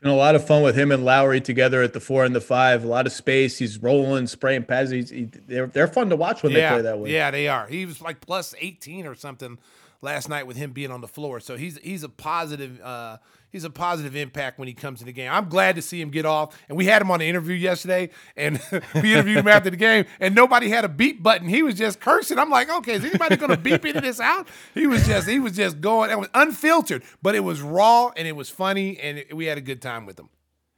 Been 0.02 0.12
a 0.12 0.16
lot 0.16 0.36
of 0.36 0.48
fun 0.48 0.64
with 0.64 0.76
him 0.76 0.94
and 0.94 1.04
Lauri 1.04 1.42
together 1.42 1.82
at 1.84 1.92
the 1.92 2.00
four 2.00 2.24
and 2.24 2.34
the 2.34 2.40
five. 2.40 2.86
A 2.86 2.88
lot 2.88 3.06
of 3.06 3.12
space. 3.12 3.58
He's 3.58 3.78
rolling, 3.80 4.28
spraying 4.28 4.64
passes. 4.64 4.92
He's, 4.92 5.10
he, 5.10 5.24
they're 5.48 5.68
they're 5.68 5.88
fun 5.90 6.10
to 6.10 6.16
watch 6.16 6.42
when 6.42 6.54
they 6.54 6.66
play 6.68 6.82
that 6.82 7.00
way. 7.00 7.12
Yeah, 7.12 7.32
they 7.32 7.50
are. 7.50 7.68
He 7.68 7.86
was 7.86 8.02
like 8.02 8.22
plus 8.22 8.56
18 8.60 9.06
or 9.06 9.14
something 9.14 9.60
last 10.02 10.30
night 10.30 10.48
with 10.48 10.56
him 10.56 10.72
being 10.72 10.92
on 10.92 11.02
the 11.02 11.08
floor. 11.08 11.42
So 11.42 11.58
he's 11.58 11.78
he's 11.80 12.04
a 12.04 12.10
positive 12.10 12.80
uh 12.82 13.18
he's 13.52 13.64
a 13.64 13.70
positive 13.70 14.16
impact 14.16 14.60
when 14.60 14.68
he 14.68 14.74
comes 14.74 15.00
to 15.00 15.06
the 15.06 15.12
game. 15.12 15.32
I'm 15.32 15.50
glad 15.50 15.76
to 15.76 15.82
see 15.82 16.00
him 16.02 16.10
get 16.10 16.26
off. 16.26 16.58
And 16.70 16.78
we 16.78 16.86
had 16.86 17.02
him 17.02 17.12
on 17.12 17.20
the 17.20 17.28
interview 17.28 17.56
yesterday 17.56 18.10
and 18.36 18.62
we 18.96 19.14
interviewed 19.14 19.38
him 19.38 19.48
after 19.48 19.70
the 19.70 19.78
game 19.78 20.06
and 20.20 20.36
nobody 20.36 20.70
had 20.70 20.86
a 20.86 20.90
beep 20.90 21.22
button. 21.22 21.48
He 21.48 21.64
was 21.64 21.76
just 21.76 22.00
cursing. 22.00 22.40
I'm 22.40 22.50
like, 22.50 22.70
"Okay, 22.70 22.94
is 22.94 23.06
anybody 23.06 23.36
going 23.38 23.52
to 23.52 23.58
beep 23.58 23.84
any 23.86 23.98
of 23.98 24.04
this 24.04 24.20
out?" 24.20 24.48
He 24.74 24.88
was 24.88 25.06
just 25.06 25.28
he 25.28 25.40
was 25.40 25.54
just 25.54 25.82
going 25.82 26.12
it 26.12 26.20
was 26.20 26.30
unfiltered, 26.34 27.04
but 27.22 27.36
it 27.36 27.42
was 27.42 27.62
raw 27.62 28.10
and 28.16 28.28
it 28.28 28.36
was 28.36 28.50
funny 28.50 28.98
and 29.00 29.20
it, 29.20 29.36
we 29.36 29.46
had 29.46 29.58
a 29.58 29.62
good 29.62 29.82
time 29.82 30.06
with 30.06 30.20
him. 30.20 30.30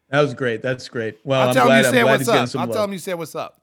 That 0.09 0.21
was 0.21 0.33
great. 0.33 0.61
That's 0.61 0.89
great. 0.89 1.19
Well, 1.23 1.41
I'll 1.41 1.47
I'm 1.49 1.53
tell 1.53 1.65
glad, 1.67 1.85
him 1.85 1.85
you 1.85 1.91
said 1.99 2.03
what's 2.05 2.19
he's 2.19 2.27
getting 2.27 2.41
up. 2.43 2.49
some 2.49 2.61
I'll 2.61 2.67
love. 2.67 2.75
tell 2.75 2.83
him 2.83 2.93
you 2.93 2.99
said 2.99 3.13
what's 3.15 3.35
up. 3.35 3.61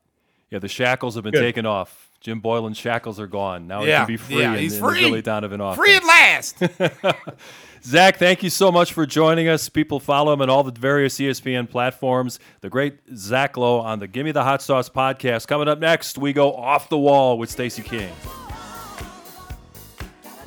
Yeah, 0.51 0.59
the 0.61 0.69
shackles 0.69 1.15
have 1.15 1.25
been 1.25 1.33
Good. 1.35 1.41
taken 1.41 1.67
off. 1.67 2.08
Jim 2.21 2.41
Boylen's 2.41 2.77
shackles 2.77 3.21
are 3.21 3.27
gone. 3.27 3.67
Now 3.67 3.83
he 3.83 3.87
can 3.89 4.07
be 4.07 4.17
free 4.17 4.41
yeah, 4.41 4.55
in, 4.55 4.59
he's 4.59 4.77
in 4.77 4.85
free. 4.85 5.03
the 5.03 5.09
Billy 5.09 5.23
Donovan 5.23 5.61
offense. 5.61 5.77
Free 5.77 5.97
at 5.97 6.05
last. 6.05 6.63
Zach, 7.85 8.17
thank 8.17 8.43
you 8.43 8.51
so 8.51 8.73
much 8.73 8.93
for 8.93 9.07
joining 9.07 9.49
us. 9.49 9.69
People 9.69 10.01
follow 10.01 10.33
him 10.33 10.43
on 10.43 10.51
all 10.51 10.65
the 10.65 10.73
various 10.73 11.17
ESPN 11.19 11.71
platforms. 11.71 12.41
The 12.61 12.69
great 12.69 12.99
Zach 13.15 13.57
Lowe 13.57 13.79
on 13.79 14.01
the 14.01 14.09
Gimme 14.09 14.33
the 14.33 14.43
Hot 14.43 14.63
Sauce 14.63 14.89
podcast. 14.89 15.47
Coming 15.47 15.69
up 15.69 15.79
next, 15.79 16.19
we 16.19 16.33
go 16.33 16.53
off 16.53 16.89
the 16.89 16.99
wall 16.99 17.39
with 17.39 17.51
Stacey 17.51 17.83
King. 17.83 18.11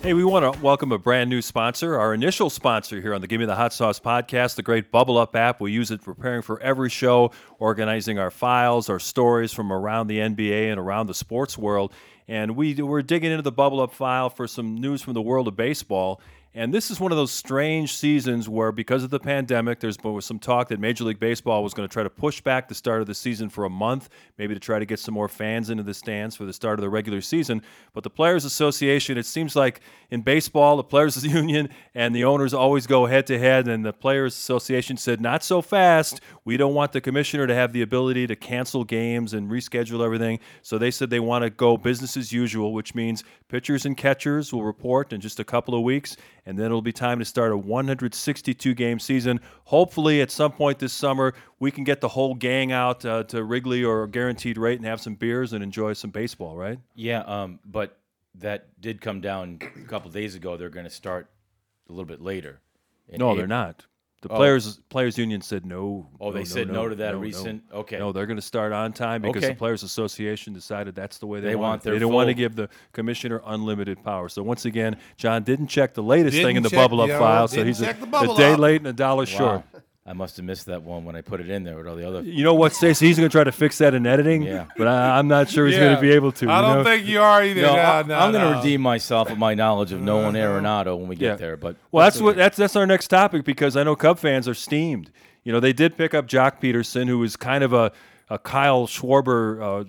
Hey, 0.02 0.16
we 0.16 0.24
want 0.24 0.52
to 0.52 0.60
welcome 0.64 0.92
a 0.92 0.98
brand 0.98 1.30
new 1.30 1.44
sponsor, 1.44 1.96
our 1.96 2.16
initial 2.16 2.50
sponsor 2.50 3.00
here 3.00 3.14
on 3.14 3.22
the 3.22 3.28
Gimme 3.28 3.46
the 3.46 3.54
Hot 3.54 3.72
Sauce 3.72 4.00
podcast, 4.00 4.56
the 4.56 4.64
great 4.64 4.92
Bubble 4.92 5.16
Up 5.16 5.36
app. 5.36 5.62
We 5.62 5.72
use 5.72 5.92
it 5.92 6.02
preparing 6.02 6.42
for 6.42 6.60
every 6.60 6.90
show, 6.90 7.30
organizing 7.60 8.18
our 8.18 8.32
files, 8.32 8.90
our 8.90 8.98
stories 8.98 9.54
from 9.54 9.72
around 9.72 10.08
the 10.08 10.18
NBA 10.18 10.72
and 10.72 10.80
around 10.80 11.06
the 11.06 11.14
sports 11.14 11.56
world. 11.56 11.94
And 12.28 12.56
we, 12.56 12.74
we're 12.74 13.04
digging 13.04 13.30
into 13.30 13.44
the 13.44 13.52
Bubble 13.52 13.80
Up 13.80 13.94
file 13.94 14.32
for 14.32 14.48
some 14.48 14.74
news 14.74 15.04
from 15.04 15.14
the 15.14 15.22
world 15.22 15.48
of 15.48 15.56
baseball. 15.56 16.20
And 16.54 16.74
this 16.74 16.92
is 16.92 17.00
one 17.00 17.14
of 17.14 17.18
those 17.18 17.32
strange 17.32 17.96
seasons 17.96 18.50
where, 18.50 18.74
because 18.74 19.06
of 19.06 19.10
the 19.10 19.22
pandemic, 19.22 19.80
there's 19.80 19.96
been 19.96 20.20
some 20.20 20.38
talk 20.38 20.68
that 20.68 20.82
Major 20.82 21.06
League 21.06 21.20
Baseball 21.20 21.64
was 21.64 21.74
going 21.74 21.88
to 21.88 21.92
try 21.92 22.04
to 22.04 22.10
push 22.10 22.42
back 22.42 22.68
the 22.68 22.76
start 22.76 23.00
of 23.00 23.08
the 23.08 23.16
season 23.16 23.48
for 23.48 23.64
a 23.64 23.70
month, 23.70 24.10
maybe 24.38 24.54
to 24.54 24.60
try 24.60 24.78
to 24.78 24.86
get 24.86 25.00
some 25.00 25.14
more 25.14 25.30
fans 25.30 25.70
into 25.70 25.82
the 25.82 25.94
stands 25.94 26.36
for 26.36 26.44
the 26.44 26.52
start 26.52 26.78
of 26.78 26.82
the 26.82 26.90
regular 26.90 27.22
season. 27.22 27.62
But 27.94 28.04
the 28.04 28.10
Players 28.10 28.44
Association, 28.44 29.18
it 29.18 29.26
seems 29.26 29.56
like 29.56 29.80
in 30.10 30.24
baseball, 30.24 30.76
the 30.76 30.84
Players 30.84 31.26
Union 31.26 31.70
and 31.96 32.14
the 32.14 32.26
owners 32.26 32.54
always 32.54 32.86
go 32.86 33.06
head 33.06 33.28
to 33.28 33.40
head. 33.40 33.70
And 33.70 33.86
the 33.86 33.94
Players 33.94 34.34
Association 34.34 34.98
said, 34.98 35.22
not 35.22 35.46
so 35.46 35.62
fast. 35.62 36.20
We 36.44 36.58
don't 36.58 36.74
want 36.74 36.92
the 36.92 37.00
commissioner 37.00 37.48
to 37.48 37.56
have 37.56 37.72
the 37.72 37.82
ability 37.82 38.28
to 38.28 38.36
cancel 38.36 38.84
games 38.84 39.34
and 39.34 39.50
reschedule 39.50 40.04
everything. 40.04 40.40
So 40.64 40.78
they 40.78 40.92
said 40.92 41.12
they 41.12 41.22
want 41.22 41.46
to 41.46 41.50
go 41.50 41.78
business 41.78 42.18
as 42.18 42.34
usual, 42.34 42.74
which 42.74 42.94
means 42.94 43.24
pitchers 43.48 43.86
and 43.86 43.96
catchers 43.96 44.52
will 44.52 44.66
report 44.66 45.14
in 45.14 45.22
just 45.22 45.40
a 45.40 45.46
couple 45.46 45.76
of 45.76 45.84
weeks 45.84 46.18
and 46.46 46.58
then 46.58 46.68
it'll 46.68 46.82
be 46.82 46.92
time 46.92 47.20
to 47.20 47.26
start 47.26 47.52
a 47.52 47.58
162 47.58 48.74
game 48.74 49.00
season. 49.00 49.40
Hopefully, 49.66 50.22
at 50.22 50.32
some 50.32 50.52
point 50.52 50.80
this 50.80 50.94
summer, 50.94 51.34
we 51.60 51.72
can 51.72 51.84
get 51.84 52.02
the 52.02 52.08
whole 52.08 52.34
gang 52.34 52.72
out 52.72 53.06
uh, 53.06 53.24
to 53.26 53.44
Wrigley 53.44 53.84
or 53.84 54.08
Guaranteed 54.08 54.58
Rate 54.58 54.78
and 54.78 54.86
have 54.86 55.02
some 55.02 55.16
beers 55.16 55.54
and 55.54 55.64
enjoy 55.64 55.94
some 55.94 56.10
baseball, 56.10 56.56
right? 56.56 56.80
Yeah, 56.96 57.20
um, 57.22 57.60
but 57.66 57.98
that 58.36 58.82
did 58.82 59.02
come 59.02 59.22
down 59.22 59.60
a 59.62 59.88
couple 59.88 60.10
days 60.10 60.36
ago. 60.36 60.58
They're 60.58 60.70
going 60.70 60.86
to 60.86 60.90
start 60.90 61.30
a 61.90 61.92
little 61.92 62.06
bit 62.06 62.22
later. 62.22 62.62
No, 63.10 63.16
April. 63.16 63.36
they're 63.36 63.48
not. 63.48 63.86
The 64.22 64.30
oh. 64.30 64.36
players 64.36 64.80
players 64.90 65.18
union 65.18 65.42
said 65.42 65.66
no. 65.66 66.08
Oh, 66.20 66.32
they 66.32 66.46
said 66.46 66.70
no 66.70 66.88
to 66.88 66.94
that 66.96 67.18
recent- 67.18 67.64
No. 67.72 67.80
okay. 67.80 67.98
No, 67.98 68.12
they're 68.12 68.28
going 68.28 68.38
to 68.38 68.42
start 68.42 68.72
on 68.72 68.94
time 68.94 69.24
because 69.24 69.44
Okay. 69.44 69.54
the 69.54 69.58
players 69.58 69.82
association 69.82 70.54
decided 70.54 70.94
that's 70.94 71.18
the 71.18 71.26
way 71.26 71.40
they, 71.40 71.50
They 71.50 71.56
want. 71.56 71.70
want 71.70 71.82
it. 71.82 71.84
their 71.86 71.94
They 71.94 72.00
didn't 72.00 72.14
want 72.14 72.28
to 72.30 72.34
full- 72.34 72.38
give 72.38 72.56
the 72.56 72.70
commissioner 72.94 73.42
unlimited 73.46 74.04
power. 74.04 74.30
So 74.30 74.44
once 74.44 74.66
again, 74.66 74.98
John 75.18 75.42
didn't 75.44 75.68
check 75.68 75.96
the 75.96 76.04
latest 76.04 76.38
thing 76.38 76.56
in 76.56 76.62
Didn't 76.62 76.64
the 76.66 76.70
check- 76.70 76.78
bubble 76.80 77.02
up 77.02 77.10
yeah, 77.10 77.18
file, 77.18 77.48
so 77.48 77.56
didn't 77.56 77.68
he's 77.70 77.82
a, 77.82 77.86
check 77.86 78.00
the 78.00 78.06
a 78.32 78.38
day 78.38 78.54
up. 78.54 78.60
late 78.60 78.82
and 78.82 78.88
a 78.88 78.94
dollar 78.94 79.26
short. 79.26 79.64
Wow. 80.06 80.12
I 80.12 80.14
must 80.14 80.38
have 80.38 80.46
missed 80.46 80.66
that 80.66 80.82
one 80.84 81.06
when 81.06 81.16
I 81.16 81.22
put 81.22 81.40
it 81.42 81.50
in 81.50 81.64
there 81.64 81.78
with 81.78 81.88
all 81.88 81.96
the 81.96 82.08
other. 82.08 82.22
You 82.22 82.44
know 82.44 82.54
what, 82.56 82.74
Stacey? 82.74 83.08
He's 83.08 83.18
going 83.18 83.30
to 83.30 83.32
try 83.34 83.44
to 83.44 83.52
fix 83.52 83.78
that 83.80 83.94
in 83.94 84.06
editing, 84.08 84.42
Yeah. 84.42 84.66
but 84.78 84.88
I, 84.88 85.18
I'm 85.20 85.28
not 85.28 85.50
sure 85.50 85.68
he's 85.68 85.78
going 85.78 85.96
to 85.96 86.02
be 86.02 86.12
able 86.12 86.32
to. 86.34 86.50
I 86.50 86.62
don't 86.62 86.78
know? 86.80 86.84
think 86.84 87.06
you 87.08 87.22
are 87.22 87.44
either. 87.44 87.62
No, 87.62 87.76
No, 87.76 87.82
I, 87.82 88.04
no, 88.04 88.16
am 88.20 88.32
going 88.32 88.52
to 88.52 88.58
redeem 88.58 88.82
myself 88.82 89.30
with 89.30 89.38
my 89.38 89.54
knowledge 89.54 89.92
of 89.92 90.02
Nolan 90.02 90.36
Arenado 90.36 90.98
when 90.98 91.08
we 91.08 91.16
get 91.16 91.26
Yeah. 91.26 91.36
there. 91.36 91.58
But 91.58 91.76
Well, 91.92 92.04
that's 92.06 92.20
what 92.20 92.36
that's 92.36 92.58
that's 92.58 92.76
our 92.76 92.88
next 92.88 93.08
topic 93.10 93.46
because 93.46 93.78
I 93.78 93.84
know 93.84 93.96
Cub 93.96 94.18
fans 94.20 94.48
are 94.48 94.54
steamed. 94.56 95.12
You 95.44 95.52
know, 95.52 95.60
they 95.60 95.74
did 95.74 95.98
pick 95.98 96.14
up 96.14 96.28
Joc 96.28 96.60
Pederson, 96.62 97.08
who 97.08 97.22
is 97.24 97.36
kind 97.36 97.64
of 97.64 97.74
a, 97.74 97.92
a 98.30 98.38
Kyle 98.40 98.86
Schwarber 98.88 99.62
uh, 99.62 99.84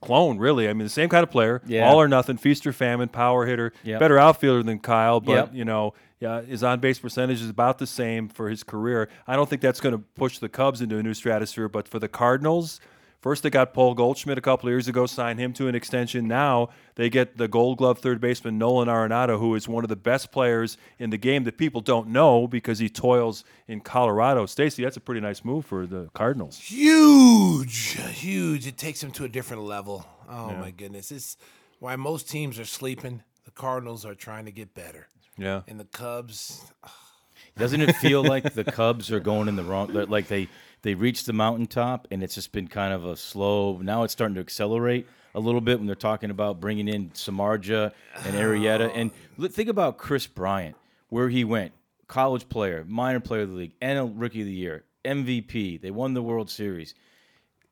clone, 0.00 0.38
really. 0.38 0.68
I 0.68 0.72
mean, 0.72 0.84
the 0.84 0.88
same 0.90 1.08
kind 1.08 1.22
of 1.22 1.30
player, 1.30 1.62
Yeah. 1.66 1.88
all 1.88 2.00
or 2.00 2.08
nothing, 2.08 2.36
feast 2.36 2.66
or 2.66 2.72
famine, 2.72 3.08
power 3.08 3.46
hitter, 3.46 3.72
Yep. 3.84 4.00
better 4.00 4.18
outfielder 4.18 4.62
than 4.62 4.78
Kyle, 4.78 5.20
but 5.20 5.32
Yep. 5.32 5.50
you 5.54 5.64
know, 5.64 5.94
yeah, 6.20 6.40
his 6.42 6.62
on 6.62 6.80
base 6.80 6.98
percentage 6.98 7.42
is 7.42 7.50
about 7.50 7.78
the 7.78 7.86
same 7.86 8.28
for 8.28 8.48
his 8.48 8.62
career. 8.62 9.08
I 9.26 9.36
don't 9.36 9.48
think 9.48 9.62
that's 9.62 9.80
going 9.80 9.94
to 9.94 9.98
push 9.98 10.38
the 10.38 10.48
Cubs 10.48 10.80
into 10.80 10.98
a 10.98 11.02
new 11.02 11.14
stratosphere, 11.14 11.68
but 11.68 11.88
for 11.88 11.98
the 11.98 12.08
Cardinals. 12.08 12.80
First, 13.20 13.42
they 13.42 13.50
got 13.50 13.74
Paul 13.74 13.94
Goldschmidt 13.94 14.38
a 14.38 14.42
couple 14.42 14.68
of 14.68 14.72
years 14.72 14.86
ago, 14.86 15.04
signed 15.06 15.40
him 15.40 15.52
to 15.54 15.66
an 15.66 15.74
extension. 15.74 16.28
Now 16.28 16.68
they 16.94 17.10
get 17.10 17.36
the 17.38 17.48
Gold 17.48 17.78
Glove 17.78 17.98
third 17.98 18.20
baseman 18.20 18.56
Nolan 18.56 18.88
Arenado, 18.88 19.38
who 19.40 19.54
is 19.56 19.66
one 19.66 19.84
of 19.84 19.88
the 19.88 19.96
best 19.96 20.30
players 20.30 20.76
in 20.98 21.10
the 21.10 21.16
game 21.16 21.42
that 21.44 21.58
people 21.58 21.80
don't 21.80 22.08
know 22.08 22.46
because 22.46 22.78
he 22.78 22.88
toils 22.88 23.42
in 23.66 23.80
Colorado. 23.80 24.46
Stacey, 24.46 24.84
that's 24.84 24.96
a 24.96 25.00
pretty 25.00 25.20
nice 25.20 25.44
move 25.44 25.66
for 25.66 25.86
the 25.86 26.08
Cardinals. 26.14 26.58
huge, 26.58 27.98
huge. 28.12 28.66
It 28.66 28.76
takes 28.78 29.00
them 29.00 29.10
to 29.12 29.24
a 29.24 29.28
different 29.28 29.64
level. 29.64 30.06
Oh 30.28 30.52
my 30.52 30.70
goodness, 30.70 31.10
it's 31.10 31.36
why 31.80 31.96
most 31.96 32.28
teams 32.30 32.58
are 32.60 32.64
sleeping. 32.64 33.22
The 33.44 33.50
Cardinals 33.50 34.04
are 34.04 34.14
trying 34.14 34.44
to 34.44 34.52
get 34.52 34.74
better, 34.74 35.08
Yeah. 35.38 35.62
and 35.68 35.78
the 35.80 35.84
Cubs. 35.84 36.64
Doesn't 37.56 37.80
it 37.80 37.96
feel 37.96 38.22
like 38.22 38.54
the 38.54 38.64
Cubs 38.64 39.10
are 39.10 39.20
going 39.20 39.48
in 39.48 39.56
the 39.56 39.64
wrong? 39.64 39.92
Like 39.92 40.28
they 40.28 40.48
they 40.82 40.94
reached 40.94 41.26
the 41.26 41.32
mountaintop 41.32 42.06
and 42.10 42.22
it's 42.22 42.34
just 42.34 42.52
been 42.52 42.68
kind 42.68 42.92
of 42.92 43.04
a 43.04 43.16
slow. 43.16 43.78
Now 43.78 44.02
it's 44.02 44.12
starting 44.12 44.34
to 44.34 44.40
accelerate 44.40 45.06
a 45.34 45.40
little 45.40 45.60
bit 45.60 45.78
when 45.78 45.86
they're 45.86 45.94
talking 45.94 46.30
about 46.30 46.60
bringing 46.60 46.88
in 46.88 47.10
Samardzija 47.10 47.92
and 48.24 48.34
Arrieta. 48.34 48.90
And 48.94 49.10
think 49.52 49.68
about 49.68 49.98
Kris 49.98 50.26
Bryant, 50.26 50.76
where 51.08 51.28
he 51.28 51.44
went, 51.44 51.72
college 52.08 52.48
player, 52.48 52.84
minor 52.86 53.20
player 53.20 53.42
of 53.42 53.50
the 53.50 53.54
league, 53.56 53.74
and 53.80 53.98
a 53.98 54.04
rookie 54.04 54.40
of 54.40 54.46
the 54.46 54.52
year, 54.52 54.84
MVP. 55.04 55.80
They 55.80 55.90
won 55.90 56.14
the 56.14 56.22
World 56.22 56.50
Series. 56.50 56.94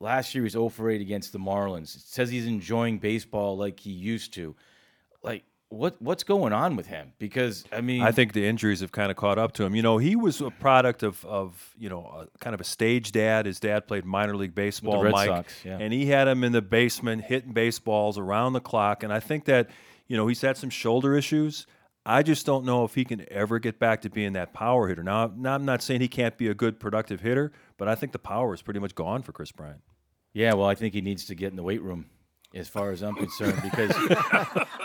Last 0.01 0.35
year 0.35 0.45
he's 0.45 0.53
0 0.53 0.69
for 0.69 0.91
8 0.91 1.01
against 1.01 1.33
the 1.33 1.39
Marlins. 1.39 1.97
It 1.97 2.03
says 2.03 2.31
he's 2.31 2.47
enjoying 2.47 2.99
baseball 2.99 3.57
like 3.57 3.81
he 3.81 3.91
used 3.91 4.35
to. 4.35 4.55
Like 5.23 5.45
what 5.69 6.01
what's 6.01 6.23
going 6.23 6.53
on 6.53 6.77
with 6.77 6.87
him? 6.87 7.13
Because 7.19 7.65
I 7.73 7.81
mean, 7.81 8.03
I 8.03 8.13
think 8.13 8.33
the 8.33 8.47
injuries 8.47 8.81
have 8.81 8.93
kind 8.93 9.11
of 9.11 9.17
caught 9.17 9.39
up 9.39 9.53
to 9.53 9.65
him. 9.65 9.75
You 9.75 9.83
know, 9.83 9.99
he 9.99 10.17
was 10.17 10.41
a 10.41 10.51
product 10.51 11.03
of, 11.03 11.25
of 11.25 11.75
you 11.79 11.89
know, 11.89 12.05
a, 12.05 12.39
kind 12.39 12.55
of 12.55 12.61
a 12.61 12.65
stage 12.65 13.13
dad. 13.13 13.47
His 13.47 13.61
dad 13.61 13.87
played 13.87 14.05
minor 14.05 14.37
league 14.37 14.55
baseball, 14.55 15.03
Mike, 15.05 15.29
Sox, 15.29 15.65
yeah. 15.65 15.79
and 15.79 15.93
he 15.93 16.07
had 16.07 16.29
him 16.29 16.45
in 16.45 16.53
the 16.53 16.63
basement 16.63 17.25
hitting 17.25 17.53
baseballs 17.53 18.19
around 18.19 18.53
the 18.53 18.61
clock. 18.61 19.03
And 19.03 19.13
I 19.13 19.21
think 19.21 19.45
that, 19.47 19.71
you 20.07 20.17
know, 20.17 20.27
he's 20.27 20.41
had 20.41 20.57
some 20.57 20.71
shoulder 20.71 21.17
issues. 21.17 21.67
I 22.07 22.23
just 22.23 22.45
don't 22.45 22.67
know 22.67 22.85
if 22.85 22.95
he 22.95 23.05
can 23.05 23.25
ever 23.31 23.59
get 23.59 23.79
back 23.79 24.03
to 24.03 24.11
being 24.11 24.35
that 24.35 24.53
power 24.53 24.89
hitter. 24.89 25.03
Now, 25.03 25.33
now 25.35 25.55
I'm 25.55 25.65
not 25.65 25.83
saying 25.83 26.03
he 26.03 26.09
can't 26.09 26.37
be 26.37 26.49
a 26.49 26.55
good 26.55 26.79
productive 26.79 27.21
hitter, 27.21 27.53
but 27.79 27.89
I 27.89 27.95
think 27.95 28.13
the 28.13 28.19
power 28.19 28.53
is 28.53 28.61
pretty 28.61 28.81
much 28.81 28.95
gone 28.95 29.23
for 29.23 29.33
Kris 29.33 29.51
Bryant. 29.53 29.81
Yeah, 30.35 30.53
well, 30.55 30.67
I 30.67 30.75
think 30.75 30.95
he 30.95 31.01
needs 31.01 31.25
to 31.27 31.35
get 31.35 31.51
in 31.51 31.57
the 31.57 31.63
weight 31.63 31.81
room, 31.81 32.07
as 32.55 32.69
far 32.69 32.93
as 32.93 33.03
I'm 33.03 33.15
concerned. 33.15 33.61
Because, 33.63 33.93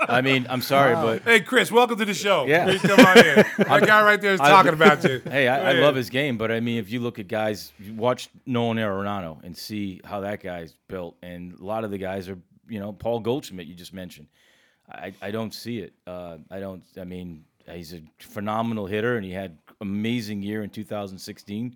I 0.07 0.22
mean, 0.24 0.47
I'm 0.49 0.61
sorry, 0.61 0.95
but 0.95 1.22
Hey, 1.24 1.39
Kris, 1.41 1.72
welcome 1.72 1.97
to 1.99 2.05
the 2.05 2.13
show. 2.13 2.45
Yeah. 2.45 2.65
Please 2.65 2.82
come 2.82 2.99
on 2.99 3.17
in. 3.17 3.45
That 3.57 3.86
guy 3.86 4.03
right 4.03 4.20
there 4.20 4.34
is 4.34 4.39
talking 4.39 4.74
about 4.74 5.03
you. 5.03 5.22
hey, 5.26 5.47
I, 5.47 5.72
I 5.72 5.74
love 5.74 5.95
his 5.95 6.09
game. 6.09 6.38
But 6.38 6.51
I 6.51 6.59
mean, 6.59 6.80
if 6.80 6.91
you 6.91 6.99
look 6.99 7.20
at 7.20 7.28
guys, 7.28 7.72
you 7.80 7.93
watch 7.93 8.30
Nolan 8.45 8.78
Arenado 8.78 9.43
and 9.43 9.55
see 9.55 10.01
how 10.03 10.22
that 10.22 10.41
guy's 10.41 10.74
built, 10.88 11.15
and 11.22 11.53
a 11.59 11.63
lot 11.63 11.84
of 11.84 11.91
the 11.91 11.97
guys 11.97 12.28
are, 12.28 12.38
you 12.67 12.80
know, 12.80 12.91
Paul 12.91 13.20
Goldschmidt 13.20 13.67
you 13.67 13.76
just 13.76 13.93
mentioned. 13.93 14.28
I, 14.91 15.13
I 15.22 15.32
don't 15.32 15.53
see 15.53 15.80
it. 15.80 15.93
Uh, 16.07 16.38
I 16.49 16.59
don't. 16.59 16.84
I 16.99 17.03
mean, 17.03 17.45
he's 17.67 17.93
a 17.93 18.01
phenomenal 18.20 18.88
hitter, 18.88 19.17
and 19.17 19.26
he 19.26 19.32
had 19.32 19.57
amazing 19.82 20.41
year 20.41 20.63
in 20.63 20.70
2016. 20.70 21.76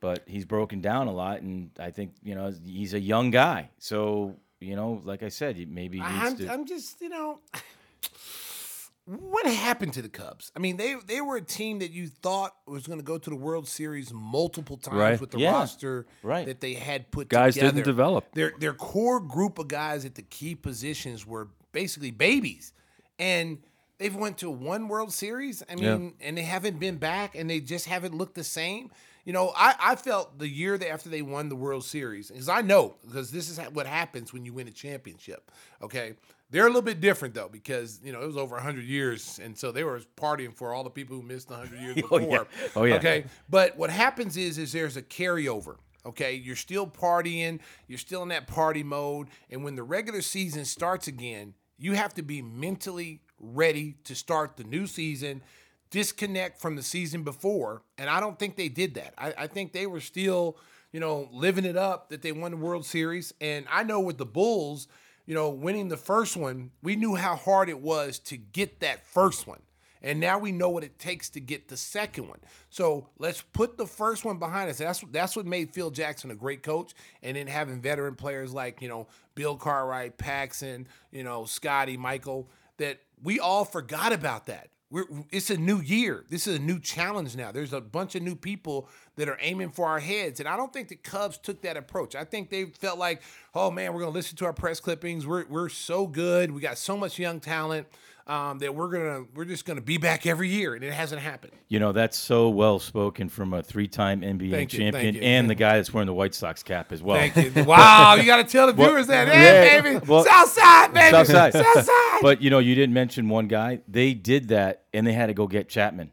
But 0.00 0.22
he's 0.26 0.44
broken 0.44 0.80
down 0.80 1.08
a 1.08 1.12
lot, 1.12 1.40
and 1.40 1.70
I 1.80 1.90
think 1.90 2.12
you 2.22 2.36
know 2.36 2.54
he's 2.64 2.94
a 2.94 3.00
young 3.00 3.32
guy. 3.32 3.70
So 3.78 4.36
you 4.60 4.76
know, 4.76 5.00
like 5.04 5.22
I 5.22 5.28
said, 5.28 5.56
maybe 5.68 6.00
I'm, 6.00 6.36
to. 6.36 6.50
I'm 6.52 6.66
just, 6.66 7.00
you 7.00 7.08
know, 7.08 7.40
what 9.04 9.46
happened 9.46 9.94
to 9.94 10.02
the 10.02 10.08
Cubs? 10.08 10.52
I 10.54 10.58
mean, 10.58 10.76
they 10.76 10.96
they 11.06 11.20
were 11.20 11.36
a 11.36 11.42
team 11.42 11.78
that 11.78 11.90
you 11.92 12.08
thought 12.08 12.54
was 12.66 12.86
going 12.86 12.98
to 12.98 13.04
go 13.04 13.16
to 13.18 13.30
the 13.30 13.36
World 13.36 13.66
Series 13.66 14.12
multiple 14.12 14.76
times 14.76 14.96
Right. 14.96 15.20
with 15.20 15.30
the 15.30 15.38
Yeah. 15.38 15.52
roster 15.52 16.06
Right. 16.22 16.46
that 16.46 16.60
they 16.60 16.74
had 16.74 17.10
put 17.10 17.30
together. 17.30 17.44
Guys 17.46 17.54
together. 17.54 17.72
didn't 17.72 17.86
develop. 17.86 18.32
Their 18.34 18.52
their 18.58 18.74
core 18.74 19.20
group 19.20 19.58
of 19.58 19.68
guys 19.68 20.04
at 20.04 20.14
the 20.14 20.22
key 20.22 20.54
positions 20.54 21.26
were 21.26 21.48
basically 21.72 22.10
babies, 22.10 22.72
and 23.18 23.58
they've 23.98 24.14
went 24.14 24.38
to 24.38 24.50
one 24.50 24.88
World 24.88 25.12
Series. 25.12 25.62
I 25.68 25.74
Yeah. 25.74 25.96
mean, 25.96 26.14
and 26.20 26.36
they 26.36 26.42
haven't 26.42 26.78
been 26.78 26.96
back, 26.98 27.34
and 27.34 27.48
they 27.48 27.60
just 27.60 27.86
haven't 27.86 28.14
looked 28.14 28.34
the 28.34 28.44
same. 28.44 28.90
You 29.28 29.34
know, 29.34 29.52
I, 29.54 29.74
I 29.78 29.96
felt 29.96 30.38
the 30.38 30.48
year 30.48 30.80
after 30.90 31.10
they 31.10 31.20
won 31.20 31.50
the 31.50 31.54
World 31.54 31.84
Series, 31.84 32.28
because 32.28 32.48
I 32.48 32.62
know, 32.62 32.94
because 33.06 33.30
this 33.30 33.50
is 33.50 33.58
what 33.74 33.86
happens 33.86 34.32
when 34.32 34.46
you 34.46 34.54
win 34.54 34.68
a 34.68 34.70
championship. 34.70 35.50
Okay. 35.82 36.14
They're 36.48 36.64
a 36.64 36.68
little 36.68 36.80
bit 36.80 37.02
different, 37.02 37.34
though, 37.34 37.50
because, 37.50 38.00
you 38.02 38.10
know, 38.10 38.22
it 38.22 38.26
was 38.26 38.38
over 38.38 38.54
100 38.54 38.84
years. 38.86 39.38
And 39.44 39.54
so 39.54 39.70
they 39.70 39.84
were 39.84 40.00
partying 40.16 40.54
for 40.54 40.72
all 40.72 40.82
the 40.82 40.88
people 40.88 41.14
who 41.14 41.22
missed 41.22 41.50
100 41.50 41.78
years 41.78 41.94
before. 41.96 42.20
Oh, 42.22 42.26
yeah. 42.26 42.44
Oh, 42.74 42.84
yeah. 42.84 42.94
Okay. 42.94 43.24
But 43.50 43.76
what 43.76 43.90
happens 43.90 44.38
is, 44.38 44.56
is 44.56 44.72
there's 44.72 44.96
a 44.96 45.02
carryover. 45.02 45.76
Okay. 46.06 46.32
You're 46.32 46.56
still 46.56 46.86
partying. 46.86 47.60
You're 47.86 47.98
still 47.98 48.22
in 48.22 48.30
that 48.30 48.46
party 48.46 48.82
mode. 48.82 49.28
And 49.50 49.62
when 49.62 49.74
the 49.74 49.82
regular 49.82 50.22
season 50.22 50.64
starts 50.64 51.06
again, 51.06 51.52
you 51.76 51.92
have 51.92 52.14
to 52.14 52.22
be 52.22 52.40
mentally 52.40 53.20
ready 53.38 53.96
to 54.04 54.14
start 54.14 54.56
the 54.56 54.64
new 54.64 54.86
season 54.86 55.42
disconnect 55.90 56.60
from 56.60 56.76
the 56.76 56.82
season 56.82 57.22
before. 57.22 57.82
And 57.96 58.08
I 58.10 58.20
don't 58.20 58.38
think 58.38 58.56
they 58.56 58.68
did 58.68 58.94
that. 58.94 59.14
I, 59.16 59.34
I 59.38 59.46
think 59.46 59.72
they 59.72 59.86
were 59.86 60.00
still, 60.00 60.56
you 60.92 61.00
know, 61.00 61.28
living 61.32 61.64
it 61.64 61.76
up 61.76 62.10
that 62.10 62.22
they 62.22 62.32
won 62.32 62.50
the 62.50 62.56
World 62.56 62.84
Series. 62.84 63.32
And 63.40 63.66
I 63.70 63.82
know 63.82 64.00
with 64.00 64.18
the 64.18 64.26
Bulls, 64.26 64.88
you 65.26 65.34
know, 65.34 65.50
winning 65.50 65.88
the 65.88 65.96
first 65.96 66.36
one, 66.36 66.70
we 66.82 66.96
knew 66.96 67.14
how 67.14 67.36
hard 67.36 67.68
it 67.68 67.80
was 67.80 68.18
to 68.20 68.36
get 68.36 68.80
that 68.80 69.06
first 69.06 69.46
one. 69.46 69.60
And 70.00 70.20
now 70.20 70.38
we 70.38 70.52
know 70.52 70.68
what 70.68 70.84
it 70.84 70.98
takes 70.98 71.28
to 71.30 71.40
get 71.40 71.68
the 71.68 71.76
second 71.76 72.28
one. 72.28 72.38
So 72.70 73.08
let's 73.18 73.42
put 73.42 73.76
the 73.76 73.86
first 73.86 74.24
one 74.24 74.38
behind 74.38 74.70
us. 74.70 74.78
That's 74.78 75.00
that's 75.10 75.34
what 75.36 75.44
made 75.44 75.74
Phil 75.74 75.90
Jackson 75.90 76.30
a 76.30 76.36
great 76.36 76.62
coach. 76.62 76.94
And 77.22 77.36
then 77.36 77.46
having 77.46 77.80
veteran 77.80 78.14
players 78.14 78.52
like, 78.52 78.80
you 78.80 78.88
know, 78.88 79.08
Bill 79.34 79.56
Cartwright, 79.56 80.16
Paxson, 80.16 80.86
you 81.10 81.24
know, 81.24 81.44
Scotty, 81.44 81.96
Michael, 81.96 82.48
that 82.76 83.00
we 83.22 83.40
all 83.40 83.64
forgot 83.64 84.12
about 84.12 84.46
that. 84.46 84.70
We're, 84.90 85.04
it's 85.30 85.50
a 85.50 85.56
new 85.56 85.80
year. 85.80 86.24
This 86.30 86.46
is 86.46 86.56
a 86.56 86.62
new 86.62 86.80
challenge 86.80 87.36
now. 87.36 87.52
There's 87.52 87.74
a 87.74 87.80
bunch 87.80 88.14
of 88.14 88.22
new 88.22 88.34
people 88.34 88.88
that 89.16 89.28
are 89.28 89.36
aiming 89.40 89.70
for 89.70 89.86
our 89.86 89.98
heads. 89.98 90.40
And 90.40 90.48
I 90.48 90.56
don't 90.56 90.72
think 90.72 90.88
the 90.88 90.96
Cubs 90.96 91.36
took 91.36 91.60
that 91.62 91.76
approach. 91.76 92.14
I 92.14 92.24
think 92.24 92.48
they 92.48 92.64
felt 92.64 92.98
like, 92.98 93.22
oh 93.54 93.70
man, 93.70 93.92
we're 93.92 94.00
going 94.00 94.12
to 94.12 94.16
listen 94.16 94.36
to 94.38 94.46
our 94.46 94.52
press 94.54 94.80
clippings. 94.80 95.26
We're, 95.26 95.44
we're 95.46 95.68
so 95.68 96.06
good. 96.06 96.50
We 96.50 96.62
got 96.62 96.78
so 96.78 96.96
much 96.96 97.18
young 97.18 97.38
talent 97.38 97.86
um, 98.28 98.58
that 98.58 98.74
we're 98.74 98.88
gonna 98.88 99.24
we're 99.34 99.46
just 99.46 99.64
gonna 99.64 99.80
be 99.80 99.96
back 99.96 100.26
every 100.26 100.48
year, 100.48 100.74
and 100.74 100.84
it 100.84 100.92
hasn't 100.92 101.22
happened. 101.22 101.52
You 101.68 101.80
know, 101.80 101.92
that's 101.92 102.16
so 102.16 102.50
well 102.50 102.78
spoken 102.78 103.28
from 103.30 103.54
a 103.54 103.62
three-time 103.62 104.20
NBA 104.20 104.50
Thank 104.50 104.70
champion 104.70 104.92
thank 104.92 105.16
you. 105.16 105.22
and 105.22 105.48
the 105.48 105.54
guy 105.54 105.76
that's 105.76 105.92
wearing 105.92 106.06
the 106.06 106.14
White 106.14 106.34
Sox 106.34 106.62
cap 106.62 106.92
as 106.92 107.02
well. 107.02 107.16
Thank 107.16 107.56
you. 107.56 107.64
Wow, 107.68 108.14
you 108.14 108.24
got 108.24 108.36
to 108.36 108.44
tell 108.44 108.66
the 108.66 108.72
viewers 108.72 109.08
that, 109.08 109.28
hey, 109.28 109.42
yeah, 109.42 109.80
baby, 109.80 110.04
well, 110.06 110.24
Southside, 110.24 110.92
baby, 110.94 111.10
Southside. 111.10 111.52
Southside. 111.52 111.94
But 112.22 112.42
you 112.42 112.50
know, 112.50 112.58
you 112.58 112.74
didn't 112.74 112.94
mention 112.94 113.28
one 113.28 113.46
guy. 113.46 113.80
They 113.86 114.12
did 114.12 114.48
that, 114.48 114.84
and 114.92 115.06
they 115.06 115.12
had 115.12 115.26
to 115.26 115.34
go 115.34 115.46
get 115.46 115.68
Chapman. 115.68 116.10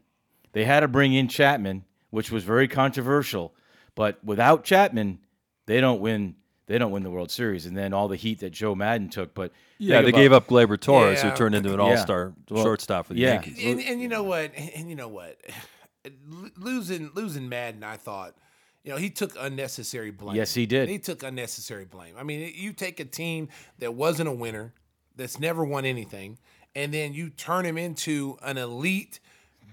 They 0.52 0.64
had 0.64 0.80
to 0.80 0.88
bring 0.88 1.12
in 1.12 1.28
Chapman, 1.28 1.84
which 2.10 2.30
was 2.30 2.44
very 2.44 2.68
controversial. 2.68 3.54
But 3.94 4.22
without 4.24 4.64
Chapman, 4.64 5.18
they 5.66 5.80
don't 5.80 6.00
win. 6.00 6.36
They 6.66 6.78
don't 6.78 6.90
win 6.90 7.04
the 7.04 7.10
World 7.10 7.30
Series, 7.30 7.64
and 7.66 7.76
then 7.76 7.92
all 7.92 8.08
the 8.08 8.16
heat 8.16 8.40
that 8.40 8.50
Joe 8.50 8.74
Maddon 8.74 9.08
took. 9.08 9.34
But 9.34 9.52
Yeah, 9.78 10.00
they 10.02 10.08
about- 10.08 10.18
gave 10.18 10.32
up 10.32 10.46
Gleyber 10.48 10.80
Torres, 10.80 11.22
Yeah. 11.22 11.30
who 11.30 11.36
turned 11.36 11.54
into 11.54 11.72
an 11.72 11.78
all-star 11.80 12.34
Well, 12.50 12.62
shortstop 12.64 13.06
for 13.06 13.14
the 13.14 13.20
yeah. 13.20 13.34
Yankees. 13.34 13.58
and, 13.64 13.80
and 13.80 14.02
you 14.02 14.08
know 14.08 14.24
what? 14.24 14.52
And 14.56 14.90
you 14.90 14.96
know 14.96 15.08
what? 15.08 15.36
L- 16.04 16.12
Losing 16.56 17.10
losing 17.14 17.48
Maddon, 17.48 17.84
I 17.84 17.96
thought, 17.96 18.34
you 18.84 18.90
know, 18.90 18.96
he 18.98 19.10
took 19.10 19.36
unnecessary 19.38 20.10
blame. 20.10 20.36
Yes, 20.36 20.54
he 20.54 20.66
did. 20.66 20.88
He 20.88 20.98
took 20.98 21.22
unnecessary 21.22 21.84
blame. 21.84 22.14
I 22.18 22.22
mean, 22.24 22.52
you 22.54 22.72
take 22.72 22.98
a 23.00 23.04
team 23.04 23.48
that 23.78 23.94
wasn't 23.94 24.28
a 24.28 24.32
winner, 24.32 24.74
that's 25.14 25.38
never 25.40 25.64
won 25.64 25.84
anything, 25.84 26.38
and 26.74 26.92
then 26.92 27.14
you 27.14 27.30
turn 27.30 27.64
him 27.64 27.78
into 27.78 28.38
an 28.42 28.58
elite 28.58 29.18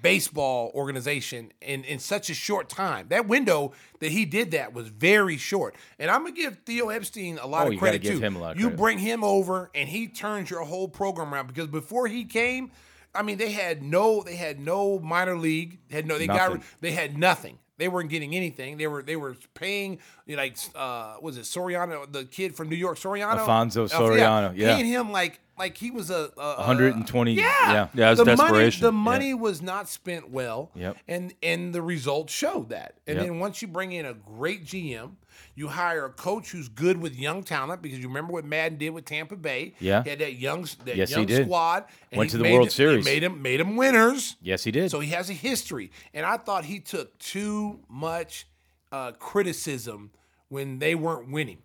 baseball 0.04 0.72
organization 0.76 1.52
in, 1.62 1.84
in 1.86 1.98
such 1.98 2.30
a 2.30 2.34
short 2.36 2.70
time. 2.70 3.08
That 3.10 3.28
window 3.28 3.72
that 4.02 4.12
he 4.12 4.26
did 4.26 4.52
that 4.52 4.74
was 4.74 4.90
very 4.90 5.38
short. 5.38 5.76
And 5.98 6.12
I'm 6.12 6.20
gonna 6.24 6.36
give 6.36 6.60
Theo 6.66 6.90
Epstein 6.90 7.40
a 7.42 7.48
lot 7.48 7.66
Oh, 7.68 7.72
of 7.72 7.80
credit 7.80 8.04
too. 8.04 8.20
him 8.20 8.36
a 8.36 8.40
lot 8.40 8.52
of 8.52 8.60
you 8.60 8.66
credit. 8.68 8.78
bring 8.78 9.00
him 9.00 9.24
over 9.24 9.72
and 9.74 9.90
he 9.90 10.08
turns 10.08 10.52
your 10.52 10.64
whole 10.66 10.88
program 10.88 11.34
around 11.34 11.48
because 11.48 11.68
before 11.68 12.06
he 12.08 12.26
came, 12.26 12.70
I 13.16 13.24
mean 13.24 13.38
they 13.38 13.52
had 13.52 13.82
no 13.82 14.22
they 14.22 14.36
had 14.36 14.60
no 14.60 15.00
minor 15.00 15.38
league, 15.38 15.80
had 15.90 16.06
no 16.06 16.18
they 16.20 16.28
got 16.28 16.62
they 16.82 16.92
had 16.92 17.18
nothing. 17.18 17.58
They 17.80 17.88
weren't 17.88 18.10
getting 18.12 18.36
anything. 18.36 18.78
They 18.78 18.86
were 18.88 19.02
they 19.02 19.16
were 19.16 19.36
paying 19.56 20.00
you 20.28 20.36
know, 20.36 20.44
like 20.44 20.58
uh 20.76 21.16
was 21.22 21.38
it 21.38 21.44
Soriano, 21.46 22.12
the 22.12 22.26
kid 22.26 22.56
from 22.56 22.70
New 22.70 22.76
York, 22.76 22.98
Soriano? 23.00 23.38
Alfonso 23.40 23.86
Uh, 23.86 23.88
Soriano, 23.88 24.54
yeah. 24.56 24.76
Paying 24.76 24.86
him 24.86 25.12
like 25.12 25.40
like 25.58 25.78
he 25.78 25.92
was 25.92 26.10
a, 26.10 26.32
a 26.38 26.56
120 26.58 27.34
yeah, 27.34 27.42
yeah. 27.44 27.88
Yeah, 27.94 28.08
it 28.08 28.10
was 28.12 28.20
the 28.20 28.26
money, 28.26 28.38
desperation. 28.38 28.82
the 28.82 28.88
Yeah. 28.92 28.98
money 28.98 29.34
was 29.34 29.62
not 29.62 29.88
spent 29.90 30.30
well. 30.30 30.72
Yep. 30.76 30.98
And 31.08 31.34
and 31.44 31.74
the 31.74 31.82
results 31.82 32.34
showed 32.34 32.70
that. 32.70 32.96
And 33.08 33.18
Yep. 33.18 33.26
then 33.26 33.40
once 33.40 33.62
you 33.62 33.68
bring 33.68 33.92
in 33.92 34.06
a 34.06 34.14
great 34.14 34.66
GM, 34.66 35.12
you 35.56 35.68
hire 35.68 36.06
a 36.06 36.10
coach 36.10 36.52
who's 36.52 36.70
good 36.70 36.98
with 37.00 37.16
young 37.16 37.44
talent 37.44 37.82
because 37.84 38.00
you 38.00 38.08
remember 38.08 38.34
what 38.34 38.46
Maddon 38.46 38.78
did 38.80 38.90
with 38.92 39.06
Tampa 39.06 39.36
Bay. 39.36 39.76
Yeah. 39.80 40.04
He 40.04 40.10
had 40.10 40.20
that 40.20 40.34
young 40.36 40.68
that 40.86 40.96
Yes, 40.96 41.12
young 41.12 41.28
squad. 41.28 41.86
and 42.12 42.18
Went 42.20 42.32
he 42.32 42.38
to 42.38 42.44
the 42.44 42.52
World 42.52 42.68
it- 42.68 42.72
Series. 42.72 43.06
Made 43.06 43.24
him 43.24 43.42
made 43.42 43.60
them 43.60 43.76
winners. 43.76 44.36
Yes, 44.42 44.64
he 44.64 44.72
did. 44.72 44.90
So 44.90 45.00
he 45.00 45.10
has 45.10 45.30
a 45.30 45.34
history. 45.34 45.92
And 46.14 46.26
I 46.26 46.38
thought 46.38 46.66
he 46.66 46.80
took 46.80 47.18
too 47.20 47.80
much 47.88 48.48
uh, 48.92 49.12
criticism 49.14 50.12
when 50.50 50.80
they 50.80 50.96
weren't 50.96 51.30
winning. 51.32 51.58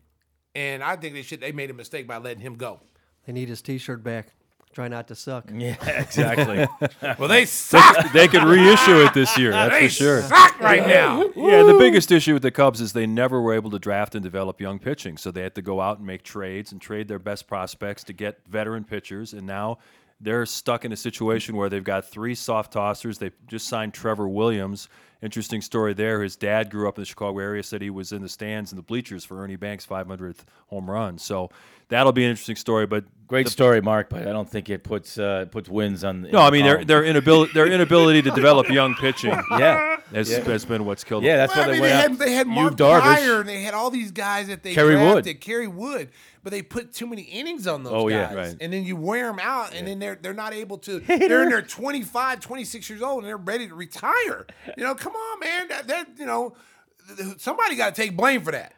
And 0.54 0.82
I 0.82 0.96
think 0.96 1.14
they 1.14 1.22
should 1.22 1.40
they 1.40 1.52
made 1.52 1.70
a 1.70 1.74
mistake 1.74 2.06
by 2.06 2.16
letting 2.18 2.40
him 2.40 2.56
go. 2.56 2.80
They 3.28 3.34
need 3.34 3.50
his 3.50 3.60
T-shirt 3.60 4.02
back. 4.02 4.28
Try 4.72 4.88
not 4.88 5.08
to 5.08 5.14
suck. 5.14 5.50
yeah, 5.54 5.76
exactly. 5.86 6.66
Well, 7.18 7.28
they 7.28 7.44
suck. 7.44 8.10
they 8.12 8.26
could 8.26 8.42
reissue 8.42 9.04
it 9.04 9.12
this 9.12 9.36
year, 9.36 9.50
that's 9.50 9.74
they 9.74 9.88
for 9.88 9.92
sure. 9.92 10.22
suck 10.22 10.58
right 10.60 10.86
now. 10.86 11.24
Yeah, 11.36 11.62
the 11.62 11.76
biggest 11.78 12.10
issue 12.10 12.32
with 12.32 12.42
the 12.42 12.50
Cubs 12.50 12.80
is 12.80 12.94
they 12.94 13.06
never 13.06 13.42
were 13.42 13.52
able 13.52 13.70
to 13.72 13.78
draft 13.78 14.14
and 14.14 14.22
develop 14.22 14.62
young 14.62 14.78
pitching. 14.78 15.18
So 15.18 15.30
they 15.30 15.42
had 15.42 15.54
to 15.56 15.62
go 15.62 15.82
out 15.82 15.98
and 15.98 16.06
make 16.06 16.22
trades 16.22 16.72
and 16.72 16.80
trade 16.80 17.06
their 17.06 17.18
best 17.18 17.46
prospects 17.46 18.02
to 18.04 18.14
get 18.14 18.40
veteran 18.48 18.84
pitchers. 18.84 19.34
And 19.34 19.46
now 19.46 19.76
they're 20.18 20.46
stuck 20.46 20.86
in 20.86 20.92
a 20.92 20.96
situation 20.96 21.54
where 21.54 21.68
they've 21.68 21.84
got 21.84 22.06
three 22.06 22.34
soft 22.34 22.72
tossers. 22.72 23.18
They 23.18 23.32
just 23.46 23.68
signed 23.68 23.92
Trevor 23.92 24.26
Williams. 24.28 24.88
Interesting 25.20 25.62
story 25.62 25.94
there. 25.94 26.22
His 26.22 26.36
dad 26.36 26.70
grew 26.70 26.88
up 26.88 26.96
in 26.96 27.02
the 27.02 27.06
Chicago 27.06 27.38
area, 27.40 27.62
said 27.62 27.82
he 27.82 27.90
was 27.90 28.12
in 28.12 28.22
the 28.22 28.28
stands 28.28 28.70
in 28.72 28.76
the 28.76 28.82
bleachers 28.82 29.24
for 29.24 29.42
Ernie 29.42 29.56
Banks' 29.56 29.84
500th 29.84 30.38
home 30.68 30.88
run. 30.88 31.18
So 31.18 31.50
that'll 31.88 32.12
be 32.12 32.22
an 32.24 32.30
interesting 32.30 32.54
story. 32.56 32.86
But 32.86 33.04
Great 33.26 33.48
story, 33.48 33.82
Mark, 33.82 34.08
but 34.08 34.26
I 34.26 34.32
don't 34.32 34.48
think 34.48 34.70
it 34.70 34.84
puts 34.84 35.18
uh, 35.18 35.46
puts 35.50 35.68
wins 35.68 36.02
on. 36.02 36.22
no, 36.22 36.38
I 36.38 36.50
mean 36.50 36.64
their 36.64 36.82
their 36.84 37.04
inability 37.04 37.52
their 37.52 37.66
inability 37.72 38.22
to 38.22 38.30
develop 38.30 38.70
young 38.70 38.94
pitching 38.94 39.30
yeah, 39.50 39.96
has, 40.14 40.30
has 40.30 40.64
been 40.64 40.86
what's 40.86 41.04
killed 41.04 41.24
yeah. 41.24 41.36
them. 41.36 41.48
That's 41.48 41.56
Well, 41.56 41.66
why 41.66 41.72
I 41.72 41.76
they 41.76 41.80
mean, 41.82 41.82
went 41.82 42.18
they 42.18 42.30
had 42.30 42.30
they 42.30 42.32
had 42.34 42.46
Mark 42.46 42.74
Darvish. 42.76 43.00
Prior 43.00 43.40
and 43.40 43.48
they 43.48 43.62
had 43.62 43.74
all 43.74 43.90
these 43.90 44.12
guys 44.12 44.46
that 44.46 44.62
they 44.62 44.72
Kerry 44.72 44.94
Wood. 44.96 45.24
drafted, 45.24 45.40
Kerry 45.42 45.66
Wood, 45.68 46.08
but 46.48 46.54
they 46.54 46.62
put 46.62 46.94
too 46.94 47.06
many 47.06 47.20
innings 47.24 47.66
on 47.66 47.82
those 47.82 47.92
Oh, 47.92 48.08
yeah. 48.08 48.32
guys. 48.32 48.34
Right. 48.34 48.56
And 48.62 48.72
then 48.72 48.84
you 48.84 48.96
wear 48.96 49.26
them 49.26 49.38
out, 49.38 49.74
and 49.74 49.86
then 49.86 49.98
they're 49.98 50.14
they're 50.14 50.32
not 50.32 50.54
able 50.54 50.78
to. 50.78 50.98
They're 51.06 51.42
in 51.42 51.50
their 51.50 51.60
25, 51.60 52.40
26 52.40 52.88
years 52.88 53.02
old, 53.02 53.18
and 53.18 53.28
they're 53.28 53.36
ready 53.36 53.68
to 53.68 53.74
retire. 53.74 54.46
You 54.74 54.82
know, 54.82 54.94
come 54.94 55.12
on, 55.12 55.40
man. 55.40 55.68
That, 55.68 55.88
that 55.88 56.08
you 56.18 56.24
know, 56.24 56.56
somebody 57.36 57.76
got 57.76 57.94
to 57.94 58.00
take 58.00 58.16
blame 58.16 58.40
for 58.40 58.52
that. 58.52 58.72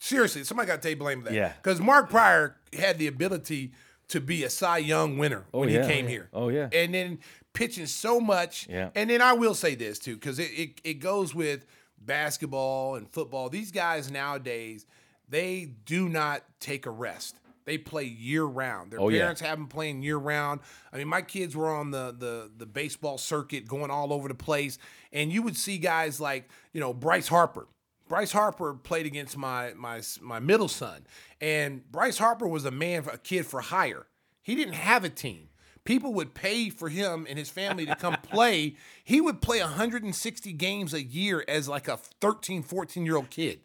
Seriously, 0.00 0.44
somebody 0.44 0.66
got 0.66 0.82
to 0.82 0.86
take 0.90 0.98
blame 0.98 1.20
for 1.22 1.30
that. 1.30 1.34
Yeah. 1.34 1.54
because 1.62 1.80
Mark 1.80 2.10
Prior 2.10 2.56
had 2.78 2.98
the 2.98 3.06
ability 3.06 3.72
to 4.08 4.20
be 4.20 4.44
a 4.44 4.50
Cy 4.50 4.76
Young 4.76 5.16
winner 5.16 5.46
oh, 5.54 5.60
when 5.60 5.70
yeah. 5.70 5.86
he 5.86 5.88
came 5.90 6.06
here. 6.08 6.28
Oh, 6.34 6.50
yeah. 6.50 6.68
and 6.74 6.92
then 6.92 7.20
pitching 7.54 7.86
so 7.86 8.20
much. 8.20 8.68
Yeah. 8.68 8.90
And 8.94 9.08
then 9.08 9.22
I 9.22 9.32
will 9.32 9.54
say 9.54 9.76
this 9.76 9.98
too, 9.98 10.16
because 10.16 10.38
it, 10.38 10.50
it, 10.54 10.80
it 10.84 10.94
goes 11.00 11.34
with 11.34 11.64
basketball 11.98 12.96
and 12.96 13.08
football. 13.10 13.48
These 13.48 13.70
guys 13.72 14.10
nowadays, 14.10 14.84
they 15.32 15.74
do 15.86 16.08
not 16.08 16.44
take 16.60 16.86
a 16.86 16.90
rest. 16.90 17.36
They 17.64 17.78
play 17.78 18.04
year 18.04 18.44
round. 18.44 18.90
Their 18.90 19.00
Oh, 19.00 19.08
yeah. 19.08 19.20
parents 19.20 19.40
have 19.40 19.56
them 19.56 19.68
playing 19.68 20.02
year 20.02 20.16
round. 20.16 20.60
I 20.92 20.98
mean, 20.98 21.06
my 21.08 21.22
kids 21.22 21.54
were 21.56 21.68
on 21.74 21.90
the, 21.92 22.14
the 22.16 22.50
the 22.56 22.66
baseball 22.66 23.18
circuit, 23.18 23.66
going 23.68 23.90
all 23.90 24.12
over 24.12 24.28
the 24.28 24.34
place, 24.34 24.78
and 25.12 25.32
you 25.32 25.42
would 25.42 25.56
see 25.56 25.78
guys 25.78 26.20
like 26.20 26.48
you 26.72 26.80
know 26.80 26.92
Bryce 26.92 27.28
Harper. 27.28 27.66
Bryce 28.08 28.32
Harper 28.32 28.74
played 28.74 29.06
against 29.06 29.36
my 29.38 29.72
my 29.76 30.02
my 30.20 30.38
middle 30.40 30.68
son, 30.68 31.06
and 31.40 31.90
Bryce 31.90 32.18
Harper 32.18 32.46
was 32.48 32.64
a 32.64 32.70
man, 32.72 33.04
a 33.12 33.16
kid 33.16 33.46
for 33.46 33.60
hire. 33.60 34.06
He 34.42 34.54
didn't 34.56 34.74
have 34.74 35.04
a 35.04 35.08
team. 35.08 35.48
People 35.84 36.12
would 36.14 36.34
pay 36.34 36.68
for 36.68 36.88
him 36.88 37.26
and 37.28 37.38
his 37.38 37.48
family 37.48 37.86
to 37.86 37.94
come 37.96 38.16
play. 38.22 38.74
He 39.04 39.20
would 39.20 39.40
play 39.40 39.60
160 39.60 40.52
games 40.52 40.92
a 40.94 41.02
year 41.02 41.44
as 41.48 41.68
like 41.68 41.86
a 41.88 41.96
13, 41.96 42.62
14 42.64 43.06
year 43.06 43.16
old 43.16 43.30
kid. 43.30 43.60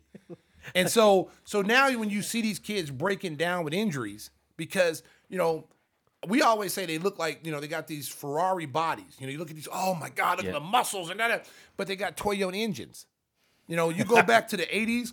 And 0.75 0.89
so 0.89 1.29
so 1.43 1.61
now 1.61 1.91
when 1.97 2.09
you 2.09 2.21
see 2.21 2.41
these 2.41 2.59
kids 2.59 2.89
breaking 2.91 3.35
down 3.35 3.63
with 3.63 3.73
injuries, 3.73 4.29
because, 4.57 5.03
you 5.29 5.37
know, 5.37 5.67
we 6.27 6.41
always 6.41 6.73
say 6.73 6.85
they 6.85 6.97
look 6.97 7.19
like, 7.19 7.45
you 7.45 7.51
know, 7.51 7.59
they 7.59 7.67
got 7.67 7.87
these 7.87 8.07
Ferrari 8.09 8.65
bodies. 8.65 9.15
You 9.19 9.27
know, 9.27 9.31
you 9.31 9.37
look 9.39 9.49
at 9.49 9.55
these, 9.55 9.67
oh 9.71 9.93
my 9.93 10.09
God, 10.09 10.37
look 10.37 10.45
Yeah. 10.45 10.51
at 10.51 10.53
the 10.55 10.59
muscles 10.59 11.09
and 11.09 11.19
that, 11.19 11.45
but 11.77 11.87
they 11.87 11.95
got 11.95 12.17
Toyota 12.17 12.57
engines. 12.57 13.05
You 13.67 13.75
know, 13.75 13.89
you 13.89 14.03
go 14.03 14.21
back 14.33 14.47
to 14.49 14.57
the 14.57 14.65
80s 14.65 15.11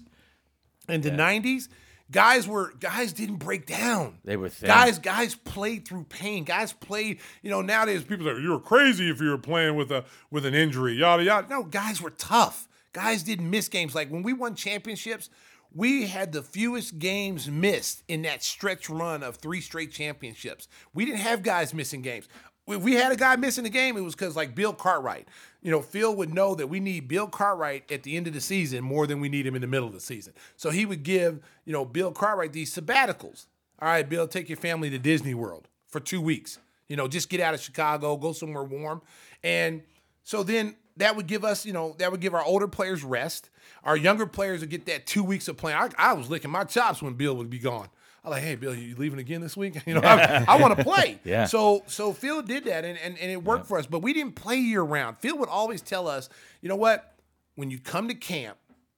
and 0.88 1.02
the 1.02 1.10
90s, 1.10 1.68
guys 2.10 2.46
were 2.48 2.72
guys 2.80 3.12
didn't 3.12 3.36
break 3.36 3.66
down. 3.66 4.18
They 4.24 4.36
were 4.36 4.48
thin. 4.48 4.68
Guys 4.68 4.98
guys 4.98 5.34
played 5.34 5.86
through 5.86 6.04
pain. 6.04 6.44
Guys 6.44 6.72
played, 6.72 7.18
you 7.42 7.50
know, 7.50 7.60
nowadays 7.62 8.02
people 8.04 8.26
say 8.26 8.40
you're 8.40 8.60
crazy 8.60 9.10
if 9.10 9.20
you're 9.20 9.38
playing 9.38 9.76
with 9.76 9.90
a 9.90 10.04
with 10.30 10.46
an 10.46 10.54
injury, 10.54 10.94
yada 10.94 11.22
yada. 11.24 11.48
No, 11.48 11.62
guys 11.64 12.00
were 12.00 12.10
tough. 12.10 12.66
Guys 12.94 13.22
didn't 13.22 13.50
miss 13.50 13.68
games. 13.68 13.94
Like 13.94 14.08
when 14.08 14.22
we 14.22 14.32
won 14.32 14.54
championships, 14.54 15.28
we 15.74 16.06
had 16.06 16.32
the 16.32 16.42
fewest 16.42 16.98
games 16.98 17.50
missed 17.50 18.04
in 18.08 18.22
that 18.22 18.42
stretch 18.42 18.88
run 18.88 19.22
of 19.22 19.36
three 19.36 19.60
straight 19.60 19.90
championships. 19.90 20.68
We 20.94 21.04
didn't 21.04 21.20
have 21.20 21.42
guys 21.42 21.74
missing 21.74 22.00
games. 22.00 22.28
If 22.66 22.82
we 22.82 22.94
had 22.94 23.12
a 23.12 23.16
guy 23.16 23.36
missing 23.36 23.66
a 23.66 23.70
game, 23.70 23.96
it 23.96 24.00
was 24.00 24.14
because 24.14 24.36
like 24.36 24.54
Bill 24.54 24.72
Cartwright. 24.72 25.28
You 25.60 25.70
know, 25.70 25.82
Phil 25.82 26.14
would 26.14 26.32
know 26.32 26.54
that 26.54 26.68
we 26.68 26.80
need 26.80 27.08
Bill 27.08 27.26
Cartwright 27.26 27.90
at 27.90 28.04
the 28.04 28.16
end 28.16 28.26
of 28.26 28.32
the 28.32 28.40
season 28.40 28.84
more 28.84 29.06
than 29.06 29.20
we 29.20 29.28
need 29.28 29.46
him 29.46 29.54
in 29.54 29.60
the 29.60 29.66
middle 29.66 29.88
of 29.88 29.92
the 29.92 30.00
season. 30.00 30.32
So 30.56 30.70
he 30.70 30.86
would 30.86 31.02
give, 31.02 31.40
you 31.64 31.72
know, 31.72 31.84
Bill 31.84 32.12
Cartwright 32.12 32.52
these 32.52 32.74
sabbaticals. 32.74 33.46
All 33.80 33.88
right, 33.88 34.08
Bill, 34.08 34.28
take 34.28 34.48
your 34.48 34.56
family 34.56 34.88
to 34.90 34.98
Disney 34.98 35.34
World 35.34 35.68
for 35.88 36.00
two 36.00 36.20
weeks. 36.20 36.58
You 36.88 36.96
know, 36.96 37.08
just 37.08 37.28
get 37.28 37.40
out 37.40 37.54
of 37.54 37.60
Chicago, 37.60 38.16
go 38.16 38.32
somewhere 38.32 38.62
warm. 38.62 39.02
And 39.42 39.82
so 40.22 40.42
then 40.42 40.76
that 40.96 41.16
would 41.16 41.26
give 41.26 41.44
us, 41.44 41.66
you 41.66 41.72
know, 41.72 41.94
that 41.98 42.10
would 42.10 42.20
give 42.20 42.34
our 42.34 42.44
older 42.44 42.68
players 42.68 43.02
rest. 43.02 43.50
Our 43.82 43.96
younger 43.96 44.26
players 44.26 44.60
would 44.60 44.70
get 44.70 44.86
that 44.86 45.06
two 45.06 45.22
weeks 45.24 45.48
of 45.48 45.56
playing. 45.56 45.76
I, 45.78 45.90
I 45.98 46.12
was 46.14 46.30
licking 46.30 46.50
my 46.50 46.64
chops 46.64 47.02
when 47.02 47.14
Bill 47.14 47.34
would 47.36 47.50
be 47.50 47.58
gone. 47.58 47.88
I 48.24 48.28
was 48.28 48.36
like, 48.36 48.42
hey, 48.42 48.54
Bill, 48.54 48.74
you 48.74 48.94
leaving 48.96 49.18
again 49.18 49.42
this 49.42 49.56
week? 49.56 49.76
You 49.86 49.94
know, 49.94 50.00
I, 50.00 50.44
I 50.48 50.56
want 50.60 50.76
to 50.78 50.82
play. 50.82 51.18
Yeah. 51.24 51.44
So 51.44 51.82
so 51.86 52.12
Phil 52.12 52.40
did 52.42 52.64
that 52.64 52.84
and, 52.84 52.98
and, 52.98 53.18
and 53.18 53.30
it 53.30 53.42
worked 53.44 53.66
for 53.66 53.78
us, 53.78 53.86
but 53.86 54.00
we 54.00 54.12
didn't 54.12 54.34
play 54.34 54.56
year 54.56 54.82
round. 54.82 55.18
Phil 55.18 55.36
would 55.38 55.48
always 55.48 55.82
tell 55.82 56.08
us, 56.08 56.28
you 56.62 56.68
know 56.68 56.76
what? 56.76 57.14
When 57.56 57.70
you 57.70 57.78
come 57.78 58.08
to 58.08 58.14
camp, 58.14 58.56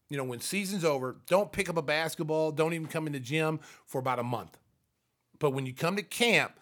you 0.09 0.17
know, 0.17 0.25
when 0.25 0.41
season's 0.41 0.85
over, 0.85 1.17
don't 1.27 1.51
pick 1.51 1.69
up 1.69 1.77
a 1.77 1.83
basketball, 1.83 2.53
don't 2.53 2.73
even 2.73 2.87
come 2.87 3.07
in 3.07 3.13
the 3.13 3.21
gym 3.21 3.59
for 3.87 3.99
about 3.99 4.19
a 4.21 4.23
month. 4.23 4.57
But 5.39 5.51
when 5.51 5.67
you 5.67 5.75
come 5.75 5.97
to 5.97 6.03
camp, 6.03 6.53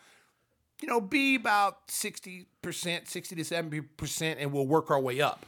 you 0.85 0.90
know, 0.90 1.01
be 1.01 1.35
about 1.35 1.89
60%, 1.89 2.47
60 2.62 3.36
to 3.36 3.43
70%, 3.43 4.36
and 4.39 4.52
we'll 4.52 4.66
work 4.66 4.90
our 4.90 5.01
way 5.01 5.19
up. 5.19 5.47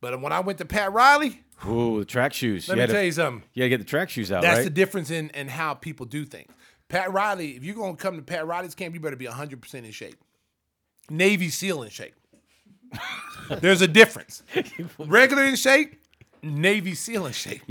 But 0.00 0.20
when 0.20 0.32
I 0.32 0.40
went 0.40 0.58
to 0.58 0.64
Pat 0.64 0.92
Riley, 0.92 1.42
Ooh, 1.64 2.00
the 2.00 2.04
track 2.04 2.32
shoes. 2.32 2.68
let 2.68 2.76
you 2.76 2.80
me 2.82 2.86
tell 2.88 2.96
to, 2.96 3.04
you 3.04 3.12
something. 3.12 3.48
To 3.54 3.68
get 3.68 3.78
the 3.78 3.84
track 3.84 4.10
shoes 4.10 4.32
out, 4.32 4.42
That's 4.42 4.56
right? 4.58 4.64
the 4.64 4.70
difference 4.70 5.12
in, 5.12 5.30
in 5.30 5.46
how 5.46 5.74
people 5.74 6.06
do 6.06 6.24
things. 6.24 6.52
Pat 6.88 7.12
Riley, 7.12 7.52
if 7.52 7.62
you're 7.62 7.76
going 7.76 7.94
to 7.94 8.02
come 8.02 8.16
to 8.16 8.22
Pat 8.22 8.48
Riley's 8.48 8.74
camp, 8.74 8.94
you 8.94 9.00
better 9.00 9.14
be 9.14 9.26
100% 9.26 9.74
in 9.74 9.92
shape. 9.92 10.16
Navy 11.08 11.50
SEAL 11.50 11.84
in 11.84 11.90
shape. 11.90 12.14
There's 13.60 13.80
a 13.80 13.88
difference. 13.88 14.42
Regular 14.98 15.44
in 15.44 15.54
shape, 15.54 16.00
Navy 16.42 16.96
SEAL 16.96 17.26
in 17.26 17.32
shape. 17.32 17.62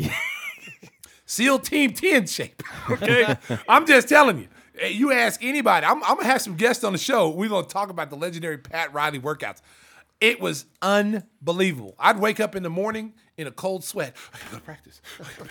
SEAL 1.25 1.59
Team 1.59 1.91
10 1.91 2.27
shape. 2.27 2.63
Okay? 2.89 3.35
I'm 3.67 3.85
just 3.85 4.07
telling 4.07 4.37
you. 4.39 4.47
You 4.81 5.11
ask 5.11 5.43
anybody, 5.43 5.85
I'm, 5.85 6.03
I'm 6.03 6.15
to 6.21 6.25
have 6.25 6.41
some 6.41 6.55
guests 6.55 6.83
on 6.83 6.93
the 6.93 6.99
show. 6.99 7.29
We're 7.29 7.49
to 7.63 7.69
talk 7.69 7.89
about 7.89 8.09
the 8.09 8.15
legendary 8.15 8.57
Pat 8.57 8.93
Riley 8.93 9.19
workouts. 9.19 9.61
It 10.21 10.39
was 10.39 10.65
unbelievable. 10.81 11.95
I'd 11.99 12.17
wake 12.17 12.39
up 12.39 12.55
in 12.55 12.63
the 12.63 12.69
morning 12.69 13.13
in 13.37 13.45
a 13.47 13.51
cold 13.51 13.83
sweat. 13.83 14.15
Oh, 14.15 14.29
I 14.33 14.37
gotta 14.37 14.51
go 14.51 14.57
to 14.57 14.63
practice. 14.63 15.01
Oh, 15.19 15.25
I 15.25 15.43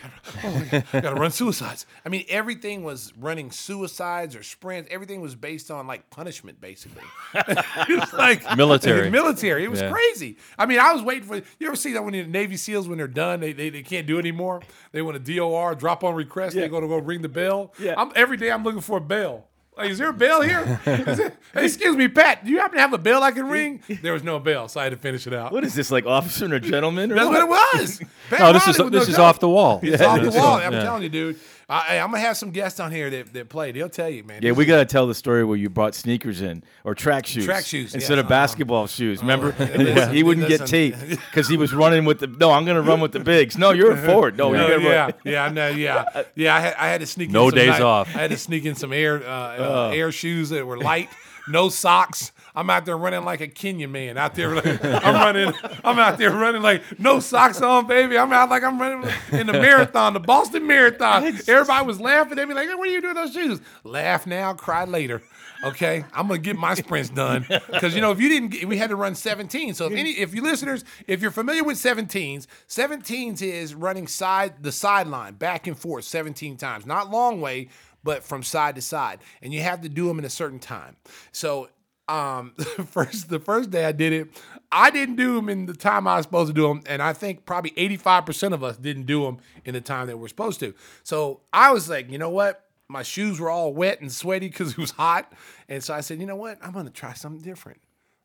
gotta, 0.65 0.77
I 0.93 0.99
oh, 0.99 1.01
gotta 1.03 1.21
run 1.21 1.31
suicides. 1.31 1.85
I 2.07 2.09
mean, 2.09 2.25
everything 2.29 2.83
was 2.83 3.13
running 3.19 3.51
suicides 3.51 4.35
or 4.35 4.43
sprints. 4.43 4.89
Everything 4.91 5.21
was 5.21 5.35
based 5.35 5.71
on 5.71 5.87
like 5.87 6.09
punishment, 6.09 6.59
basically. 6.61 7.03
it 7.35 8.01
was 8.01 8.13
like 8.15 8.57
Military. 8.57 9.11
military. 9.11 9.65
It 9.65 9.71
was 9.71 9.83
Yeah. 9.83 9.91
crazy. 9.91 10.39
I 10.59 10.65
mean, 10.65 10.79
I 10.79 10.93
was 10.95 11.03
waiting 11.03 11.25
for. 11.29 11.37
You 11.37 11.67
ever 11.67 11.77
see 11.77 11.93
that 11.93 12.03
when 12.05 12.13
the 12.15 12.25
Navy 12.25 12.57
SEALs 12.57 12.89
when 12.89 12.97
they're 12.99 13.09
done, 13.09 13.41
they 13.41 13.53
they, 13.53 13.69
they 13.69 13.83
can't 13.83 14.07
do 14.07 14.17
it 14.17 14.21
anymore. 14.21 14.63
They 14.93 15.03
want 15.03 15.17
a 15.17 15.21
DOR, 15.21 15.75
drop 15.75 16.03
on 16.03 16.15
request. 16.15 16.55
They're 16.55 16.69
gonna 16.69 16.89
go 16.89 16.97
ring 16.99 17.21
the 17.21 17.29
bell. 17.29 17.75
Yeah. 17.79 17.95
I'm 17.99 18.11
every 18.15 18.39
day. 18.39 18.51
I'm 18.51 18.65
looking 18.65 18.81
for 18.81 18.97
a 18.99 19.03
bell. 19.03 19.49
Like, 19.77 19.91
is 19.91 19.99
there 19.99 20.11
a 20.11 20.13
bell 20.13 20.43
here? 20.43 20.81
it- 20.85 21.35
hey, 21.55 21.65
excuse 21.65 21.97
me, 21.97 22.07
Pat. 22.09 22.45
Do 22.45 22.51
you 22.51 22.59
happen 22.59 22.77
to 22.77 22.83
have 22.83 22.93
a 22.93 22.99
bell 22.99 23.23
I 23.23 23.31
can 23.33 23.49
ring? 23.49 23.83
There 24.03 24.13
was 24.13 24.23
no 24.23 24.39
bell, 24.39 24.69
so 24.69 24.81
I 24.81 24.85
had 24.85 24.91
to 24.91 24.99
finish 24.99 25.27
it 25.27 25.33
out. 25.33 25.51
what 25.53 25.65
is 25.65 25.75
this, 25.75 25.91
like 25.91 26.05
officer 26.05 26.45
and 26.45 26.53
a 26.55 26.61
gentleman? 26.61 27.11
Or 27.11 27.15
That's 27.15 27.29
what 27.29 27.41
it 27.41 27.49
was. 27.49 27.99
Pat 28.31 28.41
No, 28.41 28.53
this 28.53 28.63
Riley 28.67 28.71
is 28.71 28.77
this 28.77 28.93
no 28.93 28.99
is 29.01 29.09
joke. 29.09 29.19
off 29.19 29.41
the 29.41 29.49
wall. 29.49 29.81
It's 29.83 30.03
off 30.03 30.21
the 30.21 30.31
wall. 30.31 30.57
I'm 30.57 30.73
yeah. 30.73 30.83
telling 30.83 31.03
you, 31.05 31.09
dude. 31.09 31.41
I, 31.69 31.99
I'm 31.99 32.11
gonna 32.11 32.21
have 32.21 32.37
some 32.37 32.51
guests 32.51 32.81
on 32.81 32.91
here 32.91 33.09
that, 33.11 33.33
that 33.33 33.49
play. 33.49 33.73
They'll 33.73 33.89
tell 33.89 34.09
you, 34.09 34.25
man. 34.25 34.41
Yeah, 34.43 34.53
we 34.53 34.65
got 34.65 34.79
to 34.79 34.85
tell 34.85 35.07
the 35.07 35.15
story 35.15 35.45
where 35.45 35.57
you 35.57 35.71
brought 35.71 35.95
sneakers 35.95 36.41
in 36.41 36.63
or 36.85 36.95
track 36.95 37.27
shoes. 37.27 37.45
Track 37.45 37.65
shoes, 37.65 37.95
instead 37.95 38.15
yeah. 38.15 38.21
of 38.25 38.29
basketball 38.29 38.87
shoes. 38.87 39.21
Remember, 39.21 39.55
listen, 39.59 40.15
he 40.15 40.23
wouldn't 40.23 40.49
get 40.49 40.61
listen. 40.61 40.67
tape 40.67 41.19
because 41.31 41.49
he 41.51 41.57
was 41.57 41.73
running 41.73 42.05
with 42.05 42.21
the. 42.21 42.27
No, 42.27 42.51
I'm 42.51 42.65
going 42.65 42.77
to 42.77 42.83
run 42.83 43.01
with 43.01 43.13
the 43.13 43.21
bigs. 43.21 43.57
No, 43.57 43.71
you're 43.71 43.93
a 43.93 43.97
forward. 43.97 44.37
No, 44.37 44.53
No, 44.53 44.67
you're 44.67 44.81
going 44.81 44.83
to 44.83 44.89
yeah, 44.89 45.11
yeah, 45.25 45.63
I 45.65 45.71
yeah, 45.71 46.23
yeah. 46.35 46.55
I 46.55 46.61
had, 46.61 46.75
I 46.75 46.89
had 46.89 47.01
to 47.01 47.07
sneak 47.07 47.31
No 47.31 47.45
in 47.45 47.51
some 47.51 47.59
days 47.59 47.69
nice- 47.69 47.81
off. 47.81 48.09
I 48.09 48.21
had 48.21 48.31
to 48.31 48.39
sneak 48.39 48.65
in 48.65 48.75
some 48.75 48.93
air 48.93 49.23
uh, 49.23 49.31
uh, 49.31 49.91
air 49.95 50.13
shoes 50.13 50.51
that 50.51 50.67
were 50.67 50.79
light, 50.79 51.09
no 51.49 51.69
socks. 51.69 52.33
I'm 52.55 52.69
out 52.69 52.85
there 52.85 52.97
running 52.97 53.25
like 53.25 53.41
a 53.41 53.49
Kenyan 53.49 53.91
man. 53.91 54.19
Out 54.19 54.35
there, 54.35 54.55
like, 54.55 54.85
I'm 54.85 55.15
running. 55.15 55.53
I'm 55.85 55.99
out 55.99 56.19
there 56.19 56.31
running 56.31 56.63
like 56.63 56.83
no 56.99 57.21
socks 57.21 57.63
on, 57.63 57.87
baby. 57.87 58.19
I'm 58.19 58.33
out 58.33 58.51
like 58.51 58.63
I'm 58.63 58.81
running 58.81 59.11
in 59.33 59.47
the 59.47 59.55
marathon, 59.55 60.13
the 60.13 60.21
Boston 60.21 60.67
Marathon. 60.67 61.25
Everybody 61.25 61.87
was 61.87 62.01
laughing 62.01 62.39
at 62.39 62.49
me 62.49 62.55
like, 62.55 62.69
hey, 62.69 62.75
"What 62.75 62.89
are 62.89 62.93
you 62.93 63.01
doing 63.01 63.15
with 63.15 63.25
those 63.25 63.35
shoes?" 63.35 63.61
Laugh 63.85 64.27
now, 64.27 64.53
cry 64.53 64.85
later. 64.85 65.23
Okay, 65.65 66.05
I'm 66.13 66.27
gonna 66.27 66.41
get 66.41 66.57
my 66.57 66.75
sprints 66.75 67.09
done 67.09 67.47
because 67.71 67.95
you 67.95 68.01
know 68.01 68.11
if 68.11 68.21
you 68.21 68.29
didn't, 68.29 68.49
get, 68.49 68.69
we 68.69 68.79
had 68.79 68.91
to 68.91 68.97
run 68.97 69.15
17. 69.15 69.75
So 69.75 69.87
if 69.87 69.93
any, 69.93 70.11
if 70.11 70.35
you 70.35 70.43
listeners, 70.43 70.85
if 71.07 71.23
you're 71.23 71.31
familiar 71.31 71.63
with 71.63 71.77
17s, 71.77 72.47
17s 72.69 73.43
is 73.43 73.75
running 73.75 74.09
side 74.09 74.63
the 74.63 74.73
sideline 74.73 75.35
back 75.35 75.69
and 75.69 75.79
forth 75.79 76.05
17 76.05 76.57
times, 76.57 76.85
not 76.85 77.11
long 77.11 77.41
way, 77.41 77.69
but 78.03 78.25
from 78.25 78.43
side 78.43 78.75
to 78.75 78.83
side, 78.83 79.21
and 79.41 79.53
you 79.53 79.61
have 79.61 79.83
to 79.83 79.89
do 79.89 80.09
them 80.09 80.19
in 80.19 80.25
a 80.25 80.31
certain 80.31 80.59
time. 80.59 80.97
So 81.31 81.69
um 82.09 82.53
first 82.87 83.29
the 83.29 83.39
first 83.39 83.71
day 83.71 83.85
I 83.85 83.93
did 83.93 84.13
it, 84.13 84.29
I 84.71 84.91
didn't 84.91 85.17
do 85.17 85.35
them 85.35 85.49
in 85.49 85.67
the 85.67 85.75
time 85.75 86.07
I 86.07 86.17
was 86.17 86.25
supposed 86.25 86.49
to 86.49 86.55
do 86.55 86.67
them, 86.69 86.83
and 86.87 87.03
I 87.03 87.13
think 87.13 87.45
probably 87.45 87.71
85% 87.73 88.55
of 88.55 88.65
us 88.65 88.77
didn't 88.77 89.05
do 89.05 89.25
them 89.25 89.39
in 89.65 89.75
the 89.75 89.81
time 89.81 90.07
that 90.09 90.19
we're 90.19 90.29
supposed 90.29 90.61
to. 90.61 90.75
So 91.03 91.41
I 91.53 91.73
was 91.73 91.89
like, 91.89 92.11
you 92.11 92.19
know 92.19 92.31
what? 92.31 92.65
My 92.89 93.03
shoes 93.03 93.41
were 93.41 93.49
all 93.51 93.73
wet 93.73 94.01
and 94.01 94.13
sweaty 94.13 94.49
because 94.49 94.73
it 94.73 94.79
was 94.79 94.91
hot, 94.93 95.33
and 95.69 95.83
so 95.83 95.95
I 95.95 96.01
said, 96.01 96.21
you 96.21 96.27
know 96.27 96.37
what? 96.37 96.59
I'm 96.63 96.73
gonna 96.73 96.91
try 96.91 97.15
something 97.15 97.41
different. 97.41 97.81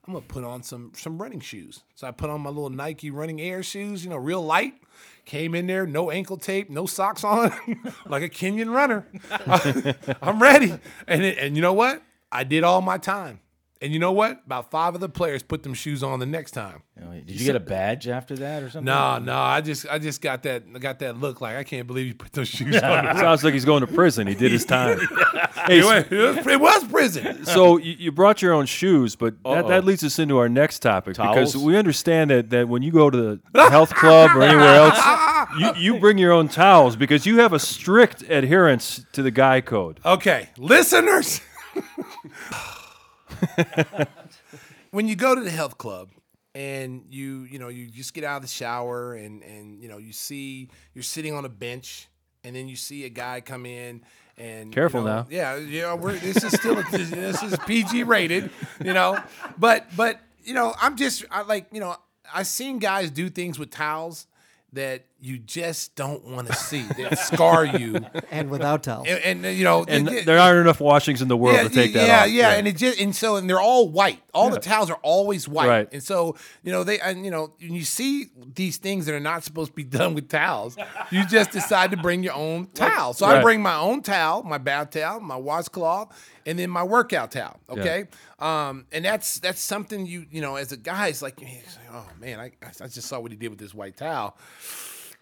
I'm 0.07 0.13
gonna 0.13 0.25
put 0.25 0.45
on 0.45 0.63
some 0.63 0.93
some 0.95 1.21
running 1.21 1.41
shoes. 1.41 1.83
So 1.95 2.07
I 2.07 2.11
put 2.11 2.29
on 2.29 2.41
my 2.41 2.49
little 2.49 2.69
Nike 2.69 3.11
running 3.11 3.41
air 3.41 3.61
shoes, 3.61 4.03
you 4.03 4.09
know, 4.09 4.15
real 4.15 4.41
light. 4.41 4.73
Came 5.25 5.53
in 5.53 5.67
there, 5.67 5.85
no 5.85 6.09
ankle 6.09 6.37
tape, 6.37 6.69
no 6.69 6.85
socks 6.85 7.25
on, 7.25 7.51
like 8.07 8.23
a 8.23 8.29
Kenyan 8.29 8.73
runner. 8.73 9.05
I'm 10.21 10.41
ready. 10.41 10.73
And 11.05 11.23
it, 11.23 11.37
and 11.37 11.57
you 11.57 11.61
know 11.61 11.73
what? 11.73 12.01
I 12.31 12.45
did 12.45 12.63
all 12.63 12.81
my 12.81 12.97
time. 12.97 13.41
And 13.81 13.93
you 13.93 13.99
know 13.99 14.11
what? 14.11 14.41
About 14.45 14.71
five 14.71 14.95
of 14.95 15.01
the 15.01 15.09
players 15.09 15.43
put 15.43 15.63
them 15.63 15.73
shoes 15.73 16.01
on 16.01 16.19
the 16.19 16.25
next 16.25 16.51
time. 16.51 16.81
Oh, 16.99 17.11
Did 17.11 17.29
you 17.39 17.45
get 17.45 17.55
a 17.55 17.59
badge 17.59 18.07
after 18.07 18.35
that 18.37 18.63
or 18.63 18.69
something? 18.71 18.85
No, 18.85 19.19
no, 19.19 19.37
I 19.37 19.61
just 19.61 19.85
I 19.87 19.99
just 19.99 20.19
got 20.21 20.43
that 20.43 20.63
I 20.73 20.79
got 20.79 20.97
that 20.99 21.17
look 21.19 21.41
like 21.41 21.55
I 21.57 21.63
can't 21.63 21.85
believe 21.85 22.07
you 22.07 22.15
put 22.15 22.31
those 22.33 22.47
shoes 22.47 22.75
on. 22.81 23.03
Sounds 23.17 23.43
like 23.43 23.53
he's 23.53 23.65
going 23.65 23.81
to 23.81 23.87
prison. 23.87 24.25
He 24.25 24.33
did 24.33 24.51
his 24.51 24.65
time. 24.65 24.97
it, 25.69 25.83
was, 25.85 26.05
it 26.11 26.11
was- 26.37 26.47
it 26.47 26.59
was 26.59 26.83
prison. 26.85 27.45
so 27.45 27.77
you, 27.77 27.93
you 27.99 28.11
brought 28.11 28.41
your 28.41 28.53
own 28.53 28.65
shoes, 28.65 29.15
but 29.15 29.35
that, 29.43 29.67
that 29.67 29.85
leads 29.85 30.03
us 30.03 30.17
into 30.17 30.37
our 30.37 30.49
next 30.49 30.79
topic 30.79 31.15
because 31.17 31.55
we 31.55 31.77
understand 31.77 32.31
that, 32.31 32.49
that 32.49 32.67
when 32.67 32.81
you 32.81 32.91
go 32.91 33.09
to 33.11 33.39
the 33.53 33.69
health 33.69 33.93
club 33.93 34.35
or 34.35 34.41
anywhere 34.41 34.75
else, 34.75 35.47
you, 35.59 35.73
you 35.93 35.99
bring 35.99 36.17
your 36.17 36.31
own 36.31 36.47
towels 36.47 36.95
because 36.95 37.25
you 37.27 37.37
have 37.39 37.53
a 37.53 37.59
strict 37.59 38.23
adherence 38.23 39.05
to 39.13 39.21
the 39.21 39.31
guy 39.31 39.61
code. 39.61 39.99
Okay, 40.03 40.49
listeners. 40.57 41.41
when 44.91 45.07
you 45.07 45.15
go 45.15 45.35
to 45.35 45.41
the 45.41 45.49
health 45.51 45.77
club 45.77 46.09
and 46.55 47.03
you 47.09 47.43
you 47.43 47.59
know 47.59 47.67
you 47.67 47.87
just 47.87 48.13
get 48.13 48.23
out 48.23 48.37
of 48.37 48.41
the 48.41 48.47
shower 48.47 49.13
and 49.13 49.43
and 49.43 49.81
you 49.81 49.87
know 49.87 49.97
you 49.97 50.11
see 50.11 50.69
you're 50.93 51.03
sitting 51.03 51.33
on 51.33 51.45
a 51.45 51.49
bench 51.49 52.07
and 52.43 52.55
then 52.55 52.67
you 52.67 52.75
see 52.75 53.05
a 53.05 53.09
guy 53.09 53.41
come 53.41 53.65
in 53.65 54.01
and 54.37 54.69
you 54.69 54.73
Careful 54.73 55.01
know, 55.01 55.17
now. 55.17 55.27
yeah 55.29 55.55
yeah 55.57 55.93
we're, 55.93 56.13
this 56.13 56.43
is 56.43 56.53
still 56.53 56.75
this 56.91 57.43
is 57.43 57.55
PG 57.65 58.03
rated 58.03 58.49
you 58.83 58.93
know 58.93 59.21
but 59.57 59.85
but 59.95 60.19
you 60.43 60.53
know 60.53 60.73
I'm 60.81 60.95
just 60.95 61.25
I 61.29 61.43
like 61.43 61.67
you 61.71 61.79
know 61.79 61.95
I've 62.33 62.47
seen 62.47 62.79
guys 62.79 63.11
do 63.11 63.29
things 63.29 63.59
with 63.59 63.69
towels 63.69 64.27
that 64.73 65.05
you 65.19 65.39
just 65.39 65.95
don't 65.95 66.23
want 66.25 66.45
to 66.47 66.53
see 66.53 66.83
that 66.83 67.17
scar 67.17 67.65
you 67.65 67.99
and 68.31 68.51
without 68.51 68.83
towels. 68.83 69.07
and, 69.07 69.43
and 69.45 69.57
you 69.57 69.63
know 69.63 69.83
And 69.87 70.07
it- 70.09 70.25
there 70.25 70.37
aren't 70.37 70.59
enough 70.59 70.79
washings 70.79 71.21
in 71.21 71.27
the 71.27 71.37
world 71.37 71.57
to 71.57 71.69
take 71.69 71.93
yeah, 71.95 72.01
that 72.01 72.07
yeah, 72.07 72.21
off. 72.21 72.29
Yeah, 72.29 72.49
yeah, 72.51 72.57
and 72.57 72.67
it 72.67 72.77
just 72.77 72.99
and 72.99 73.15
so 73.15 73.37
and 73.37 73.49
they're 73.49 73.59
all 73.61 73.87
white. 73.89 74.21
All 74.33 74.49
the 74.51 74.59
towels 74.59 74.91
are 74.91 74.99
always 75.01 75.47
white. 75.47 75.67
Right. 75.67 75.89
And 75.91 76.03
so 76.03 76.35
you 76.63 76.71
know 76.71 76.83
they 76.83 76.99
and 76.99 77.25
you 77.25 77.31
know 77.31 77.53
when 77.59 77.73
you 77.73 77.83
see 77.85 78.27
these 78.53 78.77
things 78.77 79.05
that 79.07 79.15
are 79.15 79.19
not 79.19 79.43
supposed 79.43 79.71
to 79.71 79.75
be 79.75 79.83
done 79.83 80.13
with 80.13 80.29
towels, 80.29 80.77
you 81.09 81.25
just 81.25 81.51
decide 81.51 81.89
to 81.91 81.97
bring 81.97 82.21
your 82.21 82.33
own 82.33 82.67
towel. 82.73 83.13
So 83.13 83.25
I 83.25 83.41
bring 83.41 83.61
my 83.61 83.77
own 83.77 84.01
towel, 84.03 84.43
my 84.43 84.57
bath 84.59 84.91
towel, 84.91 85.19
my 85.21 85.37
washcloth, 85.37 86.13
and 86.45 86.59
then 86.59 86.69
my 86.69 86.83
workout 86.83 87.31
towel. 87.31 87.59
Okay. 87.69 88.05
Um, 88.37 88.85
and 88.91 89.03
that's 89.03 89.39
that's 89.39 89.61
something 89.61 90.05
you 90.05 90.25
you 90.29 90.41
know 90.41 90.57
as 90.57 90.71
a 90.71 90.77
guy, 90.77 91.07
it's 91.07 91.23
like, 91.23 91.41
oh 91.97 92.09
man, 92.19 92.39
I 92.39 92.51
I 92.63 92.87
just 92.87 93.07
saw 93.07 93.19
what 93.19 93.31
he 93.31 93.37
did 93.37 93.49
with 93.49 93.59
this 93.59 93.73
white 93.73 93.97
towel 93.97 94.37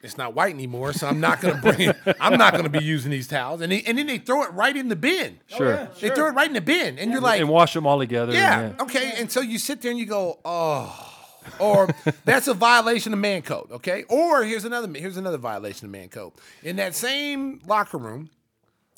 it's 0.06 0.18
not 0.18 0.36
white 0.36 0.54
anymore, 0.54 0.94
so 0.94 1.08
I'm 1.08 1.20
not 1.20 1.42
gonna 1.42 1.60
bring. 1.60 1.92
I'm 2.22 2.38
not 2.38 2.54
gonna 2.54 2.70
be 2.70 2.84
using 2.84 3.12
these 3.12 3.28
towels. 3.28 3.62
And 3.62 3.72
they, 3.72 3.82
and 3.84 3.98
then 3.98 4.08
they 4.08 4.20
throw 4.20 4.44
it 4.44 4.54
right 4.54 4.76
in 4.76 4.88
the 4.88 4.96
bin. 4.96 5.40
Oh, 5.54 5.58
sure. 5.58 5.90
They 6.00 6.10
throw 6.10 6.28
it 6.28 6.32
right 6.32 6.48
in 6.48 6.54
the 6.54 6.62
bin, 6.62 7.00
and 7.00 7.12
you're 7.12 7.22
like, 7.22 7.42
and 7.42 7.50
wash 7.50 7.74
them 7.74 7.88
all 7.88 7.98
together. 7.98 8.32
yeah, 8.32 8.60
and, 8.60 8.82
okay. 8.82 9.14
And 9.18 9.32
so 9.32 9.42
you 9.42 9.58
sit 9.58 9.82
there 9.82 9.92
and 9.92 10.00
you 10.00 10.06
go, 10.06 10.40
oh, 10.46 11.12
or 11.60 11.90
that's 12.26 12.48
a 12.48 12.54
violation 12.54 13.14
of 13.14 13.20
man 13.20 13.42
code. 13.42 13.72
Okay. 13.72 14.04
Or 14.04 14.44
here's 14.44 14.64
another 14.64 14.88
here's 14.98 15.18
another 15.18 15.38
violation 15.40 15.86
of 15.86 15.92
man 15.92 16.10
code. 16.10 16.34
In 16.64 16.76
that 16.76 16.96
same 16.96 17.62
locker 17.66 17.98
room, 17.98 18.30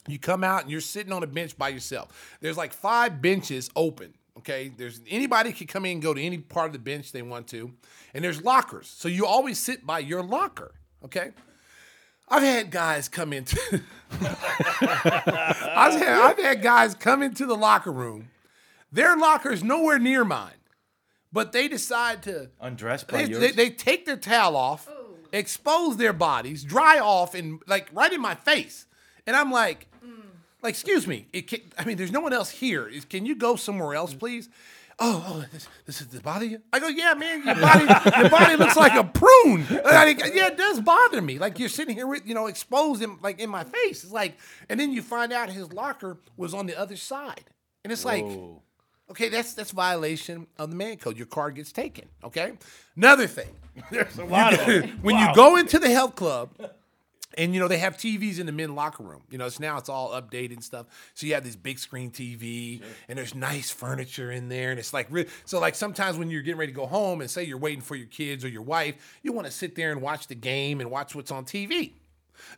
you 0.08 0.20
come 0.20 0.44
out 0.44 0.64
and 0.64 0.72
you're 0.72 0.82
sitting 0.82 1.14
on 1.14 1.24
a 1.24 1.28
bench 1.28 1.58
by 1.58 1.70
yourself. 1.70 2.38
There's 2.42 2.58
like 2.58 2.74
five 2.74 3.22
benches 3.22 3.70
open. 3.76 4.14
Okay, 4.48 4.72
there's 4.78 5.02
anybody 5.10 5.52
can 5.52 5.68
come 5.68 5.84
in 5.84 5.94
and 5.94 6.02
go 6.02 6.14
to 6.14 6.22
any 6.22 6.38
part 6.38 6.68
of 6.68 6.74
the 6.74 6.80
bench 6.80 7.12
they 7.12 7.22
want 7.22 7.48
to, 7.48 7.74
and 8.14 8.24
there's 8.24 8.42
lockers. 8.42 8.88
So 8.88 9.10
you 9.10 9.26
always 9.26 9.60
sit 9.60 9.86
by 9.86 10.00
your 10.00 10.24
locker. 10.24 10.74
Okay, 11.04 11.32
I've 12.30 12.44
had 12.44 12.72
guys 12.72 13.10
come 13.10 13.34
into. 13.34 13.60
I've, 14.22 16.00
had, 16.00 16.22
I've 16.22 16.38
had 16.38 16.62
guys 16.62 16.96
come 16.96 17.24
into 17.24 17.46
the 17.46 17.58
locker 17.58 17.92
room. 17.92 18.30
Their 18.90 19.18
locker 19.18 19.52
is 19.52 19.66
nowhere 19.66 20.00
near 20.00 20.24
mine, 20.24 20.62
but 21.34 21.52
they 21.52 21.68
decide 21.68 22.24
to 22.24 22.50
undress. 22.62 23.04
by 23.04 23.24
they, 23.24 23.30
yours? 23.30 23.42
they, 23.42 23.52
they 23.52 23.70
take 23.70 24.06
their 24.06 24.16
towel 24.16 24.56
off, 24.56 24.88
expose 25.34 25.98
their 25.98 26.14
bodies, 26.14 26.64
dry 26.64 27.00
off, 27.00 27.36
and 27.36 27.60
like 27.68 27.90
right 27.92 28.14
in 28.14 28.22
my 28.22 28.36
face. 28.36 28.86
And 29.26 29.36
I'm 29.36 29.52
like, 29.52 29.88
like, 30.62 30.72
excuse 30.72 31.08
me. 31.08 31.28
It 31.34 31.48
can, 31.48 31.62
I 31.78 31.86
mean, 31.86 31.98
there's 31.98 32.12
no 32.12 32.20
one 32.20 32.34
else 32.34 32.50
here. 32.50 32.90
Can 33.10 33.26
you 33.26 33.36
go 33.36 33.56
somewhere 33.56 33.96
else, 33.96 34.14
please? 34.14 34.50
Oh, 35.00 35.24
oh, 35.28 35.46
this, 35.54 35.68
this 35.86 36.02
is 36.02 36.08
this 36.08 36.22
bother 36.22 36.46
you? 36.46 36.60
I 36.74 36.80
go, 36.80 36.88
yeah, 36.88 37.14
man. 37.14 37.46
Your 37.46 37.56
body, 37.56 37.86
your 38.20 38.30
body 38.30 38.56
looks 38.56 38.76
like 38.76 38.94
a 38.94 39.04
prune. 39.04 39.66
And 39.70 39.86
I 39.86 40.10
yeah, 40.34 40.48
it 40.48 40.58
does 40.58 40.80
bother 40.82 41.22
me. 41.22 41.38
Like 41.38 41.60
you're 41.60 41.70
sitting 41.70 41.96
here 41.96 42.08
with, 42.08 42.26
you 42.26 42.34
know, 42.34 42.48
exposed 42.48 43.04
in 43.04 43.18
like 43.22 43.40
in 43.40 43.50
my 43.50 43.64
face. 43.64 44.04
It's 44.04 44.12
like, 44.12 44.40
and 44.70 44.80
then 44.80 44.92
you 44.92 45.04
find 45.04 45.32
out 45.32 45.50
his 45.50 45.72
locker 45.72 46.18
was 46.36 46.56
on 46.56 46.66
the 46.66 46.78
other 46.78 46.96
side, 46.96 47.44
and 47.84 47.94
it's 47.94 48.06
like, 48.06 48.26
Okay, 49.10 49.30
that's 49.30 49.54
that's 49.54 49.72
violation 49.72 50.48
of 50.58 50.70
the 50.70 50.76
man 50.76 50.98
code. 50.98 51.18
Your 51.18 51.28
car 51.28 51.52
gets 51.52 51.72
taken. 51.72 52.06
Okay. 52.24 52.54
Another 52.96 53.28
thing. 53.28 53.48
There's 53.90 54.18
a 54.18 54.26
lot 54.26 54.54
of 54.54 54.86
when 55.02 55.18
you 55.18 55.34
go 55.34 55.56
into 55.56 55.80
the 55.80 55.90
health 55.90 56.16
club, 56.16 56.50
and 57.38 57.54
you 57.54 57.60
know 57.60 57.68
they 57.68 57.78
have 57.78 57.96
TVs 57.98 58.40
in 58.40 58.46
the 58.46 58.52
men 58.52 58.76
locker 58.76 59.04
room. 59.04 59.22
You 59.30 59.38
know, 59.38 59.48
so 59.50 59.62
now 59.62 59.78
it's 59.78 59.90
all 59.90 60.10
updated 60.12 60.54
and 60.54 60.64
stuff. 60.64 60.88
So 61.14 61.28
you 61.28 61.36
have 61.36 61.44
this 61.44 61.56
big 61.56 61.80
screen 61.80 62.12
TV, 62.12 62.82
and 63.08 63.18
there's 63.18 63.36
nice 63.36 63.70
furniture 63.70 64.32
in 64.32 64.50
there, 64.50 64.72
and 64.72 64.80
it's 64.80 64.94
like 64.94 65.10
so. 65.46 65.60
Like 65.60 65.76
sometimes 65.76 66.18
when 66.18 66.30
you're 66.30 66.42
getting 66.42 66.60
ready 66.60 66.72
to 66.72 66.76
go 66.76 66.88
home, 66.88 67.22
and 67.22 67.30
say 67.30 67.44
you're 67.44 67.58
waiting 67.58 67.82
for 67.82 67.96
your 67.96 68.08
kids 68.08 68.44
or 68.44 68.50
your 68.50 68.64
wife, 68.64 69.20
you 69.22 69.32
want 69.32 69.46
to 69.46 69.54
sit 69.54 69.76
there 69.76 69.92
and 69.92 70.02
watch 70.02 70.28
the 70.28 70.36
game 70.36 70.82
and 70.82 70.90
watch 70.90 71.16
what's 71.16 71.32
on 71.32 71.46
TV. 71.46 71.94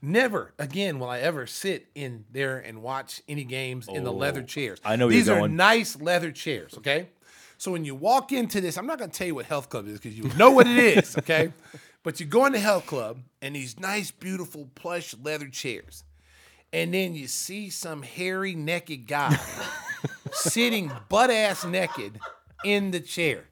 Never 0.01 0.53
again 0.59 0.99
will 0.99 1.09
I 1.09 1.19
ever 1.19 1.47
sit 1.47 1.87
in 1.95 2.25
there 2.31 2.59
and 2.59 2.81
watch 2.81 3.21
any 3.27 3.43
games 3.43 3.87
in 3.87 4.03
the 4.03 4.13
leather 4.13 4.41
oh, 4.41 4.45
chairs. 4.45 4.79
I 4.83 4.95
know 4.95 5.09
these 5.09 5.29
are 5.29 5.47
nice 5.47 5.99
leather 5.99 6.31
chairs. 6.31 6.75
Okay, 6.77 7.09
so 7.57 7.73
when 7.73 7.83
you 7.83 7.93
walk 7.93 8.31
into 8.31 8.61
this, 8.61 8.77
I'm 8.77 8.87
not 8.87 8.99
going 8.99 9.11
to 9.11 9.17
tell 9.17 9.27
you 9.27 9.35
what 9.35 9.45
health 9.45 9.69
club 9.69 9.87
is 9.87 9.99
because 9.99 10.17
you 10.17 10.23
know 10.37 10.51
what 10.51 10.65
it 10.65 10.77
is. 10.77 11.17
Okay, 11.17 11.51
but 12.09 12.19
you 12.19 12.25
go 12.25 12.47
in 12.47 12.53
the 12.53 12.59
health 12.59 12.87
club 12.87 13.19
and 13.39 13.55
these 13.55 13.79
nice, 13.79 14.09
beautiful 14.09 14.67
plush 14.73 15.13
leather 15.21 15.47
chairs, 15.47 16.03
and 16.73 16.91
then 16.91 17.13
you 17.13 17.27
see 17.27 17.69
some 17.69 18.01
hairy, 18.01 18.55
naked 18.55 19.05
guy 19.05 19.37
sitting 20.31 20.91
butt 21.07 21.29
ass 21.29 21.63
naked 21.65 22.19
in 22.65 22.89
the 22.89 22.99
chair, 22.99 23.43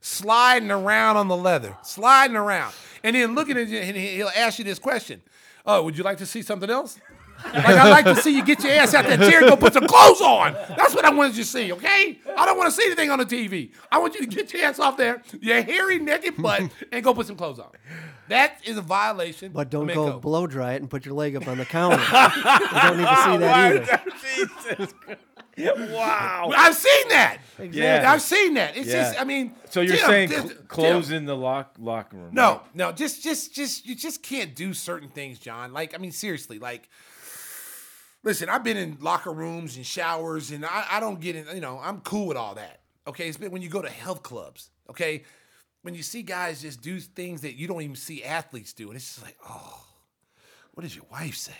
sliding 0.00 0.70
around 0.70 1.18
on 1.18 1.28
the 1.28 1.36
leather, 1.36 1.76
sliding 1.82 2.36
around, 2.36 2.72
and 3.04 3.14
then 3.14 3.34
looking 3.34 3.58
at 3.58 3.68
you, 3.68 3.80
and 3.80 3.94
he'll 3.94 4.32
ask 4.34 4.58
you 4.58 4.64
this 4.64 4.78
question: 4.78 5.20
"Oh, 5.66 5.82
would 5.82 5.98
you 5.98 6.02
like 6.02 6.16
to 6.16 6.26
see 6.26 6.40
something 6.40 6.70
else?" 6.70 6.98
Like 7.44 7.66
I'd 7.66 7.90
like 7.90 8.04
to 8.06 8.16
see 8.16 8.36
you 8.36 8.44
get 8.44 8.62
your 8.62 8.72
ass 8.72 8.94
out 8.94 9.04
that 9.06 9.18
chair 9.20 9.40
and 9.40 9.48
go 9.48 9.56
put 9.56 9.72
some 9.72 9.86
clothes 9.86 10.20
on. 10.20 10.54
That's 10.76 10.94
what 10.94 11.04
I 11.04 11.10
wanted 11.10 11.36
you 11.36 11.44
to 11.44 11.48
see, 11.48 11.72
okay? 11.72 12.18
I 12.36 12.44
don't 12.44 12.58
want 12.58 12.72
to 12.72 12.76
see 12.76 12.86
anything 12.86 13.10
on 13.10 13.18
the 13.18 13.26
TV. 13.26 13.70
I 13.90 13.98
want 13.98 14.14
you 14.14 14.20
to 14.20 14.26
get 14.26 14.52
your 14.52 14.64
ass 14.64 14.78
off 14.78 14.96
there, 14.96 15.22
your 15.40 15.62
hairy 15.62 15.98
naked 15.98 16.36
butt, 16.36 16.62
and 16.92 17.04
go 17.04 17.14
put 17.14 17.26
some 17.26 17.36
clothes 17.36 17.58
on. 17.58 17.68
That 18.28 18.58
is 18.64 18.76
a 18.76 18.82
violation. 18.82 19.52
But 19.52 19.70
don't 19.70 19.86
go 19.86 20.12
code. 20.12 20.22
blow 20.22 20.46
dry 20.46 20.74
it 20.74 20.82
and 20.82 20.90
put 20.90 21.04
your 21.06 21.14
leg 21.14 21.36
up 21.36 21.46
on 21.46 21.58
the 21.58 21.64
counter. 21.64 21.96
you 22.02 22.80
don't 22.82 22.96
need 22.98 23.06
to 23.06 23.16
see 23.16 23.36
that 23.38 24.88
either. 25.08 25.16
wow. 25.94 26.50
I've 26.56 26.74
seen 26.74 27.08
that. 27.08 27.38
Yeah. 27.70 28.12
I've 28.12 28.22
seen 28.22 28.54
that. 28.54 28.76
It's 28.76 28.88
Yeah. 28.88 28.92
just, 29.10 29.20
I 29.20 29.24
mean. 29.24 29.54
So 29.70 29.80
you're 29.80 29.96
Tim, 29.96 30.06
saying 30.06 30.28
Tim, 30.30 30.48
cl- 30.48 30.54
clothes 30.68 31.10
in 31.10 31.24
the 31.24 31.36
lock 31.36 31.74
locker 31.78 32.16
room? 32.16 32.30
No, 32.32 32.50
right? 32.50 32.60
no, 32.74 32.92
just, 32.92 33.22
just, 33.22 33.54
just, 33.54 33.86
you 33.86 33.94
just 33.94 34.22
can't 34.22 34.54
do 34.54 34.74
certain 34.74 35.08
things, 35.08 35.38
John. 35.38 35.72
Like, 35.72 35.94
I 35.94 35.98
mean, 35.98 36.12
seriously, 36.12 36.58
like, 36.58 36.88
listen, 38.26 38.48
I've 38.48 38.64
been 38.64 38.76
in 38.76 38.98
locker 39.00 39.32
rooms 39.32 39.76
and 39.76 39.86
showers, 39.86 40.50
and 40.50 40.66
I, 40.66 40.84
I 40.90 41.00
don't 41.00 41.20
get 41.20 41.36
in. 41.36 41.46
You 41.54 41.62
know, 41.62 41.80
I'm 41.82 42.00
cool 42.00 42.26
with 42.26 42.36
all 42.36 42.56
that. 42.56 42.80
Okay, 43.06 43.28
it's 43.28 43.38
been 43.38 43.52
when 43.52 43.62
you 43.62 43.70
go 43.70 43.80
to 43.80 43.88
health 43.88 44.22
clubs. 44.22 44.68
Okay, 44.90 45.22
when 45.82 45.94
you 45.94 46.02
see 46.02 46.22
guys 46.22 46.60
just 46.60 46.82
do 46.82 46.98
things 47.00 47.40
that 47.42 47.54
you 47.54 47.68
don't 47.68 47.80
even 47.80 47.96
see 47.96 48.22
athletes 48.22 48.74
do, 48.74 48.88
and 48.88 48.96
it's 48.96 49.14
just 49.14 49.24
like, 49.24 49.36
oh, 49.48 49.86
what 50.74 50.82
does 50.82 50.94
your 50.94 51.06
wife 51.10 51.36
say? 51.36 51.52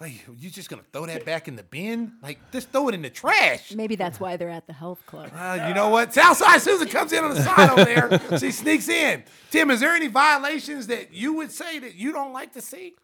Like, 0.00 0.26
you 0.38 0.48
just 0.48 0.70
gonna 0.70 0.82
throw 0.94 1.04
that 1.04 1.26
back 1.26 1.46
in 1.46 1.56
the 1.56 1.62
bin? 1.62 2.14
Like, 2.22 2.38
just 2.52 2.70
throw 2.70 2.88
it 2.88 2.94
in 2.94 3.02
the 3.02 3.10
trash. 3.10 3.74
Maybe 3.74 3.96
that's 3.96 4.18
why 4.18 4.38
they're 4.38 4.48
at 4.48 4.66
the 4.66 4.72
health 4.72 5.04
club. 5.04 5.30
Uh, 5.36 5.66
you 5.68 5.74
know 5.74 5.90
what? 5.90 6.14
Southside 6.14 6.62
Susan 6.62 6.88
comes 6.88 7.12
in 7.12 7.22
on 7.22 7.34
the 7.34 7.42
side 7.42 7.68
over 7.68 7.84
there. 7.84 8.38
She 8.38 8.50
sneaks 8.50 8.88
in. 8.88 9.22
Tim, 9.50 9.70
is 9.70 9.80
there 9.80 9.94
any 9.94 10.06
violations 10.06 10.86
that 10.86 11.12
you 11.12 11.34
would 11.34 11.52
say 11.52 11.78
that 11.80 11.96
you 11.96 12.12
don't 12.12 12.32
like 12.32 12.54
to 12.54 12.62
see? 12.62 12.94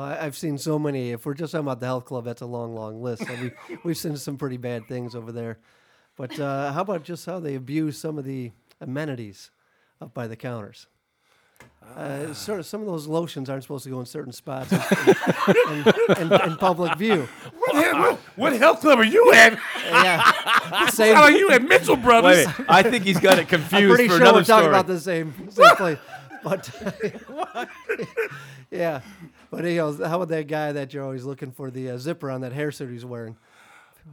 I- 0.00 0.24
I've 0.24 0.36
seen 0.36 0.58
so 0.58 0.78
many. 0.78 1.10
If 1.10 1.26
we're 1.26 1.34
just 1.34 1.52
talking 1.52 1.66
about 1.66 1.80
the 1.80 1.86
health 1.86 2.04
club, 2.06 2.24
that's 2.24 2.40
a 2.42 2.46
long, 2.46 2.74
long 2.74 3.02
list. 3.02 3.26
So 3.26 3.34
we, 3.40 3.50
we've 3.84 3.96
seen 3.96 4.16
some 4.16 4.36
pretty 4.36 4.56
bad 4.56 4.86
things 4.88 5.14
over 5.14 5.32
there. 5.32 5.58
But 6.16 6.38
uh, 6.38 6.72
how 6.72 6.82
about 6.82 7.04
just 7.04 7.24
how 7.26 7.40
they 7.40 7.54
abuse 7.54 7.98
some 7.98 8.18
of 8.18 8.24
the 8.24 8.50
amenities 8.80 9.50
up 10.00 10.12
by 10.14 10.26
the 10.26 10.36
counters? 10.36 10.86
Uh, 11.96 12.32
sort 12.32 12.60
of 12.60 12.66
some 12.66 12.80
of 12.80 12.86
those 12.86 13.06
lotions 13.08 13.50
aren't 13.50 13.62
supposed 13.64 13.82
to 13.84 13.90
go 13.90 13.98
in 13.98 14.06
certain 14.06 14.32
spots 14.32 14.70
in, 14.72 14.78
in, 16.16 16.32
in, 16.32 16.40
in 16.42 16.56
public 16.56 16.96
view. 16.96 17.28
What, 17.58 17.74
what, 17.98 18.18
what 18.36 18.52
health 18.52 18.80
club 18.80 18.98
are 19.00 19.04
you 19.04 19.32
at? 19.32 19.58
Yeah, 19.86 20.86
same. 20.90 21.14
How 21.16 21.22
are 21.22 21.30
you 21.32 21.50
at 21.50 21.62
Mitchell 21.62 21.96
Brothers? 21.96 22.44
a 22.44 22.48
minute. 22.50 22.66
I 22.68 22.82
think 22.84 23.04
he's 23.04 23.18
got 23.18 23.38
it 23.38 23.42
I'm 23.42 23.46
confused 23.60 23.94
pretty 23.94 24.08
for 24.08 24.14
sure 24.14 24.20
another 24.22 24.38
we're 24.38 24.44
talking 24.44 24.62
story. 24.62 24.66
about 24.68 24.86
the 24.86 25.00
same 25.00 25.50
same 25.50 25.76
place. 25.76 25.98
But 26.42 26.70
yeah, 28.70 29.00
but 29.50 29.64
he 29.64 29.76
goes, 29.76 29.98
how 29.98 30.16
about 30.16 30.28
that 30.28 30.46
guy 30.48 30.72
that 30.72 30.92
you're 30.92 31.04
always 31.04 31.24
looking 31.24 31.52
for 31.52 31.70
the 31.70 31.90
uh, 31.90 31.98
zipper 31.98 32.30
on 32.30 32.40
that 32.40 32.52
hairsuit 32.52 32.90
he's 32.90 33.04
wearing? 33.04 33.36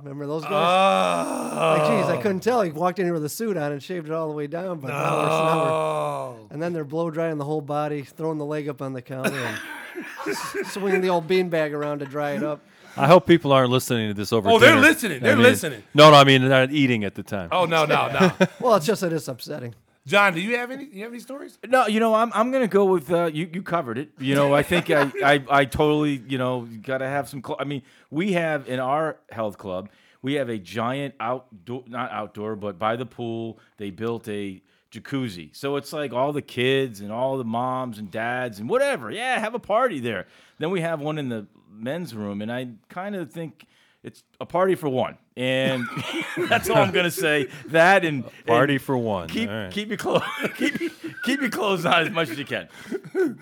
Remember 0.03 0.27
those 0.27 0.43
guys? 0.43 1.79
like, 1.79 1.89
geez, 1.89 2.09
I 2.09 2.21
couldn't 2.21 2.41
tell. 2.41 2.61
He 2.61 2.69
walked 2.71 2.99
in 2.99 3.05
here 3.05 3.13
with 3.13 3.25
a 3.25 3.29
suit 3.29 3.57
on 3.57 3.71
and 3.71 3.81
shaved 3.81 4.05
it 4.07 4.11
all 4.13 4.27
the 4.27 4.35
way 4.35 4.45
down. 4.45 4.79
But 4.79 4.89
now 4.89 5.17
we're- 5.17 5.27
now 5.29 5.55
we're- 5.63 5.71
Oh. 5.71 6.47
and 6.51 6.61
then 6.61 6.73
they're 6.73 6.83
blow 6.83 7.09
drying 7.09 7.37
the 7.39 7.45
whole 7.45 7.61
body, 7.61 8.03
throwing 8.03 8.37
the 8.37 8.45
leg 8.45 8.69
up 8.69 8.81
on 8.83 8.93
the 8.93 9.01
counter, 9.01 9.35
and 9.35 10.37
swinging 10.67 11.01
the 11.01 11.09
old 11.09 11.27
beanbag 11.27 11.71
around 11.73 11.99
to 11.99 12.05
dry 12.05 12.31
it 12.33 12.43
up. 12.43 12.59
I 12.95 13.07
hope 13.07 13.25
people 13.25 13.51
aren't 13.51 13.71
listening 13.71 14.09
to 14.09 14.13
this 14.13 14.31
over. 14.33 14.49
Oh, 14.49 14.59
they're 14.59 14.75
listening. 14.75 15.21
They're 15.21 15.35
mean, 15.35 15.43
listening. 15.43 15.83
No, 15.95 16.11
no, 16.11 16.17
I 16.17 16.23
mean 16.23 16.41
they're 16.41 16.49
not 16.67 16.71
eating 16.71 17.03
at 17.03 17.15
the 17.15 17.23
time. 17.23 17.49
Oh 17.51 17.65
no, 17.65 17.85
no, 17.85 18.11
no. 18.11 18.31
Well, 18.59 18.75
it's 18.75 18.85
just 18.85 19.01
that 19.01 19.11
it's 19.13 19.27
upsetting. 19.27 19.73
John, 20.09 20.33
do 20.33 20.41
you 20.41 20.57
have 20.57 20.71
any? 20.71 20.85
You 20.85 21.03
have 21.03 21.11
any 21.11 21.19
stories? 21.19 21.59
No, 21.67 21.85
you 21.85 21.99
know, 21.99 22.15
I'm 22.15 22.31
I'm 22.33 22.51
gonna 22.51 22.67
go 22.67 22.85
with 22.85 23.11
uh, 23.11 23.25
you. 23.31 23.47
You 23.53 23.61
covered 23.61 23.99
it. 23.99 24.09
You 24.17 24.33
know, 24.33 24.55
I 24.55 24.63
think 24.63 24.89
I, 24.89 25.11
I 25.23 25.43
I 25.51 25.65
totally 25.65 26.23
you 26.27 26.39
know 26.39 26.67
got 26.81 26.97
to 26.97 27.07
have 27.07 27.29
some. 27.29 27.43
Cl- 27.45 27.57
I 27.59 27.63
mean, 27.63 27.83
we 28.09 28.33
have 28.33 28.67
in 28.67 28.79
our 28.79 29.17
health 29.29 29.59
club, 29.59 29.89
we 30.23 30.33
have 30.33 30.49
a 30.49 30.57
giant 30.57 31.13
outdoor, 31.19 31.83
not 31.87 32.11
outdoor, 32.11 32.55
but 32.55 32.79
by 32.79 32.95
the 32.95 33.05
pool. 33.05 33.59
They 33.77 33.91
built 33.91 34.27
a 34.27 34.63
jacuzzi, 34.91 35.55
so 35.55 35.75
it's 35.75 35.93
like 35.93 36.11
all 36.11 36.33
the 36.33 36.41
kids 36.41 37.01
and 37.01 37.11
all 37.11 37.37
the 37.37 37.43
moms 37.43 37.99
and 37.99 38.09
dads 38.09 38.59
and 38.59 38.67
whatever. 38.67 39.11
Yeah, 39.11 39.37
have 39.37 39.53
a 39.53 39.59
party 39.59 39.99
there. 39.99 40.25
Then 40.57 40.71
we 40.71 40.81
have 40.81 41.01
one 41.01 41.19
in 41.19 41.29
the 41.29 41.45
men's 41.71 42.15
room, 42.15 42.41
and 42.41 42.51
I 42.51 42.69
kind 42.89 43.15
of 43.15 43.31
think. 43.31 43.67
It's 44.01 44.23
a 44.39 44.45
party 44.45 44.75
for 44.75 44.87
one, 44.87 45.17
and 45.39 45.85
that's 46.49 46.69
all 46.69 46.77
I'm 46.77 46.91
gonna 46.91 47.09
say. 47.09 47.47
That 47.67 48.03
and 48.05 48.23
Party 48.45 48.73
and 48.75 48.81
for 48.81 48.97
one. 48.97 49.29
Keep 49.29 49.49
All 49.49 49.55
right. 49.55 49.71
keep 49.71 49.87
your 49.87 49.97
clothes 49.97 50.23
keep 50.57 50.77
keep 51.23 51.41
your 51.41 51.49
clothes 51.49 51.85
on 51.85 52.01
as 52.07 52.09
much 52.11 52.29
as 52.29 52.37
you 52.37 52.45
can. 52.45 52.67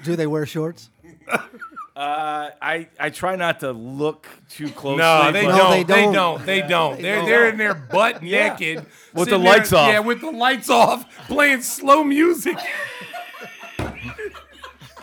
Do 0.04 0.16
they 0.16 0.28
wear 0.28 0.46
shorts? 0.46 0.90
Uh, 1.96 2.52
I 2.62 2.90
I 3.00 3.10
try 3.10 3.36
not 3.36 3.62
to 3.62 3.72
look 3.72 4.28
too 4.50 4.70
closely. 4.70 4.98
No, 5.00 5.32
they 5.32 5.48
No, 5.48 5.58
don't. 5.58 5.72
they 5.72 5.84
They 5.84 6.02
don't. 6.04 6.14
don't. 6.14 6.46
They 6.46 6.62
don't. 6.62 7.02
They're 7.02 7.16
don't. 7.16 7.26
they're 7.26 7.50
in 7.50 7.58
there 7.58 7.74
butt 7.74 8.22
Yeah. 8.22 8.50
naked 8.50 8.78
With 8.78 8.86
the 9.14 9.24
sitting 9.26 9.44
there- 9.44 9.54
lights 9.58 9.74
off. 9.74 9.90
Yeah, 9.90 10.00
with 10.00 10.22
the 10.22 10.30
lights 10.30 10.70
off, 10.70 11.28
playing 11.28 11.62
slow 11.64 12.04
music. 12.04 12.56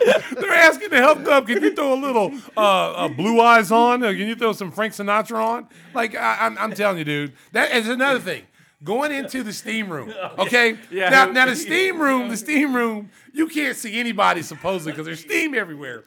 They're 0.05 0.53
asking 0.53 0.89
the 0.89 0.97
health 0.97 1.23
club, 1.23 1.47
can 1.47 1.61
you 1.61 1.75
throw 1.75 1.93
a 1.93 1.99
little 1.99 2.31
uh, 2.55 2.91
uh, 2.93 3.07
blue 3.07 3.41
eyes 3.41 3.71
on? 3.71 4.03
Or 4.03 4.13
can 4.13 4.27
you 4.27 4.35
throw 4.35 4.53
some 4.53 4.71
Frank 4.71 4.93
Sinatra 4.93 5.43
on? 5.43 5.67
Like 5.93 6.15
I, 6.15 6.45
I'm, 6.45 6.57
I'm 6.57 6.73
telling 6.73 6.99
you, 6.99 7.03
dude. 7.03 7.33
That 7.51 7.71
is 7.71 7.87
another 7.87 8.19
thing. 8.19 8.43
Going 8.83 9.11
into 9.11 9.41
the 9.41 9.53
steam 9.53 9.89
room, 9.89 10.13
okay? 10.37 10.77
Yeah. 10.91 11.09
Now, 11.09 11.25
now 11.31 11.45
the 11.45 11.55
steam 11.55 11.99
room, 11.99 12.29
the 12.29 12.37
steam 12.37 12.75
room, 12.75 13.09
you 13.33 13.47
can't 13.47 13.75
see 13.75 13.99
anybody 13.99 14.41
supposedly 14.41 14.91
because 14.91 15.05
there's 15.05 15.21
steam 15.21 15.55
everywhere. 15.55 16.03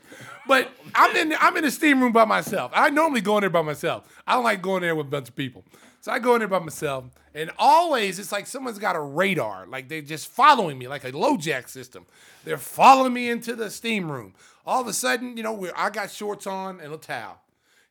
But 0.47 0.71
I'm 0.95 1.15
in, 1.17 1.35
I'm 1.41 1.57
in 1.57 1.65
the 1.65 1.71
steam 1.71 2.01
room 2.01 2.13
by 2.13 2.25
myself. 2.25 2.71
I 2.75 2.91
normally 2.91 3.21
go 3.21 3.37
in 3.37 3.43
there 3.43 3.51
by 3.51 3.63
myself. 3.63 4.07
I 4.27 4.35
don't 4.35 4.45
like 4.45 4.63
going 4.63 4.83
there 4.83 4.95
with 4.95 5.07
a 5.07 5.11
bunch 5.11 5.29
of 5.29 5.37
people. 5.37 5.65
So 6.09 6.15
I 6.15 6.21
go 6.21 6.35
in 6.37 6.39
there 6.39 6.49
by 6.49 6.59
myself, 6.61 7.05
and 7.35 7.51
always 7.59 8.19
it's 8.19 8.33
like 8.33 8.47
someone's 8.47 8.79
got 8.79 8.97
a 8.97 9.01
radar, 9.01 9.67
like 9.67 9.91
they're 9.91 10.01
just 10.01 10.29
following 10.29 10.79
me, 10.79 10.89
like 10.89 11.05
a 11.05 11.13
LoJack 11.13 11.69
system. 11.69 12.07
They're 12.47 12.57
following 12.57 13.13
me 13.13 13.29
into 13.29 13.55
the 13.55 13.69
steam 13.69 14.11
room. 14.11 14.33
All 14.65 14.81
of 14.81 14.87
a 14.87 14.95
sudden, 14.95 15.37
you 15.37 15.43
know, 15.43 15.71
I 15.77 15.91
got 15.91 16.11
shorts 16.11 16.47
on 16.47 16.81
and 16.81 16.95
a 16.95 16.97
towel. 16.97 17.43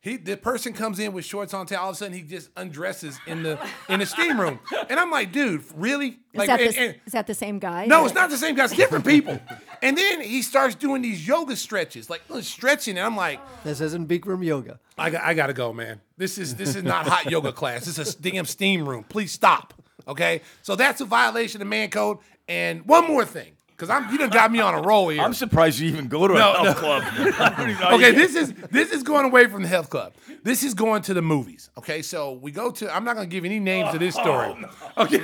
He, 0.07 0.15
the 0.15 0.37
person 0.37 0.71
comes 0.71 0.99
in 0.99 1.11
with 1.11 1.25
shorts 1.25 1.53
on, 1.53 1.65
towel. 1.65 1.83
All 1.83 1.89
of 1.89 1.95
a 1.95 1.97
sudden, 1.97 2.13
he 2.13 2.21
just 2.21 2.49
undresses 2.55 3.19
in 3.27 3.43
the 3.43 3.59
in 3.89 3.99
the 3.99 4.05
steam 4.05 4.39
room, 4.39 4.59
and 4.89 4.97
I'm 4.97 5.11
like, 5.11 5.33
dude, 5.33 5.65
really? 5.75 6.19
Is, 6.33 6.47
that, 6.47 6.61
and- 6.61 6.73
the, 6.73 6.79
and- 6.79 6.95
is 7.05 7.11
that 7.11 7.27
the 7.27 7.33
same 7.33 7.59
guy? 7.59 7.87
no, 7.87 8.05
it's 8.05 8.15
not 8.15 8.29
the 8.29 8.37
same 8.37 8.55
guy. 8.55 8.63
It's 8.65 8.75
different 8.75 9.05
people. 9.05 9.37
And 9.81 9.97
then 9.97 10.21
he 10.21 10.41
starts 10.41 10.75
doing 10.75 11.01
these 11.01 11.27
yoga 11.27 11.57
stretches, 11.57 12.09
like 12.09 12.21
stretching, 12.41 12.97
and 12.97 13.05
I'm 13.05 13.17
like, 13.17 13.41
This 13.65 13.81
isn't 13.81 14.07
Bikram 14.07 14.45
yoga. 14.45 14.79
I 14.97 15.09
got, 15.09 15.23
I 15.23 15.33
gotta 15.33 15.53
go, 15.53 15.73
man. 15.73 15.99
This 16.15 16.37
is 16.37 16.55
this 16.55 16.75
is 16.77 16.83
not 16.83 17.05
hot 17.05 17.29
yoga 17.29 17.51
class. 17.51 17.85
This 17.85 17.99
is 17.99 18.15
a 18.15 18.21
damn 18.21 18.45
steam 18.45 18.87
room. 18.87 19.03
Please 19.03 19.33
stop. 19.33 19.73
Okay, 20.07 20.41
so 20.61 20.77
that's 20.77 21.01
a 21.01 21.05
violation 21.05 21.61
of 21.61 21.67
man 21.67 21.89
code. 21.89 22.19
And 22.47 22.85
one 22.85 23.05
more 23.07 23.25
thing, 23.25 23.56
because 23.77 23.91
I'm 23.91 24.11
you 24.11 24.17
done 24.17 24.31
got 24.31 24.51
me 24.51 24.59
on 24.59 24.73
a 24.73 24.81
roll 24.81 25.09
here. 25.09 25.21
I'm 25.21 25.35
surprised 25.35 25.79
you 25.79 25.87
even 25.89 26.07
go 26.07 26.27
to 26.27 26.33
a 26.33 26.37
No, 26.37 26.53
health 26.53 26.65
no. 26.65 26.73
club. 26.73 27.03
I 27.39 27.53
don't 27.55 27.69
even 27.69 27.81
know 27.81 27.95
okay, 27.95 28.11
this 28.11 28.35
is 28.35 28.51
this 28.71 28.91
is 28.91 29.03
going 29.03 29.25
away 29.25 29.45
from 29.45 29.61
the 29.61 29.67
health 29.67 29.89
club. 29.91 30.13
This 30.43 30.63
is 30.63 30.73
going 30.73 31.03
to 31.03 31.13
the 31.13 31.21
movies. 31.21 31.69
Okay, 31.77 32.01
so 32.01 32.33
we 32.33 32.51
go 32.51 32.71
to. 32.71 32.93
I'm 32.93 33.03
not 33.03 33.15
gonna 33.15 33.27
give 33.27 33.45
any 33.45 33.59
names 33.59 33.91
to 33.91 33.99
this 33.99 34.15
story. 34.15 34.55
Okay, 34.97 35.19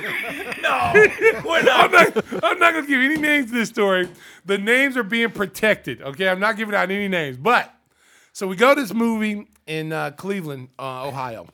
no, 0.62 0.70
I'm 0.70 1.90
not. 1.90 2.44
I'm 2.44 2.58
not 2.60 2.74
gonna 2.74 2.86
give 2.86 3.00
any 3.00 3.16
names 3.16 3.50
to 3.50 3.56
this 3.56 3.68
story. 3.68 4.08
The 4.44 4.56
names 4.56 4.96
are 4.96 5.02
being 5.02 5.30
protected. 5.30 6.00
Okay, 6.00 6.28
I'm 6.28 6.38
not 6.38 6.56
giving 6.56 6.76
out 6.76 6.92
any 6.92 7.08
names. 7.08 7.36
But 7.38 7.74
so 8.32 8.46
we 8.46 8.54
go 8.54 8.72
to 8.72 8.80
this 8.80 8.94
movie 8.94 9.48
in 9.66 9.92
uh, 9.92 10.12
Cleveland, 10.12 10.68
uh, 10.78 11.08
Ohio, 11.08 11.48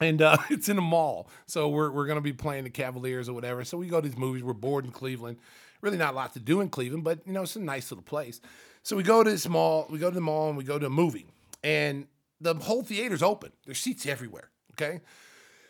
and 0.00 0.20
uh, 0.22 0.38
it's 0.50 0.68
in 0.68 0.76
a 0.76 0.82
mall. 0.82 1.28
So 1.46 1.68
we're 1.68 1.92
we're 1.92 2.06
gonna 2.08 2.20
be 2.20 2.32
playing 2.32 2.64
the 2.64 2.70
Cavaliers 2.70 3.28
or 3.28 3.32
whatever. 3.34 3.62
So 3.62 3.78
we 3.78 3.86
go 3.86 4.00
to 4.00 4.08
these 4.08 4.18
movies. 4.18 4.42
We're 4.42 4.52
bored 4.52 4.84
in 4.84 4.90
Cleveland. 4.90 5.38
Really 5.80 5.98
not 5.98 6.14
a 6.14 6.16
lot 6.16 6.32
to 6.34 6.40
do 6.40 6.60
in 6.60 6.68
Cleveland, 6.68 7.04
but 7.04 7.20
you 7.26 7.32
know 7.32 7.42
it's 7.42 7.56
a 7.56 7.60
nice 7.60 7.90
little 7.90 8.04
place. 8.04 8.40
So 8.82 8.96
we 8.96 9.02
go 9.02 9.22
to 9.22 9.30
this 9.30 9.48
mall. 9.48 9.86
We 9.90 9.98
go 9.98 10.08
to 10.08 10.14
the 10.14 10.20
mall 10.20 10.48
and 10.48 10.56
we 10.56 10.64
go 10.64 10.78
to 10.78 10.86
a 10.86 10.90
movie, 10.90 11.26
and 11.62 12.06
the 12.40 12.54
whole 12.54 12.82
theater's 12.82 13.22
open. 13.22 13.52
There's 13.64 13.78
seats 13.78 14.06
everywhere. 14.06 14.50
Okay, 14.72 15.00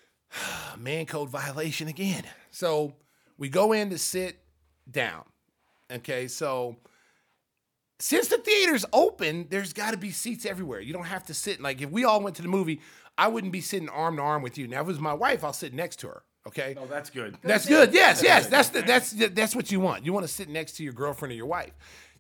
man 0.79 1.07
code 1.07 1.31
violation 1.31 1.89
again. 1.89 2.25
So 2.51 2.95
we 3.39 3.49
go 3.49 3.73
in 3.73 3.91
to 3.91 3.99
sit 3.99 4.39
down. 4.91 5.25
Okay, 5.91 6.29
so 6.29 6.77
since 7.99 8.29
the 8.29 8.39
theater's 8.39 8.85
open, 8.93 9.47
there's 9.49 9.73
got 9.73 9.93
to 9.93 9.97
be 9.97 10.11
seats 10.11 10.45
everywhere. 10.45 10.81
You 10.81 10.93
don't 10.93 11.05
have 11.05 11.27
to 11.27 11.35
sit. 11.35 11.61
Like 11.61 11.81
if 11.81 11.91
we 11.91 12.05
all 12.05 12.21
went 12.21 12.37
to 12.37 12.43
the 12.43 12.49
movie, 12.49 12.81
I 13.19 13.29
wouldn't 13.29 13.53
be 13.53 13.61
sitting 13.61 13.89
arm 13.89 14.17
to 14.17 14.23
arm 14.23 14.43
with 14.43 14.59
you. 14.59 14.69
Now, 14.69 14.81
if 14.81 14.87
it 14.87 14.89
was 14.89 15.01
my 15.01 15.15
wife, 15.15 15.43
I'll 15.43 15.53
sit 15.53 15.73
next 15.73 15.97
to 16.01 16.09
her. 16.09 16.23
Okay. 16.47 16.77
Oh, 16.79 16.87
that's 16.87 17.11
good. 17.11 17.37
That's 17.43 17.67
good. 17.67 17.93
Yes, 17.93 18.23
yes. 18.23 18.47
That's 18.47 18.69
the, 18.69 18.83
that's 18.83 19.11
that's 19.11 19.57
what 19.57 19.73
you 19.73 19.81
want. 19.81 20.07
You 20.07 20.13
want 20.13 20.25
to 20.25 20.33
sit 20.33 20.49
next 20.49 20.77
to 20.77 20.85
your 20.85 20.93
girlfriend 20.93 21.33
or 21.33 21.35
your 21.35 21.47
wife. 21.47 21.73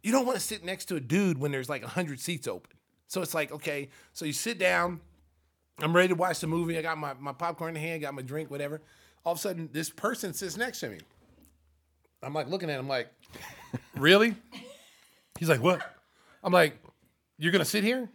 You 0.02 0.12
don't 0.12 0.26
want 0.26 0.36
to 0.36 0.44
sit 0.44 0.64
next 0.64 0.86
to 0.86 0.96
a 0.96 1.00
dude 1.00 1.38
when 1.38 1.52
there's 1.52 1.68
like 1.68 1.84
hundred 1.84 2.20
seats 2.20 2.48
open. 2.48 2.72
So 3.06 3.22
it's 3.22 3.34
like 3.34 3.52
okay. 3.52 3.88
So 4.12 4.24
you 4.24 4.32
sit 4.32 4.58
down. 4.58 5.00
I'm 5.78 5.94
ready 5.94 6.08
to 6.08 6.14
watch 6.14 6.40
the 6.40 6.46
movie. 6.46 6.78
I 6.78 6.82
got 6.82 6.96
my, 6.96 7.12
my 7.20 7.32
popcorn 7.32 7.68
in 7.68 7.74
the 7.74 7.80
hand, 7.86 8.00
got 8.00 8.14
my 8.14 8.22
drink, 8.22 8.50
whatever. 8.50 8.80
All 9.26 9.32
of 9.32 9.38
a 9.38 9.40
sudden, 9.42 9.68
this 9.72 9.90
person 9.90 10.32
sits 10.32 10.56
next 10.56 10.80
to 10.80 10.88
me. 10.88 10.98
I'm 12.22 12.32
like 12.32 12.48
looking 12.48 12.70
at 12.70 12.80
him 12.80 12.88
like, 12.88 13.08
really? 13.96 14.34
He's 15.38 15.50
like, 15.50 15.62
what? 15.62 15.82
I'm 16.42 16.52
like, 16.52 16.78
you're 17.38 17.52
gonna 17.52 17.64
sit 17.64 17.84
here? 17.84 18.08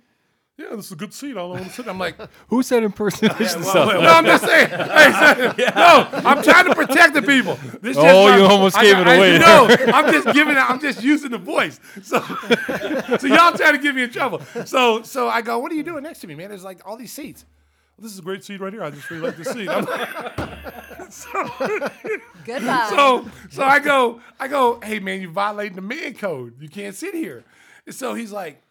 Yeah, 0.70 0.76
this 0.76 0.86
is 0.88 0.92
a 0.92 0.96
good 0.96 1.14
seat. 1.14 1.36
I 1.38 1.44
want 1.44 1.64
to 1.64 1.70
sit. 1.72 1.88
I'm 1.88 1.98
like, 1.98 2.16
Who's 2.50 2.70
that 2.70 2.84
impersonation? 2.84 3.48
stuff? 3.64 3.94
no, 3.94 4.00
I'm 4.00 4.26
just 4.26 4.46
saying. 4.46 4.70
Hey, 4.92 5.12
son, 5.12 5.56
no, 5.76 6.10
I'm 6.14 6.44
trying 6.44 6.66
to 6.66 6.76
protect 6.76 7.14
the 7.16 7.22
people. 7.22 7.56
This 7.82 7.96
just 7.96 8.00
Oh, 8.00 8.28
my- 8.30 8.38
you 8.38 8.44
almost 8.46 8.78
I- 8.78 8.84
gave 8.84 8.98
it 8.98 9.08
I- 9.08 9.16
away 9.16 9.40
No, 9.40 9.68
I'm 9.94 10.12
just 10.14 10.34
giving 10.36 10.56
it. 10.56 10.60
I'm 10.70 10.80
just 10.80 11.02
using 11.04 11.32
the 11.32 11.38
voice. 11.38 11.80
So, 12.04 12.20
so 12.22 13.28
y'all 13.28 13.54
trying 13.54 13.74
to 13.76 13.80
get 13.82 13.96
me 13.96 14.04
in 14.04 14.12
trouble. 14.12 14.42
So, 14.66 15.02
so 15.04 15.28
I 15.30 15.42
go, 15.42 15.58
what 15.60 15.72
are 15.72 15.76
you 15.76 15.84
doing 15.84 16.04
next 16.04 16.20
to 16.20 16.28
me, 16.28 16.36
man? 16.36 16.50
There's 16.50 16.64
like 16.64 16.82
all 16.86 16.98
these 16.98 17.12
seats. 17.14 17.46
this 17.98 18.12
is 18.12 18.20
a 18.20 18.22
great 18.22 18.44
seat 18.44 18.60
right 18.62 18.72
here. 18.74 18.84
I 18.84 18.92
just 18.92 19.10
really 19.10 19.28
like 19.28 19.38
this 19.38 19.50
seat. 19.52 19.70
I'm 19.70 19.86
Goodbye. 22.46 22.88
so 22.90 23.26
so 23.50 23.64
I 23.64 23.80
go, 23.80 24.22
I 24.40 24.48
go, 24.48 24.80
hey 24.82 25.00
man, 25.00 25.22
you're 25.22 25.32
violating 25.32 25.76
the 25.76 25.82
man 25.82 26.14
code. 26.14 26.62
You 26.62 26.70
can't 26.70 26.96
sit 26.96 27.14
here. 27.14 27.44
And 27.86 27.96
so 27.96 28.14
he's 28.14 28.32
like, 28.32 28.62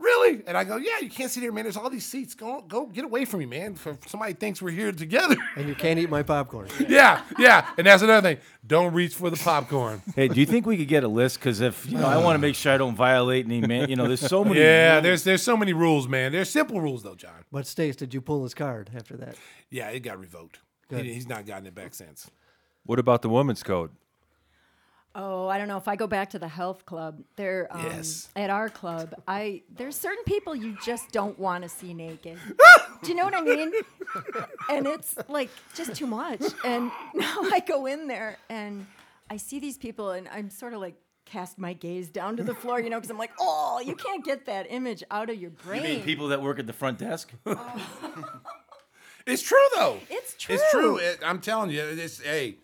really? 0.00 0.42
And 0.46 0.56
I 0.56 0.64
go, 0.64 0.76
yeah, 0.76 0.98
you 1.00 1.10
can't 1.10 1.30
sit 1.30 1.42
here, 1.42 1.52
man. 1.52 1.64
There's 1.64 1.76
all 1.76 1.90
these 1.90 2.06
seats. 2.06 2.34
Go, 2.34 2.62
go, 2.66 2.86
get 2.86 3.04
away 3.04 3.24
from 3.24 3.40
me, 3.40 3.46
man. 3.46 3.74
For 3.74 3.96
somebody 4.06 4.32
thinks 4.32 4.60
we're 4.62 4.70
here 4.70 4.90
together. 4.92 5.36
And 5.56 5.68
you 5.68 5.74
can't 5.74 5.98
eat 5.98 6.08
my 6.08 6.22
popcorn. 6.22 6.68
yeah, 6.88 7.22
yeah. 7.38 7.68
And 7.76 7.86
that's 7.86 8.02
another 8.02 8.26
thing. 8.34 8.38
Don't 8.66 8.94
reach 8.94 9.14
for 9.14 9.28
the 9.30 9.36
popcorn. 9.36 10.00
Hey, 10.16 10.28
do 10.28 10.40
you 10.40 10.46
think 10.46 10.64
we 10.66 10.76
could 10.76 10.88
get 10.88 11.04
a 11.04 11.08
list? 11.08 11.38
Because 11.38 11.60
if 11.60 11.86
you 11.90 11.98
know, 11.98 12.06
I 12.06 12.16
want 12.18 12.34
to 12.34 12.38
make 12.40 12.54
sure 12.54 12.72
I 12.72 12.78
don't 12.78 12.94
violate 12.96 13.44
any 13.46 13.60
man. 13.60 13.88
You 13.90 13.96
know, 13.96 14.06
there's 14.06 14.20
so 14.26 14.42
many. 14.44 14.58
Yeah, 14.60 14.92
rules. 14.94 15.02
there's 15.02 15.24
there's 15.24 15.42
so 15.42 15.56
many 15.56 15.72
rules, 15.72 16.08
man. 16.08 16.32
There's 16.32 16.48
simple 16.50 16.80
rules 16.80 17.02
though, 17.02 17.14
John. 17.14 17.44
But 17.52 17.66
Stace, 17.66 17.96
did 17.96 18.14
you 18.14 18.20
pull 18.20 18.42
his 18.42 18.54
card 18.54 18.90
after 18.96 19.16
that? 19.18 19.36
Yeah, 19.70 19.88
it 19.90 20.00
got 20.00 20.18
revoked. 20.18 20.60
He- 20.88 21.12
he's 21.14 21.28
not 21.28 21.46
gotten 21.46 21.66
it 21.66 21.74
back 21.74 21.94
since. 21.94 22.30
What 22.84 22.98
about 22.98 23.22
the 23.22 23.28
woman's 23.28 23.62
code? 23.62 23.90
Oh, 25.14 25.48
I 25.48 25.58
don't 25.58 25.66
know 25.66 25.76
if 25.76 25.88
I 25.88 25.96
go 25.96 26.06
back 26.06 26.30
to 26.30 26.38
the 26.38 26.46
health 26.48 26.86
club. 26.86 27.20
There, 27.36 27.66
um, 27.70 27.84
Yes. 27.84 28.28
at 28.36 28.48
our 28.48 28.68
club, 28.68 29.12
I 29.26 29.62
there's 29.74 29.96
certain 29.96 30.22
people 30.24 30.54
you 30.54 30.76
just 30.84 31.10
don't 31.10 31.36
want 31.38 31.64
to 31.64 31.68
see 31.68 31.92
naked. 31.94 32.38
Do 33.02 33.08
you 33.08 33.14
know 33.16 33.24
what 33.24 33.34
I 33.34 33.40
mean? 33.40 33.72
and 34.68 34.86
it's 34.86 35.16
like 35.28 35.50
just 35.74 35.94
too 35.96 36.06
much. 36.06 36.42
And 36.64 36.92
now 37.14 37.38
I 37.52 37.60
go 37.66 37.86
in 37.86 38.06
there 38.06 38.36
and 38.48 38.86
I 39.28 39.36
see 39.36 39.58
these 39.58 39.78
people, 39.78 40.10
and 40.10 40.28
I'm 40.28 40.48
sort 40.50 40.74
of 40.74 40.80
like 40.80 40.94
cast 41.24 41.58
my 41.58 41.72
gaze 41.72 42.08
down 42.10 42.36
to 42.36 42.42
the 42.44 42.54
floor, 42.54 42.80
you 42.80 42.90
know, 42.90 42.96
because 42.98 43.10
I'm 43.10 43.18
like, 43.18 43.30
oh, 43.40 43.80
you 43.84 43.94
can't 43.96 44.24
get 44.24 44.46
that 44.46 44.66
image 44.70 45.02
out 45.10 45.30
of 45.30 45.36
your 45.40 45.50
brain. 45.50 45.82
You 45.82 45.88
mean 45.88 46.02
people 46.02 46.28
that 46.28 46.40
work 46.42 46.58
at 46.60 46.66
the 46.66 46.72
front 46.72 46.98
desk? 46.98 47.32
It's 49.26 49.42
true 49.42 49.58
though. 49.76 49.98
It's 50.08 50.34
true. 50.34 50.54
It's 50.54 50.70
true. 50.70 50.80
true. 50.80 50.96
It- 50.96 51.20
I'm 51.24 51.40
telling 51.40 51.70
you, 51.70 51.82
it's 51.82 52.20
hey. 52.20 52.56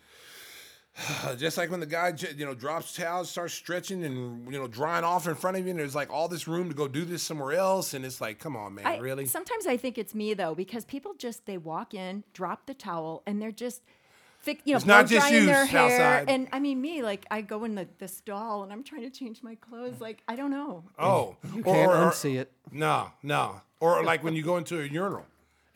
Just 1.36 1.58
like 1.58 1.70
when 1.70 1.80
the 1.80 1.86
guy, 1.86 2.12
you 2.36 2.46
know, 2.46 2.54
drops 2.54 2.94
towels, 2.94 3.30
starts 3.30 3.52
stretching 3.52 4.04
and 4.04 4.50
you 4.50 4.58
know 4.58 4.66
drying 4.66 5.04
off 5.04 5.26
in 5.28 5.34
front 5.34 5.56
of 5.56 5.64
you, 5.64 5.70
and 5.70 5.78
there's 5.78 5.94
like 5.94 6.10
all 6.10 6.26
this 6.28 6.48
room 6.48 6.68
to 6.68 6.74
go 6.74 6.88
do 6.88 7.04
this 7.04 7.22
somewhere 7.22 7.52
else, 7.52 7.92
and 7.94 8.04
it's 8.04 8.20
like, 8.20 8.38
come 8.38 8.56
on, 8.56 8.74
man, 8.76 8.86
I, 8.86 8.96
really? 8.98 9.26
Sometimes 9.26 9.66
I 9.66 9.76
think 9.76 9.98
it's 9.98 10.14
me 10.14 10.32
though, 10.34 10.54
because 10.54 10.84
people 10.84 11.12
just 11.14 11.44
they 11.46 11.58
walk 11.58 11.92
in, 11.92 12.24
drop 12.32 12.66
the 12.66 12.72
towel, 12.74 13.22
and 13.26 13.42
they're 13.42 13.52
just, 13.52 13.82
fic, 14.44 14.60
you 14.64 14.72
know, 14.72 14.76
It's 14.78 14.86
not 14.86 15.06
just 15.06 15.28
drying 15.28 15.42
you, 15.42 15.46
their 15.46 15.66
hair. 15.66 15.90
Southside. 15.90 16.30
And 16.30 16.48
I 16.52 16.60
mean, 16.60 16.80
me, 16.80 17.02
like 17.02 17.26
I 17.30 17.42
go 17.42 17.64
in 17.64 17.74
the, 17.74 17.86
the 17.98 18.08
stall 18.08 18.62
and 18.62 18.72
I'm 18.72 18.82
trying 18.82 19.02
to 19.02 19.10
change 19.10 19.42
my 19.42 19.54
clothes. 19.56 20.00
Like 20.00 20.22
I 20.28 20.34
don't 20.34 20.50
know. 20.50 20.82
Oh, 20.98 21.36
You 21.54 21.62
can't 21.62 21.90
or, 21.90 21.94
or, 21.94 22.10
unsee 22.10 22.38
it. 22.40 22.50
no, 22.72 23.10
no, 23.22 23.60
or 23.80 24.02
like 24.02 24.24
when 24.24 24.34
you 24.34 24.42
go 24.42 24.56
into 24.56 24.80
a 24.80 24.86
urinal. 24.86 25.26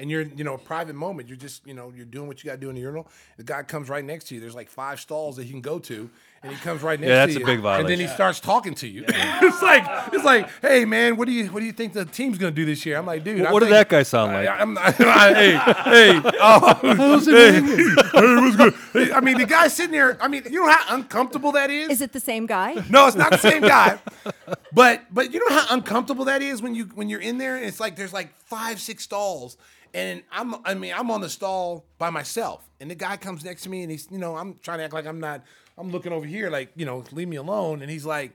And 0.00 0.10
you're, 0.10 0.22
you 0.22 0.44
know, 0.44 0.54
a 0.54 0.58
private 0.58 0.94
moment. 0.96 1.28
You're 1.28 1.36
just, 1.36 1.66
you 1.66 1.74
know, 1.74 1.92
you're 1.94 2.06
doing 2.06 2.26
what 2.26 2.42
you 2.42 2.48
got 2.48 2.54
to 2.54 2.60
do 2.60 2.70
in 2.70 2.74
the 2.74 2.80
urinal. 2.80 3.06
The 3.36 3.44
guy 3.44 3.62
comes 3.62 3.90
right 3.90 4.02
next 4.02 4.28
to 4.28 4.34
you. 4.34 4.40
There's 4.40 4.54
like 4.54 4.70
five 4.70 4.98
stalls 4.98 5.36
that 5.36 5.44
he 5.44 5.50
can 5.50 5.60
go 5.60 5.78
to, 5.80 6.08
and 6.42 6.50
he 6.50 6.58
comes 6.58 6.80
right 6.82 6.98
next 6.98 7.10
Yeah, 7.10 7.26
to 7.26 7.32
that's 7.32 7.38
you. 7.38 7.44
a 7.44 7.46
big 7.46 7.60
violation. 7.60 7.92
And 7.92 8.00
then 8.00 8.08
he 8.08 8.12
starts 8.14 8.40
talking 8.40 8.74
to 8.76 8.88
you. 8.88 9.04
it's 9.08 9.60
like, 9.62 9.84
it's 10.14 10.24
like, 10.24 10.48
hey 10.62 10.86
man, 10.86 11.18
what 11.18 11.26
do 11.26 11.32
you, 11.32 11.48
what 11.48 11.60
do 11.60 11.66
you 11.66 11.72
think 11.72 11.92
the 11.92 12.06
team's 12.06 12.38
gonna 12.38 12.50
do 12.50 12.64
this 12.64 12.86
year? 12.86 12.96
I'm 12.96 13.04
like, 13.04 13.24
dude, 13.24 13.44
I 13.44 13.52
What 13.52 13.60
did 13.62 13.72
that 13.72 13.90
guy 13.90 14.02
sound 14.02 14.32
like? 14.32 14.48
I, 14.48 14.56
I'm 14.56 14.72
not, 14.72 14.94
hey, 14.94 15.52
hey, 15.52 16.20
oh, 16.40 16.78
hey, 16.80 16.94
hey, 16.94 18.40
what's 18.40 18.56
good? 18.56 18.74
Hey, 18.94 19.12
I 19.12 19.20
mean, 19.20 19.36
the 19.36 19.44
guy 19.44 19.68
sitting 19.68 19.92
there. 19.92 20.16
I 20.22 20.28
mean, 20.28 20.44
you 20.50 20.64
know 20.64 20.70
how 20.72 20.94
uncomfortable 20.94 21.52
that 21.52 21.68
is. 21.68 21.90
Is 21.90 22.00
it 22.00 22.12
the 22.12 22.20
same 22.20 22.46
guy? 22.46 22.82
No, 22.88 23.06
it's 23.06 23.16
not 23.18 23.32
the 23.32 23.36
same 23.36 23.60
guy. 23.60 23.98
But 24.72 25.02
but 25.12 25.32
you 25.34 25.40
know 25.40 25.54
how 25.54 25.74
uncomfortable 25.74 26.24
that 26.24 26.40
is 26.40 26.62
when 26.62 26.74
you 26.74 26.84
when 26.94 27.08
you're 27.10 27.20
in 27.20 27.38
there 27.38 27.56
and 27.56 27.64
it's 27.66 27.80
like 27.80 27.96
there's 27.96 28.12
like 28.12 28.34
five 28.44 28.80
six 28.80 29.04
stalls 29.04 29.56
and 29.94 30.22
I'm 30.30 30.54
I 30.64 30.74
mean 30.74 30.94
I'm 30.96 31.10
on 31.10 31.20
the 31.20 31.28
stall 31.28 31.84
by 31.98 32.10
myself. 32.10 32.68
And 32.80 32.90
the 32.90 32.94
guy 32.94 33.16
comes 33.16 33.44
next 33.44 33.62
to 33.62 33.68
me 33.68 33.82
and 33.82 33.90
he's 33.90 34.08
you 34.10 34.18
know 34.18 34.36
I'm 34.36 34.58
trying 34.62 34.78
to 34.78 34.84
act 34.84 34.94
like 34.94 35.06
I'm 35.06 35.20
not 35.20 35.42
I'm 35.78 35.90
looking 35.90 36.12
over 36.12 36.26
here 36.26 36.50
like 36.50 36.70
you 36.76 36.86
know 36.86 37.04
leave 37.12 37.28
me 37.28 37.36
alone. 37.36 37.82
And 37.82 37.90
he's 37.90 38.06
like 38.06 38.32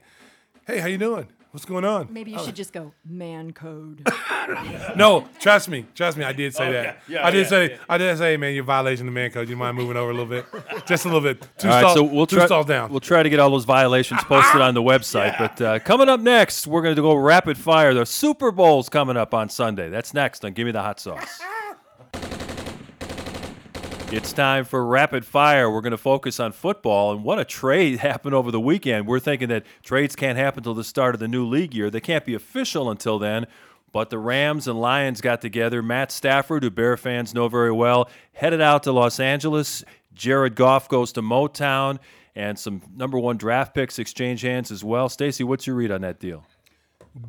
hey 0.66 0.78
how 0.78 0.86
you 0.86 0.98
doing 0.98 1.28
what's 1.56 1.64
going 1.64 1.86
on 1.86 2.06
Maybe 2.12 2.32
you 2.32 2.38
should 2.44 2.54
just 2.54 2.74
go 2.74 2.92
man 3.08 3.52
code. 3.52 4.06
no 4.96 5.26
trust 5.40 5.70
me 5.70 5.86
trust 5.94 6.18
me 6.18 6.24
I 6.24 6.32
did 6.32 6.54
say 6.54 6.70
that 6.70 7.00
yeah, 7.08 7.16
yeah, 7.16 7.26
I 7.26 7.30
did 7.30 7.44
yeah, 7.44 7.48
say 7.48 7.78
I 7.88 7.96
did 7.96 8.18
say 8.18 8.36
man 8.36 8.54
you're 8.54 8.62
violating 8.62 9.06
the 9.06 9.12
man 9.12 9.30
code 9.30 9.48
you 9.48 9.56
mind 9.56 9.74
moving 9.78 9.96
over 9.96 10.10
a 10.10 10.12
little 10.12 10.26
bit 10.26 10.44
just 10.86 11.06
a 11.06 11.08
little 11.08 11.22
bit 11.22 11.40
two 11.56 11.68
All 11.68 11.74
right, 11.74 11.80
stalls 11.80 11.94
so 11.94 12.02
we'll 12.04 12.26
two 12.26 12.36
try, 12.36 12.44
stalls 12.44 12.66
down 12.66 12.90
We'll 12.90 13.00
try 13.00 13.22
to 13.22 13.30
get 13.30 13.40
all 13.40 13.48
those 13.48 13.64
violations 13.64 14.22
posted 14.24 14.60
on 14.60 14.74
the 14.74 14.82
website. 14.82 15.36
But 15.46 15.60
uh, 15.60 15.78
coming 15.80 16.08
up 16.08 16.20
next, 16.20 16.66
we're 16.66 16.82
going 16.82 16.96
to 16.96 17.02
go 17.02 17.14
rapid 17.14 17.56
fire. 17.58 17.94
The 17.94 18.06
Super 18.06 18.50
Bowl's 18.50 18.88
coming 18.88 19.16
up 19.16 19.34
on 19.34 19.48
Sunday. 19.48 19.90
That's 19.90 20.14
next 20.14 20.44
on 20.44 20.52
Give 20.52 20.66
Me 20.66 20.72
the 20.72 20.82
Hot 20.82 20.98
Sauce. 20.98 21.40
It's 24.12 24.32
time 24.32 24.64
for 24.64 24.86
rapid 24.86 25.26
fire. 25.26 25.68
We're 25.68 25.80
going 25.80 25.90
to 25.90 25.98
focus 25.98 26.38
on 26.38 26.52
football 26.52 27.10
and 27.10 27.24
what 27.24 27.40
a 27.40 27.44
trade 27.44 27.98
happened 28.00 28.36
over 28.36 28.52
the 28.52 28.60
weekend. 28.60 29.08
We're 29.08 29.18
thinking 29.18 29.48
that 29.48 29.66
trades 29.82 30.14
can't 30.14 30.38
happen 30.38 30.60
until 30.60 30.74
the 30.74 30.84
start 30.84 31.16
of 31.16 31.18
the 31.18 31.26
new 31.26 31.44
league 31.44 31.74
year. 31.74 31.90
They 31.90 32.00
can't 32.00 32.24
be 32.24 32.34
official 32.34 32.88
until 32.88 33.18
then. 33.18 33.48
But 33.90 34.10
the 34.10 34.18
Rams 34.18 34.68
and 34.68 34.80
Lions 34.80 35.20
got 35.20 35.40
together. 35.40 35.82
Matt 35.82 36.12
Stafford, 36.12 36.62
who 36.62 36.70
Bear 36.70 36.96
fans 36.96 37.34
know 37.34 37.48
very 37.48 37.72
well, 37.72 38.08
headed 38.32 38.60
out 38.60 38.84
to 38.84 38.92
Los 38.92 39.18
Angeles. 39.18 39.82
Jared 40.14 40.54
Goff 40.54 40.88
goes 40.88 41.12
to 41.12 41.22
Motown, 41.22 41.98
and 42.36 42.58
some 42.58 42.82
number 42.94 43.18
one 43.18 43.36
draft 43.36 43.74
picks 43.74 43.98
exchange 43.98 44.42
hands 44.42 44.70
as 44.70 44.84
well. 44.84 45.08
Stacey, 45.08 45.44
what's 45.44 45.66
your 45.66 45.76
read 45.76 45.90
on 45.90 46.02
that 46.02 46.20
deal? 46.20 46.44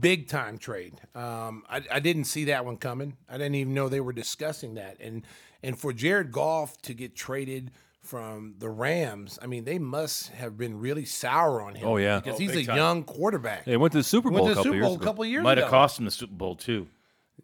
big 0.02 0.28
time 0.28 0.58
trade. 0.58 0.96
Um, 1.16 1.64
I, 1.70 1.82
I 1.92 2.00
didn't 2.00 2.26
see 2.26 2.46
that 2.46 2.66
one 2.66 2.78
coming. 2.78 3.16
I 3.30 3.38
didn't 3.38 3.56
even 3.56 3.74
know 3.74 3.90
they 3.90 4.02
were 4.02 4.14
discussing 4.14 4.76
that. 4.76 4.98
And 5.00 5.24
and 5.64 5.78
for 5.80 5.94
Jared 5.94 6.32
Goff 6.32 6.82
to 6.84 6.94
get 6.94 7.16
traded 7.16 7.72
from 8.02 8.56
the 8.60 8.70
Rams, 8.70 9.38
I 9.42 9.48
mean, 9.48 9.66
they 9.66 9.80
must 9.80 10.30
have 10.30 10.58
been 10.58 10.80
really 10.80 11.04
sour 11.06 11.62
on 11.62 11.76
him. 11.76 11.88
Oh, 11.88 11.98
yeah. 11.98 12.20
because 12.20 12.36
Oh, 12.36 12.40
he's 12.40 12.56
a 12.56 12.64
time. 12.66 12.78
young 12.78 13.04
quarterback. 13.04 13.66
They 13.66 13.76
went 13.78 13.92
to 13.92 13.98
the 13.98 14.04
Super 14.04 14.30
Bowl 14.32 14.46
Went 14.46 14.52
a 14.52 14.56
to 14.56 14.56
the 14.56 14.64
couple 14.64 14.64
Super 14.72 14.76
years 14.76 14.86
Bowl 14.86 14.94
a 14.94 14.96
ago. 14.98 15.04
couple 15.06 15.26
years 15.26 15.44
Might 15.44 15.58
ago. 15.58 15.62
have 15.66 15.72
cost 15.72 16.00
him 16.00 16.06
the 16.06 16.12
Super 16.12 16.34
Bowl 16.34 16.56
too. 16.56 16.88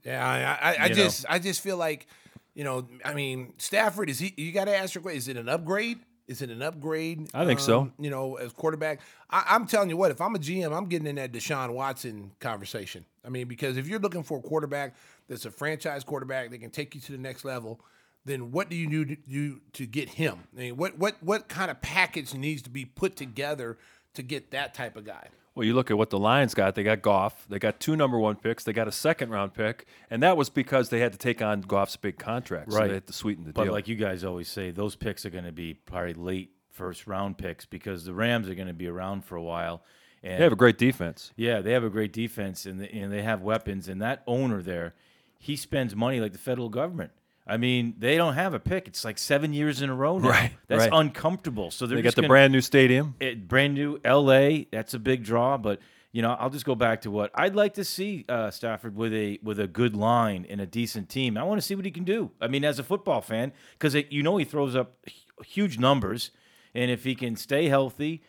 Yeah, 0.05 0.25
I, 0.25 0.69
I, 0.71 0.75
I 0.75 0.85
You 0.87 0.95
just, 0.95 1.25
I 1.29 1.39
just 1.39 1.61
feel 1.61 1.77
like, 1.77 2.07
you 2.55 2.63
know, 2.63 2.87
I 3.03 3.13
mean, 3.13 3.53
Stafford 3.57 4.09
is 4.09 4.19
he? 4.19 4.33
You 4.37 4.51
got 4.51 4.65
to 4.65 4.75
ask 4.75 4.95
your 4.95 5.01
question: 5.01 5.17
Is 5.17 5.27
it 5.27 5.37
an 5.37 5.49
upgrade? 5.49 5.99
Is 6.27 6.41
it 6.41 6.49
an 6.49 6.61
upgrade? 6.61 7.29
I 7.33 7.45
think 7.45 7.59
so. 7.59 7.81
um, 7.81 7.93
You 7.99 8.09
know, 8.09 8.35
as 8.35 8.53
quarterback, 8.53 9.01
I, 9.29 9.43
I'm 9.49 9.65
telling 9.67 9.89
you 9.89 9.97
what. 9.97 10.11
If 10.11 10.21
I'm 10.21 10.33
a 10.35 10.39
GM, 10.39 10.71
I'm 10.75 10.85
getting 10.85 11.07
in 11.07 11.15
that 11.15 11.33
Deshaun 11.33 11.71
Watson 11.73 12.31
conversation. 12.39 13.05
I 13.25 13.29
mean, 13.29 13.47
because 13.47 13.75
if 13.75 13.87
you're 13.87 13.99
looking 13.99 14.23
for 14.23 14.37
a 14.37 14.41
quarterback 14.41 14.95
that's 15.27 15.45
a 15.45 15.51
franchise 15.51 16.03
quarterback 16.05 16.51
that 16.51 16.59
can 16.59 16.69
take 16.69 16.95
you 16.95 17.01
to 17.01 17.11
the 17.11 17.17
next 17.17 17.43
level, 17.43 17.81
then 18.25 18.51
what 18.51 18.69
do 18.69 18.75
you 18.75 18.89
do 18.89 19.05
to, 19.05 19.15
do 19.15 19.61
to 19.73 19.85
get 19.85 20.09
him? 20.09 20.39
I 20.55 20.59
mean, 20.59 20.77
what 20.77 20.97
what 20.97 21.21
what 21.21 21.47
kind 21.47 21.69
of 21.71 21.81
package 21.81 22.33
needs 22.33 22.61
to 22.63 22.69
be 22.69 22.85
put 22.85 23.15
together 23.15 23.77
to 24.13 24.21
get 24.23 24.51
that 24.51 24.73
type 24.73 24.95
of 24.95 25.05
guy? 25.05 25.27
Well, 25.55 25.67
you 25.67 25.75
look 25.75 25.91
at 25.91 25.97
what 25.99 26.09
the 26.09 26.17
Lions 26.17 26.55
got. 26.55 26.73
They 26.73 26.81
got 26.81 27.03
Goff. 27.03 27.45
They 27.47 27.59
got 27.59 27.79
two 27.79 27.95
number 27.95 28.17
one 28.17 28.37
picks. 28.37 28.63
They 28.63 28.73
got 28.73 28.87
a 28.87 28.91
second 28.91 29.29
round 29.29 29.53
pick, 29.53 29.85
and 30.09 30.23
that 30.23 30.35
was 30.35 30.49
because 30.49 30.89
they 30.89 30.99
had 30.99 31.11
to 31.11 31.17
take 31.19 31.43
on 31.43 31.61
Goff's 31.61 31.95
big 31.95 32.17
contract. 32.17 32.71
So 32.71 32.79
Right. 32.79 32.87
they 32.87 32.93
had 32.95 33.05
to 33.07 33.13
sweeten 33.13 33.43
the 33.43 33.53
But 33.53 33.65
deal. 33.65 33.71
like 33.73 33.87
you 33.87 33.95
guys 33.95 34.23
always 34.23 34.47
say, 34.47 34.71
those 34.71 34.95
picks 34.95 35.27
are 35.27 35.29
going 35.29 35.43
to 35.45 35.51
be 35.51 35.75
probably 35.75 36.15
late 36.15 36.55
first 36.71 37.05
round 37.05 37.37
picks 37.37 37.65
because 37.67 38.03
the 38.03 38.15
Rams 38.15 38.49
are 38.49 38.55
going 38.55 38.67
to 38.67 38.73
be 38.73 38.87
around 38.87 39.25
for 39.25 39.35
a 39.35 39.43
while. 39.43 39.83
And 40.23 40.39
they 40.39 40.43
have 40.43 40.53
a 40.53 40.55
great 40.55 40.79
defense. 40.79 41.33
yeah, 41.35 41.61
they 41.61 41.73
have 41.73 41.83
a 41.83 41.89
great 41.89 42.13
defense 42.13 42.65
and 42.65 42.79
they, 42.81 42.87
and 42.89 43.11
they 43.13 43.21
have 43.21 43.41
weapons. 43.43 43.87
And 43.87 44.01
that 44.01 44.23
owner 44.25 44.63
there, 44.63 44.95
he 45.37 45.55
spends 45.55 45.95
money 45.95 46.19
like 46.19 46.31
the 46.31 46.39
federal 46.39 46.69
government. 46.69 47.11
I 47.45 47.57
mean, 47.57 47.95
they 47.97 48.15
don't 48.15 48.35
have 48.35 48.53
a 48.53 48.59
pick. 48.59 48.87
It's 48.87 49.03
like 49.03 49.17
seven 49.17 49.51
years 49.53 49.81
in 49.81 49.89
a 49.89 49.95
row 49.95 50.17
now. 50.17 50.29
Right, 50.29 50.51
That's 50.67 50.83
right. 50.83 50.89
uncomfortable. 50.93 51.71
So 51.71 51.85
they're 51.85 51.97
They 51.97 52.01
got 52.01 52.15
the 52.15 52.21
gonna- 52.21 52.29
brand 52.29 52.53
new 52.53 52.61
stadium. 52.61 53.15
it, 53.19 53.47
brand 53.47 53.73
new 53.73 53.99
LA. 54.05 54.65
That's 54.71 54.93
a 54.93 54.99
big 54.99 55.23
draw, 55.23 55.57
but 55.57 55.79
you 56.13 56.21
know, 56.21 56.31
I'll 56.39 56.51
just 56.51 56.63
go 56.65 56.75
back 56.75 57.01
to 57.01 57.11
what 57.11 57.31
I'd 57.33 57.55
like 57.55 57.73
to 57.73 57.83
see 57.83 58.23
uh, 58.29 58.49
Stafford 58.51 58.95
with 58.95 59.13
a 59.13 59.39
with 59.43 59.59
a 59.59 59.67
good 59.67 59.95
line 59.95 60.45
and 60.49 60.61
a 60.61 60.65
decent 60.67 61.09
team. 61.09 61.37
I 61.37 61.43
want 61.43 61.59
to 61.59 61.65
see 61.65 61.75
what 61.75 61.85
he 61.85 61.91
can 61.91 62.03
do. 62.03 62.31
I 62.39 62.47
mean, 62.47 62.63
as 62.63 62.77
a 62.79 62.83
football 62.83 63.19
fan, 63.21 63.51
because 63.77 63.95
you 64.09 64.21
know 64.23 64.37
he 64.37 64.45
throws 64.45 64.75
up 64.75 64.95
huge 65.43 65.79
numbers, 65.79 66.29
and 66.75 66.91
if 66.91 67.03
he 67.03 67.15
can 67.15 67.35
stay 67.35 67.67
healthy, 67.67 68.21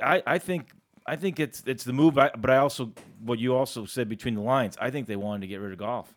I, 0.00 0.22
I 0.26 0.38
think 0.38 0.72
I 1.06 1.16
think 1.16 1.40
it's 1.40 1.62
it's 1.66 1.84
the 1.84 1.92
move. 1.94 2.18
I, 2.18 2.30
but 2.36 2.50
I 2.50 2.58
also 2.58 2.92
what 3.18 3.38
you 3.38 3.56
also 3.56 3.86
said 3.86 4.08
between 4.10 4.34
the 4.34 4.42
lines. 4.42 4.76
I 4.80 4.90
think 4.90 5.06
they 5.08 5.16
wanted 5.16 5.40
to 5.40 5.46
get 5.48 5.60
rid 5.60 5.72
of 5.72 5.78
Goff. 5.78 6.14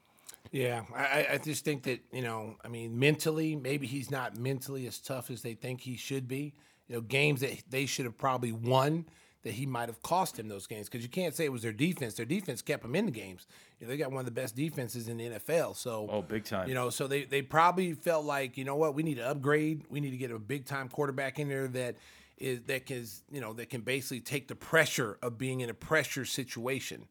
Yeah, 0.55 0.83
I, 0.95 1.27
I- 1.33 1.37
just 1.37 1.65
think 1.65 1.83
that 1.83 1.99
you 2.13 2.21
know, 2.21 2.55
I 2.63 2.69
mean, 2.69 2.97
mentally, 2.97 3.55
maybe 3.57 3.87
he's 3.87 4.09
not 4.09 4.37
mentally 4.37 4.87
as 4.87 4.99
tough 4.99 5.29
as 5.29 5.41
they 5.41 5.53
think 5.53 5.81
he 5.81 5.97
should 5.97 6.27
be. 6.29 6.53
You 6.87 6.95
know, 6.95 7.01
games 7.01 7.41
that 7.41 7.61
they 7.69 7.85
should 7.85 8.05
have 8.05 8.17
probably 8.17 8.53
won 8.53 9.05
that 9.43 9.53
he 9.53 9.65
might 9.65 9.89
have 9.89 10.01
cost 10.01 10.39
him 10.39 10.47
those 10.47 10.65
games 10.65 10.87
because 10.87 11.03
you 11.03 11.09
can't 11.09 11.35
say 11.35 11.43
it 11.45 11.51
was 11.51 11.61
their 11.61 11.73
defense. 11.73 12.13
Their 12.13 12.25
defense 12.25 12.61
kept 12.61 12.83
them 12.83 12.95
in 12.95 13.05
the 13.05 13.11
games. 13.11 13.47
You 13.79 13.85
know, 13.85 13.91
they 13.91 13.97
got 13.97 14.11
one 14.11 14.19
of 14.19 14.25
the 14.25 14.31
best 14.31 14.55
defenses 14.55 15.07
in 15.09 15.17
the 15.17 15.25
NFL. 15.31 15.75
So, 15.75 16.07
Oh, 16.09 16.21
big 16.21 16.45
time. 16.45 16.69
You 16.69 16.73
know, 16.73 16.89
so 16.89 17.05
they 17.07 17.25
they 17.25 17.41
probably 17.41 17.93
felt 17.93 18.23
like 18.25 18.57
you 18.57 18.63
know 18.63 18.77
what 18.77 18.95
we 18.95 19.03
need 19.03 19.15
to 19.15 19.27
upgrade. 19.27 19.83
We 19.89 19.99
need 19.99 20.11
to 20.11 20.17
get 20.17 20.31
a 20.31 20.39
big 20.39 20.65
time 20.65 20.87
quarterback 20.87 21.37
in 21.37 21.49
there 21.49 21.67
that 21.69 21.97
is 22.37 22.61
that 22.67 22.85
can 22.85 23.05
you 23.29 23.41
know 23.41 23.51
that 23.53 23.69
can 23.69 23.81
basically 23.81 24.21
take 24.21 24.47
the 24.47 24.55
pressure 24.55 25.17
of 25.21 25.37
being 25.37 25.59
in 25.59 25.69
a 25.69 25.73
pressure 25.73 26.23
situation. 26.23 27.09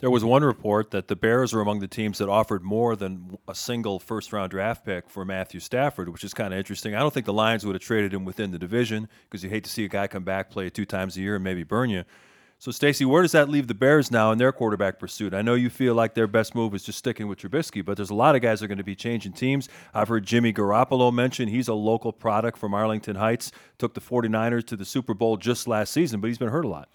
There 0.00 0.10
was 0.10 0.24
one 0.24 0.44
report 0.44 0.92
that 0.92 1.08
the 1.08 1.16
Bears 1.16 1.52
were 1.52 1.60
among 1.60 1.80
the 1.80 1.88
teams 1.88 2.18
that 2.18 2.28
offered 2.28 2.62
more 2.62 2.94
than 2.94 3.36
a 3.48 3.54
single 3.54 3.98
first 3.98 4.32
round 4.32 4.52
draft 4.52 4.84
pick 4.84 5.10
for 5.10 5.24
Matthew 5.24 5.58
Stafford, 5.58 6.08
which 6.08 6.22
is 6.22 6.32
kind 6.32 6.54
of 6.54 6.58
interesting. 6.58 6.94
I 6.94 7.00
don't 7.00 7.12
think 7.12 7.26
the 7.26 7.32
Lions 7.32 7.66
would 7.66 7.74
have 7.74 7.82
traded 7.82 8.14
him 8.14 8.24
within 8.24 8.52
the 8.52 8.60
division 8.60 9.08
because 9.24 9.42
you 9.42 9.50
hate 9.50 9.64
to 9.64 9.70
see 9.70 9.84
a 9.84 9.88
guy 9.88 10.06
come 10.06 10.22
back, 10.22 10.50
play 10.50 10.70
two 10.70 10.84
times 10.84 11.16
a 11.16 11.20
year, 11.20 11.34
and 11.34 11.42
maybe 11.42 11.64
burn 11.64 11.90
you. 11.90 12.04
So, 12.60 12.70
Stacey, 12.70 13.04
where 13.04 13.22
does 13.22 13.32
that 13.32 13.48
leave 13.48 13.66
the 13.66 13.74
Bears 13.74 14.12
now 14.12 14.30
in 14.30 14.38
their 14.38 14.52
quarterback 14.52 15.00
pursuit? 15.00 15.34
I 15.34 15.42
know 15.42 15.54
you 15.54 15.68
feel 15.68 15.94
like 15.94 16.14
their 16.14 16.28
best 16.28 16.54
move 16.54 16.76
is 16.76 16.84
just 16.84 16.98
sticking 16.98 17.26
with 17.26 17.40
Trubisky, 17.40 17.84
but 17.84 17.96
there's 17.96 18.10
a 18.10 18.14
lot 18.14 18.36
of 18.36 18.42
guys 18.42 18.60
that 18.60 18.66
are 18.66 18.68
going 18.68 18.78
to 18.78 18.84
be 18.84 18.94
changing 18.94 19.32
teams. 19.32 19.68
I've 19.92 20.08
heard 20.08 20.24
Jimmy 20.24 20.52
Garoppolo 20.52 21.12
mention 21.12 21.48
he's 21.48 21.66
a 21.66 21.74
local 21.74 22.12
product 22.12 22.56
from 22.56 22.72
Arlington 22.72 23.16
Heights, 23.16 23.50
took 23.78 23.94
the 23.94 24.00
49ers 24.00 24.64
to 24.68 24.76
the 24.76 24.84
Super 24.84 25.14
Bowl 25.14 25.36
just 25.36 25.66
last 25.66 25.92
season, 25.92 26.20
but 26.20 26.28
he's 26.28 26.38
been 26.38 26.50
hurt 26.50 26.64
a 26.64 26.68
lot. 26.68 26.88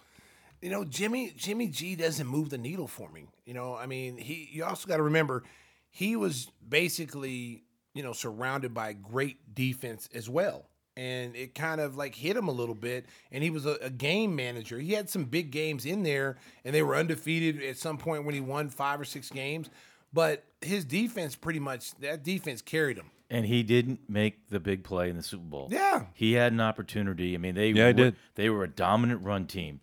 You 0.64 0.70
know, 0.70 0.86
Jimmy 0.86 1.34
Jimmy 1.36 1.68
G 1.68 1.96
doesn't 1.96 2.26
move 2.26 2.50
the 2.50 2.58
needle 2.58 2.88
for 2.88 3.10
me. 3.10 3.28
You 3.46 3.54
know, 3.54 3.76
I 3.76 3.86
mean, 3.86 4.18
he 4.18 4.50
you 4.52 4.64
also 4.64 4.88
got 4.88 4.98
to 4.98 5.04
remember 5.04 5.44
he 5.92 6.16
was 6.16 6.50
basically, 6.68 7.64
you 7.94 8.02
know, 8.02 8.14
surrounded 8.14 8.74
by 8.74 8.94
great 8.94 9.54
defense 9.54 10.08
as 10.14 10.30
well. 10.30 10.70
And 10.96 11.36
it 11.36 11.54
kind 11.54 11.82
of 11.82 11.98
like 11.98 12.16
hit 12.16 12.38
him 12.38 12.48
a 12.48 12.52
little 12.52 12.76
bit. 12.76 13.08
And 13.32 13.44
he 13.44 13.50
was 13.50 13.66
a, 13.66 13.78
a 13.82 13.90
game 13.90 14.36
manager. 14.36 14.80
He 14.80 14.94
had 14.94 15.10
some 15.10 15.26
big 15.26 15.52
games 15.52 15.86
in 15.86 16.04
there, 16.04 16.38
and 16.64 16.74
they 16.74 16.82
were 16.82 16.96
undefeated 16.96 17.62
at 17.62 17.78
some 17.78 17.98
point 17.98 18.26
when 18.26 18.34
he 18.34 18.42
won 18.42 18.70
five 18.70 19.02
or 19.02 19.06
six 19.06 19.30
games. 19.30 19.70
But 20.14 20.46
his 20.62 20.86
defense 20.86 21.36
pretty 21.36 21.60
much 21.60 21.94
that 21.96 22.24
defense 22.24 22.62
carried 22.62 22.98
him. 22.98 23.10
And 23.30 23.46
he 23.48 23.64
didn't 23.64 24.02
make 24.08 24.50
the 24.50 24.60
big 24.60 24.84
play 24.84 25.10
in 25.10 25.18
the 25.18 25.24
Super 25.24 25.44
Bowl. 25.44 25.68
Yeah. 25.72 26.06
He 26.14 26.34
had 26.34 26.54
an 26.54 26.62
opportunity. 26.62 27.34
I 27.34 27.40
mean, 27.40 27.56
they 27.56 27.70
Yeah, 27.70 27.88
he 27.88 27.94
were, 27.94 27.94
did. 27.94 28.16
they 28.36 28.50
were 28.50 28.64
a 28.64 28.68
dominant 28.70 29.24
run 29.24 29.48
team. 29.48 29.80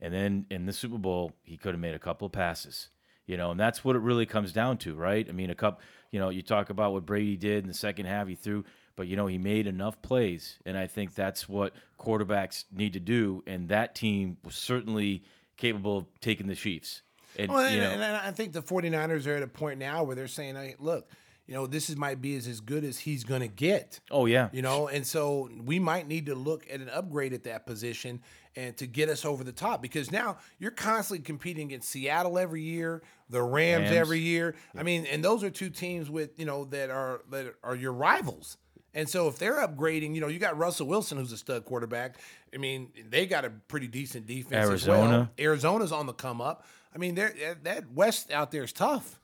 And 0.00 0.14
then 0.14 0.46
in 0.50 0.66
the 0.66 0.72
Super 0.72 0.98
Bowl, 0.98 1.32
he 1.42 1.56
could 1.56 1.74
have 1.74 1.80
made 1.80 1.94
a 1.94 1.98
couple 1.98 2.26
of 2.26 2.32
passes. 2.32 2.88
You 3.26 3.36
know, 3.36 3.50
and 3.50 3.60
that's 3.60 3.84
what 3.84 3.94
it 3.94 4.00
really 4.00 4.24
comes 4.24 4.52
down 4.52 4.78
to, 4.78 4.94
right? 4.94 5.26
I 5.28 5.32
mean, 5.32 5.50
a 5.50 5.54
cup, 5.54 5.82
you 6.10 6.18
know, 6.18 6.30
you 6.30 6.40
talk 6.40 6.70
about 6.70 6.94
what 6.94 7.04
Brady 7.04 7.36
did 7.36 7.62
in 7.62 7.68
the 7.68 7.74
second 7.74 8.06
half, 8.06 8.26
he 8.26 8.34
threw, 8.34 8.64
but 8.96 9.06
you 9.06 9.16
know, 9.16 9.26
he 9.26 9.36
made 9.36 9.66
enough 9.66 10.00
plays, 10.00 10.58
and 10.64 10.78
I 10.78 10.86
think 10.86 11.14
that's 11.14 11.46
what 11.46 11.74
quarterbacks 12.00 12.64
need 12.72 12.94
to 12.94 13.00
do, 13.00 13.44
and 13.46 13.68
that 13.68 13.94
team 13.94 14.38
was 14.42 14.54
certainly 14.54 15.24
capable 15.58 15.98
of 15.98 16.06
taking 16.22 16.46
the 16.46 16.54
Chiefs. 16.54 17.02
And, 17.36 17.52
Well, 17.52 17.70
you 17.70 17.82
and, 17.82 18.00
know, 18.00 18.06
and 18.06 18.16
I 18.16 18.30
think 18.30 18.54
the 18.54 18.62
49ers 18.62 19.26
are 19.26 19.36
at 19.36 19.42
a 19.42 19.46
point 19.46 19.78
now 19.78 20.04
where 20.04 20.16
they're 20.16 20.26
saying, 20.26 20.54
hey, 20.54 20.76
look, 20.78 21.10
you 21.48 21.54
know, 21.54 21.66
this 21.66 21.88
is 21.88 21.96
might 21.96 22.20
be 22.20 22.36
as, 22.36 22.46
as 22.46 22.60
good 22.60 22.84
as 22.84 22.98
he's 22.98 23.24
going 23.24 23.40
to 23.40 23.48
get. 23.48 24.00
oh 24.10 24.26
yeah, 24.26 24.50
You 24.52 24.62
know, 24.62 24.86
and 24.86 25.04
so 25.04 25.50
we 25.64 25.78
might 25.78 26.06
need 26.06 26.26
to 26.26 26.34
look 26.34 26.66
at 26.70 26.80
an 26.80 26.90
upgrade 26.90 27.32
at 27.32 27.44
that 27.44 27.66
position 27.66 28.20
and 28.54 28.76
to 28.76 28.86
get 28.86 29.08
us 29.08 29.24
over 29.24 29.42
the 29.42 29.52
top 29.52 29.80
because 29.80 30.12
now 30.12 30.36
you're 30.58 30.70
constantly 30.70 31.24
competing 31.24 31.68
against 31.68 31.88
Seattle 31.88 32.38
every 32.38 32.62
year, 32.62 33.02
the 33.30 33.42
Rams, 33.42 33.84
Rams. 33.84 33.96
every 33.96 34.20
year. 34.20 34.54
I 34.76 34.82
mean, 34.82 35.06
and 35.06 35.24
those 35.24 35.42
are 35.42 35.50
two 35.50 35.70
teams 35.70 36.10
with, 36.10 36.38
you 36.38 36.44
know, 36.44 36.66
that 36.66 36.90
are 36.90 37.22
that 37.30 37.54
are 37.64 37.74
your 37.74 37.92
rivals. 37.92 38.58
And 38.94 39.08
so 39.08 39.28
if 39.28 39.38
they're 39.38 39.66
upgrading, 39.66 40.14
you 40.14 40.20
know, 40.20 40.28
you 40.28 40.38
got 40.38 40.58
Russell 40.58 40.86
Wilson 40.86 41.18
who's 41.18 41.32
a 41.32 41.36
stud 41.36 41.64
quarterback. 41.64 42.16
I 42.52 42.56
mean, 42.56 42.90
they 43.08 43.26
got 43.26 43.44
a 43.44 43.50
pretty 43.50 43.86
decent 43.86 44.26
defense 44.26 44.68
as 44.68 44.86
well. 44.86 45.02
Arizona. 45.02 45.30
Arizona's 45.38 45.92
on 45.92 46.06
the 46.06 46.14
come 46.14 46.40
up. 46.40 46.66
I 46.94 46.98
mean, 46.98 47.14
that 47.14 47.84
West 47.94 48.32
out 48.32 48.50
there 48.50 48.64
is 48.64 48.72
tough. 48.72 49.17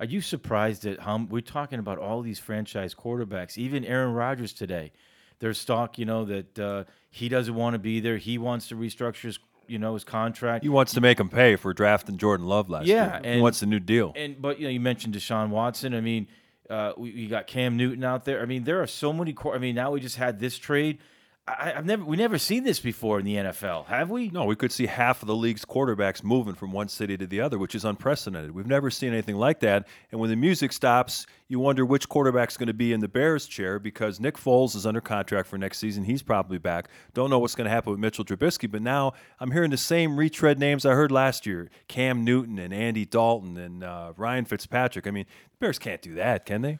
Are 0.00 0.06
you 0.06 0.20
surprised 0.20 0.84
at 0.86 1.00
how 1.00 1.26
we're 1.28 1.40
talking 1.40 1.78
about 1.78 1.98
all 1.98 2.22
these 2.22 2.38
franchise 2.38 2.94
quarterbacks? 2.94 3.56
Even 3.58 3.84
Aaron 3.84 4.12
Rodgers 4.14 4.52
today, 4.52 4.92
there's 5.38 5.64
talk, 5.64 5.98
you 5.98 6.04
know, 6.04 6.24
that 6.24 6.58
uh, 6.58 6.84
he 7.10 7.28
doesn't 7.28 7.54
want 7.54 7.74
to 7.74 7.78
be 7.78 8.00
there. 8.00 8.16
He 8.16 8.38
wants 8.38 8.68
to 8.68 8.74
restructure 8.74 9.22
his, 9.22 9.38
you 9.68 9.78
know, 9.78 9.94
his 9.94 10.04
contract. 10.04 10.64
He 10.64 10.68
wants 10.68 10.92
to 10.94 11.00
make 11.00 11.20
him 11.20 11.28
pay 11.28 11.56
for 11.56 11.72
drafting 11.72 12.16
Jordan 12.16 12.46
Love 12.46 12.68
last 12.68 12.86
Yeah, 12.86 13.12
year. 13.12 13.20
he 13.22 13.28
and- 13.34 13.42
wants 13.42 13.62
a 13.62 13.66
new 13.66 13.80
deal. 13.80 14.12
And 14.16 14.40
but 14.40 14.58
you 14.58 14.64
know, 14.66 14.70
you 14.70 14.80
mentioned 14.80 15.14
Deshaun 15.14 15.50
Watson. 15.50 15.94
I 15.94 16.00
mean, 16.00 16.26
uh, 16.70 16.92
we, 16.96 17.12
we 17.12 17.26
got 17.28 17.46
Cam 17.46 17.76
Newton 17.76 18.02
out 18.02 18.24
there. 18.24 18.40
I 18.42 18.46
mean, 18.46 18.64
there 18.64 18.82
are 18.82 18.86
so 18.86 19.12
many. 19.12 19.34
I 19.52 19.58
mean, 19.58 19.74
now 19.74 19.90
we 19.92 20.00
just 20.00 20.16
had 20.16 20.40
this 20.40 20.58
trade. 20.58 20.98
I, 21.46 21.72
I've 21.76 21.84
never 21.84 22.04
we 22.04 22.16
never 22.16 22.38
seen 22.38 22.62
this 22.62 22.78
before 22.78 23.18
in 23.18 23.24
the 23.24 23.34
NFL, 23.34 23.86
have 23.86 24.10
we? 24.10 24.28
No, 24.28 24.44
we 24.44 24.54
could 24.54 24.70
see 24.70 24.86
half 24.86 25.22
of 25.22 25.26
the 25.26 25.34
league's 25.34 25.64
quarterbacks 25.64 26.22
moving 26.22 26.54
from 26.54 26.70
one 26.70 26.88
city 26.88 27.16
to 27.16 27.26
the 27.26 27.40
other, 27.40 27.58
which 27.58 27.74
is 27.74 27.84
unprecedented. 27.84 28.52
We've 28.52 28.66
never 28.66 28.90
seen 28.90 29.12
anything 29.12 29.36
like 29.36 29.58
that. 29.60 29.88
And 30.12 30.20
when 30.20 30.30
the 30.30 30.36
music 30.36 30.72
stops, 30.72 31.26
you 31.48 31.58
wonder 31.58 31.84
which 31.84 32.08
quarterback's 32.08 32.56
going 32.56 32.68
to 32.68 32.74
be 32.74 32.92
in 32.92 33.00
the 33.00 33.08
Bears 33.08 33.46
chair 33.46 33.80
because 33.80 34.20
Nick 34.20 34.36
Foles 34.36 34.76
is 34.76 34.86
under 34.86 35.00
contract 35.00 35.48
for 35.48 35.58
next 35.58 35.78
season. 35.78 36.04
He's 36.04 36.22
probably 36.22 36.58
back. 36.58 36.88
Don't 37.12 37.28
know 37.28 37.40
what's 37.40 37.56
going 37.56 37.64
to 37.64 37.70
happen 37.70 37.90
with 37.90 37.98
Mitchell 38.00 38.24
Trubisky, 38.24 38.70
but 38.70 38.80
now 38.80 39.14
I'm 39.40 39.50
hearing 39.50 39.70
the 39.70 39.76
same 39.76 40.16
retread 40.16 40.60
names 40.60 40.86
I 40.86 40.92
heard 40.92 41.10
last 41.10 41.44
year: 41.44 41.70
Cam 41.88 42.24
Newton 42.24 42.60
and 42.60 42.72
Andy 42.72 43.04
Dalton 43.04 43.58
and 43.58 43.82
uh, 43.82 44.12
Ryan 44.16 44.44
Fitzpatrick. 44.44 45.08
I 45.08 45.10
mean, 45.10 45.26
the 45.50 45.56
Bears 45.58 45.80
can't 45.80 46.00
do 46.02 46.14
that, 46.14 46.46
can 46.46 46.62
they? 46.62 46.78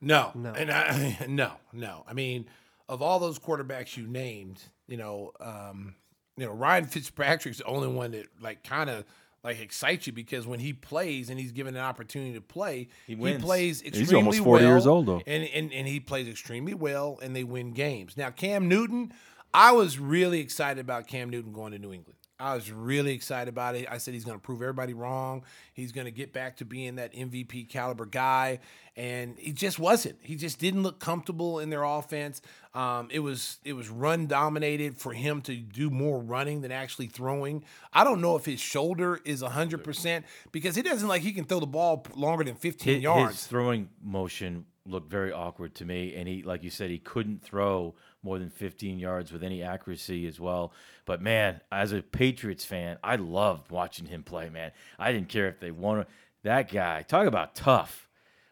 No, 0.00 0.30
no, 0.34 0.52
and 0.52 0.70
I, 0.70 1.18
no, 1.28 1.52
no. 1.74 2.04
I 2.08 2.14
mean, 2.14 2.46
of 2.90 3.00
all 3.00 3.20
those 3.20 3.38
quarterbacks 3.38 3.96
you 3.96 4.06
named, 4.06 4.60
you 4.88 4.96
know, 4.96 5.30
um, 5.40 5.94
you 6.36 6.44
know, 6.44 6.52
Ryan 6.52 6.86
Fitzpatrick's 6.86 7.58
the 7.58 7.64
only 7.64 7.86
one 7.86 8.10
that 8.10 8.26
like 8.40 8.64
kind 8.64 8.90
of 8.90 9.04
like 9.44 9.60
excites 9.60 10.08
you 10.08 10.12
because 10.12 10.44
when 10.44 10.58
he 10.58 10.72
plays 10.72 11.30
and 11.30 11.38
he's 11.38 11.52
given 11.52 11.76
an 11.76 11.82
opportunity 11.82 12.34
to 12.34 12.40
play, 12.40 12.88
he, 13.06 13.14
wins. 13.14 13.42
plays 13.42 13.80
extremely 13.82 14.00
well. 14.00 14.06
He's 14.06 14.12
almost 14.12 14.38
40 14.44 14.64
well, 14.64 14.72
years 14.72 14.86
old, 14.88 15.06
though. 15.06 15.22
and, 15.24 15.44
and 15.44 15.72
and 15.72 15.86
he 15.86 16.00
plays 16.00 16.26
extremely 16.26 16.74
well, 16.74 17.18
and 17.22 17.34
they 17.34 17.44
win 17.44 17.70
games. 17.70 18.16
Now, 18.16 18.30
Cam 18.30 18.66
Newton, 18.66 19.12
I 19.54 19.70
was 19.70 20.00
really 20.00 20.40
excited 20.40 20.80
about 20.80 21.06
Cam 21.06 21.30
Newton 21.30 21.52
going 21.52 21.72
to 21.72 21.78
New 21.78 21.92
England. 21.92 22.18
I 22.40 22.54
was 22.54 22.72
really 22.72 23.12
excited 23.12 23.48
about 23.48 23.74
it. 23.74 23.86
I 23.90 23.98
said 23.98 24.14
he's 24.14 24.24
going 24.24 24.38
to 24.38 24.42
prove 24.42 24.62
everybody 24.62 24.94
wrong. 24.94 25.44
He's 25.74 25.92
going 25.92 26.06
to 26.06 26.10
get 26.10 26.32
back 26.32 26.56
to 26.58 26.64
being 26.64 26.96
that 26.96 27.12
MVP 27.12 27.68
caliber 27.68 28.06
guy, 28.06 28.60
and 28.96 29.36
he 29.38 29.52
just 29.52 29.78
wasn't. 29.78 30.18
He 30.22 30.36
just 30.36 30.58
didn't 30.58 30.82
look 30.82 30.98
comfortable 30.98 31.58
in 31.58 31.70
their 31.70 31.82
offense. 31.82 32.40
Um, 32.74 33.08
it 33.10 33.20
was 33.20 33.58
it 33.64 33.74
was 33.74 33.88
run 33.88 34.26
dominated 34.26 34.96
for 34.96 35.12
him 35.12 35.42
to 35.42 35.56
do 35.56 35.90
more 35.90 36.18
running 36.20 36.62
than 36.62 36.72
actually 36.72 37.08
throwing. 37.08 37.64
I 37.92 38.04
don't 38.04 38.20
know 38.20 38.36
if 38.36 38.44
his 38.44 38.60
shoulder 38.60 39.20
is 39.24 39.42
hundred 39.42 39.84
percent 39.84 40.24
because 40.52 40.76
it 40.76 40.84
doesn't 40.84 41.08
like 41.08 41.22
he 41.22 41.32
can 41.32 41.44
throw 41.44 41.60
the 41.60 41.66
ball 41.66 42.06
longer 42.14 42.44
than 42.44 42.54
fifteen 42.54 42.96
his, 42.96 43.02
yards. 43.02 43.32
his 43.32 43.46
throwing 43.46 43.88
motion 44.02 44.66
looked 44.86 45.10
very 45.10 45.32
awkward 45.32 45.74
to 45.76 45.84
me, 45.84 46.14
and 46.14 46.28
he, 46.28 46.42
like 46.42 46.62
you 46.62 46.70
said, 46.70 46.90
he 46.90 46.98
couldn't 46.98 47.42
throw 47.42 47.94
more 48.22 48.38
than 48.38 48.50
15 48.50 48.98
yards 48.98 49.32
with 49.32 49.42
any 49.42 49.62
accuracy 49.62 50.26
as 50.26 50.38
well. 50.38 50.72
But 51.06 51.22
man, 51.22 51.60
as 51.72 51.92
a 51.92 52.02
Patriots 52.02 52.64
fan, 52.64 52.98
I 53.02 53.16
loved 53.16 53.70
watching 53.70 54.06
him 54.06 54.22
play. 54.22 54.48
Man, 54.50 54.72
I 54.98 55.12
didn't 55.12 55.28
care 55.28 55.48
if 55.48 55.58
they 55.60 55.70
won. 55.70 56.04
That 56.42 56.70
guy, 56.70 57.02
talk 57.02 57.26
about 57.26 57.54
tough. 57.54 58.08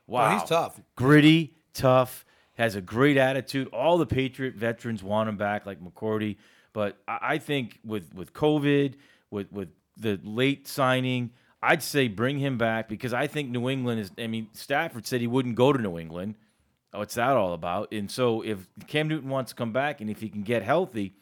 Wow, 0.07 0.27
Oh, 0.35 0.39
he's 0.39 0.49
tough. 0.49 0.81
gritty, 0.97 1.55
tough, 1.75 2.25
has 2.55 2.75
a 2.77 2.81
great 2.81 3.17
attitude. 3.17 3.69
All 3.69 3.99
the 3.99 4.07
Patriot 4.07 4.55
veterans 4.55 5.03
want 5.03 5.29
him 5.29 5.37
back, 5.37 5.67
like 5.67 5.81
McCourty. 5.83 6.37
But 6.73 6.99
I 7.07 7.19
I 7.35 7.39
think 7.39 7.79
with 7.85 8.15
with 8.15 8.33
COVID, 8.33 8.95
with 9.31 9.53
with 9.53 9.69
the 9.97 10.19
late 10.23 10.67
signing. 10.69 11.31
I'd 11.61 11.83
say 11.83 12.07
bring 12.07 12.39
him 12.39 12.57
back 12.57 12.89
because 12.89 13.13
I 13.13 13.27
think 13.27 13.51
New 13.51 13.69
England 13.69 14.01
is. 14.01 14.13
I 14.17 14.29
mean, 14.29 14.49
Stafford 14.53 15.07
said 15.07 15.21
he 15.21 15.27
wouldn't 15.27 15.57
go 15.57 15.73
to 15.73 15.79
New 15.83 15.99
England. 15.99 16.37
Oh, 16.93 17.01
what's 17.01 17.15
that 17.15 17.37
all 17.37 17.53
about? 17.53 17.93
And 17.93 18.11
so 18.11 18.43
if 18.43 18.67
Cam 18.87 19.09
Newton 19.09 19.29
wants 19.29 19.53
to 19.53 19.57
come 19.57 19.73
back 19.73 20.01
and 20.01 20.09
if 20.09 20.21
he 20.21 20.29
can 20.29 20.43
get 20.43 20.63
healthy, 20.63 21.15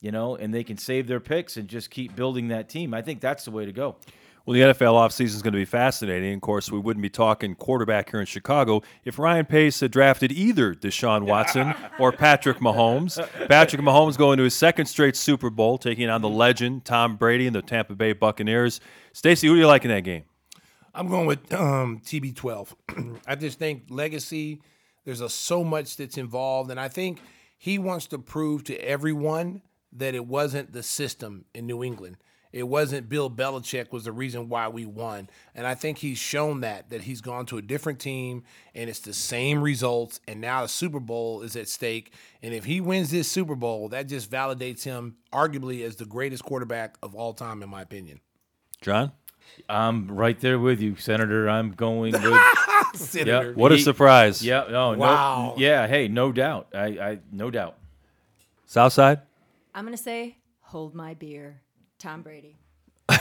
you 0.00 0.10
know, 0.10 0.34
and 0.34 0.52
they 0.52 0.64
can 0.64 0.76
save 0.76 1.06
their 1.06 1.20
picks 1.20 1.56
and 1.56 1.68
just 1.68 1.90
keep 1.90 2.16
building 2.16 2.48
that 2.48 2.68
team, 2.68 2.92
I 2.92 3.02
think 3.02 3.20
that's 3.20 3.44
the 3.44 3.52
way 3.52 3.64
to 3.64 3.72
go. 3.72 3.96
Well, 4.44 4.54
the 4.54 4.60
NFL 4.74 4.94
offseason 4.94 5.36
is 5.36 5.42
going 5.42 5.52
to 5.52 5.58
be 5.58 5.64
fascinating. 5.64 6.34
Of 6.34 6.40
course, 6.40 6.68
we 6.72 6.80
wouldn't 6.80 7.02
be 7.02 7.08
talking 7.08 7.54
quarterback 7.54 8.10
here 8.10 8.18
in 8.18 8.26
Chicago 8.26 8.82
if 9.04 9.20
Ryan 9.20 9.46
Pace 9.46 9.78
had 9.78 9.92
drafted 9.92 10.32
either 10.32 10.74
Deshaun 10.74 11.22
Watson 11.22 11.74
or 12.00 12.10
Patrick 12.10 12.58
Mahomes. 12.58 13.24
Patrick 13.46 13.80
Mahomes 13.80 14.18
going 14.18 14.38
to 14.38 14.42
his 14.42 14.54
second 14.54 14.86
straight 14.86 15.14
Super 15.14 15.48
Bowl, 15.48 15.78
taking 15.78 16.08
on 16.08 16.22
the 16.22 16.28
legend 16.28 16.84
Tom 16.84 17.14
Brady 17.14 17.46
and 17.46 17.54
the 17.54 17.62
Tampa 17.62 17.94
Bay 17.94 18.14
Buccaneers. 18.14 18.80
Stacey, 19.12 19.46
who 19.46 19.54
do 19.54 19.60
you 19.60 19.66
like 19.68 19.84
in 19.84 19.92
that 19.92 20.02
game? 20.02 20.24
I'm 20.92 21.06
going 21.06 21.26
with 21.26 21.52
um, 21.52 22.00
TB12. 22.04 23.20
I 23.28 23.36
just 23.36 23.60
think 23.60 23.84
legacy. 23.90 24.60
There's 25.04 25.20
a, 25.20 25.28
so 25.28 25.64
much 25.64 25.96
that's 25.96 26.18
involved, 26.18 26.70
and 26.70 26.78
I 26.78 26.88
think 26.88 27.20
he 27.58 27.78
wants 27.78 28.06
to 28.08 28.18
prove 28.18 28.64
to 28.64 28.76
everyone 28.76 29.62
that 29.92 30.14
it 30.14 30.26
wasn't 30.26 30.72
the 30.72 30.82
system 30.82 31.44
in 31.54 31.66
New 31.66 31.84
England. 31.84 32.16
It 32.52 32.64
wasn't 32.64 33.08
Bill 33.08 33.30
Belichick 33.30 33.92
was 33.92 34.04
the 34.04 34.12
reason 34.12 34.48
why 34.48 34.68
we 34.68 34.84
won. 34.84 35.30
And 35.54 35.66
I 35.66 35.74
think 35.74 35.98
he's 35.98 36.18
shown 36.18 36.60
that 36.60 36.90
that 36.90 37.02
he's 37.02 37.20
gone 37.20 37.46
to 37.46 37.56
a 37.56 37.62
different 37.62 37.98
team 37.98 38.44
and 38.74 38.90
it's 38.90 39.00
the 39.00 39.14
same 39.14 39.62
results 39.62 40.20
and 40.28 40.40
now 40.40 40.62
the 40.62 40.68
Super 40.68 41.00
Bowl 41.00 41.42
is 41.42 41.56
at 41.56 41.68
stake. 41.68 42.12
And 42.42 42.52
if 42.52 42.64
he 42.64 42.80
wins 42.80 43.10
this 43.10 43.30
Super 43.30 43.54
Bowl, 43.54 43.88
that 43.88 44.06
just 44.06 44.30
validates 44.30 44.84
him 44.84 45.16
arguably 45.32 45.82
as 45.82 45.96
the 45.96 46.04
greatest 46.04 46.44
quarterback 46.44 46.96
of 47.02 47.14
all 47.14 47.32
time 47.32 47.62
in 47.62 47.70
my 47.70 47.80
opinion. 47.80 48.20
John? 48.82 49.12
I'm 49.68 50.10
right 50.10 50.38
there 50.40 50.58
with 50.58 50.80
you, 50.80 50.96
Senator. 50.96 51.48
I'm 51.48 51.72
going 51.72 52.12
with 52.12 52.22
Senator. 52.94 53.48
Yep. 53.48 53.56
What 53.56 53.72
a 53.72 53.76
He- 53.76 53.82
surprise. 53.82 54.42
Yeah, 54.44 54.64
no, 54.70 54.94
Wow. 54.94 55.54
no, 55.56 55.60
yeah, 55.62 55.86
hey, 55.86 56.08
no 56.08 56.32
doubt. 56.32 56.68
I, 56.74 56.86
I 56.86 57.18
no 57.30 57.50
doubt. 57.50 57.76
Southside? 58.66 59.20
I'm 59.74 59.84
gonna 59.84 59.96
say, 59.96 60.36
hold 60.60 60.94
my 60.94 61.14
beer, 61.14 61.62
Tom 61.98 62.22
Brady. 62.22 62.56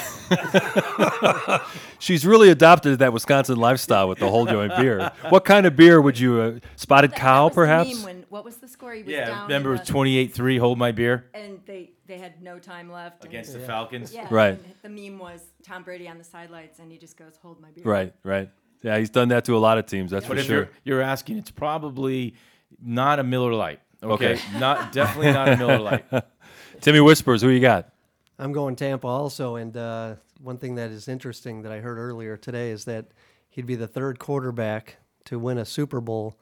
She's 1.99 2.25
really 2.25 2.49
adopted 2.49 2.99
that 2.99 3.13
Wisconsin 3.13 3.57
lifestyle 3.57 4.07
with 4.09 4.19
the 4.19 4.29
whole 4.29 4.45
joint 4.45 4.75
beer. 4.77 5.11
What 5.29 5.45
kind 5.45 5.65
of 5.65 5.75
beer 5.75 6.01
would 6.01 6.17
you, 6.19 6.39
uh, 6.41 6.59
spotted 6.75 7.11
That- 7.11 7.15
that 7.15 7.21
cow 7.21 7.43
was 7.45 7.51
the 7.51 7.55
perhaps? 7.55 7.95
meme 7.95 8.03
when- 8.03 8.25
what 8.29 8.45
was 8.45 8.57
the 8.57 8.67
score? 8.67 8.93
He 8.93 9.03
was 9.03 9.11
Yeah, 9.11 9.25
down 9.27 9.43
remember 9.43 9.69
it 9.75 9.79
was 9.79 9.87
the- 9.87 9.93
28-3, 9.93 10.59
hold 10.59 10.77
my 10.77 10.91
beer 10.91 11.25
and 11.33 11.59
they 11.65 11.91
they 12.11 12.17
had 12.17 12.41
no 12.43 12.59
time 12.59 12.91
left 12.91 13.23
and- 13.23 13.29
against 13.33 13.53
the 13.53 13.59
Falcons. 13.59 14.13
Yeah, 14.13 14.27
Right. 14.29 14.59
and 14.83 14.95
the 14.95 15.09
meme 15.09 15.17
was 15.17 15.41
Tom 15.63 15.83
Brady 15.83 16.09
on 16.09 16.17
the 16.17 16.23
sidelines, 16.25 16.77
and 16.79 16.91
he 16.91 16.97
just 16.97 17.15
goes, 17.15 17.37
"Hold 17.41 17.61
my 17.61 17.71
beer." 17.71 17.85
Right, 17.85 18.13
right. 18.23 18.49
Yeah, 18.81 18.97
he's 18.97 19.09
done 19.09 19.29
that 19.29 19.45
to 19.45 19.55
a 19.55 19.59
lot 19.59 19.77
of 19.77 19.85
teams, 19.85 20.11
that's 20.11 20.27
But 20.27 20.33
for 20.35 20.39
if 20.41 20.45
sure. 20.47 20.55
you're, 20.57 20.69
you're 20.97 21.01
asking, 21.01 21.37
it's 21.37 21.51
probably 21.51 22.33
not 22.83 23.19
a 23.19 23.23
Miller 23.23 23.53
Lite. 23.53 23.79
Okay, 24.03 24.33
Okay. 24.33 24.59
not 24.59 24.91
definitely 24.91 25.31
not 25.31 25.47
a 25.49 25.57
Miller 25.57 25.79
Lite. 25.79 26.25
Timmy 26.81 26.99
Whispers, 26.99 27.41
who 27.41 27.49
you 27.49 27.59
got? 27.61 27.89
I'm 28.39 28.51
going 28.51 28.75
Tampa 28.75 29.07
also, 29.07 29.55
and 29.55 29.77
uh, 29.77 30.15
one 30.41 30.57
thing 30.57 30.75
that 30.75 30.89
is 30.91 31.07
interesting 31.07 31.61
that 31.61 31.71
I 31.71 31.79
heard 31.79 31.97
earlier 31.97 32.35
today 32.35 32.71
is 32.71 32.83
that 32.85 33.05
he'd 33.51 33.67
be 33.67 33.75
the 33.75 33.87
third 33.87 34.19
quarterback 34.19 34.97
to 35.25 35.39
win 35.39 35.57
a 35.59 35.65
Super 35.65 36.01
Bowl 36.01 36.35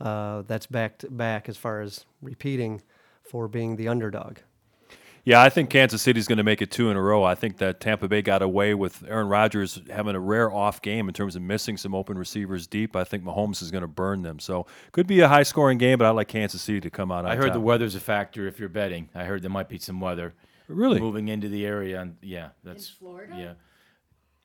uh, 0.00 0.42
that's 0.42 0.66
back 0.66 0.98
to 0.98 1.10
back 1.10 1.48
as 1.48 1.56
far 1.56 1.80
as 1.80 2.04
repeating 2.20 2.82
for 3.22 3.48
being 3.48 3.76
the 3.76 3.88
underdog. 3.88 4.38
Yeah, 5.26 5.42
I 5.42 5.48
think 5.48 5.70
Kansas 5.70 6.00
City's 6.02 6.28
going 6.28 6.38
to 6.38 6.44
make 6.44 6.62
it 6.62 6.70
two 6.70 6.88
in 6.88 6.96
a 6.96 7.02
row. 7.02 7.24
I 7.24 7.34
think 7.34 7.56
that 7.58 7.80
Tampa 7.80 8.06
Bay 8.06 8.22
got 8.22 8.42
away 8.42 8.74
with 8.74 9.02
Aaron 9.08 9.26
Rodgers 9.26 9.80
having 9.90 10.14
a 10.14 10.20
rare 10.20 10.52
off 10.52 10.80
game 10.80 11.08
in 11.08 11.14
terms 11.14 11.34
of 11.34 11.42
missing 11.42 11.76
some 11.76 11.96
open 11.96 12.16
receivers 12.16 12.68
deep. 12.68 12.94
I 12.94 13.02
think 13.02 13.24
Mahomes 13.24 13.60
is 13.60 13.72
going 13.72 13.82
to 13.82 13.88
burn 13.88 14.22
them. 14.22 14.38
So 14.38 14.66
could 14.92 15.08
be 15.08 15.18
a 15.18 15.26
high 15.28 15.42
scoring 15.42 15.78
game, 15.78 15.98
but 15.98 16.04
I 16.06 16.10
like 16.10 16.28
Kansas 16.28 16.62
City 16.62 16.80
to 16.80 16.90
come 16.90 17.10
out 17.10 17.24
on 17.24 17.32
I 17.32 17.34
heard 17.34 17.46
top. 17.46 17.54
the 17.54 17.60
weather's 17.60 17.96
a 17.96 18.00
factor 18.00 18.46
if 18.46 18.60
you're 18.60 18.68
betting. 18.68 19.08
I 19.16 19.24
heard 19.24 19.42
there 19.42 19.50
might 19.50 19.68
be 19.68 19.78
some 19.78 20.00
weather 20.00 20.32
Really? 20.68 21.00
moving 21.00 21.26
into 21.26 21.48
the 21.48 21.66
area. 21.66 22.00
And 22.00 22.18
yeah, 22.22 22.50
that's 22.62 22.88
Florida? 22.88 23.34
Yeah, 23.36 23.52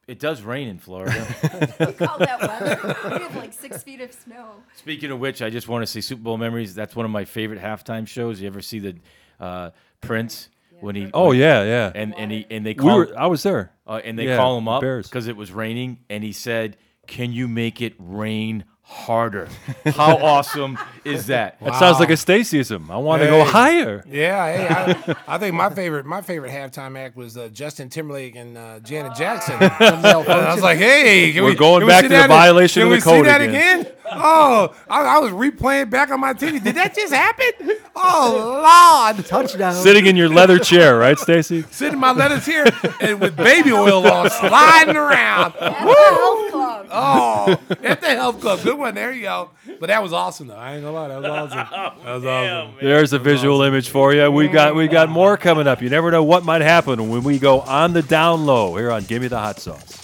it 0.08 0.18
does 0.18 0.42
rain 0.42 0.68
in 0.68 0.80
Florida. 0.80 1.14
We 1.80 1.94
call 1.94 2.18
that 2.18 2.42
weather. 2.42 2.96
we 3.18 3.24
have 3.24 3.36
like 3.36 3.54
six 3.54 3.84
feet 3.84 4.02
of 4.02 4.12
snow. 4.14 4.56
Speaking 4.78 5.12
of 5.12 5.20
which, 5.20 5.44
I 5.44 5.52
just 5.52 5.68
want 5.68 5.84
to 5.84 5.88
say 5.88 6.02
Super 6.02 6.24
Bowl 6.24 6.40
memories. 6.40 6.74
That's 6.74 6.96
one 6.96 7.06
of 7.06 7.12
my 7.12 7.26
favorite 7.26 7.62
halftime 7.62 8.08
shows. 8.08 8.42
You 8.42 8.48
ever 8.48 8.64
see 8.64 8.80
the 8.80 8.96
uh, 9.40 9.70
Prince 10.02 10.50
when 10.82 10.96
he? 10.96 11.10
Oh 11.14 11.32
yeah, 11.32 11.64
yeah. 11.64 11.92
and 11.96 12.14
and 12.18 12.32
he 12.32 12.46
and 12.50 12.66
they 12.66 12.72
we 12.74 12.76
call 12.84 12.98
were. 12.98 13.14
I 13.18 13.28
was 13.28 13.44
there. 13.44 13.72
uh, 13.88 14.02
and 14.04 14.18
they 14.18 14.26
Yeah, 14.26 14.38
call 14.38 14.58
him 14.58 14.68
up 14.68 14.82
because 14.82 15.28
it 15.28 15.36
was 15.38 15.52
raining, 15.52 16.00
and 16.10 16.24
he 16.24 16.32
said, 16.32 16.78
"Can 17.08 17.32
you 17.32 17.48
make 17.48 17.82
it 17.82 17.94
rain 18.00 18.66
harder?" 18.92 19.48
How 19.86 20.18
awesome 20.24 20.78
is 21.06 21.28
that? 21.28 21.60
That 21.62 21.76
sounds 21.76 22.00
like 22.00 22.10
a 22.10 22.14
Staceyism. 22.14 22.90
I 22.90 22.98
want 22.98 23.22
to 23.22 23.28
go 23.28 23.44
higher. 23.44 24.04
Yeah, 24.08 24.46
hey, 24.46 24.68
I, 24.68 25.16
I 25.36 25.38
think 25.38 25.56
my 25.56 25.70
favorite 25.70 26.06
my 26.06 26.22
favorite 26.22 26.52
halftime 26.52 26.98
act 26.98 27.16
was 27.16 27.38
uh, 27.38 27.48
Justin 27.50 27.90
Timberlake 27.90 28.36
and 28.36 28.58
uh, 28.58 28.80
Janet 28.82 29.16
Jackson. 29.16 29.56
I 29.60 30.54
was 30.54 30.62
like, 30.62 30.78
hey, 30.78 31.32
can 31.32 31.44
We're 31.44 31.50
we, 31.52 31.56
going 31.56 31.80
can 31.82 31.88
we 31.88 31.92
back 31.92 32.02
see 32.04 32.10
to 32.10 32.18
the 32.22 32.28
violation 32.28 32.82
can 32.82 32.88
of 32.88 32.92
we 32.92 32.98
the 32.98 33.04
code 33.04 33.26
see 33.26 33.30
that 33.30 33.42
again. 33.42 33.82
again? 33.82 33.94
Oh, 34.14 34.76
I, 34.90 35.04
I 35.06 35.20
was 35.20 35.32
replaying 35.32 35.90
back 35.90 36.12
on 36.12 36.20
my 36.20 36.34
TV. 36.34 36.62
Did 36.62 36.76
that 36.76 36.94
just 36.94 37.14
happen? 37.14 37.72
Oh 37.96 39.12
Lord! 39.16 39.26
Touchdown. 39.26 39.74
Sitting 39.74 40.06
in 40.06 40.18
your 40.18 40.28
leather 40.28 40.60
chair, 40.60 40.98
right, 40.98 41.18
Stacey? 41.18 41.64
Sitting 41.72 41.94
in 41.94 42.00
my 42.00 42.12
letters 42.12 42.46
here 42.46 42.66
and 43.00 43.22
with 43.22 43.38
baby 43.38 43.72
oil 43.72 44.06
on, 44.06 44.30
sliding 44.30 44.98
around. 44.98 45.54
At 45.56 45.60
the 45.60 45.72
health 45.72 46.52
club. 46.52 46.61
Oh, 46.92 47.58
at 47.84 48.02
the 48.02 48.08
health 48.10 48.42
club. 48.42 48.62
Good 48.62 48.78
one. 48.78 48.96
There 48.96 49.12
you 49.12 49.22
go. 49.22 49.50
But 49.80 49.88
that 49.88 50.04
was 50.04 50.14
awesome, 50.14 50.48
though. 50.48 50.56
I 50.56 50.74
ain't 50.76 50.84
gonna 50.84 50.94
lie. 50.94 51.08
That 51.08 51.22
was 51.22 51.52
awesome. 51.54 52.04
That 52.04 52.14
was 52.14 52.26
awesome. 52.26 52.76
There's 52.82 53.14
a 53.14 53.20
visual 53.20 53.62
image 53.62 53.90
for 53.90 54.14
you. 54.14 54.30
We 54.30 54.48
got 54.48 54.76
we 54.76 54.88
got 54.88 55.10
more 55.10 55.38
coming 55.38 55.68
up. 55.68 55.82
You 55.82 55.90
never 55.90 56.12
know 56.12 56.24
what 56.24 56.44
might 56.44 56.62
happen 56.62 57.10
when 57.10 57.24
we 57.24 57.40
go 57.40 57.62
on 57.62 57.94
the 57.94 58.02
down 58.02 58.46
low 58.46 58.76
here 58.76 58.92
on 58.92 59.04
Gimme 59.06 59.28
the 59.28 59.40
Hot 59.40 59.60
Sauce. 59.60 59.98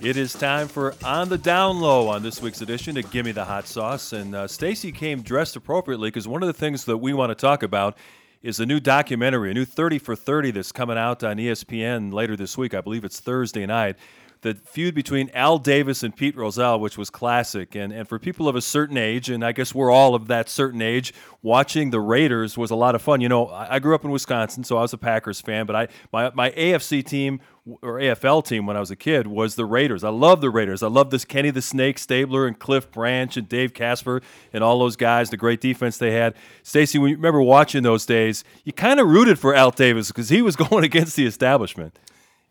It 0.00 0.18
is 0.18 0.34
time 0.34 0.68
for 0.68 0.94
on 1.02 1.30
the 1.30 1.38
down 1.38 1.80
low 1.80 2.08
on 2.08 2.22
this 2.22 2.42
week's 2.42 2.60
edition 2.60 2.98
of 2.98 3.10
Gimme 3.10 3.32
the 3.32 3.44
Hot 3.44 3.66
Sauce, 3.66 4.12
and 4.12 4.34
uh, 4.34 4.46
Stacey 4.46 4.92
came 4.92 5.22
dressed 5.22 5.56
appropriately 5.56 6.08
because 6.10 6.28
one 6.28 6.42
of 6.42 6.46
the 6.46 6.52
things 6.52 6.84
that 6.84 6.98
we 6.98 7.14
want 7.14 7.30
to 7.30 7.34
talk 7.34 7.62
about 7.62 7.96
is 8.42 8.60
a 8.60 8.66
new 8.66 8.78
documentary, 8.78 9.50
a 9.50 9.54
new 9.54 9.64
30 9.64 9.98
for 9.98 10.14
30 10.14 10.50
that's 10.50 10.72
coming 10.72 10.98
out 10.98 11.24
on 11.24 11.38
ESPN 11.38 12.12
later 12.12 12.36
this 12.36 12.58
week. 12.58 12.74
I 12.74 12.82
believe 12.82 13.02
it's 13.02 13.18
Thursday 13.18 13.64
night. 13.64 13.96
The 14.44 14.52
feud 14.52 14.94
between 14.94 15.30
Al 15.32 15.56
Davis 15.56 16.02
and 16.02 16.14
Pete 16.14 16.36
Rozelle, 16.36 16.78
which 16.78 16.98
was 16.98 17.08
classic. 17.08 17.74
And, 17.74 17.94
and 17.94 18.06
for 18.06 18.18
people 18.18 18.46
of 18.46 18.54
a 18.54 18.60
certain 18.60 18.98
age, 18.98 19.30
and 19.30 19.42
I 19.42 19.52
guess 19.52 19.74
we're 19.74 19.90
all 19.90 20.14
of 20.14 20.26
that 20.26 20.50
certain 20.50 20.82
age, 20.82 21.14
watching 21.40 21.88
the 21.88 22.00
Raiders 22.00 22.58
was 22.58 22.70
a 22.70 22.74
lot 22.74 22.94
of 22.94 23.00
fun. 23.00 23.22
You 23.22 23.30
know, 23.30 23.48
I, 23.48 23.78
grew 23.78 23.94
up 23.94 24.04
in 24.04 24.10
Wisconsin, 24.10 24.62
so 24.62 24.76
I 24.76 24.82
was 24.82 24.92
a 24.92 24.98
Packers 24.98 25.40
fan, 25.40 25.64
but 25.64 25.74
I 25.74 25.88
my, 26.12 26.30
my 26.34 26.50
AFC 26.50 27.02
team 27.02 27.40
or 27.80 27.94
AFL 27.94 28.44
team 28.44 28.66
when 28.66 28.76
I 28.76 28.80
was 28.80 28.90
a 28.90 28.96
kid 28.96 29.26
was 29.26 29.54
the 29.54 29.64
Raiders. 29.64 30.04
I 30.04 30.10
love 30.10 30.42
the 30.42 30.50
Raiders. 30.50 30.82
I 30.82 30.88
love 30.88 31.08
this 31.08 31.24
Kenny 31.24 31.48
the 31.48 31.62
Snake 31.62 31.98
Stabler 31.98 32.46
and 32.46 32.58
Cliff 32.58 32.90
Branch 32.90 33.34
and 33.38 33.48
Dave 33.48 33.72
Casper 33.72 34.20
and 34.52 34.62
all 34.62 34.78
those 34.78 34.96
guys, 34.96 35.30
the 35.30 35.38
great 35.38 35.62
defense 35.62 35.96
they 35.96 36.12
had. 36.12 36.34
Stacey, 36.62 36.98
when 36.98 37.08
you 37.08 37.16
remember 37.16 37.40
watching 37.40 37.82
those 37.82 38.04
days, 38.04 38.44
you 38.62 38.74
kind 38.74 39.00
of 39.00 39.08
rooted 39.08 39.38
for 39.38 39.54
Al 39.54 39.70
Davis 39.70 40.08
because 40.08 40.28
he 40.28 40.42
was 40.42 40.54
going 40.68 40.84
against 40.84 41.16
the 41.16 41.24
establishment. 41.24 41.98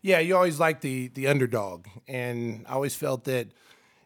Yeah, 0.04 0.18
you 0.18 0.36
always 0.36 0.60
like 0.60 0.82
the 0.82 1.08
the 1.08 1.28
underdog, 1.28 1.86
and 2.06 2.66
I 2.68 2.74
always 2.74 2.94
felt 2.94 3.24
that, 3.24 3.48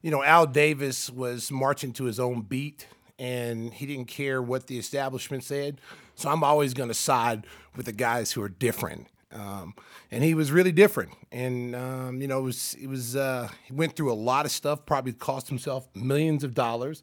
you 0.01 0.13
know, 0.13 0.23
Al 0.23 0.47
Davis 0.47 1.11
was 1.11 1.51
marching 1.51 1.93
to 1.95 2.05
his 2.05 2.21
own 2.21 2.43
beat, 2.43 2.87
and 3.19 3.75
he 3.75 3.85
didn't 3.85 4.05
care 4.05 4.41
what 4.41 4.69
the 4.69 4.79
establishment 4.79 5.43
said. 5.43 5.81
So 6.15 6.29
I'm 6.29 6.45
always 6.45 6.73
going 6.73 6.89
to 6.89 6.95
side 6.95 7.49
with 7.75 7.87
the 7.87 7.93
guys 7.93 8.31
who 8.31 8.41
are 8.43 8.49
different. 8.49 9.09
Um, 9.33 9.75
and 10.13 10.23
he 10.23 10.35
was 10.35 10.53
really 10.53 10.71
different, 10.71 11.11
and 11.33 11.75
um, 11.75 12.23
you 12.23 12.29
know, 12.29 12.39
it 12.39 12.43
was 12.43 12.77
it 12.81 12.87
was 12.87 13.17
uh, 13.17 13.49
he 13.65 13.73
went 13.73 13.97
through 13.97 14.13
a 14.13 14.15
lot 14.15 14.47
of 14.47 14.53
stuff, 14.53 14.87
probably 14.87 15.13
cost 15.15 15.49
himself 15.49 15.89
millions 15.97 16.45
of 16.45 16.55
dollars, 16.55 17.03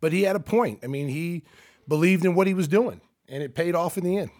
but 0.00 0.14
he 0.14 0.22
had 0.22 0.34
a 0.34 0.40
point. 0.40 0.78
I 0.82 0.86
mean, 0.86 1.08
he 1.08 1.42
believed 1.86 2.24
in 2.24 2.34
what 2.34 2.46
he 2.46 2.54
was 2.54 2.68
doing, 2.68 3.02
and 3.28 3.42
it 3.42 3.54
paid 3.54 3.74
off 3.74 3.98
in 3.98 4.04
the 4.04 4.16
end. 4.16 4.30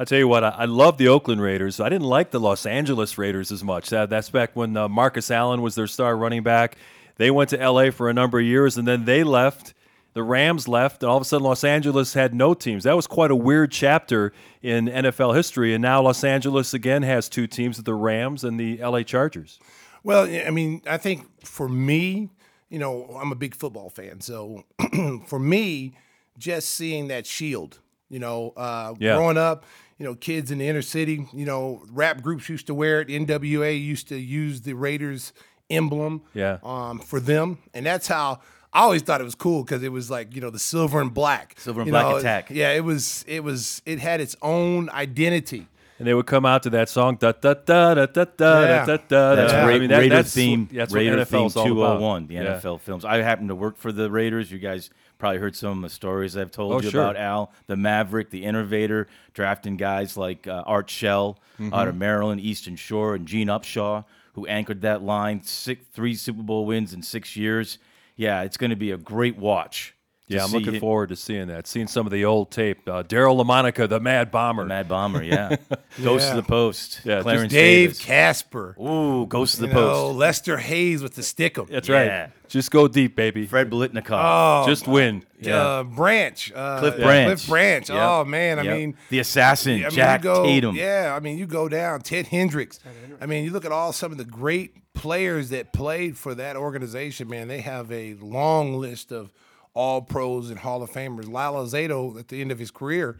I 0.00 0.04
tell 0.04 0.18
you 0.18 0.28
what, 0.28 0.42
I, 0.42 0.48
I 0.50 0.64
love 0.64 0.96
the 0.96 1.08
Oakland 1.08 1.42
Raiders. 1.42 1.78
I 1.78 1.90
didn't 1.90 2.06
like 2.08 2.30
the 2.30 2.40
Los 2.40 2.64
Angeles 2.64 3.18
Raiders 3.18 3.52
as 3.52 3.62
much. 3.62 3.90
That, 3.90 4.08
that's 4.08 4.30
back 4.30 4.56
when 4.56 4.74
uh, 4.74 4.88
Marcus 4.88 5.30
Allen 5.30 5.60
was 5.60 5.74
their 5.74 5.86
star 5.86 6.16
running 6.16 6.42
back. 6.42 6.76
They 7.16 7.30
went 7.30 7.50
to 7.50 7.58
LA 7.70 7.90
for 7.90 8.08
a 8.08 8.14
number 8.14 8.38
of 8.40 8.46
years, 8.46 8.78
and 8.78 8.88
then 8.88 9.04
they 9.04 9.22
left. 9.24 9.74
The 10.14 10.22
Rams 10.22 10.66
left, 10.66 11.02
and 11.02 11.10
all 11.10 11.18
of 11.18 11.22
a 11.22 11.24
sudden, 11.26 11.44
Los 11.44 11.64
Angeles 11.64 12.14
had 12.14 12.32
no 12.32 12.54
teams. 12.54 12.84
That 12.84 12.96
was 12.96 13.06
quite 13.06 13.30
a 13.30 13.36
weird 13.36 13.70
chapter 13.72 14.32
in 14.62 14.86
NFL 14.86 15.36
history. 15.36 15.74
And 15.74 15.82
now 15.82 16.00
Los 16.00 16.24
Angeles 16.24 16.72
again 16.72 17.02
has 17.02 17.28
two 17.28 17.46
teams: 17.46 17.80
the 17.82 17.94
Rams 17.94 18.42
and 18.42 18.58
the 18.58 18.78
LA 18.78 19.02
Chargers. 19.02 19.60
Well, 20.02 20.24
I 20.24 20.48
mean, 20.50 20.80
I 20.86 20.96
think 20.96 21.44
for 21.44 21.68
me, 21.68 22.30
you 22.70 22.78
know, 22.78 23.04
I'm 23.20 23.32
a 23.32 23.36
big 23.36 23.54
football 23.54 23.90
fan. 23.90 24.22
So 24.22 24.64
for 25.26 25.38
me, 25.38 25.92
just 26.38 26.70
seeing 26.70 27.08
that 27.08 27.26
shield, 27.26 27.78
you 28.08 28.18
know, 28.18 28.54
uh, 28.56 28.94
Yeah. 28.98 29.14
growing 29.16 29.36
up, 29.36 29.64
you 30.00 30.06
know, 30.06 30.14
kids 30.16 30.50
in 30.50 30.58
the 30.58 30.66
inner 30.66 30.82
city. 30.82 31.26
You 31.32 31.44
know, 31.44 31.82
rap 31.92 32.22
groups 32.22 32.48
used 32.48 32.66
to 32.68 32.74
wear 32.74 33.00
it. 33.02 33.08
NWA 33.08 33.78
used 33.80 34.08
to 34.08 34.16
use 34.16 34.62
the 34.62 34.72
Raiders 34.72 35.32
emblem 35.68 36.22
Yeah. 36.34 36.58
um, 36.64 36.98
for 36.98 37.20
them, 37.20 37.58
and 37.74 37.86
that's 37.86 38.08
how. 38.08 38.40
I 38.72 38.82
always 38.82 39.02
thought 39.02 39.20
it 39.20 39.24
was 39.24 39.34
cool 39.34 39.64
because 39.64 39.82
it 39.82 39.90
was 39.90 40.10
like 40.12 40.32
you 40.34 40.40
know 40.40 40.50
the 40.50 40.58
silver 40.58 41.00
and 41.00 41.12
black, 41.12 41.54
Silver 41.58 41.80
and 41.80 41.88
You 41.88 41.92
black 41.92 42.06
know, 42.06 42.16
attack. 42.18 42.50
Yeah, 42.50 42.72
it 42.72 42.84
was 42.84 43.24
it 43.26 43.42
was 43.44 43.82
it 43.84 43.98
had 43.98 44.20
its 44.20 44.36
own 44.42 44.88
identity. 44.90 45.66
And 45.98 46.06
they 46.08 46.14
would 46.14 46.26
come 46.26 46.46
out 46.46 46.62
to 46.62 46.70
that 46.70 46.88
song, 46.88 47.16
da 47.16 47.32
da 47.32 47.52
da 47.54 47.94
da 47.94 48.06
da 48.06 48.24
da 48.24 48.60
Yeah. 48.62 48.86
da 48.86 48.96
da. 49.08 49.34
That's 49.34 49.52
da. 49.52 49.66
Ra- 49.66 49.74
I 49.74 49.78
mean, 49.80 49.90
that- 49.90 49.98
Raider 49.98 50.14
that's, 50.14 50.32
theme. 50.32 50.68
That's 50.72 50.92
what 50.92 50.98
Raider 50.98 51.24
theme 51.24 51.40
NFL's 51.40 51.56
all 51.56 51.64
about. 51.64 51.74
201, 51.98 52.26
the 52.28 52.34
Yeah. 52.34 52.42
NFL 52.60 52.78
films. 52.80 53.04
I 53.04 53.18
happen 53.18 53.48
to 53.48 53.54
work 53.56 53.76
for 53.76 53.90
the 53.92 54.08
Raiders. 54.10 54.50
You 54.52 54.58
guys 54.60 54.88
probably 55.20 55.38
heard 55.38 55.54
some 55.54 55.78
of 55.84 55.88
the 55.88 55.94
stories 55.94 56.36
I've 56.36 56.50
told 56.50 56.72
Oh, 56.72 56.80
you 56.80 56.90
sure. 56.90 57.02
about 57.02 57.16
Al, 57.16 57.52
the 57.68 57.76
Maverick, 57.76 58.30
the 58.30 58.44
innovator, 58.44 59.06
drafting 59.34 59.76
guys 59.76 60.16
like 60.16 60.46
uh, 60.48 60.64
Art 60.66 60.90
Shell 60.90 61.38
Mm-hmm. 61.60 61.74
out 61.74 61.88
of 61.88 61.94
Maryland, 61.94 62.40
Eastern 62.40 62.74
Shore, 62.74 63.14
and 63.14 63.26
Gene 63.26 63.48
Upshaw, 63.48 64.06
who 64.32 64.46
anchored 64.46 64.80
that 64.80 65.02
line. 65.02 65.42
Six, 65.42 65.84
three 65.92 66.14
Super 66.14 66.42
Bowl 66.42 66.64
wins 66.64 66.94
in 66.94 67.02
six 67.02 67.36
years. 67.36 67.76
Yeah, 68.16 68.40
it's 68.44 68.56
going 68.56 68.70
to 68.70 68.76
be 68.76 68.92
a 68.92 68.96
great 68.96 69.36
watch. 69.36 69.94
To 70.30 70.36
Yeah, 70.36 70.44
I'm 70.44 70.52
looking 70.52 70.76
it- 70.76 70.80
forward 70.80 71.08
to 71.10 71.16
seeing 71.16 71.48
that. 71.48 71.66
Seeing 71.66 71.86
some 71.88 72.06
of 72.06 72.12
the 72.12 72.24
old 72.24 72.50
tape. 72.50 72.88
Uh, 72.88 73.02
Daryle 73.02 73.44
Lamonica, 73.44 73.88
the 73.88 73.98
Mad 74.00 74.30
Bomber. 74.30 74.64
Mad 74.64 74.88
Bomber, 74.88 75.22
yeah. 75.22 75.56
Ghost 76.02 76.24
Yeah. 76.26 76.30
of 76.30 76.36
the 76.36 76.42
Post. 76.48 77.00
Yeah, 77.04 77.14
just 77.16 77.22
Clarence 77.24 77.52
Dave 77.52 77.88
Davis. 77.90 78.04
Casper, 78.04 78.76
Ooh, 78.80 79.26
Ghost 79.26 79.54
of 79.54 79.60
the 79.62 79.66
you 79.68 79.74
know, 79.74 79.80
Post. 79.90 80.16
Lester 80.18 80.56
Hayes 80.58 81.02
with 81.02 81.14
the 81.14 81.22
stickum. 81.22 81.68
That's 81.68 81.88
Yeah. 81.88 82.20
right. 82.22 82.30
Just 82.48 82.70
go 82.70 82.88
deep, 82.88 83.14
baby. 83.16 83.46
Fred 83.46 83.70
Biletnikoff. 83.70 84.64
Oh, 84.64 84.66
Just 84.68 84.88
win. 84.88 85.24
uh, 85.48 85.82
Branch, 85.84 86.52
uh, 86.54 86.78
Cliff 86.80 86.96
Branch. 86.96 87.28
Cliff 87.28 87.48
Branch. 87.48 87.88
Yep. 87.90 87.98
Oh 88.00 88.24
man, 88.24 88.58
I 88.58 88.62
Yep. 88.62 88.76
mean, 88.76 88.96
the 89.08 89.18
assassin, 89.20 89.72
I 89.72 89.82
mean, 89.82 89.90
Jack 89.90 90.22
go, 90.22 90.44
Tatum. 90.44 90.74
Yeah, 90.76 91.12
I 91.16 91.20
mean, 91.20 91.38
you 91.38 91.46
go 91.46 91.68
down 91.68 92.00
Ted 92.02 92.26
Hendricks. 92.28 92.78
I 93.20 93.26
mean, 93.26 93.44
you 93.44 93.50
look 93.52 93.64
at 93.64 93.72
all 93.72 93.92
some 93.92 94.10
of 94.12 94.18
the 94.18 94.24
great 94.24 94.74
players 94.94 95.50
that 95.50 95.72
played 95.72 96.18
for 96.18 96.34
that 96.34 96.56
organization. 96.56 97.28
Man, 97.28 97.46
they 97.48 97.60
have 97.60 97.90
a 97.92 98.14
long 98.14 98.74
list 98.78 99.12
of 99.12 99.30
all 99.74 100.02
pros 100.02 100.50
and 100.50 100.58
Hall 100.58 100.82
of 100.82 100.90
Famers. 100.90 101.28
Lyle 101.30 101.54
Alzado, 101.54 102.18
at 102.18 102.28
the 102.28 102.40
end 102.40 102.50
of 102.52 102.58
his 102.58 102.70
career, 102.70 103.16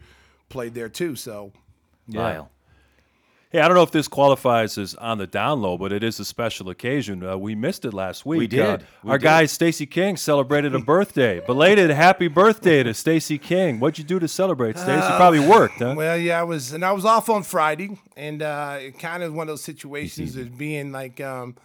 played 0.49 0.73
there 0.73 0.89
too. 0.89 1.15
So 1.15 1.51
Lyle. 2.07 2.49
Hey, 3.51 3.59
I 3.59 3.67
don't 3.67 3.75
know 3.75 3.83
if 3.83 3.91
this 3.91 4.07
qualifies 4.07 4.77
as 4.77 4.95
on 4.95 5.17
the 5.17 5.27
down 5.27 5.61
low, 5.61 5.77
but 5.77 5.91
it 5.91 6.05
is 6.05 6.21
a 6.21 6.25
special 6.25 6.69
occasion. 6.69 7.21
Uh, 7.21 7.35
we 7.35 7.53
missed 7.53 7.83
it 7.83 7.93
last 7.93 8.25
week. 8.25 8.39
We 8.39 8.47
did. 8.47 8.61
Uh, 8.61 8.77
We 9.03 9.11
our 9.11 9.17
did. 9.17 9.23
guy 9.25 9.45
Stacey 9.45 9.85
King 9.85 10.15
celebrated 10.15 10.73
a 10.73 10.79
birthday. 10.79 11.41
Belated 11.45 11.89
happy 11.89 12.29
birthday 12.29 12.81
to 12.81 12.93
Stacey 12.93 13.37
King. 13.37 13.81
What'd 13.81 13.97
you 13.97 14.05
do 14.05 14.19
to 14.19 14.27
celebrate, 14.29 14.77
Stacey? 14.77 14.93
You 15.05 15.15
probably 15.17 15.41
worked, 15.41 15.79
huh? 15.79 15.95
Well, 15.97 16.15
yeah, 16.17 16.39
I 16.39 16.43
was, 16.43 16.71
and 16.71 16.85
I 16.85 16.93
was 16.93 17.03
off 17.03 17.29
on 17.29 17.43
Friday, 17.43 17.97
and 18.15 18.41
uh, 18.41 18.77
it 18.79 18.97
kind 18.97 19.21
of 19.21 19.33
one 19.33 19.43
of 19.49 19.51
those 19.51 19.63
situations 19.65 20.37
of 20.37 20.57
being 20.57 20.93
like, 20.93 21.19
um, 21.19 21.57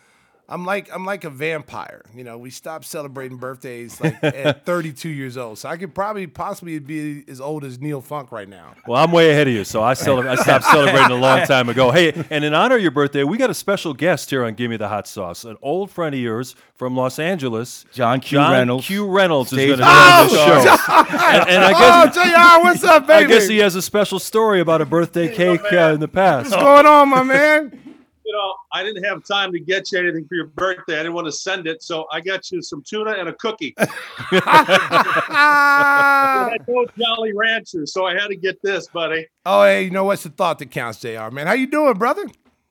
I'm 0.48 0.64
like, 0.64 0.88
I'm 0.94 1.04
like 1.04 1.24
a 1.24 1.30
vampire. 1.30 2.02
You 2.14 2.22
know, 2.22 2.38
we 2.38 2.50
stopped 2.50 2.84
celebrating 2.84 3.36
birthdays 3.36 4.00
like 4.00 4.22
at 4.22 4.64
32 4.66 5.08
years 5.08 5.36
old, 5.36 5.58
so 5.58 5.68
I 5.68 5.76
could 5.76 5.92
probably 5.92 6.28
possibly 6.28 6.78
be 6.78 7.24
as 7.26 7.40
old 7.40 7.64
as 7.64 7.80
Neil 7.80 8.00
Funk 8.00 8.30
right 8.30 8.48
now. 8.48 8.74
Well, 8.86 9.02
I'm 9.02 9.10
way 9.10 9.32
ahead 9.32 9.48
of 9.48 9.54
you, 9.54 9.64
so 9.64 9.82
I, 9.82 9.94
cele- 9.94 10.28
I 10.28 10.36
stopped 10.36 10.64
celebrating 10.70 11.10
a 11.10 11.20
long 11.20 11.44
time 11.46 11.68
ago. 11.68 11.90
Hey, 11.90 12.12
and 12.30 12.44
in 12.44 12.54
honor 12.54 12.76
of 12.76 12.82
your 12.82 12.92
birthday, 12.92 13.24
we 13.24 13.38
got 13.38 13.50
a 13.50 13.54
special 13.54 13.92
guest 13.92 14.30
here 14.30 14.44
on 14.44 14.54
Give 14.54 14.70
Me 14.70 14.76
the 14.76 14.86
Hot 14.86 15.08
Sauce, 15.08 15.44
an 15.44 15.56
old 15.62 15.90
friend 15.90 16.14
of 16.14 16.20
yours 16.20 16.54
from 16.76 16.94
Los 16.96 17.18
Angeles, 17.18 17.84
John 17.92 18.20
Q. 18.20 18.38
John 18.38 18.52
Reynolds. 18.52 18.86
Q. 18.86 19.06
Reynolds 19.08 19.52
is 19.52 19.56
going 19.58 19.70
to 19.70 19.76
be 19.78 19.82
on 19.82 20.28
the 20.28 20.32
show. 20.32 20.96
and, 21.26 21.48
and 21.50 21.64
I 21.64 21.72
Oh, 21.74 22.06
guess 22.06 22.14
Jr., 22.14 22.62
what's 22.62 22.84
up, 22.84 23.06
baby? 23.08 23.24
I 23.24 23.28
guess 23.28 23.48
he 23.48 23.58
has 23.58 23.74
a 23.74 23.82
special 23.82 24.20
story 24.20 24.60
about 24.60 24.80
a 24.80 24.86
birthday 24.86 25.34
cake 25.34 25.62
uh, 25.72 25.92
in 25.94 25.98
the 25.98 26.06
past. 26.06 26.50
What's 26.52 26.62
going 26.62 26.86
on, 26.86 27.08
my 27.08 27.24
man? 27.24 27.80
you 28.26 28.32
know, 28.32 28.54
I 28.72 28.82
didn't 28.82 29.04
have 29.04 29.22
time 29.24 29.52
to 29.52 29.60
get 29.60 29.92
you 29.92 30.00
anything 30.00 30.26
for 30.26 30.34
your 30.34 30.48
birthday. 30.48 30.94
I 30.94 31.04
didn't 31.04 31.14
want 31.14 31.26
to 31.26 31.32
send 31.32 31.68
it, 31.68 31.82
so 31.82 32.06
I 32.10 32.20
got 32.20 32.50
you 32.50 32.60
some 32.60 32.82
tuna 32.82 33.12
and 33.12 33.28
a 33.28 33.32
cookie. 33.34 33.72
I 33.78 33.86
know 36.66 36.86
Jolly 36.98 37.32
Rancher, 37.34 37.86
so 37.86 38.04
I 38.04 38.14
had 38.14 38.26
to 38.28 38.36
get 38.36 38.60
this, 38.62 38.88
buddy. 38.88 39.28
oh, 39.44 39.62
hey, 39.62 39.84
you 39.84 39.90
know 39.90 40.02
what's 40.04 40.24
the 40.24 40.30
thought 40.30 40.58
that 40.58 40.72
counts, 40.72 40.98
Jr. 41.00 41.30
Man, 41.30 41.46
how 41.46 41.52
you 41.52 41.68
doing, 41.68 41.94
brother? 41.94 42.26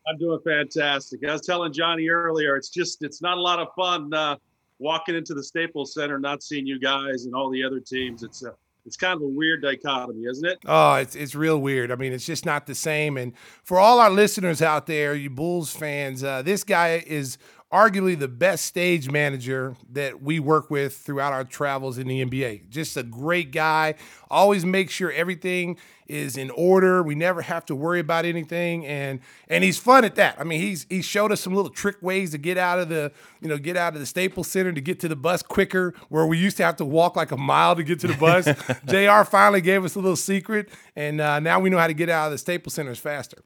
I'm 0.08 0.18
doing 0.18 0.40
fantastic. 0.44 1.22
I 1.28 1.32
was 1.32 1.42
telling 1.42 1.74
Johnny 1.74 2.10
earlier, 2.10 2.56
it's 2.58 2.70
just 2.70 3.04
it's 3.04 3.22
not 3.22 3.38
a 3.38 3.42
lot 3.42 3.60
of 3.60 3.70
fun 3.76 4.14
uh, 4.14 4.36
walking 4.78 5.16
into 5.16 5.34
the 5.34 5.44
Staples 5.44 5.94
Center, 5.94 6.20
not 6.20 6.44
seeing 6.44 6.68
you 6.68 6.80
guys 6.80 7.26
and 7.26 7.34
all 7.34 7.50
the 7.50 7.64
other 7.64 7.80
teams. 7.80 8.24
It's 8.24 8.44
a 8.44 8.54
it's 8.86 8.98
kind 8.98 9.16
of 9.16 9.22
a 9.22 9.28
weird 9.28 9.62
dichotomy, 9.62 10.26
isn't 10.26 10.46
it? 10.46 10.60
Oh, 10.66 10.96
it's 10.96 11.16
it's 11.16 11.36
real 11.36 11.60
weird. 11.60 11.92
I 11.92 11.96
mean, 11.96 12.14
it's 12.14 12.26
just 12.26 12.46
not 12.46 12.68
the 12.68 12.76
same. 12.76 13.18
And 13.18 13.34
for 13.64 13.80
all 13.80 14.00
our 14.00 14.12
listeners 14.12 14.62
out 14.62 14.86
there, 14.86 15.16
you 15.16 15.30
Bulls 15.30 15.72
fans, 15.72 16.24
uh, 16.24 16.42
this 16.42 16.64
guy 16.64 17.04
is 17.08 17.38
arguably 17.74 18.18
the 18.18 18.28
best 18.28 18.66
stage 18.66 19.10
manager 19.10 19.76
that 19.92 20.22
we 20.22 20.40
work 20.40 20.70
with 20.70 20.96
throughout 20.96 21.34
our 21.34 21.44
travels 21.44 21.98
in 21.98 22.08
the 22.08 22.24
NBA. 22.24 22.70
Just 22.70 22.96
a 22.96 23.04
great 23.04 23.52
guy. 23.52 23.96
Always 24.30 24.66
makes 24.66 24.94
sure 24.94 25.12
everything 25.12 25.78
is 26.08 26.38
in 26.38 26.52
order. 26.52 27.02
We 27.02 27.16
never 27.16 27.42
have 27.42 27.66
to 27.66 27.76
worry 27.76 28.00
about 28.00 28.26
anything, 28.26 28.86
and 28.86 29.20
and 29.48 29.64
he's 29.64 29.78
fun 29.78 30.06
at 30.06 30.16
that. 30.16 30.40
I 30.40 30.44
mean, 30.44 30.62
he's 30.62 30.86
he 30.90 31.02
showed 31.02 31.32
us 31.32 31.42
some 31.42 31.54
little 31.54 31.72
trick 31.72 32.02
ways 32.02 32.32
to 32.32 32.38
get 32.38 32.58
out 32.58 32.80
of 32.80 32.90
the 32.90 33.12
you 33.42 33.50
know 33.50 33.58
get 33.58 33.78
out 33.78 33.94
of 33.94 34.00
the 34.00 34.06
Staples 34.06 34.48
Center 34.48 34.72
to 34.72 34.82
get 34.82 35.00
to 35.02 35.08
the 35.08 35.16
bus 35.16 35.42
quicker, 35.42 35.94
where 36.10 36.26
we 36.26 36.38
used 36.38 36.58
to 36.58 36.64
have 36.64 36.76
to 36.78 36.86
walk 36.86 37.16
like 37.16 37.32
a 37.32 37.38
mile 37.38 37.76
to 37.76 37.84
get 37.84 38.00
to 38.02 38.08
the 38.08 38.16
bus. 38.16 38.46
Jr. 38.88 39.30
finally 39.30 39.62
gave 39.62 39.84
us 39.84 39.96
a 39.96 40.00
little 40.00 40.16
secret, 40.16 40.70
and 40.96 41.20
uh, 41.20 41.40
now 41.40 41.60
we 41.60 41.70
know 41.70 41.78
how 41.78 41.88
to 41.88 41.94
get 41.94 42.10
out 42.10 42.28
of 42.28 42.32
the 42.32 42.38
Staples 42.38 42.76
Centers 42.76 43.00
faster. 43.00 43.42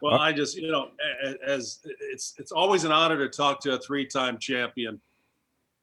Well, 0.00 0.14
I 0.18 0.32
just 0.32 0.56
you 0.56 0.70
know, 0.70 0.88
as 1.46 1.80
it's 2.10 2.34
it's 2.38 2.52
always 2.52 2.84
an 2.84 2.92
honor 2.92 3.16
to 3.18 3.28
talk 3.28 3.60
to 3.60 3.74
a 3.74 3.78
three-time 3.78 4.38
champion. 4.38 5.00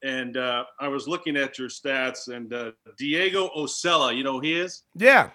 And 0.04 0.36
uh, 0.36 0.66
I 0.82 0.90
was 0.90 1.08
looking 1.08 1.38
at 1.38 1.58
your 1.58 1.70
stats, 1.70 2.28
and 2.28 2.54
uh, 2.54 2.72
Diego 2.98 3.50
Osella, 3.56 4.16
you 4.16 4.24
know 4.24 4.34
who 4.34 4.42
he 4.42 4.54
is? 4.60 4.84
Yeah, 4.96 5.30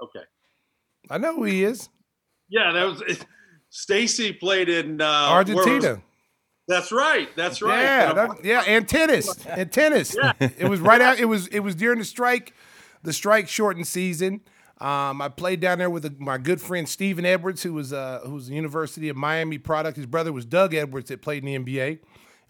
Okay. 0.00 0.20
I 1.10 1.18
know 1.18 1.34
who 1.36 1.44
he 1.44 1.64
is. 1.64 1.88
Yeah, 2.48 2.72
that 2.72 2.84
was 2.84 3.02
Stacey 3.70 4.32
played 4.32 4.68
in 4.68 5.00
uh, 5.00 5.04
was- 5.04 5.56
Argentina. 5.56 6.00
That's 6.66 6.92
right. 6.92 7.28
That's 7.36 7.60
right. 7.60 7.82
Yeah, 7.82 8.12
that- 8.14 8.44
yeah, 8.44 8.62
and 8.66 8.88
tennis, 8.88 9.44
and 9.46 9.70
tennis. 9.70 10.16
Yeah. 10.16 10.32
It 10.38 10.68
was 10.68 10.80
right 10.80 11.00
out. 11.00 11.18
It 11.18 11.26
was 11.26 11.46
it 11.48 11.60
was 11.60 11.74
during 11.74 11.98
the 11.98 12.04
strike, 12.04 12.54
the 13.02 13.12
strike 13.12 13.48
shortened 13.48 13.86
season. 13.86 14.40
Um, 14.84 15.22
I 15.22 15.30
played 15.30 15.60
down 15.60 15.78
there 15.78 15.88
with 15.88 16.04
a, 16.04 16.14
my 16.18 16.36
good 16.36 16.60
friend 16.60 16.86
Stephen 16.86 17.24
Edwards, 17.24 17.62
who 17.62 17.72
was 17.72 17.94
uh, 17.94 18.20
who 18.26 18.34
was 18.34 18.48
the 18.48 18.54
University 18.54 19.08
of 19.08 19.16
Miami 19.16 19.56
product. 19.56 19.96
His 19.96 20.04
brother 20.04 20.30
was 20.30 20.44
Doug 20.44 20.74
Edwards 20.74 21.08
that 21.08 21.22
played 21.22 21.42
in 21.42 21.64
the 21.64 21.72
NBA, 21.72 22.00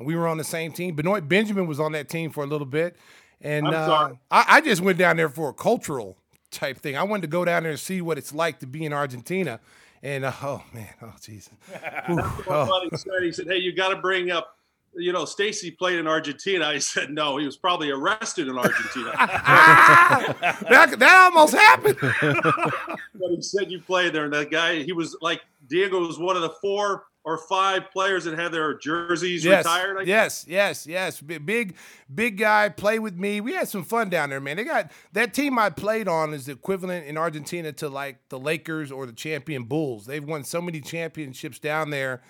and 0.00 0.06
we 0.06 0.16
were 0.16 0.26
on 0.26 0.36
the 0.36 0.42
same 0.42 0.72
team. 0.72 0.96
Benoit 0.96 1.28
Benjamin 1.28 1.68
was 1.68 1.78
on 1.78 1.92
that 1.92 2.08
team 2.08 2.32
for 2.32 2.42
a 2.42 2.46
little 2.48 2.66
bit, 2.66 2.96
and 3.40 3.68
uh. 3.68 4.14
I, 4.32 4.44
I 4.48 4.60
just 4.62 4.80
went 4.80 4.98
down 4.98 5.16
there 5.16 5.28
for 5.28 5.50
a 5.50 5.52
cultural 5.52 6.18
type 6.50 6.78
thing. 6.78 6.96
I 6.96 7.04
wanted 7.04 7.22
to 7.22 7.28
go 7.28 7.44
down 7.44 7.62
there 7.62 7.70
and 7.70 7.80
see 7.80 8.00
what 8.00 8.18
it's 8.18 8.34
like 8.34 8.58
to 8.60 8.66
be 8.66 8.84
in 8.84 8.92
Argentina. 8.92 9.60
And 10.02 10.24
uh, 10.24 10.32
oh 10.42 10.64
man, 10.72 10.92
oh 11.02 11.14
Jesus, 11.22 11.52
what 12.08 12.24
oh. 12.48 12.66
Buddy 12.66 12.96
said, 12.96 13.22
he 13.22 13.30
said, 13.30 13.46
"Hey, 13.46 13.58
you 13.58 13.72
got 13.72 13.90
to 13.90 13.96
bring 13.96 14.32
up." 14.32 14.58
You 14.96 15.12
know, 15.12 15.24
Stacey 15.24 15.70
played 15.70 15.98
in 15.98 16.06
Argentina. 16.06 16.66
I 16.66 16.78
said, 16.78 17.10
no, 17.10 17.36
he 17.36 17.46
was 17.46 17.56
probably 17.56 17.90
arrested 17.90 18.48
in 18.48 18.56
Argentina. 18.56 19.12
that, 19.16 20.96
that 20.98 21.30
almost 21.32 21.54
happened. 21.54 21.96
but 22.00 23.30
he 23.30 23.42
said 23.42 23.70
you 23.70 23.80
played 23.80 24.12
there. 24.12 24.24
And 24.24 24.32
that 24.32 24.50
guy, 24.50 24.82
he 24.82 24.92
was 24.92 25.16
like, 25.20 25.40
Diego 25.68 26.00
was 26.00 26.18
one 26.18 26.36
of 26.36 26.42
the 26.42 26.50
four 26.60 27.04
or 27.24 27.38
five 27.38 27.90
players 27.90 28.24
that 28.24 28.38
had 28.38 28.52
their 28.52 28.74
jerseys 28.74 29.44
yes, 29.44 29.64
retired. 29.64 29.98
I 29.98 30.02
yes, 30.02 30.44
yes, 30.46 30.86
yes. 30.86 31.20
Big, 31.20 31.74
big 32.14 32.36
guy. 32.36 32.68
Play 32.68 32.98
with 32.98 33.16
me. 33.16 33.40
We 33.40 33.54
had 33.54 33.66
some 33.66 33.82
fun 33.82 34.10
down 34.10 34.28
there, 34.28 34.40
man. 34.40 34.58
They 34.58 34.64
got 34.64 34.90
that 35.12 35.32
team 35.32 35.58
I 35.58 35.70
played 35.70 36.06
on 36.06 36.34
is 36.34 36.48
equivalent 36.48 37.06
in 37.06 37.16
Argentina 37.16 37.72
to 37.72 37.88
like 37.88 38.18
the 38.28 38.38
Lakers 38.38 38.92
or 38.92 39.06
the 39.06 39.12
champion 39.12 39.64
Bulls. 39.64 40.04
They've 40.04 40.24
won 40.24 40.44
so 40.44 40.60
many 40.60 40.80
championships 40.82 41.58
down 41.58 41.90
there. 41.90 42.20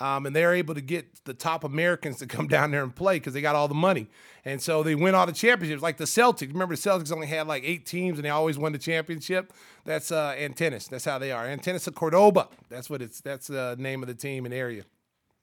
Um, 0.00 0.26
and 0.26 0.34
they're 0.34 0.54
able 0.54 0.74
to 0.74 0.80
get 0.80 1.24
the 1.24 1.34
top 1.34 1.64
Americans 1.64 2.18
to 2.18 2.26
come 2.26 2.48
down 2.48 2.70
there 2.70 2.82
and 2.82 2.94
play 2.94 3.16
because 3.16 3.34
they 3.34 3.40
got 3.40 3.54
all 3.54 3.68
the 3.68 3.74
money. 3.74 4.08
And 4.44 4.60
so 4.60 4.82
they 4.82 4.94
win 4.94 5.14
all 5.14 5.26
the 5.26 5.32
championships, 5.32 5.82
like 5.82 5.98
the 5.98 6.04
Celtics. 6.04 6.52
Remember, 6.52 6.74
the 6.74 6.80
Celtics 6.80 7.12
only 7.12 7.26
had 7.26 7.46
like 7.46 7.62
eight 7.64 7.86
teams 7.86 8.18
and 8.18 8.24
they 8.24 8.30
always 8.30 8.58
won 8.58 8.72
the 8.72 8.78
championship. 8.78 9.52
That's 9.84 10.10
uh, 10.10 10.34
Atenas. 10.38 10.88
That's 10.88 11.04
how 11.04 11.18
they 11.18 11.30
are. 11.32 11.46
Atenas 11.46 11.86
of 11.86 11.94
Cordoba. 11.94 12.48
That's 12.68 12.88
what 12.88 13.02
it's. 13.02 13.20
That's 13.20 13.46
the 13.46 13.76
name 13.78 14.02
of 14.02 14.08
the 14.08 14.14
team 14.14 14.44
and 14.44 14.54
area. 14.54 14.84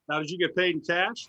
Now, 0.07 0.19
did 0.19 0.31
you 0.31 0.39
get 0.39 0.55
paid 0.55 0.75
in 0.75 0.81
cash? 0.81 1.27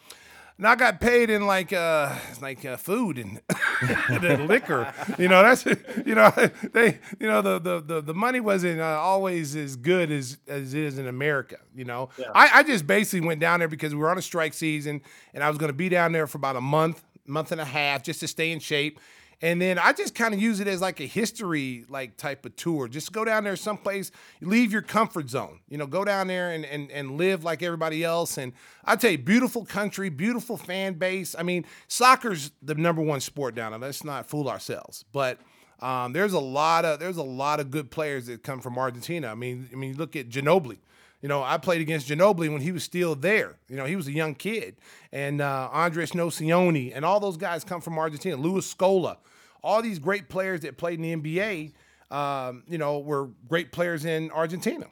And 0.61 0.67
I 0.67 0.75
got 0.75 1.01
paid 1.01 1.31
in 1.31 1.47
like 1.47 1.73
uh 1.73 2.15
like 2.43 2.67
uh, 2.67 2.77
food 2.77 3.17
and, 3.17 3.41
and 4.11 4.47
liquor. 4.47 4.93
You 5.19 5.27
know, 5.27 5.43
that's 5.43 5.65
you 5.65 6.15
know 6.15 6.31
they 6.75 6.99
you 7.19 7.27
know 7.27 7.41
the 7.41 7.59
the 7.59 7.81
the, 7.81 8.01
the 8.03 8.13
money 8.13 8.41
wasn't 8.41 8.79
uh, 8.79 8.85
always 9.01 9.57
as 9.57 9.75
good 9.77 10.11
as 10.11 10.37
as 10.47 10.75
it 10.75 10.83
is 10.83 10.99
in 10.99 11.09
America. 11.09 11.57
You 11.75 11.87
know, 11.87 12.11
I, 12.35 12.51
I 12.57 12.63
just 12.63 12.87
basically 12.87 13.27
went 13.27 13.41
down 13.41 13.61
there 13.61 13.69
because 13.69 13.95
we 13.95 14.03
were 14.03 14.11
on 14.11 14.19
a 14.19 14.23
strike 14.23 14.53
season 14.53 15.01
and 15.33 15.43
I 15.43 15.49
was 15.49 15.57
going 15.57 15.71
to 15.71 15.77
be 15.77 15.89
down 15.89 16.13
there 16.13 16.27
for 16.27 16.37
about 16.37 16.57
a 16.57 16.61
month, 16.61 17.03
month 17.25 17.53
and 17.53 17.61
a 17.63 17.65
half 17.65 18.03
just 18.03 18.21
to 18.21 18.29
stay 18.29 18.53
in 18.53 18.59
shape. 18.59 19.01
And 19.43 19.61
then 19.61 19.79
I 19.79 19.93
just 19.93 20.15
kind 20.15 20.35
of 20.35 20.41
use 20.41 20.61
it 20.61 20.69
as 20.69 20.83
like 20.83 21.01
a 21.01 21.07
history 21.07 21.87
like 21.89 22.19
type 22.19 22.45
of 22.45 22.57
tour. 22.57 22.89
Just 22.89 23.13
go 23.13 23.25
down 23.25 23.45
there 23.45 23.57
someplace, 23.57 24.11
leave 24.43 24.71
your 24.71 24.83
comfort 24.83 25.31
zone. 25.31 25.61
You 25.69 25.79
know, 25.79 25.87
go 25.87 26.05
down 26.05 26.27
there 26.27 26.51
and 26.51 26.65
and, 26.67 26.91
and 26.91 27.17
live 27.17 27.43
like 27.43 27.63
everybody 27.63 28.05
else. 28.05 28.37
And 28.37 28.53
I 28.85 28.97
tell 28.97 29.13
you, 29.13 29.19
beautiful 29.19 29.65
country, 29.65 30.11
beautiful 30.11 30.59
fan 30.59 30.95
base. 30.95 31.35
I 31.39 31.43
mean, 31.43 31.65
soccer's 31.89 32.51
the 32.63 32.75
number 32.75 33.01
one 33.01 33.21
sport 33.21 33.55
down 33.55 33.73
there. 33.73 33.81
Let's 33.81 34.05
not 34.05 34.27
fool 34.27 34.49
ourselves. 34.49 35.05
But 35.11 35.39
um, 35.81 36.13
there's 36.13 36.35
a 36.35 36.41
lot 36.41 36.85
of 36.85 37.01
there's 37.01 37.17
a 37.17 37.23
lot 37.23 37.61
of 37.61 37.71
good 37.71 37.91
players 37.91 38.27
that 38.27 38.43
come 38.43 38.61
from 38.61 38.79
Argentina. 38.79 39.29
I 39.29 39.35
mean, 39.35 39.69
I 39.73 39.77
mean, 39.77 39.97
look 39.97 40.17
at 40.17 40.29
Ginobili. 40.29 40.79
You 41.23 41.29
know, 41.29 41.43
I 41.43 41.59
played 41.59 41.83
against 41.83 42.09
Ginobili 42.09 42.51
when 42.51 42.63
he 42.63 42.73
was 42.73 42.83
still 42.83 43.15
there. 43.15 43.57
You 43.69 43.77
know, 43.77 43.85
he 43.85 43.95
was 43.95 44.07
a 44.07 44.13
young 44.13 44.35
kid, 44.35 44.77
and 45.13 45.41
uh, 45.41 45.69
Andres 45.71 46.13
Nocioni, 46.13 46.93
and 46.95 47.05
all 47.05 47.21
those 47.21 47.37
guys 47.37 47.63
come 47.63 47.81
from 47.81 47.99
Argentina. 47.99 48.37
Luis 48.37 48.73
Scola, 48.73 49.17
all 49.63 49.83
these 49.83 49.99
great 49.99 50.29
players 50.29 50.61
that 50.61 50.77
played 50.77 51.01
in 51.01 51.21
the 51.21 51.33
NBA. 51.33 51.73
Um, 52.11 52.65
you 52.69 52.77
know, 52.77 52.99
were 52.99 53.31
great 53.49 53.71
players 53.71 54.05
in 54.05 54.33
Argentina. 54.33 54.87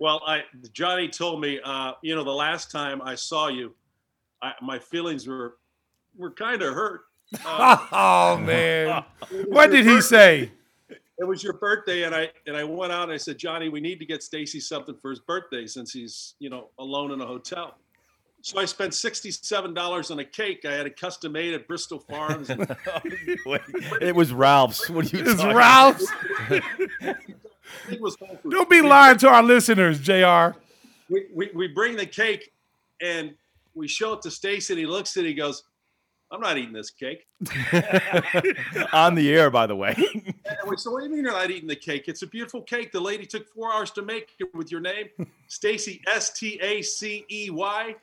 Well, 0.00 0.20
I 0.26 0.42
Johnny 0.72 1.08
told 1.08 1.40
me, 1.40 1.60
uh, 1.64 1.92
you 2.02 2.14
know, 2.14 2.24
the 2.24 2.30
last 2.30 2.72
time 2.72 3.00
I 3.02 3.14
saw 3.14 3.48
you, 3.48 3.74
I, 4.42 4.52
my 4.60 4.78
feelings 4.78 5.26
were 5.28 5.58
were 6.16 6.32
kind 6.32 6.62
of 6.62 6.74
hurt. 6.74 7.02
Uh, 7.44 7.76
oh 7.92 8.38
man, 8.38 9.04
what 9.48 9.70
did 9.70 9.84
he 9.84 10.00
say? 10.00 10.50
it 11.18 11.24
was 11.24 11.42
your 11.42 11.54
birthday, 11.54 12.04
and 12.04 12.14
I 12.14 12.30
and 12.46 12.56
I 12.56 12.64
went 12.64 12.92
out 12.92 13.04
and 13.04 13.12
I 13.12 13.16
said, 13.16 13.38
Johnny, 13.38 13.68
we 13.68 13.80
need 13.80 13.98
to 13.98 14.06
get 14.06 14.22
Stacey 14.22 14.60
something 14.60 14.96
for 15.02 15.10
his 15.10 15.18
birthday 15.18 15.66
since 15.66 15.92
he's 15.92 16.34
you 16.38 16.48
know 16.48 16.68
alone 16.78 17.10
in 17.10 17.20
a 17.20 17.26
hotel. 17.26 17.76
So 18.48 18.58
I 18.58 18.64
spent 18.64 18.94
sixty-seven 18.94 19.74
dollars 19.74 20.10
on 20.10 20.20
a 20.20 20.24
cake. 20.24 20.64
I 20.64 20.72
had 20.72 20.86
it 20.86 20.98
custom 20.98 21.32
made 21.32 21.52
at 21.52 21.68
Bristol 21.68 21.98
Farms. 21.98 22.50
It 24.00 24.14
was 24.16 24.32
Ralph's. 24.32 24.88
What 24.88 25.12
are 25.12 25.16
you 25.18 25.22
It's 25.22 25.38
talking 25.38 25.54
Ralph's. 25.54 26.10
it 26.50 28.00
was 28.00 28.16
Whole 28.18 28.38
Don't 28.48 28.70
be 28.70 28.80
lying 28.80 29.18
to 29.18 29.28
our 29.28 29.42
listeners, 29.42 30.00
Jr. 30.00 30.58
we, 31.10 31.26
we, 31.34 31.50
we 31.54 31.68
bring 31.68 31.94
the 31.94 32.06
cake 32.06 32.50
and 33.02 33.34
we 33.74 33.86
show 33.86 34.14
it 34.14 34.22
to 34.22 34.30
Stacey 34.30 34.72
and 34.72 34.80
he 34.80 34.86
looks 34.86 35.14
at 35.18 35.24
it, 35.24 35.28
he 35.28 35.34
goes, 35.34 35.64
I'm 36.30 36.40
not 36.40 36.56
eating 36.56 36.72
this 36.72 36.90
cake. 36.90 37.26
On 38.94 39.14
the 39.14 39.30
air, 39.30 39.50
by 39.50 39.66
the 39.66 39.76
way. 39.76 39.94
And 40.48 40.70
we 40.70 40.78
said, 40.78 40.90
What 40.90 41.00
do 41.00 41.04
you 41.04 41.10
mean 41.14 41.24
you're 41.24 41.32
not 41.34 41.50
eating 41.50 41.68
the 41.68 41.76
cake? 41.76 42.04
It's 42.08 42.22
a 42.22 42.26
beautiful 42.26 42.62
cake. 42.62 42.90
The 42.92 43.00
lady 43.00 43.26
took 43.26 43.46
four 43.50 43.70
hours 43.70 43.90
to 43.92 44.02
make 44.02 44.30
it 44.40 44.54
with 44.54 44.72
your 44.72 44.80
name. 44.80 45.08
Stacey 45.48 46.00
S 46.10 46.30
T 46.30 46.58
A 46.62 46.80
C 46.80 47.26
E 47.30 47.50
Y. 47.50 47.94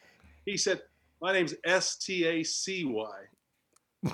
He 0.46 0.58
said, 0.58 0.82
My 1.22 1.34
name's 1.34 1.56
S 1.64 1.96
T 1.96 2.26
A 2.26 2.44
C 2.44 2.86
Y. 2.86 3.12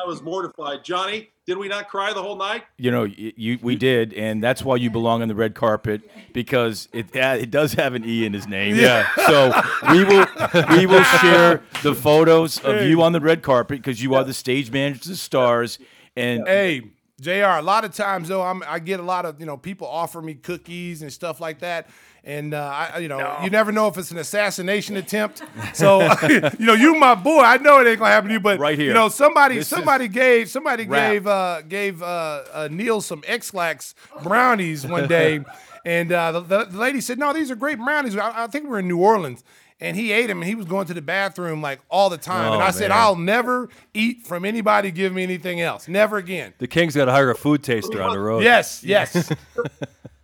I 0.00 0.06
was 0.06 0.20
mortified. 0.22 0.84
Johnny, 0.84 1.30
did 1.46 1.56
we 1.56 1.68
not 1.68 1.88
cry 1.88 2.12
the 2.12 2.22
whole 2.22 2.36
night? 2.36 2.64
You 2.76 2.90
know, 2.90 3.04
you, 3.04 3.32
you 3.34 3.58
we 3.62 3.76
did, 3.76 4.12
and 4.12 4.44
that's 4.44 4.62
why 4.62 4.76
you 4.76 4.90
belong 4.90 5.22
on 5.22 5.28
the 5.28 5.34
red 5.34 5.54
carpet 5.54 6.02
because 6.34 6.88
it 6.92 7.14
it 7.14 7.50
does 7.50 7.72
have 7.74 7.94
an 7.94 8.04
E 8.04 8.26
in 8.26 8.34
his 8.34 8.46
name. 8.46 8.76
Yeah. 8.76 9.08
So 9.26 9.52
we 9.90 10.04
will 10.04 10.26
we 10.70 10.86
will 10.86 11.02
share 11.20 11.62
the 11.82 11.94
photos 11.94 12.58
of 12.58 12.82
you 12.82 13.02
on 13.02 13.12
the 13.12 13.20
red 13.20 13.42
carpet 13.42 13.78
because 13.78 14.02
you 14.02 14.14
are 14.14 14.24
the 14.24 14.34
stage 14.34 14.70
manager 14.70 14.88
managers, 14.88 15.08
the 15.08 15.16
stars, 15.16 15.78
and 16.16 16.46
Hey, 16.46 16.82
Jr. 17.20 17.30
A 17.58 17.62
lot 17.62 17.84
of 17.84 17.92
times 17.92 18.28
though, 18.28 18.42
I'm, 18.42 18.62
I 18.66 18.78
get 18.78 19.00
a 19.00 19.02
lot 19.02 19.24
of 19.26 19.40
you 19.40 19.46
know 19.46 19.56
people 19.56 19.86
offer 19.88 20.22
me 20.22 20.34
cookies 20.34 21.02
and 21.02 21.12
stuff 21.12 21.40
like 21.40 21.58
that, 21.60 21.88
and 22.22 22.54
uh, 22.54 22.88
I 22.92 22.98
you 22.98 23.08
know 23.08 23.38
you 23.42 23.50
never 23.50 23.72
know 23.72 23.88
if 23.88 23.98
it's 23.98 24.12
an 24.12 24.18
assassination 24.18 24.96
attempt. 24.96 25.42
So 25.74 26.00
you 26.28 26.40
know 26.66 26.74
you 26.74 26.94
my 26.94 27.16
boy. 27.16 27.40
I 27.40 27.56
know 27.56 27.80
it 27.80 27.88
ain't 27.88 27.98
gonna 27.98 28.12
happen 28.12 28.28
to 28.28 28.34
you, 28.34 28.40
but 28.40 28.60
Right 28.60 28.78
here. 28.78 28.88
you 28.88 28.94
know 28.94 29.08
somebody 29.08 29.56
This 29.56 29.68
somebody 29.68 30.06
gave 30.06 30.48
somebody 30.48 30.86
rap. 30.86 31.10
gave 31.12 31.26
uh, 31.26 31.62
gave 31.62 32.02
uh, 32.02 32.42
uh, 32.52 32.68
Neil 32.70 33.00
some 33.00 33.22
Ex-Lax 33.26 33.96
brownies 34.22 34.86
one 34.86 35.08
day, 35.08 35.44
and 35.84 36.12
uh, 36.12 36.32
the, 36.32 36.40
the, 36.40 36.64
the 36.66 36.78
lady 36.78 37.00
said, 37.00 37.18
"No, 37.18 37.32
these 37.32 37.50
are 37.50 37.56
great 37.56 37.78
brownies." 37.78 38.16
I, 38.16 38.44
I 38.44 38.46
think 38.46 38.68
we're 38.68 38.78
in 38.78 38.86
New 38.88 38.98
Orleans. 39.00 39.42
And 39.80 39.96
he 39.96 40.10
ate 40.10 40.26
them, 40.26 40.38
and 40.42 40.48
he 40.48 40.56
was 40.56 40.66
going 40.66 40.86
to 40.88 40.94
the 40.94 41.00
bathroom 41.02 41.62
like 41.62 41.78
all 41.88 42.10
the 42.10 42.18
time. 42.18 42.52
and 42.52 42.60
Oh, 42.62 42.66
I 42.66 42.72
said, 42.72 42.90
"I'll 42.90 43.14
never 43.14 43.68
eat 43.94 44.26
from 44.26 44.44
anybody 44.44 44.90
give 44.90 45.12
me 45.12 45.22
anything 45.22 45.60
else, 45.60 45.86
never 45.86 46.16
again." 46.16 46.52
The 46.58 46.66
Kings 46.66 46.96
got 46.96 47.04
to 47.04 47.12
hire 47.12 47.30
a 47.30 47.36
food 47.36 47.62
taster 47.62 48.02
on 48.02 48.12
the 48.12 48.18
road. 48.18 48.42
Yes, 48.42 48.82
yes. 48.84 49.30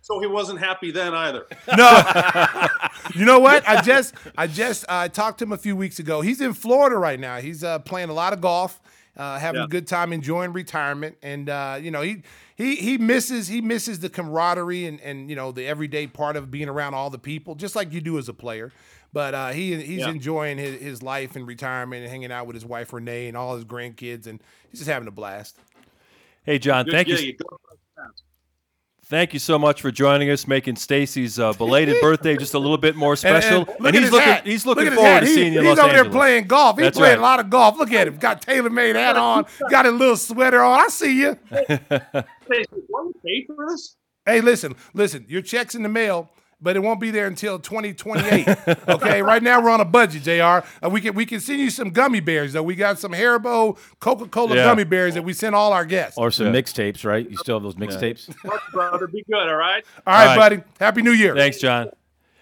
So 0.01 0.19
he 0.19 0.27
wasn't 0.27 0.59
happy 0.59 0.91
then 0.91 1.13
either. 1.13 1.45
no. 1.77 2.67
you 3.15 3.25
know 3.25 3.39
what? 3.39 3.67
I 3.67 3.81
just 3.81 4.13
I 4.37 4.45
just 4.47 4.85
I 4.89 5.07
talked 5.07 5.39
to 5.39 5.45
him 5.45 5.51
a 5.53 5.57
few 5.57 5.75
weeks 5.75 5.99
ago. 5.99 6.21
He's 6.21 6.41
in 6.41 6.53
Florida 6.53 6.97
right 6.97 7.19
now. 7.19 7.37
He's 7.37 7.63
uh, 7.63 7.79
playing 7.79 8.09
a 8.09 8.13
lot 8.13 8.33
of 8.33 8.41
golf, 8.41 8.79
uh, 9.17 9.39
having 9.39 9.59
Yeah. 9.61 9.65
a 9.65 9.69
good 9.69 9.87
time, 9.87 10.11
enjoying 10.13 10.53
retirement, 10.53 11.15
and 11.23 11.49
uh, 11.49 11.79
you 11.81 11.91
know 11.91 12.01
he. 12.01 12.23
He, 12.57 12.77
he 12.77 12.97
misses 12.97 13.49
he 13.49 13.59
misses 13.59 13.99
the 13.99 14.07
camaraderie 14.09 14.85
and, 14.85 15.01
and 15.01 15.29
you 15.29 15.35
know 15.35 15.51
the 15.51 15.65
everyday 15.65 16.07
part 16.07 16.37
of 16.37 16.49
being 16.51 16.69
around 16.69 16.93
all 16.93 17.09
the 17.09 17.19
people 17.19 17.53
just 17.55 17.75
like 17.75 17.91
you 17.91 17.99
do 17.99 18.17
as 18.17 18.29
a 18.29 18.33
player, 18.33 18.71
but 19.15 19.33
uh, 19.33 19.47
he 19.49 19.75
he's 19.81 19.99
Yeah. 20.01 20.09
enjoying 20.09 20.57
his, 20.59 20.79
his 20.81 21.01
life 21.01 21.35
and 21.37 21.47
retirement 21.47 22.03
and 22.03 22.11
hanging 22.11 22.31
out 22.33 22.45
with 22.47 22.53
his 22.53 22.65
wife 22.65 22.91
Renee 22.93 23.27
and 23.29 23.37
all 23.37 23.55
his 23.55 23.63
grandkids 23.63 24.27
and 24.27 24.39
he's 24.69 24.81
just 24.81 24.91
having 24.91 25.07
a 25.07 25.11
blast. 25.11 25.57
Hey, 26.43 26.59
John, 26.59 26.83
Good 26.85 26.91
thank 26.91 27.07
gig. 27.07 27.19
you. 27.41 27.47
Thank 29.07 29.33
you 29.33 29.39
so 29.39 29.59
much 29.59 29.81
for 29.83 29.91
joining 29.91 30.31
us, 30.31 30.47
making 30.47 30.77
Stacey's 30.77 31.37
uh, 31.39 31.53
belated 31.53 31.95
birthday 32.01 32.35
just 32.35 32.55
a 32.55 32.59
little 32.59 32.77
bit 32.79 32.95
more 32.95 33.15
special. 33.25 33.59
and 33.59 33.79
look 33.79 33.93
at 33.95 34.01
he's 34.01 34.11
looking 34.11 34.35
he's 34.43 34.65
looking 34.65 34.87
at 34.87 34.93
his 34.93 34.97
forward 34.99 35.09
hat. 35.13 35.19
to 35.21 35.25
He- 35.27 35.39
you 35.41 35.45
in 35.45 35.53
He's 35.53 35.63
Los 35.63 35.79
over 35.79 35.93
there 35.93 36.09
playing 36.09 36.47
golf. 36.47 36.77
He's 36.77 36.85
That's 36.87 36.97
playing 36.97 37.11
right. 37.13 37.19
a 37.19 37.21
lot 37.21 37.39
of 37.39 37.49
golf. 37.49 37.77
Look 37.77 37.91
at 37.93 38.07
him. 38.07 38.17
Got 38.17 38.41
tailor 38.41 38.69
made 38.69 38.95
hat 38.95 39.15
on. 39.15 39.45
Got 39.69 39.85
a 39.85 39.91
little 39.91 40.17
sweater 40.17 40.61
on. 40.61 40.79
I 40.79 40.87
see 40.89 41.19
you. 41.21 41.37
Stacey, 41.51 42.67
what 42.89 43.03
you 43.05 43.13
paid 43.25 43.45
for 43.55 43.65
this? 43.69 43.95
Hey, 44.25 44.41
listen, 44.41 44.75
listen. 44.95 45.23
Your 45.29 45.41
check's 45.43 45.75
in 45.75 45.83
the 45.83 45.89
mail, 45.89 46.31
but 46.61 46.75
it 46.75 46.79
won't 46.79 46.99
be 46.99 47.11
there 47.11 47.27
until 47.27 47.59
2028. 47.59 48.47
okay. 48.87 49.21
right 49.21 49.43
now 49.43 49.61
we're 49.61 49.69
on 49.69 49.81
a 49.81 49.85
budget, 49.85 50.23
Jr. 50.23 50.65
Uh, 50.85 50.89
we 50.89 51.01
can 51.01 51.13
we 51.15 51.25
can 51.25 51.39
send 51.39 51.59
you 51.59 51.69
some 51.69 51.89
gummy 51.89 52.19
bears 52.19 52.53
though. 52.53 52.63
We 52.63 52.75
got 52.75 52.99
some 52.99 53.11
Haribo 53.11 53.77
Coca 53.99 54.27
Cola 54.27 54.55
Yeah. 54.55 54.63
gummy 54.65 54.83
bears 54.85 55.13
that 55.15 55.23
we 55.23 55.33
send 55.33 55.55
all 55.55 55.73
our 55.73 55.85
guests. 55.85 56.17
or 56.17 56.31
some 56.31 56.47
Yeah. 56.47 56.61
mixtapes, 56.61 57.03
right? 57.05 57.29
You 57.29 57.37
still 57.37 57.55
have 57.57 57.63
those 57.63 57.75
mixtapes? 57.75 58.33
Brother, 58.71 59.07
be 59.07 59.23
good, 59.29 59.35
all 59.47 59.55
right? 59.55 59.83
all 60.07 60.13
right, 60.13 60.21
all 60.21 60.27
right. 60.27 60.37
buddy. 60.37 60.63
Happy 60.79 61.01
New 61.01 61.11
Year. 61.11 61.35
Thanks, 61.35 61.59
John. 61.59 61.89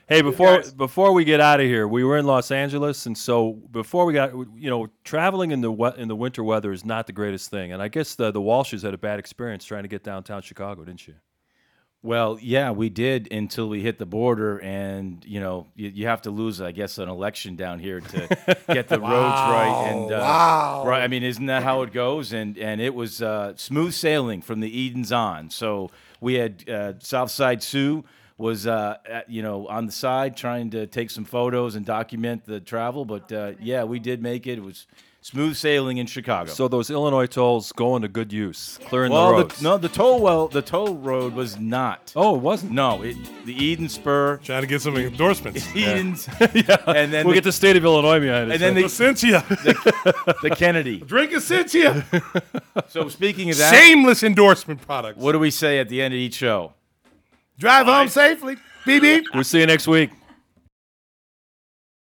Hey, 0.08 0.22
before 0.22 0.58
guys. 0.58 0.74
before 0.74 1.14
we 1.14 1.24
get 1.24 1.40
out 1.40 1.62
of 1.62 1.66
here, 1.66 1.88
we 1.88 2.04
were 2.04 2.18
in 2.18 2.26
Los 2.26 2.52
Angeles, 2.52 3.06
and 3.06 3.18
so 3.18 3.54
before 3.72 4.06
we 4.06 4.14
got, 4.14 4.34
you 4.34 4.70
know, 4.70 4.88
traveling 5.06 5.52
in 5.52 5.62
the 5.62 5.72
we- 5.72 5.94
in 5.98 6.10
the 6.10 6.16
winter 6.16 6.44
weather 6.44 6.74
is 6.74 6.84
not 6.84 7.08
the 7.08 7.14
greatest 7.14 7.50
thing, 7.50 7.72
and 7.72 7.82
I 7.82 7.88
guess 7.88 8.14
the 8.16 8.30
the 8.30 8.42
Walshes 8.42 8.84
had 8.84 8.94
a 8.94 8.98
bad 8.98 9.18
experience 9.18 9.64
trying 9.64 9.84
to 9.84 9.88
get 9.90 10.04
downtown 10.04 10.42
Chicago, 10.42 10.84
didn't 10.84 11.08
you? 11.08 11.16
Well, 12.04 12.38
yeah, 12.42 12.72
we 12.72 12.90
did 12.90 13.32
until 13.32 13.70
we 13.70 13.82
hit 13.82 13.98
the 13.98 14.06
border, 14.06 14.58
and 14.60 15.24
you 15.26 15.40
know, 15.40 15.68
you, 15.74 15.88
you 15.90 16.08
have 16.08 16.22
to 16.24 16.32
lose, 16.32 16.60
I 16.60 16.74
guess, 16.74 16.98
an 16.98 17.08
election 17.08 17.56
down 17.56 17.80
here 17.80 18.02
to 18.02 18.56
get 18.68 18.90
the 18.90 19.00
roads 19.14 19.42
right. 19.50 19.74
And 19.74 20.12
uh, 20.12 20.18
Wow. 20.20 20.84
right, 20.86 21.02
I 21.02 21.08
mean, 21.08 21.24
isn't 21.24 21.46
that 21.46 21.64
how 21.64 21.82
it 21.84 21.94
goes? 21.94 22.34
And 22.34 22.58
and 22.58 22.82
it 22.82 22.94
was 22.94 23.22
uh, 23.22 23.54
smooth 23.56 23.94
sailing 23.94 24.42
from 24.42 24.60
the 24.60 24.68
Edens 24.70 25.14
on. 25.14 25.50
So 25.50 25.92
we 26.20 26.34
had 26.34 26.70
uh, 26.70 26.94
Southside 27.00 27.64
Sue 27.64 28.04
was 28.38 28.68
uh, 28.68 28.98
at, 29.06 29.30
you 29.30 29.42
know 29.42 29.68
on 29.68 29.86
the 29.86 29.92
side 29.94 30.36
trying 30.36 30.72
to 30.72 30.86
take 30.88 31.10
some 31.10 31.24
photos 31.24 31.76
and 31.76 31.86
document 31.86 32.44
the 32.44 32.60
travel, 32.60 33.06
but 33.06 33.32
uh, 33.32 33.54
yeah, 33.62 33.86
we 33.86 34.00
did 34.00 34.22
make 34.22 34.46
it. 34.46 34.58
It 34.58 34.64
was 34.64 34.88
smooth 35.24 35.56
sailing 35.56 35.98
in 35.98 36.06
Chicago. 36.06 36.52
So 36.52 36.68
those 36.68 36.90
Illinois 36.90 37.26
tolls 37.26 37.72
going 37.72 38.02
to 38.02 38.08
good 38.08 38.34
use, 38.34 38.78
clearing 38.86 39.12
the 39.12 39.18
roads. 39.18 39.58
the, 39.58 39.64
no, 39.64 39.78
the 39.78 39.90
toll 39.90 40.22
well, 40.22 40.48
the 40.50 40.62
toll 40.62 40.96
road 40.96 41.34
was 41.34 41.58
not. 41.58 42.12
oh, 42.16 42.36
it 42.36 42.42
wasn't. 42.42 42.74
No, 42.74 43.02
it, 43.02 43.16
the 43.46 43.54
Eden 43.54 43.90
Spur, 43.90 44.38
Trying 44.44 44.62
to 44.62 44.68
get 44.68 44.82
some 44.82 44.98
endorsements. 44.98 45.66
Edens, 45.76 46.28
yeah, 46.54 46.78
and 46.88 47.12
then 47.12 47.26
we'll 47.26 47.34
the, 47.34 47.36
get 47.36 47.44
the 47.46 47.52
state 47.52 47.78
of 47.78 47.86
Illinois 47.86 48.20
behind 48.20 48.52
it. 48.52 48.54
and 48.54 48.62
then 48.62 48.76
the, 48.76 48.90
Cynthia. 48.90 49.40
the 49.48 50.54
Kennedy. 50.58 51.00
Drink 51.08 51.32
a 51.32 51.42
Cynthia. 51.42 52.06
So 52.90 53.08
speaking 53.10 53.50
of 53.50 53.58
that, 53.58 53.74
Shameless 53.74 54.24
endorsement 54.24 54.82
products. 54.82 55.18
what 55.18 55.32
do 55.32 55.40
we 55.40 55.52
say 55.52 55.80
at 55.80 55.90
the 55.90 56.02
end 56.02 56.14
of 56.14 56.20
each 56.20 56.36
show? 56.36 56.74
Drive 57.58 57.86
home 57.86 58.10
safely. 58.10 58.58
Beep 58.86 59.02
beep. 59.02 59.26
we'll 59.34 59.44
see 59.46 59.62
you 59.62 59.68
next 59.68 59.88
week. 59.88 60.10